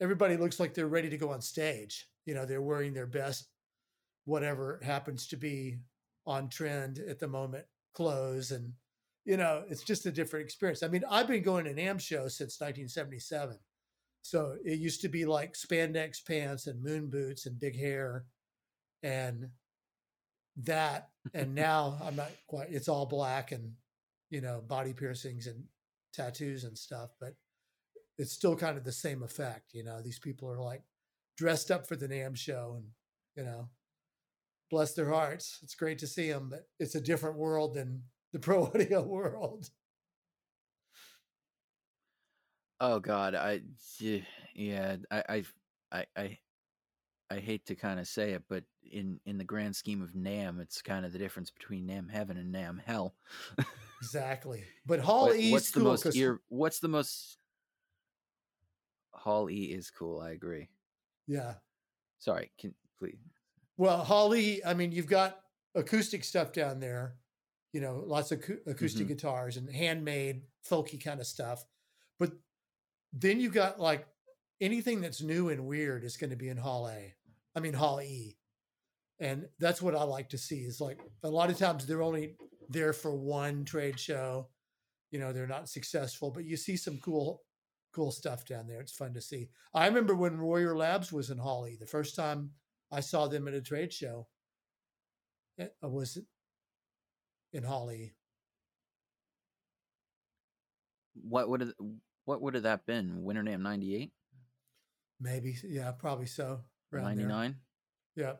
everybody 0.00 0.36
looks 0.36 0.60
like 0.60 0.72
they're 0.72 0.86
ready 0.86 1.10
to 1.10 1.18
go 1.18 1.30
on 1.30 1.42
stage. 1.42 2.06
You 2.24 2.34
know, 2.34 2.46
they're 2.46 2.62
wearing 2.62 2.94
their 2.94 3.06
best, 3.06 3.48
whatever 4.24 4.80
happens 4.82 5.26
to 5.28 5.36
be 5.36 5.80
on 6.24 6.48
trend 6.48 7.00
at 7.00 7.18
the 7.18 7.28
moment, 7.28 7.64
clothes, 7.94 8.52
and 8.52 8.72
you 9.24 9.36
know, 9.36 9.64
it's 9.68 9.82
just 9.82 10.06
a 10.06 10.12
different 10.12 10.44
experience. 10.44 10.84
I 10.84 10.88
mean, 10.88 11.02
I've 11.10 11.26
been 11.26 11.42
going 11.42 11.64
to 11.64 11.74
NAMM 11.74 12.00
show 12.00 12.28
since 12.28 12.60
1977. 12.60 13.58
So 14.30 14.56
it 14.64 14.80
used 14.80 15.02
to 15.02 15.08
be 15.08 15.24
like 15.24 15.54
spandex 15.54 16.24
pants 16.24 16.66
and 16.66 16.82
moon 16.82 17.08
boots 17.08 17.46
and 17.46 17.60
big 17.60 17.78
hair 17.78 18.24
and 19.02 19.50
that 20.64 21.10
and 21.34 21.54
now 21.66 21.98
i'm 22.02 22.16
not 22.16 22.30
quite 22.46 22.68
it's 22.70 22.88
all 22.88 23.06
black 23.06 23.52
and 23.52 23.72
you 24.30 24.40
know 24.40 24.62
body 24.66 24.92
piercings 24.92 25.46
and 25.46 25.62
tattoos 26.12 26.64
and 26.64 26.76
stuff 26.76 27.10
but 27.20 27.34
it's 28.18 28.32
still 28.32 28.56
kind 28.56 28.76
of 28.76 28.84
the 28.84 28.92
same 28.92 29.22
effect 29.22 29.74
you 29.74 29.84
know? 29.84 30.00
These 30.02 30.18
people 30.18 30.50
are 30.50 30.60
like 30.60 30.82
dressed 31.36 31.70
up 31.70 31.86
for 31.86 31.96
the 31.96 32.08
NAMM 32.08 32.36
show 32.36 32.74
and 32.78 32.86
you 33.36 33.44
know 33.44 33.68
bless 34.70 34.94
their 34.94 35.10
hearts. 35.10 35.60
It's 35.62 35.76
great 35.76 35.98
to 36.00 36.06
see 36.06 36.30
them 36.30 36.48
but 36.50 36.66
it's 36.80 36.94
a 36.94 37.00
different 37.00 37.36
world 37.36 37.74
than 37.74 38.02
the 38.32 38.38
pro 38.46 38.64
audio 38.64 39.02
world 39.02 39.70
oh 42.80 42.98
god 42.98 43.34
i 43.34 43.60
yeah 44.54 44.96
i 45.10 45.44
i 45.92 46.06
i 46.16 46.38
I 47.30 47.40
hate 47.40 47.66
to 47.66 47.74
kind 47.74 47.98
of 47.98 48.06
say 48.06 48.32
it, 48.32 48.44
but 48.48 48.64
in 48.84 49.18
in 49.26 49.38
the 49.38 49.44
grand 49.44 49.74
scheme 49.74 50.02
of 50.02 50.12
NAMM, 50.12 50.60
it's 50.60 50.80
kind 50.80 51.04
of 51.04 51.12
the 51.12 51.18
difference 51.18 51.50
between 51.50 51.86
NAMM 51.88 52.10
Heaven 52.10 52.36
and 52.36 52.54
NAMM 52.54 52.80
Hell. 52.84 53.14
exactly. 54.00 54.64
But 54.86 55.00
Hall 55.04 55.26
what, 55.26 55.36
E 55.36 55.50
what's 55.50 55.70
the 55.72 55.80
cool 55.80 55.88
most 55.90 56.16
ear, 56.16 56.40
what's 56.48 56.78
the 56.78 56.88
most 56.88 57.38
Hall 59.12 59.50
E 59.50 59.64
is 59.64 59.90
cool, 59.90 60.20
I 60.20 60.30
agree. 60.30 60.68
Yeah. 61.26 61.54
Sorry, 62.18 62.52
can 62.58 62.74
please. 62.98 63.18
Well, 63.76 64.04
Hall 64.04 64.34
E, 64.34 64.62
I 64.64 64.74
mean, 64.74 64.92
you've 64.92 65.08
got 65.08 65.40
acoustic 65.74 66.22
stuff 66.22 66.52
down 66.52 66.78
there, 66.78 67.16
you 67.72 67.80
know, 67.80 68.04
lots 68.06 68.30
of 68.30 68.38
acoustic 68.66 69.02
mm-hmm. 69.02 69.14
guitars 69.14 69.56
and 69.56 69.68
handmade 69.68 70.42
folky 70.68 71.02
kind 71.02 71.20
of 71.20 71.26
stuff. 71.26 71.64
But 72.18 72.32
then 73.12 73.40
you 73.40 73.50
got 73.50 73.80
like 73.80 74.06
anything 74.60 75.00
that's 75.00 75.22
new 75.22 75.48
and 75.48 75.66
weird 75.66 76.04
is 76.04 76.16
going 76.16 76.30
to 76.30 76.36
be 76.36 76.48
in 76.48 76.56
Hall 76.56 76.88
A. 76.88 77.14
I 77.54 77.60
mean 77.60 77.74
Hall 77.74 78.00
E. 78.00 78.36
And 79.18 79.46
that's 79.58 79.80
what 79.80 79.94
I 79.94 80.02
like 80.02 80.28
to 80.30 80.38
see 80.38 80.60
is 80.60 80.80
like 80.80 81.00
a 81.22 81.30
lot 81.30 81.48
of 81.48 81.56
times 81.56 81.86
they're 81.86 82.02
only 82.02 82.36
there 82.68 82.92
for 82.92 83.14
one 83.14 83.64
trade 83.64 83.98
show. 83.98 84.48
You 85.10 85.18
know, 85.18 85.32
they're 85.32 85.46
not 85.46 85.68
successful, 85.68 86.30
but 86.30 86.44
you 86.44 86.56
see 86.56 86.76
some 86.76 86.98
cool 86.98 87.42
cool 87.94 88.12
stuff 88.12 88.44
down 88.44 88.66
there. 88.66 88.80
It's 88.80 88.92
fun 88.92 89.14
to 89.14 89.22
see. 89.22 89.48
I 89.72 89.86
remember 89.86 90.14
when 90.14 90.36
Royer 90.36 90.76
Labs 90.76 91.10
was 91.12 91.30
in 91.30 91.38
Hall 91.38 91.66
E, 91.66 91.78
the 91.80 91.86
first 91.86 92.14
time 92.14 92.50
I 92.92 93.00
saw 93.00 93.26
them 93.26 93.48
at 93.48 93.54
a 93.54 93.62
trade 93.62 93.92
show. 93.92 94.26
It 95.56 95.74
eh, 95.82 95.86
was 95.86 96.18
in 97.54 97.62
Hall 97.62 97.90
E. 97.90 98.12
What 101.14 101.48
would 101.48 101.72
what 102.26 102.42
would 102.42 102.54
have 102.54 102.64
that 102.64 102.84
been? 102.84 103.22
Winter 103.22 103.42
ninety 103.42 103.96
eight? 103.96 104.12
Maybe, 105.18 105.56
yeah, 105.64 105.92
probably 105.92 106.26
so. 106.26 106.60
Ninety 106.92 107.24
nine. 107.24 107.56
Yeah, 108.14 108.34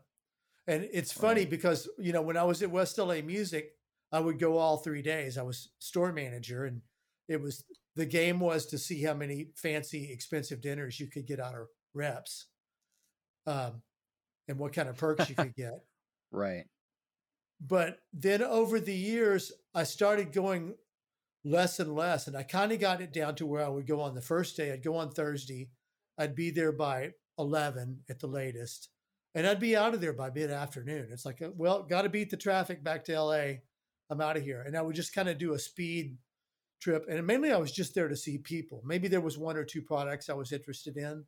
and 0.66 0.88
it's 0.92 1.12
funny 1.12 1.42
right. 1.42 1.50
because 1.50 1.88
you 1.98 2.12
know 2.12 2.22
when 2.22 2.36
I 2.36 2.44
was 2.44 2.62
at 2.62 2.70
West 2.70 2.98
LA 2.98 3.20
Music, 3.24 3.70
I 4.12 4.20
would 4.20 4.38
go 4.38 4.58
all 4.58 4.78
three 4.78 5.02
days. 5.02 5.38
I 5.38 5.42
was 5.42 5.70
store 5.78 6.12
manager, 6.12 6.64
and 6.64 6.82
it 7.28 7.40
was 7.40 7.64
the 7.94 8.06
game 8.06 8.40
was 8.40 8.66
to 8.66 8.78
see 8.78 9.02
how 9.02 9.14
many 9.14 9.48
fancy, 9.56 10.10
expensive 10.12 10.60
dinners 10.60 11.00
you 11.00 11.06
could 11.06 11.26
get 11.26 11.40
out 11.40 11.54
of 11.54 11.68
reps, 11.94 12.46
um, 13.46 13.82
and 14.48 14.58
what 14.58 14.72
kind 14.72 14.88
of 14.88 14.96
perks 14.96 15.28
you 15.28 15.34
could 15.34 15.54
get. 15.56 15.80
Right. 16.30 16.64
But 17.60 17.98
then 18.12 18.42
over 18.42 18.80
the 18.80 18.94
years, 18.94 19.52
I 19.74 19.84
started 19.84 20.32
going 20.32 20.74
less 21.46 21.78
and 21.78 21.94
less, 21.94 22.26
and 22.26 22.36
I 22.36 22.42
kind 22.42 22.72
of 22.72 22.80
got 22.80 23.00
it 23.00 23.12
down 23.12 23.36
to 23.36 23.46
where 23.46 23.64
I 23.64 23.68
would 23.68 23.86
go 23.86 24.00
on 24.00 24.14
the 24.14 24.20
first 24.20 24.56
day. 24.56 24.72
I'd 24.72 24.82
go 24.82 24.96
on 24.96 25.10
Thursday 25.10 25.70
I'd 26.18 26.34
be 26.34 26.50
there 26.50 26.72
by 26.72 27.12
11 27.38 28.00
at 28.08 28.20
the 28.20 28.26
latest, 28.26 28.88
and 29.34 29.46
I'd 29.46 29.60
be 29.60 29.76
out 29.76 29.94
of 29.94 30.00
there 30.00 30.12
by 30.12 30.30
mid 30.30 30.50
afternoon. 30.50 31.08
It's 31.12 31.26
like, 31.26 31.42
uh, 31.42 31.50
well, 31.56 31.82
got 31.82 32.02
to 32.02 32.08
beat 32.08 32.30
the 32.30 32.36
traffic 32.36 32.82
back 32.82 33.04
to 33.04 33.20
LA. 33.20 33.58
I'm 34.08 34.20
out 34.20 34.36
of 34.36 34.44
here. 34.44 34.62
And 34.66 34.76
I 34.76 34.82
would 34.82 34.94
just 34.94 35.14
kind 35.14 35.28
of 35.28 35.36
do 35.36 35.52
a 35.52 35.58
speed 35.58 36.16
trip. 36.80 37.04
And 37.08 37.26
mainly 37.26 37.52
I 37.52 37.58
was 37.58 37.72
just 37.72 37.94
there 37.94 38.08
to 38.08 38.16
see 38.16 38.38
people. 38.38 38.82
Maybe 38.84 39.08
there 39.08 39.20
was 39.20 39.36
one 39.36 39.56
or 39.56 39.64
two 39.64 39.82
products 39.82 40.30
I 40.30 40.34
was 40.34 40.52
interested 40.52 40.96
in, 40.96 41.24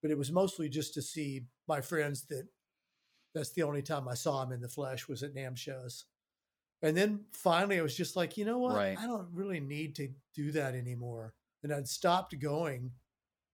but 0.00 0.10
it 0.10 0.18
was 0.18 0.32
mostly 0.32 0.68
just 0.68 0.94
to 0.94 1.02
see 1.02 1.42
my 1.68 1.80
friends 1.80 2.26
that 2.30 2.48
that's 3.34 3.52
the 3.52 3.62
only 3.62 3.82
time 3.82 4.08
I 4.08 4.14
saw 4.14 4.42
them 4.42 4.52
in 4.52 4.60
the 4.60 4.68
flesh 4.68 5.08
was 5.08 5.22
at 5.22 5.34
NAMM 5.34 5.56
shows. 5.56 6.06
And 6.82 6.96
then 6.96 7.20
finally 7.32 7.78
I 7.78 7.82
was 7.82 7.96
just 7.96 8.16
like, 8.16 8.36
you 8.36 8.44
know 8.44 8.58
what? 8.58 8.74
Right. 8.76 8.98
I 8.98 9.06
don't 9.06 9.28
really 9.32 9.60
need 9.60 9.94
to 9.96 10.08
do 10.34 10.50
that 10.52 10.74
anymore. 10.74 11.32
And 11.62 11.72
I'd 11.72 11.88
stopped 11.88 12.38
going 12.40 12.90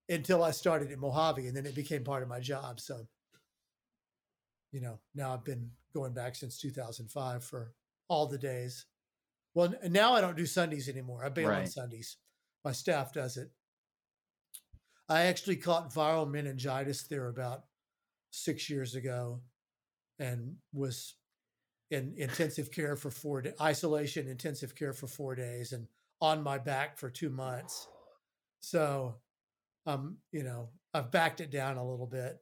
until 0.09 0.43
I 0.43 0.51
started 0.51 0.91
at 0.91 0.97
Mojave, 0.97 1.45
and 1.45 1.55
then 1.55 1.67
it 1.67 1.75
became 1.75 2.03
part 2.03 2.23
of 2.23 2.29
my 2.29 2.39
job. 2.39 2.79
So, 2.79 3.07
you 4.71 4.81
know, 4.81 4.99
now 5.13 5.33
I've 5.33 5.43
been 5.43 5.69
going 5.93 6.13
back 6.13 6.35
since 6.35 6.57
2005 6.57 7.43
for 7.43 7.73
all 8.07 8.25
the 8.25 8.37
days. 8.39 8.87
Well, 9.53 9.73
now 9.87 10.13
I 10.13 10.21
don't 10.21 10.37
do 10.37 10.47
Sundays 10.47 10.89
anymore. 10.89 11.23
I 11.23 11.29
bail 11.29 11.49
right. 11.49 11.61
on 11.61 11.67
Sundays. 11.67 12.17
My 12.65 12.71
staff 12.71 13.13
does 13.13 13.37
it. 13.37 13.51
I 15.07 15.23
actually 15.23 15.55
caught 15.57 15.93
viral 15.93 16.29
meningitis 16.29 17.03
there 17.03 17.27
about 17.27 17.63
six 18.31 18.69
years 18.69 18.95
ago, 18.95 19.41
and 20.17 20.55
was 20.73 21.15
in 21.91 22.13
intensive 22.17 22.71
care 22.71 22.95
for 22.95 23.09
four 23.09 23.41
days, 23.41 23.53
isolation, 23.59 24.27
intensive 24.27 24.75
care 24.75 24.93
for 24.93 25.07
four 25.07 25.35
days, 25.35 25.71
and 25.71 25.87
on 26.21 26.43
my 26.43 26.57
back 26.57 26.97
for 26.97 27.09
two 27.09 27.29
months. 27.29 27.87
So 28.59 29.15
um, 29.85 30.17
you 30.31 30.43
know, 30.43 30.69
I've 30.93 31.11
backed 31.11 31.41
it 31.41 31.51
down 31.51 31.77
a 31.77 31.89
little 31.89 32.07
bit. 32.07 32.37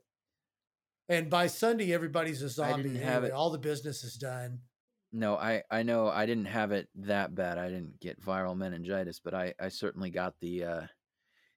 And 1.10 1.30
by 1.30 1.48
Sunday, 1.48 1.94
everybody's 1.94 2.42
a 2.42 2.50
zombie. 2.50 3.02
Anyway. 3.02 3.30
All 3.30 3.50
the 3.50 3.58
business 3.58 4.04
is 4.04 4.16
done. 4.16 4.60
No, 5.14 5.38
I, 5.38 5.64
I 5.72 5.84
know 5.84 6.10
I 6.10 6.26
didn't 6.26 6.46
have 6.46 6.74
it 6.74 6.90
that 6.96 7.34
bad. 7.34 7.58
I 7.58 7.70
didn't 7.70 8.00
get 8.02 8.22
viral 8.22 8.58
meningitis, 8.58 9.22
but 9.24 9.34
I, 9.34 9.54
I 9.60 9.70
certainly 9.70 10.10
got 10.10 10.34
the 10.42 10.66
uh, 10.66 10.82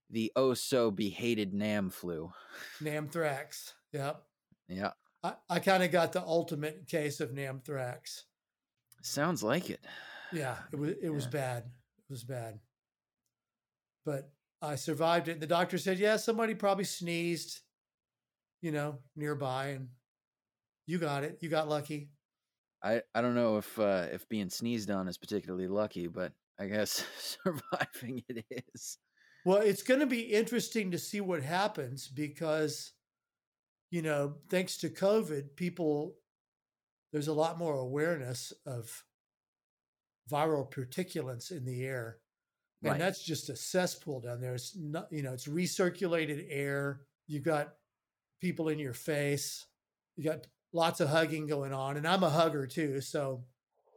the 0.09 0.31
oh 0.37 0.55
so 0.55 0.93
behated 0.93 1.53
NAMM 1.53 1.93
flu. 1.93 2.31
NAMthrax. 2.81 3.73
Yep. 3.93 4.23
Yeah. 4.69 4.93
I, 5.23 5.35
I 5.49 5.59
kind 5.61 5.83
of 5.83 5.91
got 5.91 6.13
the 6.13 6.23
ultimate 6.23 6.87
case 6.89 7.21
of 7.21 7.31
NAMthrax. 7.31 8.23
Sounds 9.03 9.43
like 9.43 9.71
it. 9.71 9.81
Yeah, 10.33 10.57
it 10.73 10.79
was 10.79 10.95
it 11.03 11.11
was 11.11 11.27
bad. 11.27 11.65
It 11.65 12.13
was 12.13 12.25
bad. 12.25 12.61
But 14.05 14.31
I 14.63 14.77
survived 14.77 15.29
it. 15.29 15.41
The 15.41 15.47
doctor 15.47 15.79
said, 15.79 15.99
yeah, 15.99 16.17
somebody 16.17 16.55
probably 16.55 16.85
sneezed. 16.85 17.61
you 18.63 18.73
know, 18.73 18.99
nearby, 19.17 19.69
and 19.69 19.89
you 20.87 20.99
got 20.99 21.25
it. 21.25 21.39
You 21.41 21.49
got 21.49 21.69
lucky. 21.69 22.11
I 22.83 23.03
I 23.15 23.21
don't 23.23 23.35
know 23.35 23.57
if 23.59 23.79
uh, 23.79 24.07
if 24.13 24.29
being 24.29 24.51
sneezed 24.51 24.91
on 24.91 25.09
is 25.09 25.19
particularly 25.19 25.69
lucky, 25.69 26.07
but 26.09 26.33
I 26.59 26.67
guess 26.67 27.05
surviving 27.45 28.23
it 28.29 28.45
is. 28.75 28.99
Well, 29.47 29.59
it's 29.59 29.83
going 29.83 30.01
to 30.01 30.07
be 30.07 30.21
interesting 30.21 30.91
to 30.91 30.99
see 30.99 31.23
what 31.23 31.43
happens 31.43 32.09
because, 32.09 32.93
you 33.91 34.03
know, 34.03 34.37
thanks 34.49 34.77
to 34.79 34.89
COVID, 34.89 35.57
people 35.57 36.17
there's 37.13 37.29
a 37.29 37.33
lot 37.33 37.59
more 37.59 37.75
awareness 37.75 38.53
of 38.67 39.05
viral 40.31 40.71
particulates 40.71 41.51
in 41.51 41.65
the 41.65 41.85
air. 41.85 42.19
And 42.83 42.93
Right. 42.93 42.99
that's 42.99 43.23
just 43.23 43.51
a 43.51 43.57
cesspool 43.57 44.21
down 44.21 44.41
there. 44.41 44.55
It's 44.55 44.77
not, 44.77 45.13
you 45.13 45.23
know, 45.23 45.33
it's 45.33 45.47
recirculated 45.47 46.47
air. 46.49 47.03
You've 47.27 47.43
got 47.43 47.77
people 48.41 48.69
in 48.69 48.79
your 48.79 48.95
face. 48.95 49.67
You 50.17 50.25
got 50.25 50.47
lots 50.73 51.01
of 51.01 51.09
hugging 51.09 51.47
going 51.47 51.73
on. 51.73 51.97
And 51.97 52.07
I'm 52.07 52.23
a 52.23 52.31
hugger 52.31 52.67
too. 52.67 53.01
So, 53.01 53.45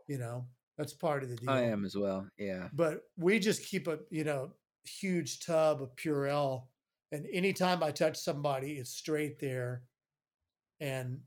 you 0.07 0.17
know, 0.17 0.47
that's 0.77 0.93
part 0.93 1.23
of 1.23 1.29
the 1.29 1.35
deal. 1.35 1.49
I 1.49 1.61
am 1.61 1.85
as 1.85 1.95
well. 1.95 2.27
Yeah. 2.37 2.69
But 2.73 3.03
we 3.15 3.39
just 3.39 3.63
keep 3.63 3.87
a, 3.87 3.99
you 4.09 4.23
know, 4.23 4.53
huge 4.83 5.45
tub 5.45 5.81
of 5.81 5.95
Purell. 5.95 6.67
And 7.13 7.27
anytime 7.31 7.83
I 7.83 7.91
touch 7.91 8.17
somebody, 8.17 8.73
it's 8.73 8.89
straight 8.89 9.39
there. 9.39 9.83
And 10.79 11.19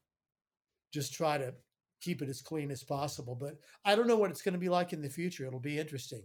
just 0.92 1.14
try 1.14 1.38
to 1.38 1.54
keep 2.00 2.22
it 2.22 2.28
as 2.28 2.42
clean 2.42 2.72
as 2.72 2.82
possible. 2.82 3.36
But 3.36 3.58
I 3.84 3.94
don't 3.94 4.08
know 4.08 4.16
what 4.16 4.30
it's 4.30 4.42
going 4.42 4.54
to 4.54 4.58
be 4.58 4.68
like 4.68 4.92
in 4.92 5.00
the 5.00 5.08
future. 5.08 5.46
It'll 5.46 5.60
be 5.60 5.78
interesting. 5.78 6.24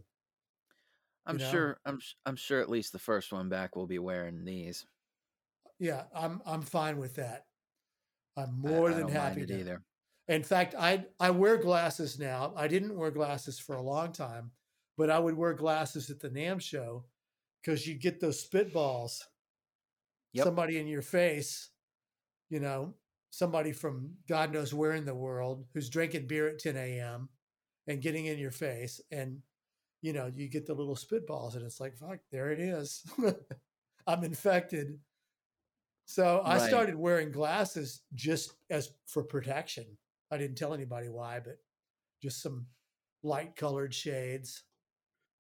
I'm 1.28 1.38
know? 1.38 1.52
sure. 1.52 1.80
I'm 1.86 2.00
I'm 2.26 2.36
sure 2.36 2.60
at 2.60 2.70
least 2.70 2.92
the 2.92 3.00
first 3.00 3.32
one 3.32 3.50
back 3.50 3.76
will 3.76 3.86
be 3.86 4.00
wearing 4.00 4.44
these. 4.44 4.84
Yeah, 5.80 6.04
I'm 6.16 6.42
I'm 6.46 6.64
fine 6.64 6.98
with 6.98 7.16
that. 7.16 7.46
I'm 8.36 8.60
more 8.60 8.90
I 8.90 8.94
than 8.96 9.02
don't 9.04 9.12
happy 9.12 9.46
to. 9.46 9.60
either. 9.60 9.84
In 10.28 10.42
fact, 10.42 10.74
I 10.78 11.06
I 11.20 11.30
wear 11.30 11.58
glasses 11.58 12.18
now. 12.18 12.54
I 12.56 12.68
didn't 12.68 12.98
wear 12.98 13.12
glasses 13.12 13.60
for 13.60 13.76
a 13.76 13.82
long 13.84 14.12
time, 14.12 14.50
but 14.98 15.12
I 15.12 15.20
would 15.20 15.38
wear 15.38 15.54
glasses 15.54 16.10
at 16.10 16.20
the 16.20 16.30
NAMM 16.30 16.62
show 16.62 17.06
because 17.62 17.86
you 17.86 17.94
get 17.94 18.20
those 18.20 18.44
spitballs. 18.44 19.20
Yep. 20.34 20.46
Somebody 20.46 20.78
in 20.78 20.88
your 20.88 21.02
face, 21.02 21.70
you 22.50 22.60
know, 22.60 22.96
somebody 23.32 23.72
from 23.72 24.12
God 24.28 24.54
knows 24.54 24.74
where 24.74 24.94
in 24.94 25.06
the 25.06 25.16
world 25.16 25.66
who's 25.74 25.90
drinking 25.90 26.28
beer 26.28 26.48
at 26.50 26.60
10 26.60 26.78
a.m. 26.78 27.30
and 27.88 28.02
getting 28.02 28.26
in 28.26 28.40
your 28.40 28.52
face, 28.52 29.02
and 29.12 29.42
you 30.02 30.14
know, 30.14 30.28
you 30.34 30.48
get 30.50 30.66
the 30.66 30.74
little 30.74 30.96
spitballs, 30.96 31.56
and 31.56 31.64
it's 31.64 31.80
like, 31.80 31.96
fuck, 31.98 32.20
there 32.32 32.52
it 32.52 32.60
is. 32.60 33.04
I'm 34.08 34.24
infected. 34.24 35.00
So 36.06 36.42
I 36.44 36.58
Right. 36.58 36.68
started 36.68 36.96
wearing 36.96 37.32
glasses 37.32 38.02
just 38.16 38.54
as 38.70 38.92
for 39.08 39.24
protection. 39.24 39.86
I 40.32 40.38
didn't 40.38 40.58
tell 40.58 40.74
anybody 40.74 41.10
why, 41.10 41.40
but 41.40 41.58
just 42.22 42.42
some 42.42 42.68
light 43.24 43.56
colored 43.56 43.94
shades. 43.94 44.64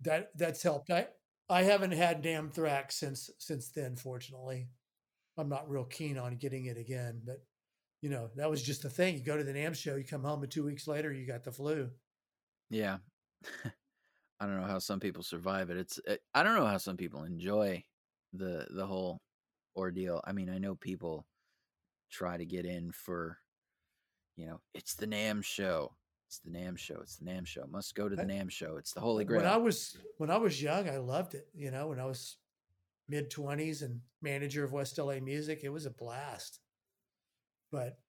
That 0.01 0.31
that's 0.37 0.63
helped. 0.63 0.89
I 0.89 1.07
I 1.49 1.63
haven't 1.63 1.91
had 1.91 2.23
Namthrax 2.23 2.93
since 2.93 3.29
since 3.37 3.69
then, 3.69 3.95
fortunately. 3.95 4.67
I'm 5.37 5.49
not 5.49 5.69
real 5.69 5.85
keen 5.85 6.17
on 6.17 6.35
getting 6.35 6.65
it 6.65 6.77
again, 6.77 7.21
but 7.25 7.43
you 8.01 8.09
know, 8.09 8.29
that 8.35 8.49
was 8.49 8.63
just 8.63 8.81
the 8.81 8.89
thing. 8.89 9.15
You 9.15 9.23
go 9.23 9.37
to 9.37 9.43
the 9.43 9.53
NAMM 9.53 9.75
show, 9.75 9.95
you 9.95 10.03
come 10.03 10.23
home 10.23 10.41
and 10.41 10.51
two 10.51 10.63
weeks 10.63 10.87
later 10.87 11.11
you 11.11 11.25
got 11.25 11.43
the 11.43 11.51
flu. 11.51 11.89
Yeah. 12.69 12.97
I 14.39 14.47
don't 14.47 14.59
know 14.59 14.67
how 14.67 14.79
some 14.79 14.99
people 14.99 15.21
survive 15.21 15.69
it. 15.69 15.77
It's 15.77 15.99
uh, 16.07 16.15
I 16.33 16.41
don't 16.41 16.55
know 16.55 16.65
how 16.65 16.77
some 16.77 16.97
people 16.97 17.23
enjoy 17.23 17.83
the 18.33 18.65
the 18.71 18.87
whole 18.87 19.21
ordeal. 19.75 20.19
I 20.25 20.31
mean, 20.31 20.49
I 20.49 20.57
know 20.57 20.73
people 20.73 21.27
try 22.11 22.37
to 22.37 22.45
get 22.45 22.65
in 22.65 22.91
for 22.91 23.37
you 24.37 24.47
know, 24.47 24.59
it's 24.73 24.95
the 24.95 25.05
NAMM 25.05 25.43
show. 25.43 25.93
It's 26.27 26.39
the 26.39 26.49
NAMM 26.49 26.77
show. 26.77 26.99
It's 27.01 27.17
the 27.17 27.25
NAMM 27.25 27.45
show. 27.45 27.65
Must 27.69 27.93
go 27.93 28.09
to 28.09 28.15
the 28.15 28.23
I- 28.23 28.25
NAMM 28.25 28.49
show. 28.49 28.77
It's 28.77 28.93
the 28.93 29.01
holy 29.01 29.25
grail. 29.25 29.41
When 29.41 29.51
I 29.51 29.57
was 29.57 29.95
when 30.17 30.31
I 30.31 30.37
was 30.37 30.61
young, 30.61 30.89
I 30.89 30.97
loved 30.97 31.35
it. 31.35 31.47
You 31.53 31.69
know, 31.69 31.87
when 31.87 31.99
I 31.99 32.05
was 32.05 32.37
mid 33.11 33.29
twenties 33.29 33.83
and 33.83 34.01
manager 34.21 34.63
of 34.63 34.71
West 34.73 34.97
LA 34.97 35.19
Music, 35.19 35.61
it 35.63 35.69
was 35.69 35.85
a 35.85 35.91
blast. 35.91 36.59
But 37.71 37.99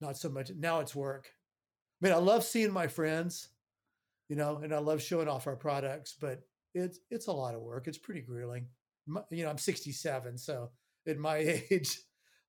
not 0.00 0.16
so 0.16 0.28
much 0.28 0.50
now. 0.56 0.80
It's 0.80 0.94
work. 0.94 1.30
I 2.02 2.06
mean, 2.06 2.14
I 2.14 2.18
love 2.18 2.44
seeing 2.44 2.72
my 2.72 2.86
friends, 2.86 3.48
you 4.28 4.36
know, 4.36 4.58
and 4.62 4.74
I 4.74 4.78
love 4.78 5.02
showing 5.02 5.28
off 5.28 5.46
our 5.46 5.56
products. 5.56 6.14
But 6.18 6.42
it's 6.74 7.00
it's 7.10 7.26
a 7.26 7.32
lot 7.32 7.54
of 7.54 7.60
work. 7.60 7.86
It's 7.88 7.98
pretty 7.98 8.22
grueling. 8.22 8.66
My- 9.06 9.24
You 9.30 9.44
know, 9.44 9.50
I'm 9.50 9.58
67, 9.58 10.38
so 10.38 10.70
at 11.06 11.18
my 11.18 11.36
age, 11.70 12.00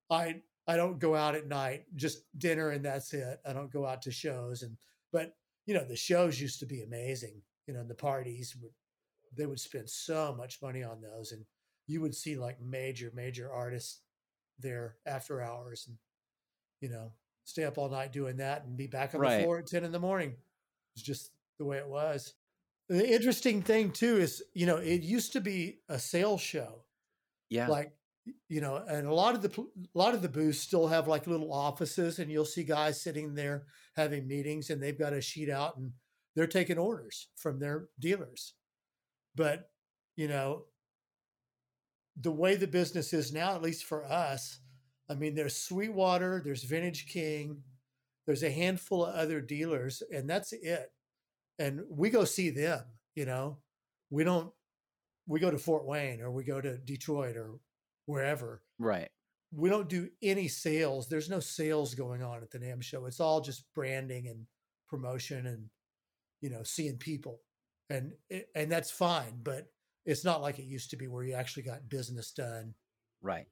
I 0.10 0.42
I 0.68 0.76
don't 0.78 1.00
go 1.00 1.16
out 1.16 1.36
at 1.36 1.48
night, 1.48 1.86
just 1.96 2.24
dinner 2.38 2.70
and 2.70 2.86
that's 2.86 3.14
it. 3.14 3.40
I 3.46 3.54
don't 3.54 3.72
go 3.72 3.86
out 3.86 4.02
to 4.04 4.12
shows 4.12 4.62
and 4.64 4.78
but 5.12 5.36
you 5.66 5.74
know 5.74 5.84
the 5.84 5.96
shows 5.96 6.40
used 6.40 6.60
to 6.60 6.66
be 6.66 6.82
amazing 6.82 7.42
you 7.68 7.74
know 7.74 7.84
the 7.84 7.94
parties 7.94 8.56
would 8.62 8.72
they 9.36 9.46
would 9.46 9.60
spend 9.60 9.90
so 9.90 10.34
much 10.38 10.62
money 10.62 10.84
on 10.84 11.02
those 11.02 11.32
and 11.32 11.46
you 11.88 12.02
would 12.02 12.16
see 12.16 12.36
like 12.36 12.62
major 12.62 13.12
major 13.16 13.52
artists 13.52 14.02
there 14.60 14.96
after 15.06 15.42
hours 15.42 15.86
and 15.88 15.98
you 16.82 16.90
know 16.90 17.12
stay 17.46 17.64
up 17.64 17.78
all 17.78 17.90
night 17.90 18.12
doing 18.14 18.38
that 18.38 18.64
and 18.66 18.78
be 18.78 18.88
back 18.88 19.14
on 19.16 19.22
Right. 19.22 19.38
the 19.38 19.44
floor 19.44 19.60
at 19.60 19.68
10 19.68 19.84
in 19.84 19.92
the 19.92 20.00
morning 20.00 20.36
it's 20.96 21.04
just 21.04 21.32
the 21.60 21.66
way 21.66 21.78
it 21.78 21.88
was 21.88 22.34
the 22.90 23.10
interesting 23.10 23.62
thing 23.62 23.92
too 23.92 24.18
is 24.18 24.44
you 24.54 24.66
know 24.66 24.78
it 24.78 25.02
used 25.02 25.34
to 25.34 25.42
be 25.42 25.80
a 25.90 25.98
sales 25.98 26.42
show 26.42 26.84
yeah. 27.50 27.68
like 27.68 27.94
you 28.50 28.62
know 28.62 28.76
and 28.88 29.08
a 29.08 29.14
lot 29.14 29.34
of 29.36 29.42
the 29.42 29.50
a 29.60 29.98
lot 29.98 30.14
of 30.14 30.22
the 30.22 30.30
booths 30.30 30.60
still 30.60 30.88
have 30.88 31.08
like 31.08 31.26
little 31.28 31.52
offices 31.52 32.20
and 32.20 32.32
you'll 32.32 32.46
see 32.46 32.64
guys 32.64 33.02
sitting 33.02 33.34
there 33.34 33.64
having 33.96 34.28
meetings 34.28 34.70
and 34.70 34.82
they've 34.82 35.00
got 35.00 35.14
a 35.14 35.22
sheet 35.22 35.50
out 35.50 35.78
and 35.78 35.92
they're 36.36 36.48
taking 36.48 36.78
orders 36.78 37.30
from 37.36 37.60
their 37.60 37.88
dealers 38.00 38.54
but 39.36 39.70
you 40.16 40.28
know 40.28 40.64
the 42.20 42.32
way 42.32 42.56
the 42.56 42.68
business 42.68 43.14
is 43.14 43.32
now 43.32 43.56
at 43.56 43.62
least 43.62 43.86
for 43.86 44.06
us 44.06 44.60
i 45.10 45.14
mean 45.14 45.36
there's 45.36 45.56
sweetwater 45.56 46.42
there's 46.44 46.64
vintage 46.64 47.08
king 47.08 47.62
there's 48.26 48.44
a 48.44 48.52
handful 48.52 49.06
of 49.06 49.16
other 49.16 49.42
dealers 49.42 50.04
and 50.14 50.30
that's 50.30 50.54
it 50.54 50.92
and 51.60 51.82
we 51.90 52.10
go 52.10 52.26
see 52.26 52.50
them 52.50 52.82
you 53.16 53.26
know 53.26 53.58
we 54.10 54.24
don't 54.24 54.52
we 55.28 55.40
go 55.40 55.52
to 55.52 55.58
fort 55.58 55.86
wayne 55.86 56.22
or 56.22 56.32
we 56.32 56.44
go 56.44 56.60
to 56.60 56.78
detroit 56.78 57.38
or 57.38 57.60
wherever 58.06 58.62
right. 58.80 59.10
we 59.52 59.70
don't 59.70 59.90
do 59.90 60.10
any 60.22 60.48
sales. 60.48 61.08
There's 61.08 61.30
no 61.30 61.40
sales 61.40 61.96
going 61.96 62.22
on 62.24 62.42
at 62.42 62.52
the 62.52 62.60
NAMM 62.60 62.84
show. 62.84 63.06
It's 63.06 63.20
all 63.20 63.42
just 63.42 63.64
branding 63.74 64.28
and 64.28 64.46
promotion 64.90 65.48
and 65.48 65.70
you 66.42 66.50
know 66.50 66.64
seeing 66.64 66.98
people, 66.98 67.40
and 67.92 68.48
and 68.56 68.72
that's 68.72 68.92
fine. 68.92 69.40
But 69.44 69.72
it's 70.06 70.26
not 70.26 70.42
like 70.42 70.60
it 70.60 70.66
used 70.66 70.90
to 70.92 70.98
be 70.98 71.08
where 71.08 71.24
you 71.24 71.34
actually 71.34 71.64
got 71.64 71.90
business 71.90 72.32
done. 72.32 72.74
Right. 73.22 73.48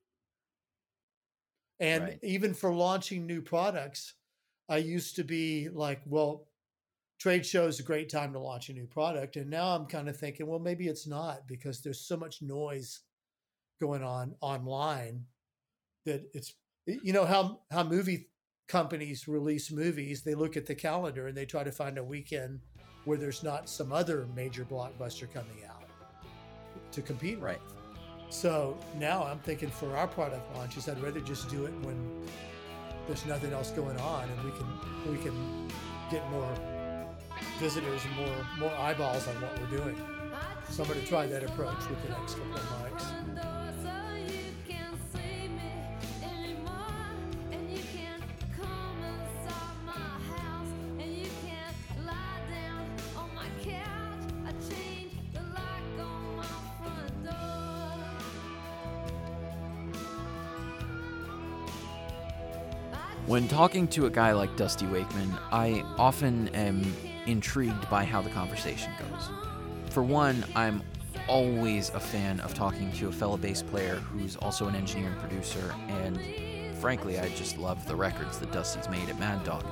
And 1.80 2.03
Right. 2.03 2.20
even 2.24 2.53
for 2.53 2.74
launching 2.74 3.26
new 3.26 3.41
products, 3.41 4.16
I 4.68 4.78
used 4.78 5.16
to 5.16 5.24
be 5.24 5.70
like, 5.70 6.02
well, 6.06 6.48
trade 7.20 7.45
show 7.45 7.68
is 7.68 7.80
a 7.80 7.84
great 7.84 8.10
time 8.10 8.34
to 8.34 8.40
launch 8.40 8.70
a 8.70 8.74
new 8.74 8.88
product, 8.88 9.36
and 9.36 9.49
now 9.49 9.76
I'm 9.76 9.86
kind 9.86 10.10
of 10.10 10.18
thinking, 10.18 10.48
well, 10.48 10.60
maybe 10.60 10.88
it's 10.88 11.07
not 11.07 11.48
because 11.48 11.82
there's 11.82 12.02
so 12.02 12.18
much 12.18 12.41
noise 12.41 13.02
going 13.80 14.03
on 14.03 14.36
online 14.41 15.26
that 16.06 16.30
it's 16.34 16.53
you 16.86 17.14
know 17.14 17.26
how 17.26 17.61
how 17.72 17.84
movie 17.84 18.30
companies 18.68 19.28
release 19.28 19.72
movies 19.72 20.22
they 20.24 20.36
look 20.36 20.56
at 20.57 20.66
the 20.66 20.76
calendar 20.76 21.28
and 21.28 21.36
they 21.36 21.45
try 21.45 21.64
to 21.64 21.72
find 21.72 21.98
a 21.98 22.03
weekend 22.03 22.60
where 23.05 23.17
there's 23.17 23.43
not 23.43 23.69
some 23.69 23.91
other 23.91 24.27
major 24.35 24.65
blockbuster 24.65 25.31
coming 25.34 25.63
out 25.67 25.84
to 26.91 27.01
compete 27.01 27.39
Right. 27.39 27.61
with 27.61 27.73
so 28.30 28.77
now 28.97 29.23
i'm 29.23 29.39
thinking 29.39 29.69
for 29.69 29.95
our 29.97 30.07
product 30.07 30.55
launches 30.55 30.88
i'd 30.88 31.01
rather 31.01 31.19
just 31.21 31.49
do 31.49 31.65
it 31.65 31.73
when 31.81 31.97
there's 33.07 33.26
nothing 33.26 33.51
else 33.53 33.71
going 33.71 33.97
on 33.99 34.30
and 34.30 34.43
we 34.43 34.51
can 34.51 35.11
we 35.11 35.17
can 35.17 35.67
get 36.11 36.30
more 36.30 36.51
visitors 37.59 38.01
and 38.05 38.15
more 38.15 38.45
more 38.59 38.73
eyeballs 38.77 39.27
on 39.27 39.35
what 39.41 39.57
we're 39.59 39.77
doing. 39.77 39.95
So 40.69 40.84
i'm 40.84 40.89
going 40.89 41.01
to 41.01 41.07
try 41.07 41.26
that 41.26 41.43
approach 41.43 41.89
with 41.89 42.01
the 42.03 42.09
next 42.09 42.35
couple 42.35 42.53
of 42.55 42.61
mics 42.61 43.05
When 63.30 63.47
talking 63.47 63.88
to 63.89 64.07
a 64.07 64.10
guy 64.10 64.31
like 64.31 64.57
Dusty 64.57 64.88
Wakeman, 64.88 65.31
I 65.51 65.84
often 65.99 66.47
am 66.47 66.81
intrigued 67.27 67.88
by 67.88 68.03
how 68.03 68.23
the 68.23 68.30
conversation 68.31 68.91
goes. 68.97 69.30
For 69.91 70.01
one, 70.01 70.43
I'm 70.56 70.81
always 71.27 71.89
a 71.91 71.99
fan 71.99 72.39
of 72.39 72.56
talking 72.56 72.91
to 72.93 73.10
a 73.10 73.11
fellow 73.11 73.38
bass 73.38 73.61
player 73.61 73.97
who's 73.97 74.35
also 74.38 74.68
an 74.68 74.73
engineer 74.73 75.11
and 75.11 75.19
producer, 75.19 75.76
and 75.89 76.19
frankly, 76.80 77.19
I 77.19 77.30
just 77.30 77.60
love 77.60 77.88
the 77.88 77.95
records 77.95 78.39
that 78.39 78.51
Dusty's 78.51 78.89
made 78.89 79.07
at 79.10 79.19
Mad 79.19 79.43
Dog. 79.43 79.64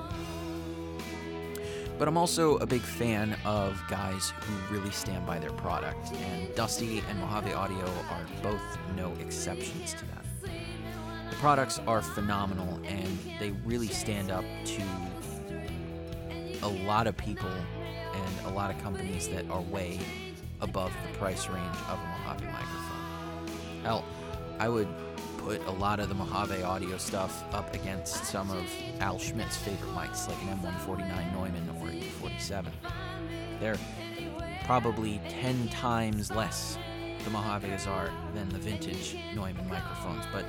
But 1.97 2.07
I'm 2.07 2.15
also 2.15 2.57
a 2.57 2.65
big 2.67 2.81
fan 2.81 3.35
of 3.43 3.81
guys 3.89 4.33
who 4.39 4.75
really 4.75 4.91
stand 4.91 5.25
by 5.25 5.39
their 5.39 5.53
product, 5.53 6.13
and 6.13 6.53
Dusty 6.53 7.01
and 7.09 7.19
Mojave 7.21 7.53
Audio 7.53 7.87
are 8.11 8.27
both 8.43 8.77
no 8.95 9.11
exceptions 9.19 9.95
to 9.95 10.05
that. 10.05 10.26
The 11.29 11.35
products 11.35 11.79
are 11.87 12.01
phenomenal, 12.01 12.79
and 12.85 13.19
they 13.39 13.51
really 13.65 13.87
stand 13.87 14.31
up 14.31 14.45
to 14.65 14.81
a 16.63 16.67
lot 16.67 17.07
of 17.07 17.15
people 17.15 17.49
and 17.49 18.45
a 18.45 18.49
lot 18.49 18.71
of 18.71 18.81
companies 18.81 19.27
that 19.29 19.49
are 19.49 19.61
way 19.61 19.99
above 20.61 20.91
the 21.05 21.17
price 21.17 21.47
range 21.47 21.75
of 21.89 21.99
a 21.99 22.19
Mojave 22.25 22.45
microphone. 22.45 23.83
Hell, 23.83 24.05
I 24.59 24.69
would 24.69 24.87
put 25.37 25.63
a 25.67 25.71
lot 25.71 25.99
of 25.99 26.09
the 26.09 26.15
Mojave 26.15 26.63
audio 26.63 26.97
stuff 26.97 27.43
up 27.53 27.73
against 27.73 28.25
some 28.25 28.49
of 28.49 28.65
Al 28.99 29.17
Schmitt's 29.17 29.57
favorite 29.57 29.93
mics, 29.93 30.27
like 30.27 30.41
an 30.43 30.57
M149 30.59 31.33
Neumann 31.33 31.69
or 31.81 31.89
U47. 31.89 32.65
They're 33.59 33.77
probably 34.65 35.21
10 35.29 35.69
times 35.69 36.31
less 36.31 36.77
the 37.27 37.37
Mojaves 37.37 37.87
are 37.87 38.09
than 38.33 38.47
the 38.49 38.57
vintage 38.57 39.17
Neumann 39.35 39.67
microphones, 39.67 40.23
but 40.31 40.45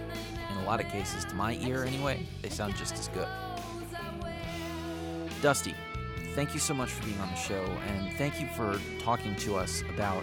in 0.51 0.57
a 0.59 0.65
lot 0.65 0.79
of 0.79 0.87
cases, 0.87 1.25
to 1.25 1.35
my 1.35 1.55
ear 1.55 1.83
anyway, 1.83 2.25
they 2.41 2.49
sound 2.49 2.77
just 2.77 2.95
as 2.95 3.09
good. 3.09 3.27
Dusty, 5.43 5.75
thank 6.37 6.55
you 6.55 6.61
so 6.61 6.75
much 6.75 6.91
for 6.91 7.05
being 7.05 7.19
on 7.19 7.29
the 7.31 7.35
show, 7.35 7.65
and 7.89 8.17
thank 8.17 8.41
you 8.41 8.47
for 8.55 8.79
talking 9.01 9.35
to 9.37 9.57
us 9.57 9.83
about 9.93 10.23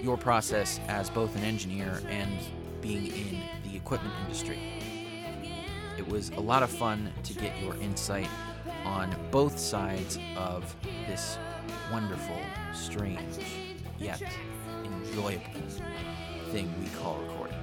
your 0.00 0.16
process 0.16 0.80
as 0.88 1.10
both 1.10 1.36
an 1.36 1.42
engineer 1.42 2.00
and 2.08 2.32
being 2.80 3.08
in 3.08 3.42
the 3.64 3.76
equipment 3.76 4.14
industry. 4.24 4.58
It 5.98 6.08
was 6.08 6.30
a 6.30 6.40
lot 6.40 6.62
of 6.62 6.70
fun 6.70 7.12
to 7.24 7.34
get 7.34 7.60
your 7.60 7.76
insight 7.76 8.28
on 8.84 9.14
both 9.30 9.58
sides 9.58 10.18
of 10.34 10.74
this 11.06 11.36
wonderful, 11.92 12.40
strange, 12.72 13.36
yet 13.98 14.22
enjoyable 15.10 15.44
thing 16.50 16.72
we 16.80 16.88
call 17.00 17.18
recording. 17.18 17.56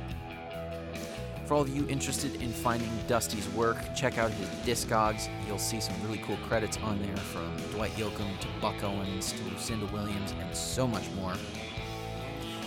For 1.45 1.53
all 1.55 1.61
of 1.61 1.69
you 1.69 1.87
interested 1.87 2.41
in 2.41 2.51
finding 2.51 2.89
Dusty's 3.07 3.47
work, 3.49 3.77
check 3.95 4.17
out 4.17 4.31
his 4.31 4.47
Discogs. 4.65 5.29
You'll 5.47 5.57
see 5.57 5.79
some 5.79 5.95
really 6.03 6.17
cool 6.19 6.37
credits 6.47 6.77
on 6.77 7.01
there 7.01 7.15
from 7.17 7.55
Dwight 7.71 7.91
Yoakam 7.91 8.37
to 8.39 8.47
Buck 8.59 8.83
Owens 8.83 9.31
to 9.31 9.43
Lucinda 9.45 9.85
Williams 9.87 10.33
and 10.41 10.53
so 10.55 10.85
much 10.85 11.09
more. 11.11 11.33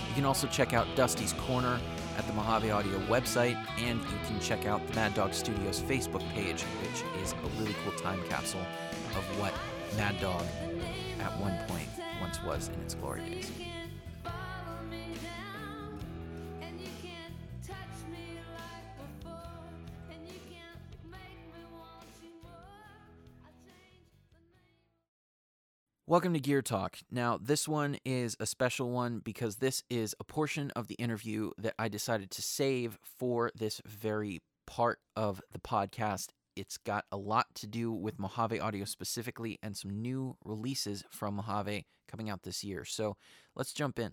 You 0.08 0.14
can 0.14 0.24
also 0.24 0.46
check 0.46 0.72
out 0.72 0.86
Dusty's 0.96 1.34
Corner 1.34 1.78
at 2.16 2.26
the 2.26 2.32
Mojave 2.32 2.70
Audio 2.70 2.98
website, 3.00 3.56
and 3.78 4.00
you 4.00 4.18
can 4.26 4.40
check 4.40 4.66
out 4.66 4.86
the 4.88 4.94
Mad 4.94 5.14
Dog 5.14 5.34
Studios 5.34 5.80
Facebook 5.80 6.26
page, 6.32 6.62
which 6.62 7.22
is 7.22 7.32
a 7.32 7.60
really 7.60 7.76
cool 7.84 7.92
time 7.92 8.20
capsule 8.28 8.60
of 8.60 9.38
what 9.38 9.52
Mad 9.96 10.18
Dog 10.20 10.44
at 11.20 11.38
one 11.38 11.56
point 11.68 11.88
once 12.20 12.42
was 12.42 12.68
in 12.68 12.80
its 12.80 12.94
glory 12.94 13.20
days. 13.28 13.50
Welcome 26.10 26.34
to 26.34 26.40
Gear 26.40 26.60
Talk. 26.60 26.98
Now, 27.12 27.38
this 27.40 27.68
one 27.68 27.96
is 28.04 28.36
a 28.40 28.44
special 28.44 28.90
one 28.90 29.20
because 29.20 29.58
this 29.58 29.84
is 29.88 30.12
a 30.18 30.24
portion 30.24 30.72
of 30.72 30.88
the 30.88 30.96
interview 30.96 31.52
that 31.56 31.74
I 31.78 31.86
decided 31.86 32.32
to 32.32 32.42
save 32.42 32.98
for 33.04 33.52
this 33.54 33.80
very 33.86 34.42
part 34.66 34.98
of 35.14 35.40
the 35.52 35.60
podcast. 35.60 36.30
It's 36.56 36.78
got 36.78 37.04
a 37.12 37.16
lot 37.16 37.46
to 37.54 37.68
do 37.68 37.92
with 37.92 38.18
Mojave 38.18 38.58
Audio 38.58 38.86
specifically 38.86 39.60
and 39.62 39.76
some 39.76 40.02
new 40.02 40.36
releases 40.44 41.04
from 41.12 41.36
Mojave 41.36 41.86
coming 42.08 42.28
out 42.28 42.42
this 42.42 42.64
year. 42.64 42.84
So 42.84 43.16
let's 43.54 43.72
jump 43.72 44.00
in. 44.00 44.10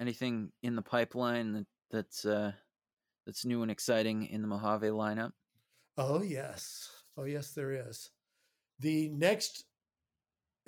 Anything 0.00 0.52
in 0.62 0.76
the 0.76 0.82
pipeline 0.82 1.52
that, 1.54 1.66
that's 1.90 2.24
uh, 2.24 2.52
that's 3.26 3.44
new 3.44 3.62
and 3.62 3.72
exciting 3.72 4.26
in 4.26 4.42
the 4.42 4.48
Mojave 4.48 4.86
lineup? 4.86 5.32
Oh 5.96 6.22
yes, 6.22 6.88
oh 7.16 7.24
yes, 7.24 7.50
there 7.54 7.72
is. 7.72 8.10
The 8.78 9.08
next 9.08 9.64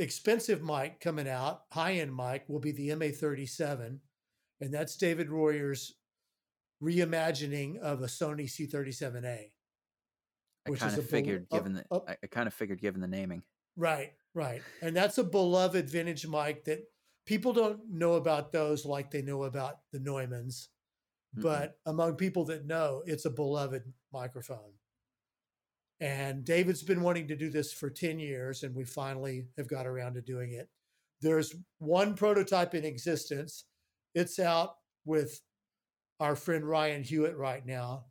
expensive 0.00 0.62
mic 0.62 1.00
coming 1.00 1.28
out, 1.28 1.62
high 1.70 1.94
end 1.94 2.16
mic, 2.16 2.44
will 2.48 2.58
be 2.58 2.72
the 2.72 2.88
MA37. 2.88 3.98
And 4.60 4.74
that's 4.74 4.96
David 4.96 5.30
Royer's 5.30 5.94
reimagining 6.82 7.78
of 7.78 8.02
a 8.02 8.06
Sony 8.06 8.44
C37A. 8.44 9.50
I 10.66 10.70
kind 10.72 10.98
of 10.98 11.08
figured, 11.08 11.46
given 11.50 11.74
the 11.74 11.84
I, 11.90 12.16
I 12.22 12.26
kind 12.26 12.46
of 12.46 12.54
figured, 12.54 12.80
given 12.80 13.00
the 13.00 13.08
naming. 13.08 13.42
Right, 13.76 14.12
right, 14.34 14.62
and 14.82 14.94
that's 14.94 15.18
a 15.18 15.24
beloved 15.24 15.88
vintage 15.88 16.26
mic 16.26 16.64
that 16.64 16.80
people 17.26 17.52
don't 17.52 17.80
know 17.88 18.14
about 18.14 18.52
those 18.52 18.84
like 18.84 19.10
they 19.10 19.22
know 19.22 19.44
about 19.44 19.76
the 19.92 19.98
Neumanns, 19.98 20.68
mm-hmm. 21.34 21.42
but 21.42 21.78
among 21.86 22.16
people 22.16 22.44
that 22.46 22.66
know, 22.66 23.02
it's 23.06 23.24
a 23.24 23.30
beloved 23.30 23.84
microphone. 24.12 24.72
And 26.00 26.44
David's 26.44 26.82
been 26.82 27.02
wanting 27.02 27.28
to 27.28 27.36
do 27.36 27.50
this 27.50 27.72
for 27.72 27.90
10 27.90 28.18
years, 28.18 28.62
and 28.62 28.74
we 28.74 28.84
finally 28.84 29.46
have 29.58 29.68
got 29.68 29.86
around 29.86 30.14
to 30.14 30.22
doing 30.22 30.52
it. 30.52 30.68
There's 31.20 31.54
one 31.78 32.14
prototype 32.14 32.74
in 32.74 32.84
existence. 32.84 33.64
It's 34.14 34.38
out 34.38 34.76
with 35.04 35.40
our 36.18 36.34
friend 36.36 36.64
Ryan 36.64 37.02
Hewitt 37.02 37.36
right 37.36 37.64
now 37.66 38.06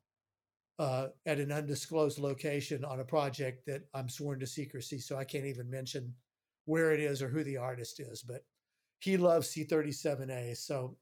uh, 0.78 1.08
at 1.26 1.40
an 1.40 1.52
undisclosed 1.52 2.20
location 2.20 2.86
on 2.86 3.00
a 3.00 3.06
project 3.06 3.66
that 3.66 3.82
I'm 3.94 4.08
sworn 4.08 4.40
to 4.40 4.48
secrecy, 4.48 5.00
so 5.00 5.18
I 5.18 5.24
can't 5.24 5.46
even 5.46 5.70
mention 5.70 6.14
where 6.66 6.92
it 6.94 7.00
is 7.00 7.22
or 7.22 7.30
who 7.30 7.44
the 7.44 7.58
artist 7.58 8.00
is. 8.00 8.22
But 8.22 8.44
he 9.00 9.18
loves 9.18 9.52
C37A, 9.52 10.56
so 10.56 10.96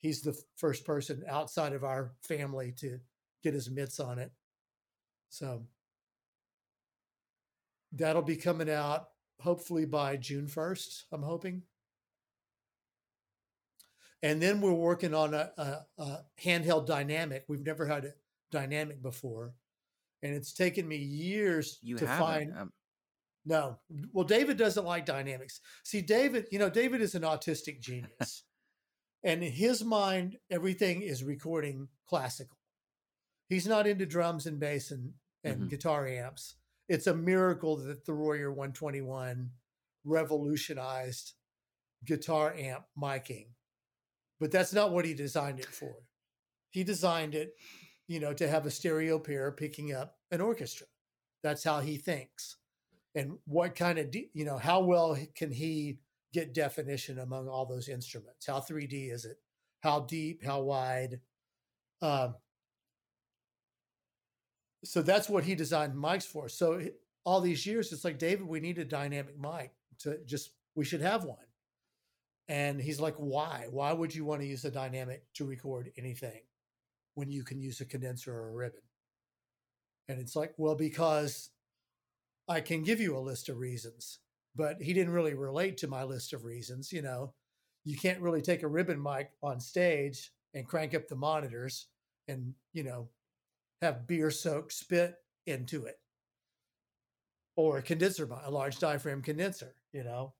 he's 0.00 0.20
the 0.20 0.38
first 0.56 0.84
person 0.84 1.24
outside 1.28 1.72
of 1.72 1.84
our 1.84 2.12
family 2.22 2.72
to 2.78 2.98
get 3.42 3.54
his 3.54 3.70
mitts 3.70 3.98
on 3.98 4.18
it. 4.18 4.30
So 5.30 5.62
that'll 7.92 8.22
be 8.22 8.36
coming 8.36 8.70
out 8.70 9.08
hopefully 9.40 9.84
by 9.84 10.16
June 10.16 10.46
1st, 10.46 11.04
I'm 11.12 11.22
hoping. 11.22 11.62
And 14.22 14.42
then 14.42 14.60
we're 14.60 14.72
working 14.72 15.14
on 15.14 15.32
a, 15.32 15.50
a, 15.56 16.02
a, 16.02 16.24
handheld 16.42 16.86
dynamic. 16.86 17.44
We've 17.48 17.64
never 17.64 17.86
had 17.86 18.04
a 18.04 18.14
dynamic 18.50 19.00
before. 19.00 19.54
And 20.22 20.34
it's 20.34 20.52
taken 20.52 20.88
me 20.88 20.96
years 20.96 21.78
you 21.82 21.96
to 21.98 22.06
haven't. 22.06 22.26
find. 22.26 22.58
Um... 22.58 22.72
No. 23.46 23.78
Well, 24.12 24.26
David 24.26 24.56
doesn't 24.56 24.84
like 24.84 25.06
dynamics. 25.06 25.60
See, 25.84 26.00
David, 26.00 26.46
you 26.50 26.58
know, 26.58 26.68
David 26.68 27.00
is 27.00 27.14
an 27.14 27.22
autistic 27.22 27.80
genius. 27.80 28.42
and 29.22 29.44
in 29.44 29.52
his 29.52 29.84
mind, 29.84 30.36
everything 30.50 31.02
is 31.02 31.22
recording 31.22 31.86
classical. 32.08 32.56
He's 33.48 33.68
not 33.68 33.86
into 33.86 34.04
drums 34.04 34.46
and 34.46 34.58
bass 34.58 34.90
and, 34.90 35.12
and 35.44 35.60
mm-hmm. 35.60 35.68
guitar 35.68 36.08
amps 36.08 36.56
it's 36.88 37.06
a 37.06 37.14
miracle 37.14 37.76
that 37.76 38.04
the 38.04 38.12
Royer 38.12 38.50
121 38.50 39.50
revolutionized 40.04 41.34
guitar 42.04 42.54
amp 42.56 42.84
miking. 43.00 43.48
But 44.40 44.52
that's 44.52 44.72
not 44.72 44.92
what 44.92 45.04
he 45.04 45.14
designed 45.14 45.60
it 45.60 45.66
for. 45.66 45.94
He 46.70 46.84
designed 46.84 47.34
it, 47.34 47.54
you 48.06 48.20
know, 48.20 48.32
to 48.34 48.48
have 48.48 48.66
a 48.66 48.70
stereo 48.70 49.18
pair 49.18 49.50
picking 49.52 49.92
up 49.92 50.16
an 50.30 50.40
orchestra. 50.40 50.86
That's 51.42 51.64
how 51.64 51.80
he 51.80 51.96
thinks. 51.96 52.56
And 53.14 53.38
what 53.46 53.74
kind 53.74 53.98
of, 53.98 54.14
you 54.14 54.44
know, 54.44 54.58
how 54.58 54.80
well 54.80 55.16
can 55.34 55.50
he 55.50 55.98
get 56.32 56.54
definition 56.54 57.18
among 57.18 57.48
all 57.48 57.66
those 57.66 57.88
instruments? 57.88 58.46
How 58.46 58.60
3D 58.60 59.12
is 59.12 59.24
it? 59.24 59.38
How 59.80 60.00
deep? 60.00 60.44
How 60.44 60.60
wide? 60.62 61.20
Um, 62.00 62.34
so 64.84 65.02
that's 65.02 65.28
what 65.28 65.44
he 65.44 65.54
designed 65.54 65.94
mics 65.94 66.24
for. 66.24 66.48
So 66.48 66.80
all 67.24 67.40
these 67.40 67.66
years, 67.66 67.92
it's 67.92 68.04
like 68.04 68.18
David, 68.18 68.46
we 68.46 68.60
need 68.60 68.78
a 68.78 68.84
dynamic 68.84 69.38
mic 69.38 69.72
to 70.00 70.18
just 70.24 70.52
we 70.74 70.84
should 70.84 71.00
have 71.00 71.24
one. 71.24 71.38
And 72.48 72.80
he's 72.80 73.00
like, 73.00 73.16
why? 73.16 73.66
Why 73.70 73.92
would 73.92 74.14
you 74.14 74.24
want 74.24 74.40
to 74.40 74.46
use 74.46 74.64
a 74.64 74.70
dynamic 74.70 75.24
to 75.34 75.44
record 75.44 75.90
anything 75.98 76.40
when 77.14 77.30
you 77.30 77.44
can 77.44 77.60
use 77.60 77.80
a 77.80 77.84
condenser 77.84 78.32
or 78.32 78.48
a 78.48 78.54
ribbon? 78.54 78.80
And 80.08 80.18
it's 80.18 80.34
like, 80.34 80.54
well, 80.56 80.74
because 80.74 81.50
I 82.48 82.62
can 82.62 82.82
give 82.82 83.00
you 83.00 83.16
a 83.16 83.20
list 83.20 83.50
of 83.50 83.58
reasons, 83.58 84.20
but 84.56 84.80
he 84.80 84.94
didn't 84.94 85.12
really 85.12 85.34
relate 85.34 85.76
to 85.78 85.88
my 85.88 86.04
list 86.04 86.32
of 86.32 86.44
reasons. 86.44 86.90
You 86.90 87.02
know, 87.02 87.34
you 87.84 87.98
can't 87.98 88.20
really 88.20 88.40
take 88.40 88.62
a 88.62 88.68
ribbon 88.68 89.02
mic 89.02 89.30
on 89.42 89.60
stage 89.60 90.32
and 90.54 90.66
crank 90.66 90.94
up 90.94 91.08
the 91.08 91.16
monitors 91.16 91.88
and, 92.28 92.54
you 92.72 92.84
know, 92.84 93.08
have 93.82 94.06
beer 94.06 94.30
soaked 94.30 94.72
spit 94.72 95.14
into 95.46 95.84
it 95.86 95.98
or 97.58 97.78
a 97.78 97.82
condenser, 97.82 98.28
a 98.44 98.50
large 98.50 98.78
diaphragm 98.78 99.20
condenser, 99.20 99.74
you 99.92 100.04
know. 100.04 100.32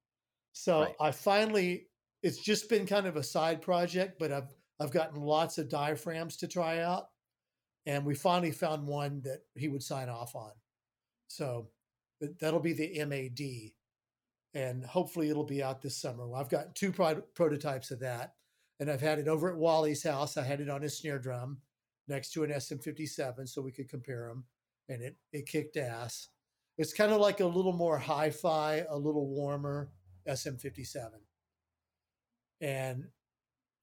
So 0.52 0.82
right. 0.82 0.94
I 1.00 1.10
finally 1.10 1.88
it's 2.22 2.38
just 2.38 2.68
been 2.68 2.86
kind 2.86 3.06
of 3.06 3.16
a 3.16 3.22
side 3.24 3.60
project, 3.60 4.18
but 4.20 4.32
I've 4.32 4.54
I've 4.80 4.92
gotten 4.92 5.20
lots 5.20 5.58
of 5.58 5.68
diaphragms 5.68 6.36
to 6.38 6.46
try 6.46 6.78
out, 6.78 7.08
and 7.86 8.04
we 8.04 8.14
finally 8.14 8.52
found 8.52 8.86
one 8.86 9.20
that 9.22 9.40
he 9.56 9.66
would 9.66 9.82
sign 9.82 10.08
off 10.08 10.36
on. 10.36 10.52
So 11.26 11.70
that'll 12.40 12.60
be 12.60 12.72
the 12.72 13.04
MAD, 13.04 13.72
and 14.54 14.84
hopefully 14.84 15.28
it'll 15.28 15.42
be 15.42 15.62
out 15.62 15.82
this 15.82 16.00
summer. 16.00 16.28
Well, 16.28 16.40
I've 16.40 16.48
got 16.48 16.76
two 16.76 16.92
pro- 16.92 17.22
prototypes 17.34 17.90
of 17.90 17.98
that, 18.00 18.34
and 18.78 18.88
I've 18.88 19.00
had 19.00 19.18
it 19.18 19.26
over 19.26 19.50
at 19.50 19.58
Wally's 19.58 20.04
house. 20.04 20.36
I 20.36 20.44
had 20.44 20.60
it 20.60 20.70
on 20.70 20.82
his 20.82 20.96
snare 20.96 21.18
drum 21.18 21.58
next 22.08 22.32
to 22.32 22.44
an 22.44 22.50
SM57, 22.50 23.48
so 23.48 23.62
we 23.62 23.72
could 23.72 23.88
compare 23.88 24.28
them, 24.28 24.44
and 24.88 25.02
it 25.02 25.16
it 25.32 25.46
kicked 25.46 25.76
ass. 25.76 26.28
It's 26.76 26.92
kind 26.92 27.12
of 27.12 27.20
like 27.20 27.40
a 27.40 27.46
little 27.46 27.72
more 27.72 27.98
hi-fi, 27.98 28.84
a 28.88 28.96
little 28.96 29.28
warmer 29.28 29.90
SM57, 30.28 31.10
and 32.60 33.04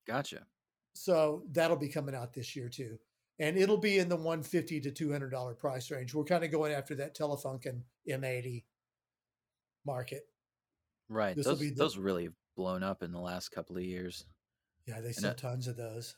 gotcha. 0.07 0.45
So 0.93 1.43
that'll 1.51 1.77
be 1.77 1.89
coming 1.89 2.15
out 2.15 2.33
this 2.33 2.55
year 2.55 2.69
too. 2.69 2.97
And 3.37 3.57
it'll 3.57 3.77
be 3.77 3.99
in 3.99 4.07
the 4.07 4.15
150 4.15 4.79
to 4.81 4.91
$200 4.91 5.57
price 5.57 5.91
range. 5.91 6.13
We're 6.13 6.23
kind 6.23 6.45
of 6.45 6.51
going 6.51 6.71
after 6.71 6.95
that 6.95 7.17
Telefunken 7.17 7.81
M80 8.09 8.63
market. 9.85 10.23
Right. 11.09 11.35
This 11.35 11.45
those, 11.45 11.59
the, 11.59 11.71
those 11.71 11.97
really 11.97 12.23
have 12.23 12.33
blown 12.55 12.81
up 12.81 13.03
in 13.03 13.11
the 13.11 13.19
last 13.19 13.49
couple 13.49 13.75
of 13.75 13.83
years. 13.83 14.25
Yeah, 14.85 15.01
they 15.01 15.11
sell 15.11 15.33
tons 15.33 15.67
of 15.67 15.75
those. 15.75 16.15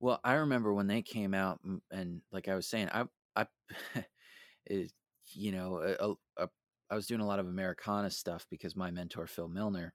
Well, 0.00 0.20
I 0.22 0.34
remember 0.34 0.72
when 0.72 0.86
they 0.86 1.02
came 1.02 1.34
out, 1.34 1.60
and 1.90 2.22
like 2.30 2.48
I 2.48 2.54
was 2.54 2.68
saying, 2.68 2.88
I, 2.92 3.04
I, 3.34 3.46
it, 4.66 4.92
you 5.32 5.52
know, 5.52 5.78
a, 5.78 6.42
a, 6.42 6.48
I 6.90 6.94
was 6.94 7.06
doing 7.06 7.20
a 7.20 7.26
lot 7.26 7.40
of 7.40 7.48
Americana 7.48 8.10
stuff 8.10 8.46
because 8.50 8.76
my 8.76 8.90
mentor 8.90 9.26
Phil 9.26 9.48
Milner 9.48 9.94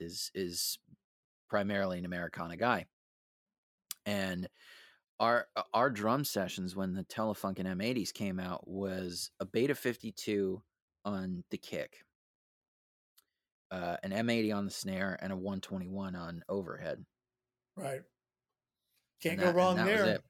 is 0.00 0.30
is 0.34 0.78
primarily 1.48 1.98
an 1.98 2.04
Americana 2.04 2.56
guy, 2.56 2.86
and 4.04 4.48
our 5.20 5.46
our 5.72 5.90
drum 5.90 6.24
sessions 6.24 6.74
when 6.74 6.94
the 6.94 7.04
Telefunken 7.04 7.66
M80s 7.66 8.12
came 8.12 8.40
out 8.40 8.66
was 8.66 9.30
a 9.40 9.46
Beta 9.46 9.74
52 9.74 10.62
on 11.04 11.44
the 11.50 11.58
kick, 11.58 12.04
uh, 13.70 13.96
an 14.02 14.10
M80 14.10 14.54
on 14.54 14.64
the 14.64 14.70
snare, 14.70 15.18
and 15.22 15.32
a 15.32 15.36
121 15.36 16.16
on 16.16 16.42
overhead. 16.48 17.04
Right. 17.76 18.02
Can't 19.24 19.40
that, 19.40 19.52
go 19.52 19.58
wrong 19.58 19.76
there. 19.76 20.20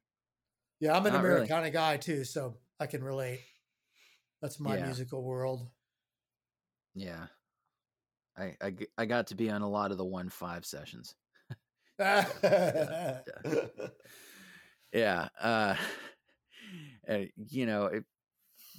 Yeah, 0.80 0.96
I'm 0.96 1.04
an 1.06 1.12
Not 1.12 1.20
Americana 1.20 1.60
really. 1.62 1.70
guy 1.70 1.96
too, 1.96 2.24
so 2.24 2.56
I 2.80 2.86
can 2.86 3.02
relate. 3.02 3.40
That's 4.40 4.58
my 4.58 4.76
yeah. 4.76 4.86
musical 4.86 5.22
world. 5.22 5.68
Yeah. 6.94 7.26
I, 8.36 8.54
I 8.60 8.74
I 8.98 9.04
got 9.06 9.28
to 9.28 9.34
be 9.34 9.50
on 9.50 9.62
a 9.62 9.68
lot 9.68 9.92
of 9.92 9.98
the 9.98 10.04
one 10.04 10.28
five 10.28 10.64
sessions 10.64 11.14
yeah. 11.98 12.26
yeah. 14.92 15.28
Uh, 15.40 15.74
you 17.36 17.66
know, 17.66 17.86
it, 17.86 18.04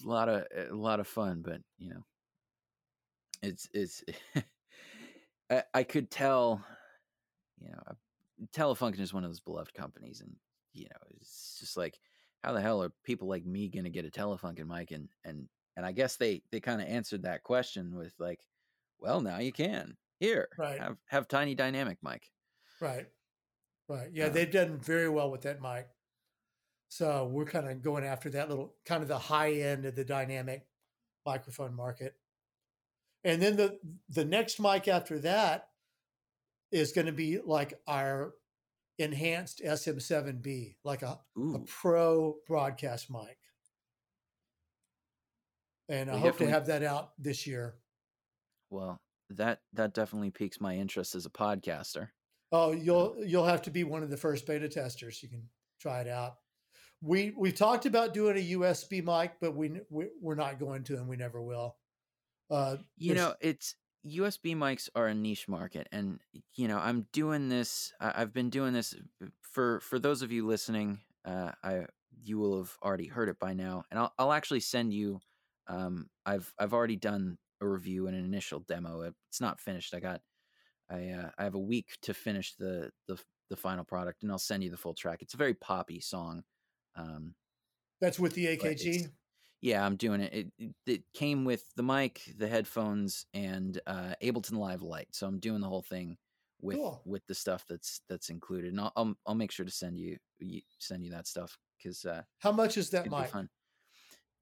a 0.03 0.07
lot 0.07 0.29
of 0.29 0.43
a 0.71 0.75
lot 0.75 0.99
of 0.99 1.07
fun, 1.07 1.41
but 1.43 1.61
you 1.77 1.89
know, 1.89 2.05
it's 3.41 3.69
it's. 3.73 4.03
I, 5.49 5.63
I 5.75 5.83
could 5.83 6.09
tell, 6.09 6.65
you 7.61 7.69
know, 7.69 7.95
Telefunken 8.53 8.99
is 8.99 9.13
one 9.13 9.23
of 9.23 9.29
those 9.29 9.39
beloved 9.39 9.73
companies, 9.73 10.21
and 10.21 10.35
you 10.73 10.85
know, 10.85 11.17
it's 11.19 11.57
just 11.59 11.77
like, 11.77 11.99
how 12.43 12.53
the 12.53 12.61
hell 12.61 12.83
are 12.83 12.91
people 13.03 13.27
like 13.27 13.45
me 13.45 13.69
going 13.69 13.85
to 13.85 13.89
get 13.89 14.05
a 14.05 14.09
Telefunken 14.09 14.67
mic? 14.67 14.91
And 14.91 15.09
and 15.23 15.47
and 15.75 15.85
I 15.85 15.91
guess 15.91 16.17
they 16.17 16.41
they 16.51 16.59
kind 16.59 16.81
of 16.81 16.87
answered 16.87 17.23
that 17.23 17.43
question 17.43 17.95
with 17.95 18.13
like, 18.19 18.41
well, 18.99 19.21
now 19.21 19.39
you 19.39 19.51
can 19.51 19.97
here, 20.19 20.47
right? 20.57 20.79
Have 20.79 20.97
have 21.07 21.27
tiny 21.27 21.55
dynamic 21.55 21.97
mic. 22.03 22.29
Right. 22.79 23.07
Right. 23.87 24.09
Yeah, 24.11 24.25
yeah, 24.25 24.29
they've 24.29 24.51
done 24.51 24.79
very 24.79 25.09
well 25.09 25.29
with 25.29 25.41
that 25.41 25.61
mic. 25.61 25.87
So 26.89 27.25
we're 27.25 27.45
kind 27.45 27.69
of 27.69 27.81
going 27.81 28.03
after 28.03 28.29
that 28.31 28.49
little 28.49 28.75
kind 28.85 29.01
of 29.01 29.07
the 29.07 29.17
high 29.17 29.53
end 29.53 29.85
of 29.85 29.95
the 29.95 30.05
dynamic 30.05 30.65
microphone 31.25 31.75
market. 31.75 32.15
And 33.23 33.41
then 33.41 33.57
the 33.57 33.79
the 34.09 34.25
next 34.25 34.59
mic 34.59 34.87
after 34.87 35.19
that 35.19 35.69
is 36.71 36.91
going 36.91 37.07
to 37.07 37.13
be 37.13 37.39
like 37.43 37.73
our 37.87 38.33
enhanced 38.97 39.61
SM7B, 39.63 40.75
like 40.83 41.01
a, 41.01 41.19
a 41.37 41.59
pro 41.65 42.35
broadcast 42.47 43.09
mic. 43.11 43.37
And 45.87 46.09
I 46.09 46.17
hope 46.17 46.37
to 46.39 46.49
have 46.49 46.67
that 46.67 46.83
out 46.83 47.11
this 47.19 47.45
year. 47.45 47.75
Well, 48.71 48.99
that 49.29 49.59
that 49.73 49.93
definitely 49.93 50.31
piques 50.31 50.59
my 50.59 50.75
interest 50.75 51.15
as 51.15 51.25
a 51.25 51.29
podcaster. 51.29 52.09
Oh, 52.51 52.71
you'll 52.71 53.17
you'll 53.23 53.45
have 53.45 53.61
to 53.63 53.71
be 53.71 53.83
one 53.83 54.01
of 54.01 54.09
the 54.09 54.17
first 54.17 54.47
beta 54.47 54.67
testers. 54.67 55.21
You 55.21 55.29
can 55.29 55.43
try 55.79 56.01
it 56.01 56.07
out. 56.07 56.35
We 57.01 57.33
we 57.37 57.51
talked 57.51 57.85
about 57.85 58.13
doing 58.13 58.37
a 58.37 58.57
USB 58.57 59.03
mic, 59.03 59.33
but 59.39 59.55
we, 59.55 59.81
we 59.89 60.07
we're 60.21 60.35
not 60.35 60.59
going 60.59 60.83
to, 60.85 60.95
and 60.95 61.07
we 61.07 61.17
never 61.17 61.41
will. 61.41 61.75
Uh, 62.49 62.77
you 62.97 63.13
know, 63.13 63.33
it's 63.41 63.75
USB 64.05 64.55
mics 64.55 64.89
are 64.95 65.07
a 65.07 65.13
niche 65.13 65.47
market, 65.47 65.87
and 65.91 66.19
you 66.53 66.67
know, 66.67 66.77
I'm 66.77 67.07
doing 67.11 67.49
this. 67.49 67.93
I've 67.99 68.33
been 68.33 68.49
doing 68.49 68.73
this 68.73 68.93
for 69.41 69.79
for 69.79 69.99
those 69.99 70.21
of 70.21 70.31
you 70.31 70.45
listening. 70.45 70.99
Uh, 71.23 71.51
I 71.63 71.85
you 72.23 72.37
will 72.37 72.57
have 72.57 72.77
already 72.83 73.07
heard 73.07 73.29
it 73.29 73.39
by 73.39 73.53
now, 73.53 73.83
and 73.89 73.99
I'll 73.99 74.13
I'll 74.17 74.31
actually 74.31 74.59
send 74.59 74.93
you. 74.93 75.19
Um, 75.67 76.09
I've 76.25 76.53
I've 76.59 76.73
already 76.73 76.97
done 76.97 77.37
a 77.61 77.67
review 77.67 78.07
and 78.07 78.15
an 78.15 78.23
initial 78.23 78.59
demo. 78.59 79.01
It's 79.29 79.41
not 79.41 79.59
finished. 79.59 79.93
I 79.93 79.99
got 79.99 80.21
I 80.89 81.09
uh, 81.09 81.29
I 81.37 81.43
have 81.43 81.55
a 81.55 81.59
week 81.59 81.97
to 82.03 82.13
finish 82.13 82.55
the 82.55 82.91
the 83.07 83.19
the 83.49 83.55
final 83.57 83.83
product, 83.83 84.23
and 84.23 84.31
I'll 84.31 84.37
send 84.37 84.63
you 84.63 84.69
the 84.69 84.77
full 84.77 84.93
track. 84.93 85.21
It's 85.21 85.33
a 85.33 85.37
very 85.37 85.53
poppy 85.53 85.99
song. 85.99 86.43
Um, 86.95 87.35
That's 88.01 88.19
with 88.19 88.33
the 88.33 88.45
AKG. 88.57 89.09
Yeah, 89.65 89.83
I'm 89.83 89.95
doing 89.95 90.21
it. 90.21 90.51
it. 90.59 90.73
it. 90.85 91.03
Came 91.15 91.43
with 91.43 91.63
the 91.75 91.81
mic, 91.81 92.21
the 92.37 92.47
headphones, 92.47 93.25
and 93.33 93.81
uh, 93.87 94.13
Ableton 94.21 94.59
Live 94.59 94.83
Lite. 94.83 95.07
So 95.15 95.25
I'm 95.25 95.39
doing 95.39 95.59
the 95.59 95.67
whole 95.67 95.81
thing 95.81 96.17
with 96.61 96.77
cool. 96.77 97.01
with 97.03 97.25
the 97.25 97.33
stuff 97.33 97.65
that's 97.67 97.99
that's 98.07 98.29
included, 98.29 98.73
and 98.73 98.79
I'll 98.79 98.93
I'll, 98.95 99.15
I'll 99.25 99.33
make 99.33 99.51
sure 99.51 99.65
to 99.65 99.71
send 99.71 99.97
you, 99.97 100.17
you 100.37 100.61
send 100.77 101.03
you 101.03 101.09
that 101.13 101.25
stuff 101.25 101.57
because 101.79 102.05
uh, 102.05 102.21
how 102.37 102.51
much 102.51 102.77
is 102.77 102.91
that 102.91 103.09
mic? 103.09 103.31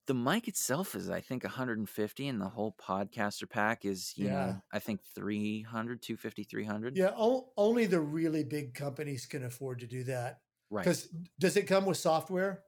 The 0.05 0.13
mic 0.13 0.49
itself 0.49 0.95
is 0.95 1.09
i 1.09 1.21
think 1.21 1.45
150 1.45 2.27
and 2.27 2.41
the 2.41 2.49
whole 2.49 2.75
podcaster 2.77 3.49
pack 3.49 3.85
is 3.85 4.11
you 4.17 4.25
yeah. 4.25 4.33
know 4.33 4.61
i 4.73 4.79
think 4.79 4.99
300 5.15 6.01
250 6.01 6.43
300 6.43 6.97
yeah 6.97 7.11
o- 7.17 7.47
only 7.55 7.85
the 7.85 8.01
really 8.01 8.43
big 8.43 8.73
companies 8.73 9.25
can 9.25 9.45
afford 9.45 9.79
to 9.79 9.87
do 9.87 10.03
that 10.03 10.41
right 10.69 10.83
because 10.83 11.07
does 11.39 11.55
it 11.55 11.67
come 11.67 11.85
with 11.85 11.95
software 11.95 12.63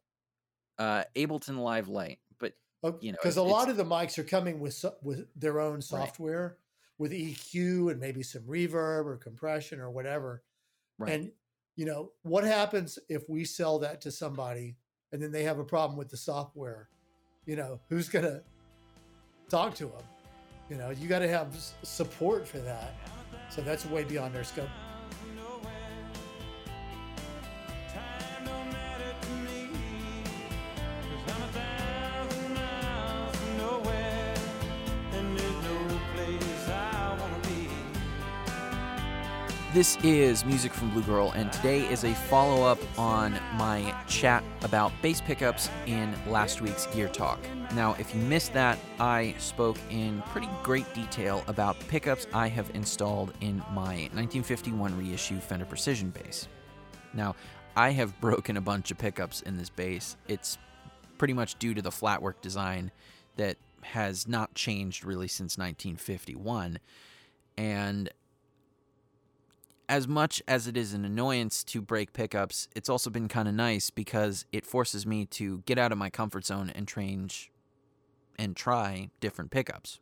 uh 0.80 1.04
ableton 1.18 1.58
live 1.58 1.90
lite 1.90 2.20
you 3.02 3.12
know 3.12 3.18
because 3.22 3.38
a 3.38 3.44
lot 3.44 3.70
of 3.70 3.78
the 3.78 3.86
mics 3.86 4.18
are 4.18 4.24
coming 4.24 4.60
with 4.60 4.84
with 5.02 5.28
their 5.36 5.60
own 5.60 5.82
software 5.82 6.44
right. 6.44 6.58
with 6.98 7.12
eq 7.12 7.92
and 7.92 8.00
maybe 8.00 8.24
some 8.24 8.44
reverb 8.44 9.06
or 9.06 9.18
compression 9.18 9.80
or 9.80 9.90
whatever 9.90 10.44
right. 10.98 11.12
and 11.12 11.32
you 11.76 11.86
know 11.86 12.12
what 12.24 12.44
happens 12.44 12.98
if 13.10 13.30
we 13.30 13.44
sell 13.44 13.80
that 13.80 14.02
to 14.02 14.12
somebody 14.12 14.78
and 15.12 15.22
then 15.22 15.32
they 15.32 15.44
have 15.44 15.60
a 15.60 15.64
problem 15.64 15.98
with 15.98 16.10
the 16.10 16.18
software 16.18 16.90
you 17.46 17.56
know, 17.56 17.80
who's 17.90 18.10
going 18.10 18.26
to 18.26 18.42
talk 19.50 19.76
to 19.76 19.86
them? 19.86 20.04
You 20.70 20.78
know, 20.78 20.90
you 20.90 21.08
got 21.08 21.20
to 21.20 21.28
have 21.28 21.56
support 21.84 22.48
for 22.48 22.58
that. 22.60 22.96
So 23.50 23.62
that's 23.62 23.86
way 23.86 24.04
beyond 24.04 24.34
their 24.34 24.44
scope. 24.44 24.70
This 39.76 39.98
is 40.04 40.46
Music 40.46 40.72
from 40.72 40.92
Blue 40.92 41.02
Girl, 41.02 41.34
and 41.36 41.52
today 41.52 41.82
is 41.92 42.06
a 42.06 42.14
follow 42.14 42.66
up 42.66 42.80
on 42.98 43.38
my 43.58 43.94
chat 44.08 44.42
about 44.62 44.94
bass 45.02 45.20
pickups 45.20 45.70
in 45.86 46.16
last 46.30 46.62
week's 46.62 46.86
Gear 46.88 47.10
Talk. 47.10 47.42
Now, 47.74 47.94
if 48.00 48.16
you 48.16 48.22
missed 48.22 48.54
that, 48.54 48.80
I 49.02 49.36
spoke 49.38 49.76
in 49.90 50.24
pretty 50.28 50.48
great 50.64 50.86
detail 50.94 51.44
about 51.48 51.78
pickups 51.90 52.26
I 52.34 52.48
have 52.48 52.72
installed 52.74 53.34
in 53.42 53.58
my 53.74 54.08
1951 54.14 54.98
reissue 54.98 55.42
Fender 55.42 55.66
Precision 55.66 56.10
bass. 56.10 56.48
Now, 57.14 57.36
I 57.76 57.90
have 57.90 58.18
broken 58.22 58.56
a 58.56 58.62
bunch 58.62 58.92
of 58.92 58.98
pickups 58.98 59.42
in 59.42 59.58
this 59.58 59.70
bass. 59.70 60.16
It's 60.30 60.58
pretty 61.18 61.34
much 61.34 61.60
due 61.60 61.74
to 61.74 61.82
the 61.82 61.90
flatwork 61.90 62.36
design 62.42 62.92
that 63.36 63.58
has 63.82 64.26
not 64.26 64.56
changed 64.56 65.04
really 65.04 65.28
since 65.28 65.58
1951. 65.58 66.80
And 67.58 68.10
as 69.88 70.08
much 70.08 70.42
as 70.48 70.68
it 70.68 70.76
is 70.76 70.94
an 70.94 71.06
annoyance 71.06 71.64
to 71.66 71.82
break 71.82 72.14
pickups, 72.14 72.68
it's 72.76 72.90
also 72.90 73.10
been 73.10 73.28
kind 73.28 73.48
of 73.48 73.54
nice 73.54 73.90
because 73.90 74.46
it 74.52 74.66
forces 74.66 75.06
me 75.06 75.26
to 75.26 75.60
get 75.66 75.78
out 75.78 75.92
of 75.92 75.98
my 75.98 76.10
comfort 76.10 76.46
zone 76.46 76.72
and 76.74 76.88
change 76.88 77.52
and 78.38 78.56
try 78.56 79.10
different 79.20 79.52
pickups. 79.52 80.00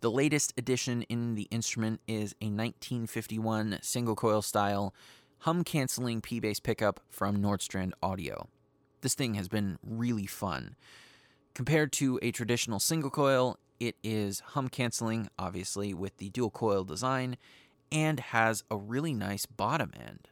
The 0.00 0.10
latest 0.10 0.52
addition 0.58 1.02
in 1.02 1.34
the 1.34 1.48
instrument 1.50 2.00
is 2.06 2.34
a 2.40 2.46
1951 2.46 3.78
single 3.80 4.14
coil 4.14 4.42
style 4.42 4.92
hum 5.40 5.64
canceling 5.64 6.20
P 6.20 6.40
bass 6.40 6.60
pickup 6.60 7.00
from 7.08 7.36
Nordstrand 7.36 7.92
Audio. 8.02 8.48
This 9.00 9.14
thing 9.14 9.34
has 9.34 9.48
been 9.48 9.78
really 9.82 10.26
fun. 10.26 10.76
Compared 11.54 11.92
to 11.92 12.18
a 12.20 12.32
traditional 12.32 12.80
single 12.80 13.10
coil, 13.10 13.58
it 13.78 13.96
is 14.02 14.40
hum 14.40 14.68
canceling, 14.68 15.28
obviously, 15.38 15.94
with 15.94 16.16
the 16.16 16.30
dual 16.30 16.50
coil 16.50 16.84
design, 16.84 17.36
and 17.92 18.20
has 18.20 18.64
a 18.70 18.76
really 18.76 19.14
nice 19.14 19.46
bottom 19.46 19.92
end. 19.94 20.28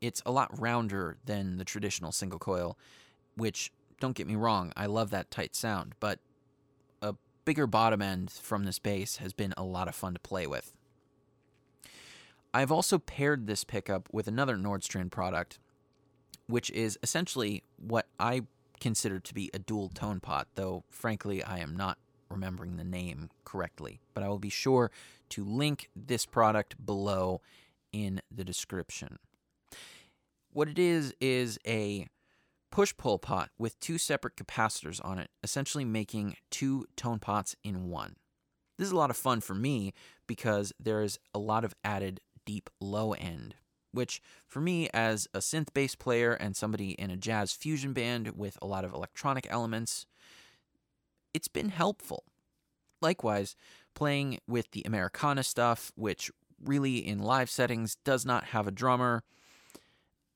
It's 0.00 0.22
a 0.26 0.32
lot 0.32 0.58
rounder 0.60 1.16
than 1.24 1.56
the 1.56 1.64
traditional 1.64 2.12
single 2.12 2.38
coil, 2.38 2.78
which, 3.36 3.72
don't 4.00 4.16
get 4.16 4.26
me 4.26 4.36
wrong, 4.36 4.72
I 4.76 4.86
love 4.86 5.10
that 5.10 5.30
tight 5.30 5.54
sound, 5.54 5.94
but 6.00 6.20
a 7.00 7.14
bigger 7.44 7.66
bottom 7.66 8.02
end 8.02 8.30
from 8.30 8.64
this 8.64 8.78
bass 8.78 9.16
has 9.16 9.32
been 9.32 9.54
a 9.56 9.64
lot 9.64 9.88
of 9.88 9.94
fun 9.94 10.14
to 10.14 10.20
play 10.20 10.46
with. 10.46 10.72
I've 12.52 12.70
also 12.70 12.98
paired 12.98 13.46
this 13.46 13.64
pickup 13.64 14.08
with 14.12 14.28
another 14.28 14.56
Nordstrand 14.56 15.10
product, 15.10 15.58
which 16.46 16.70
is 16.70 16.98
essentially 17.02 17.64
what 17.78 18.06
I 18.20 18.42
consider 18.80 19.18
to 19.18 19.34
be 19.34 19.50
a 19.54 19.58
dual 19.58 19.88
tone 19.88 20.20
pot, 20.20 20.48
though 20.54 20.84
frankly 20.90 21.42
I 21.42 21.58
am 21.58 21.74
not 21.76 21.98
remembering 22.34 22.76
the 22.76 22.84
name 22.84 23.30
correctly. 23.44 24.00
But 24.12 24.22
I 24.22 24.28
will 24.28 24.38
be 24.38 24.50
sure 24.50 24.90
to 25.30 25.44
link 25.44 25.88
this 25.94 26.26
product 26.26 26.84
below 26.84 27.40
in 27.92 28.20
the 28.30 28.44
description. 28.44 29.18
What 30.52 30.68
it 30.68 30.78
is 30.78 31.14
is 31.20 31.58
a 31.66 32.06
push 32.70 32.92
pull 32.96 33.18
pot 33.18 33.50
with 33.56 33.78
two 33.78 33.98
separate 33.98 34.36
capacitors 34.36 35.00
on 35.04 35.18
it, 35.18 35.30
essentially 35.42 35.84
making 35.84 36.36
two 36.50 36.86
tone 36.96 37.20
pots 37.20 37.54
in 37.62 37.88
one. 37.88 38.16
This 38.78 38.86
is 38.86 38.92
a 38.92 38.96
lot 38.96 39.10
of 39.10 39.16
fun 39.16 39.40
for 39.40 39.54
me 39.54 39.92
because 40.26 40.72
there 40.80 41.02
is 41.02 41.18
a 41.32 41.38
lot 41.38 41.64
of 41.64 41.74
added 41.84 42.20
deep 42.44 42.68
low 42.80 43.12
end, 43.12 43.54
which 43.92 44.20
for 44.46 44.60
me, 44.60 44.88
as 44.92 45.28
a 45.32 45.38
synth 45.38 45.72
bass 45.72 45.94
player 45.94 46.32
and 46.32 46.56
somebody 46.56 46.90
in 46.92 47.10
a 47.10 47.16
jazz 47.16 47.52
fusion 47.52 47.92
band 47.92 48.32
with 48.36 48.58
a 48.60 48.66
lot 48.66 48.84
of 48.84 48.92
electronic 48.92 49.46
elements, 49.48 50.06
it's 51.34 51.48
been 51.48 51.68
helpful. 51.68 52.24
Likewise, 53.02 53.56
playing 53.94 54.38
with 54.48 54.70
the 54.70 54.82
Americana 54.86 55.42
stuff, 55.42 55.92
which 55.94 56.30
really 56.64 56.96
in 56.96 57.18
live 57.18 57.50
settings 57.50 57.96
does 58.04 58.24
not 58.24 58.44
have 58.44 58.66
a 58.66 58.72
drummer, 58.72 59.24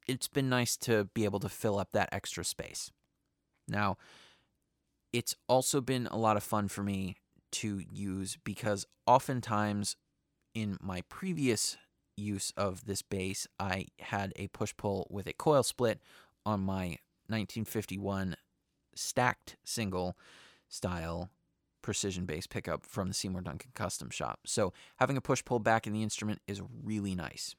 it's 0.06 0.28
been 0.28 0.48
nice 0.48 0.76
to 0.76 1.04
be 1.14 1.24
able 1.24 1.40
to 1.40 1.48
fill 1.48 1.78
up 1.78 1.92
that 1.92 2.08
extra 2.12 2.44
space. 2.44 2.90
Now, 3.66 3.96
it's 5.12 5.34
also 5.48 5.80
been 5.80 6.06
a 6.10 6.16
lot 6.16 6.36
of 6.36 6.42
fun 6.42 6.68
for 6.68 6.82
me 6.82 7.16
to 7.50 7.82
use 7.90 8.36
because 8.44 8.86
oftentimes 9.06 9.96
in 10.54 10.76
my 10.80 11.02
previous 11.08 11.76
use 12.16 12.52
of 12.56 12.84
this 12.84 13.00
bass, 13.00 13.46
I 13.58 13.86
had 14.00 14.32
a 14.36 14.48
push 14.48 14.74
pull 14.76 15.06
with 15.10 15.26
a 15.26 15.32
coil 15.32 15.62
split 15.62 16.00
on 16.44 16.60
my 16.60 16.98
1951 17.28 18.36
stacked 18.94 19.56
single 19.64 20.16
style 20.68 21.30
precision 21.82 22.26
bass 22.26 22.46
pickup 22.46 22.84
from 22.84 23.08
the 23.08 23.14
Seymour 23.14 23.42
Duncan 23.42 23.70
Custom 23.74 24.10
Shop. 24.10 24.40
So 24.44 24.72
having 24.96 25.16
a 25.16 25.22
push 25.22 25.44
pull 25.44 25.58
back 25.58 25.86
in 25.86 25.92
the 25.92 26.02
instrument 26.02 26.40
is 26.46 26.60
really 26.84 27.14
nice. 27.14 27.54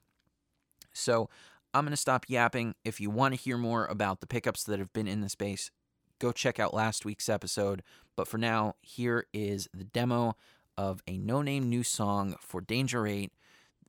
So 0.92 1.28
I'm 1.72 1.84
going 1.84 1.92
to 1.92 1.96
stop 1.96 2.26
yapping. 2.28 2.74
If 2.84 3.00
you 3.00 3.10
want 3.10 3.34
to 3.34 3.40
hear 3.40 3.56
more 3.56 3.86
about 3.86 4.20
the 4.20 4.26
pickups 4.26 4.64
that 4.64 4.78
have 4.78 4.92
been 4.92 5.08
in 5.08 5.20
this 5.20 5.34
bass, 5.34 5.70
go 6.18 6.32
check 6.32 6.58
out 6.58 6.74
last 6.74 7.04
week's 7.04 7.28
episode. 7.28 7.82
But 8.16 8.28
for 8.28 8.38
now, 8.38 8.74
here 8.82 9.26
is 9.32 9.68
the 9.74 9.84
demo 9.84 10.36
of 10.76 11.02
a 11.06 11.18
no 11.18 11.42
name 11.42 11.68
new 11.68 11.82
song 11.82 12.34
for 12.40 12.60
Danger 12.60 13.06
8 13.06 13.32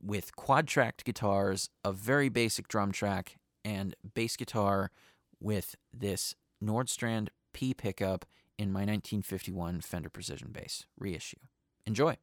with 0.02 0.36
quad 0.36 0.68
tracked 0.68 1.06
guitars, 1.06 1.70
a 1.84 1.92
very 1.92 2.30
basic 2.30 2.68
drum 2.68 2.92
track, 2.92 3.38
and 3.64 3.96
bass 4.14 4.36
guitar 4.36 4.92
with 5.40 5.76
this 5.94 6.36
Nordstrand 6.64 7.30
P 7.54 7.74
pickup 7.74 8.26
in 8.62 8.72
my 8.72 8.82
1951 8.82 9.82
Fender 9.82 10.10
Precision 10.10 10.50
bass 10.52 10.86
reissue. 11.00 11.40
Enjoy. 11.88 12.18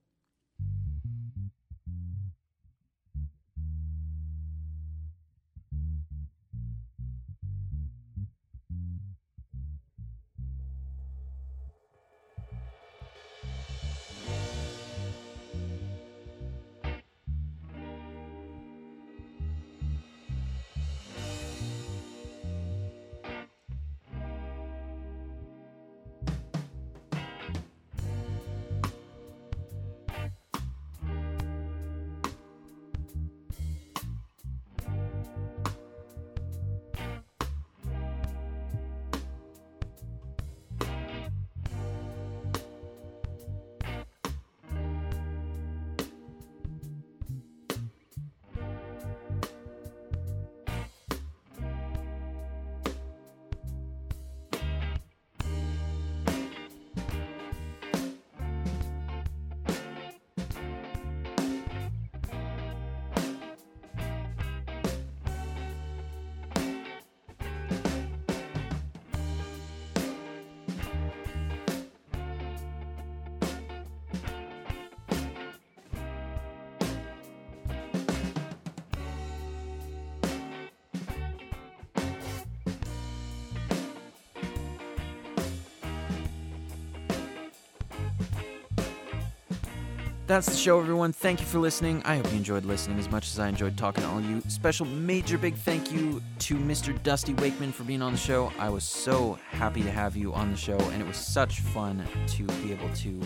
That's 90.29 90.47
the 90.47 90.57
show, 90.57 90.79
everyone. 90.79 91.15
Thank 91.15 91.41
you 91.41 91.47
for 91.47 91.59
listening. 91.59 92.03
I 92.05 92.17
hope 92.17 92.31
you 92.31 92.37
enjoyed 92.37 92.67
listening 92.67 92.99
as 92.99 93.11
much 93.11 93.29
as 93.29 93.39
I 93.39 93.49
enjoyed 93.49 93.79
talking 93.79 94.05
to 94.05 94.11
all 94.11 94.21
you. 94.21 94.43
Special, 94.49 94.85
major, 94.85 95.39
big 95.39 95.55
thank 95.55 95.91
you 95.91 96.23
to 96.41 96.57
Mr. 96.57 97.03
Dusty 97.03 97.33
Wakeman 97.33 97.73
for 97.73 97.85
being 97.85 98.03
on 98.03 98.13
the 98.13 98.19
show. 98.19 98.53
I 98.59 98.69
was 98.69 98.85
so 98.85 99.39
happy 99.49 99.83
to 99.83 99.91
have 99.91 100.17
you 100.17 100.35
on 100.35 100.51
the 100.51 100.57
show, 100.59 100.77
and 100.77 101.01
it 101.01 101.09
was 101.09 101.17
such 101.17 101.61
fun 101.61 102.07
to 102.27 102.43
be 102.43 102.73
able 102.73 102.91
to 102.97 103.23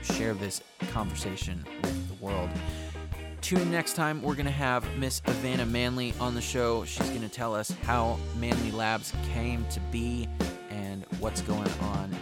share 0.00 0.32
this 0.32 0.62
conversation 0.90 1.62
with 1.82 2.08
the 2.08 2.24
world. 2.24 2.48
Tune 3.42 3.60
in 3.60 3.70
next 3.70 3.92
time. 3.92 4.22
We're 4.22 4.36
going 4.36 4.46
to 4.46 4.50
have 4.50 4.86
Miss 4.96 5.20
EveAnna 5.20 5.68
Manley 5.68 6.14
on 6.18 6.34
the 6.34 6.40
show. 6.40 6.86
She's 6.86 7.10
going 7.10 7.20
to 7.20 7.28
tell 7.28 7.54
us 7.54 7.72
how 7.82 8.18
Manley 8.40 8.70
Labs 8.70 9.12
came 9.34 9.66
to 9.66 9.80
be 9.92 10.30
and 10.70 11.04
what's 11.20 11.42
going 11.42 11.68
on 11.82 12.15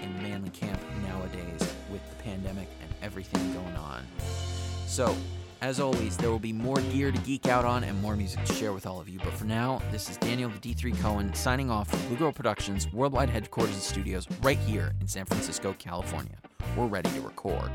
So, 4.94 5.12
as 5.60 5.80
always, 5.80 6.16
there 6.16 6.30
will 6.30 6.38
be 6.38 6.52
more 6.52 6.76
gear 6.76 7.10
to 7.10 7.18
geek 7.22 7.48
out 7.48 7.64
on 7.64 7.82
and 7.82 8.00
more 8.00 8.14
music 8.14 8.44
to 8.44 8.54
share 8.54 8.72
with 8.72 8.86
all 8.86 9.00
of 9.00 9.08
you. 9.08 9.18
But 9.18 9.32
for 9.32 9.44
now, 9.44 9.82
this 9.90 10.08
is 10.08 10.16
Daniel 10.18 10.48
the 10.50 10.72
D3 10.72 10.96
Cohen 11.00 11.34
signing 11.34 11.68
off 11.68 11.90
from 11.90 11.98
Blue 12.06 12.16
Girl 12.16 12.30
Productions 12.30 12.86
worldwide 12.92 13.28
headquarters 13.28 13.74
and 13.74 13.82
studios 13.82 14.28
right 14.40 14.56
here 14.56 14.92
in 15.00 15.08
San 15.08 15.24
Francisco, 15.24 15.74
California. 15.80 16.36
We're 16.76 16.86
ready 16.86 17.10
to 17.10 17.20
record. 17.22 17.72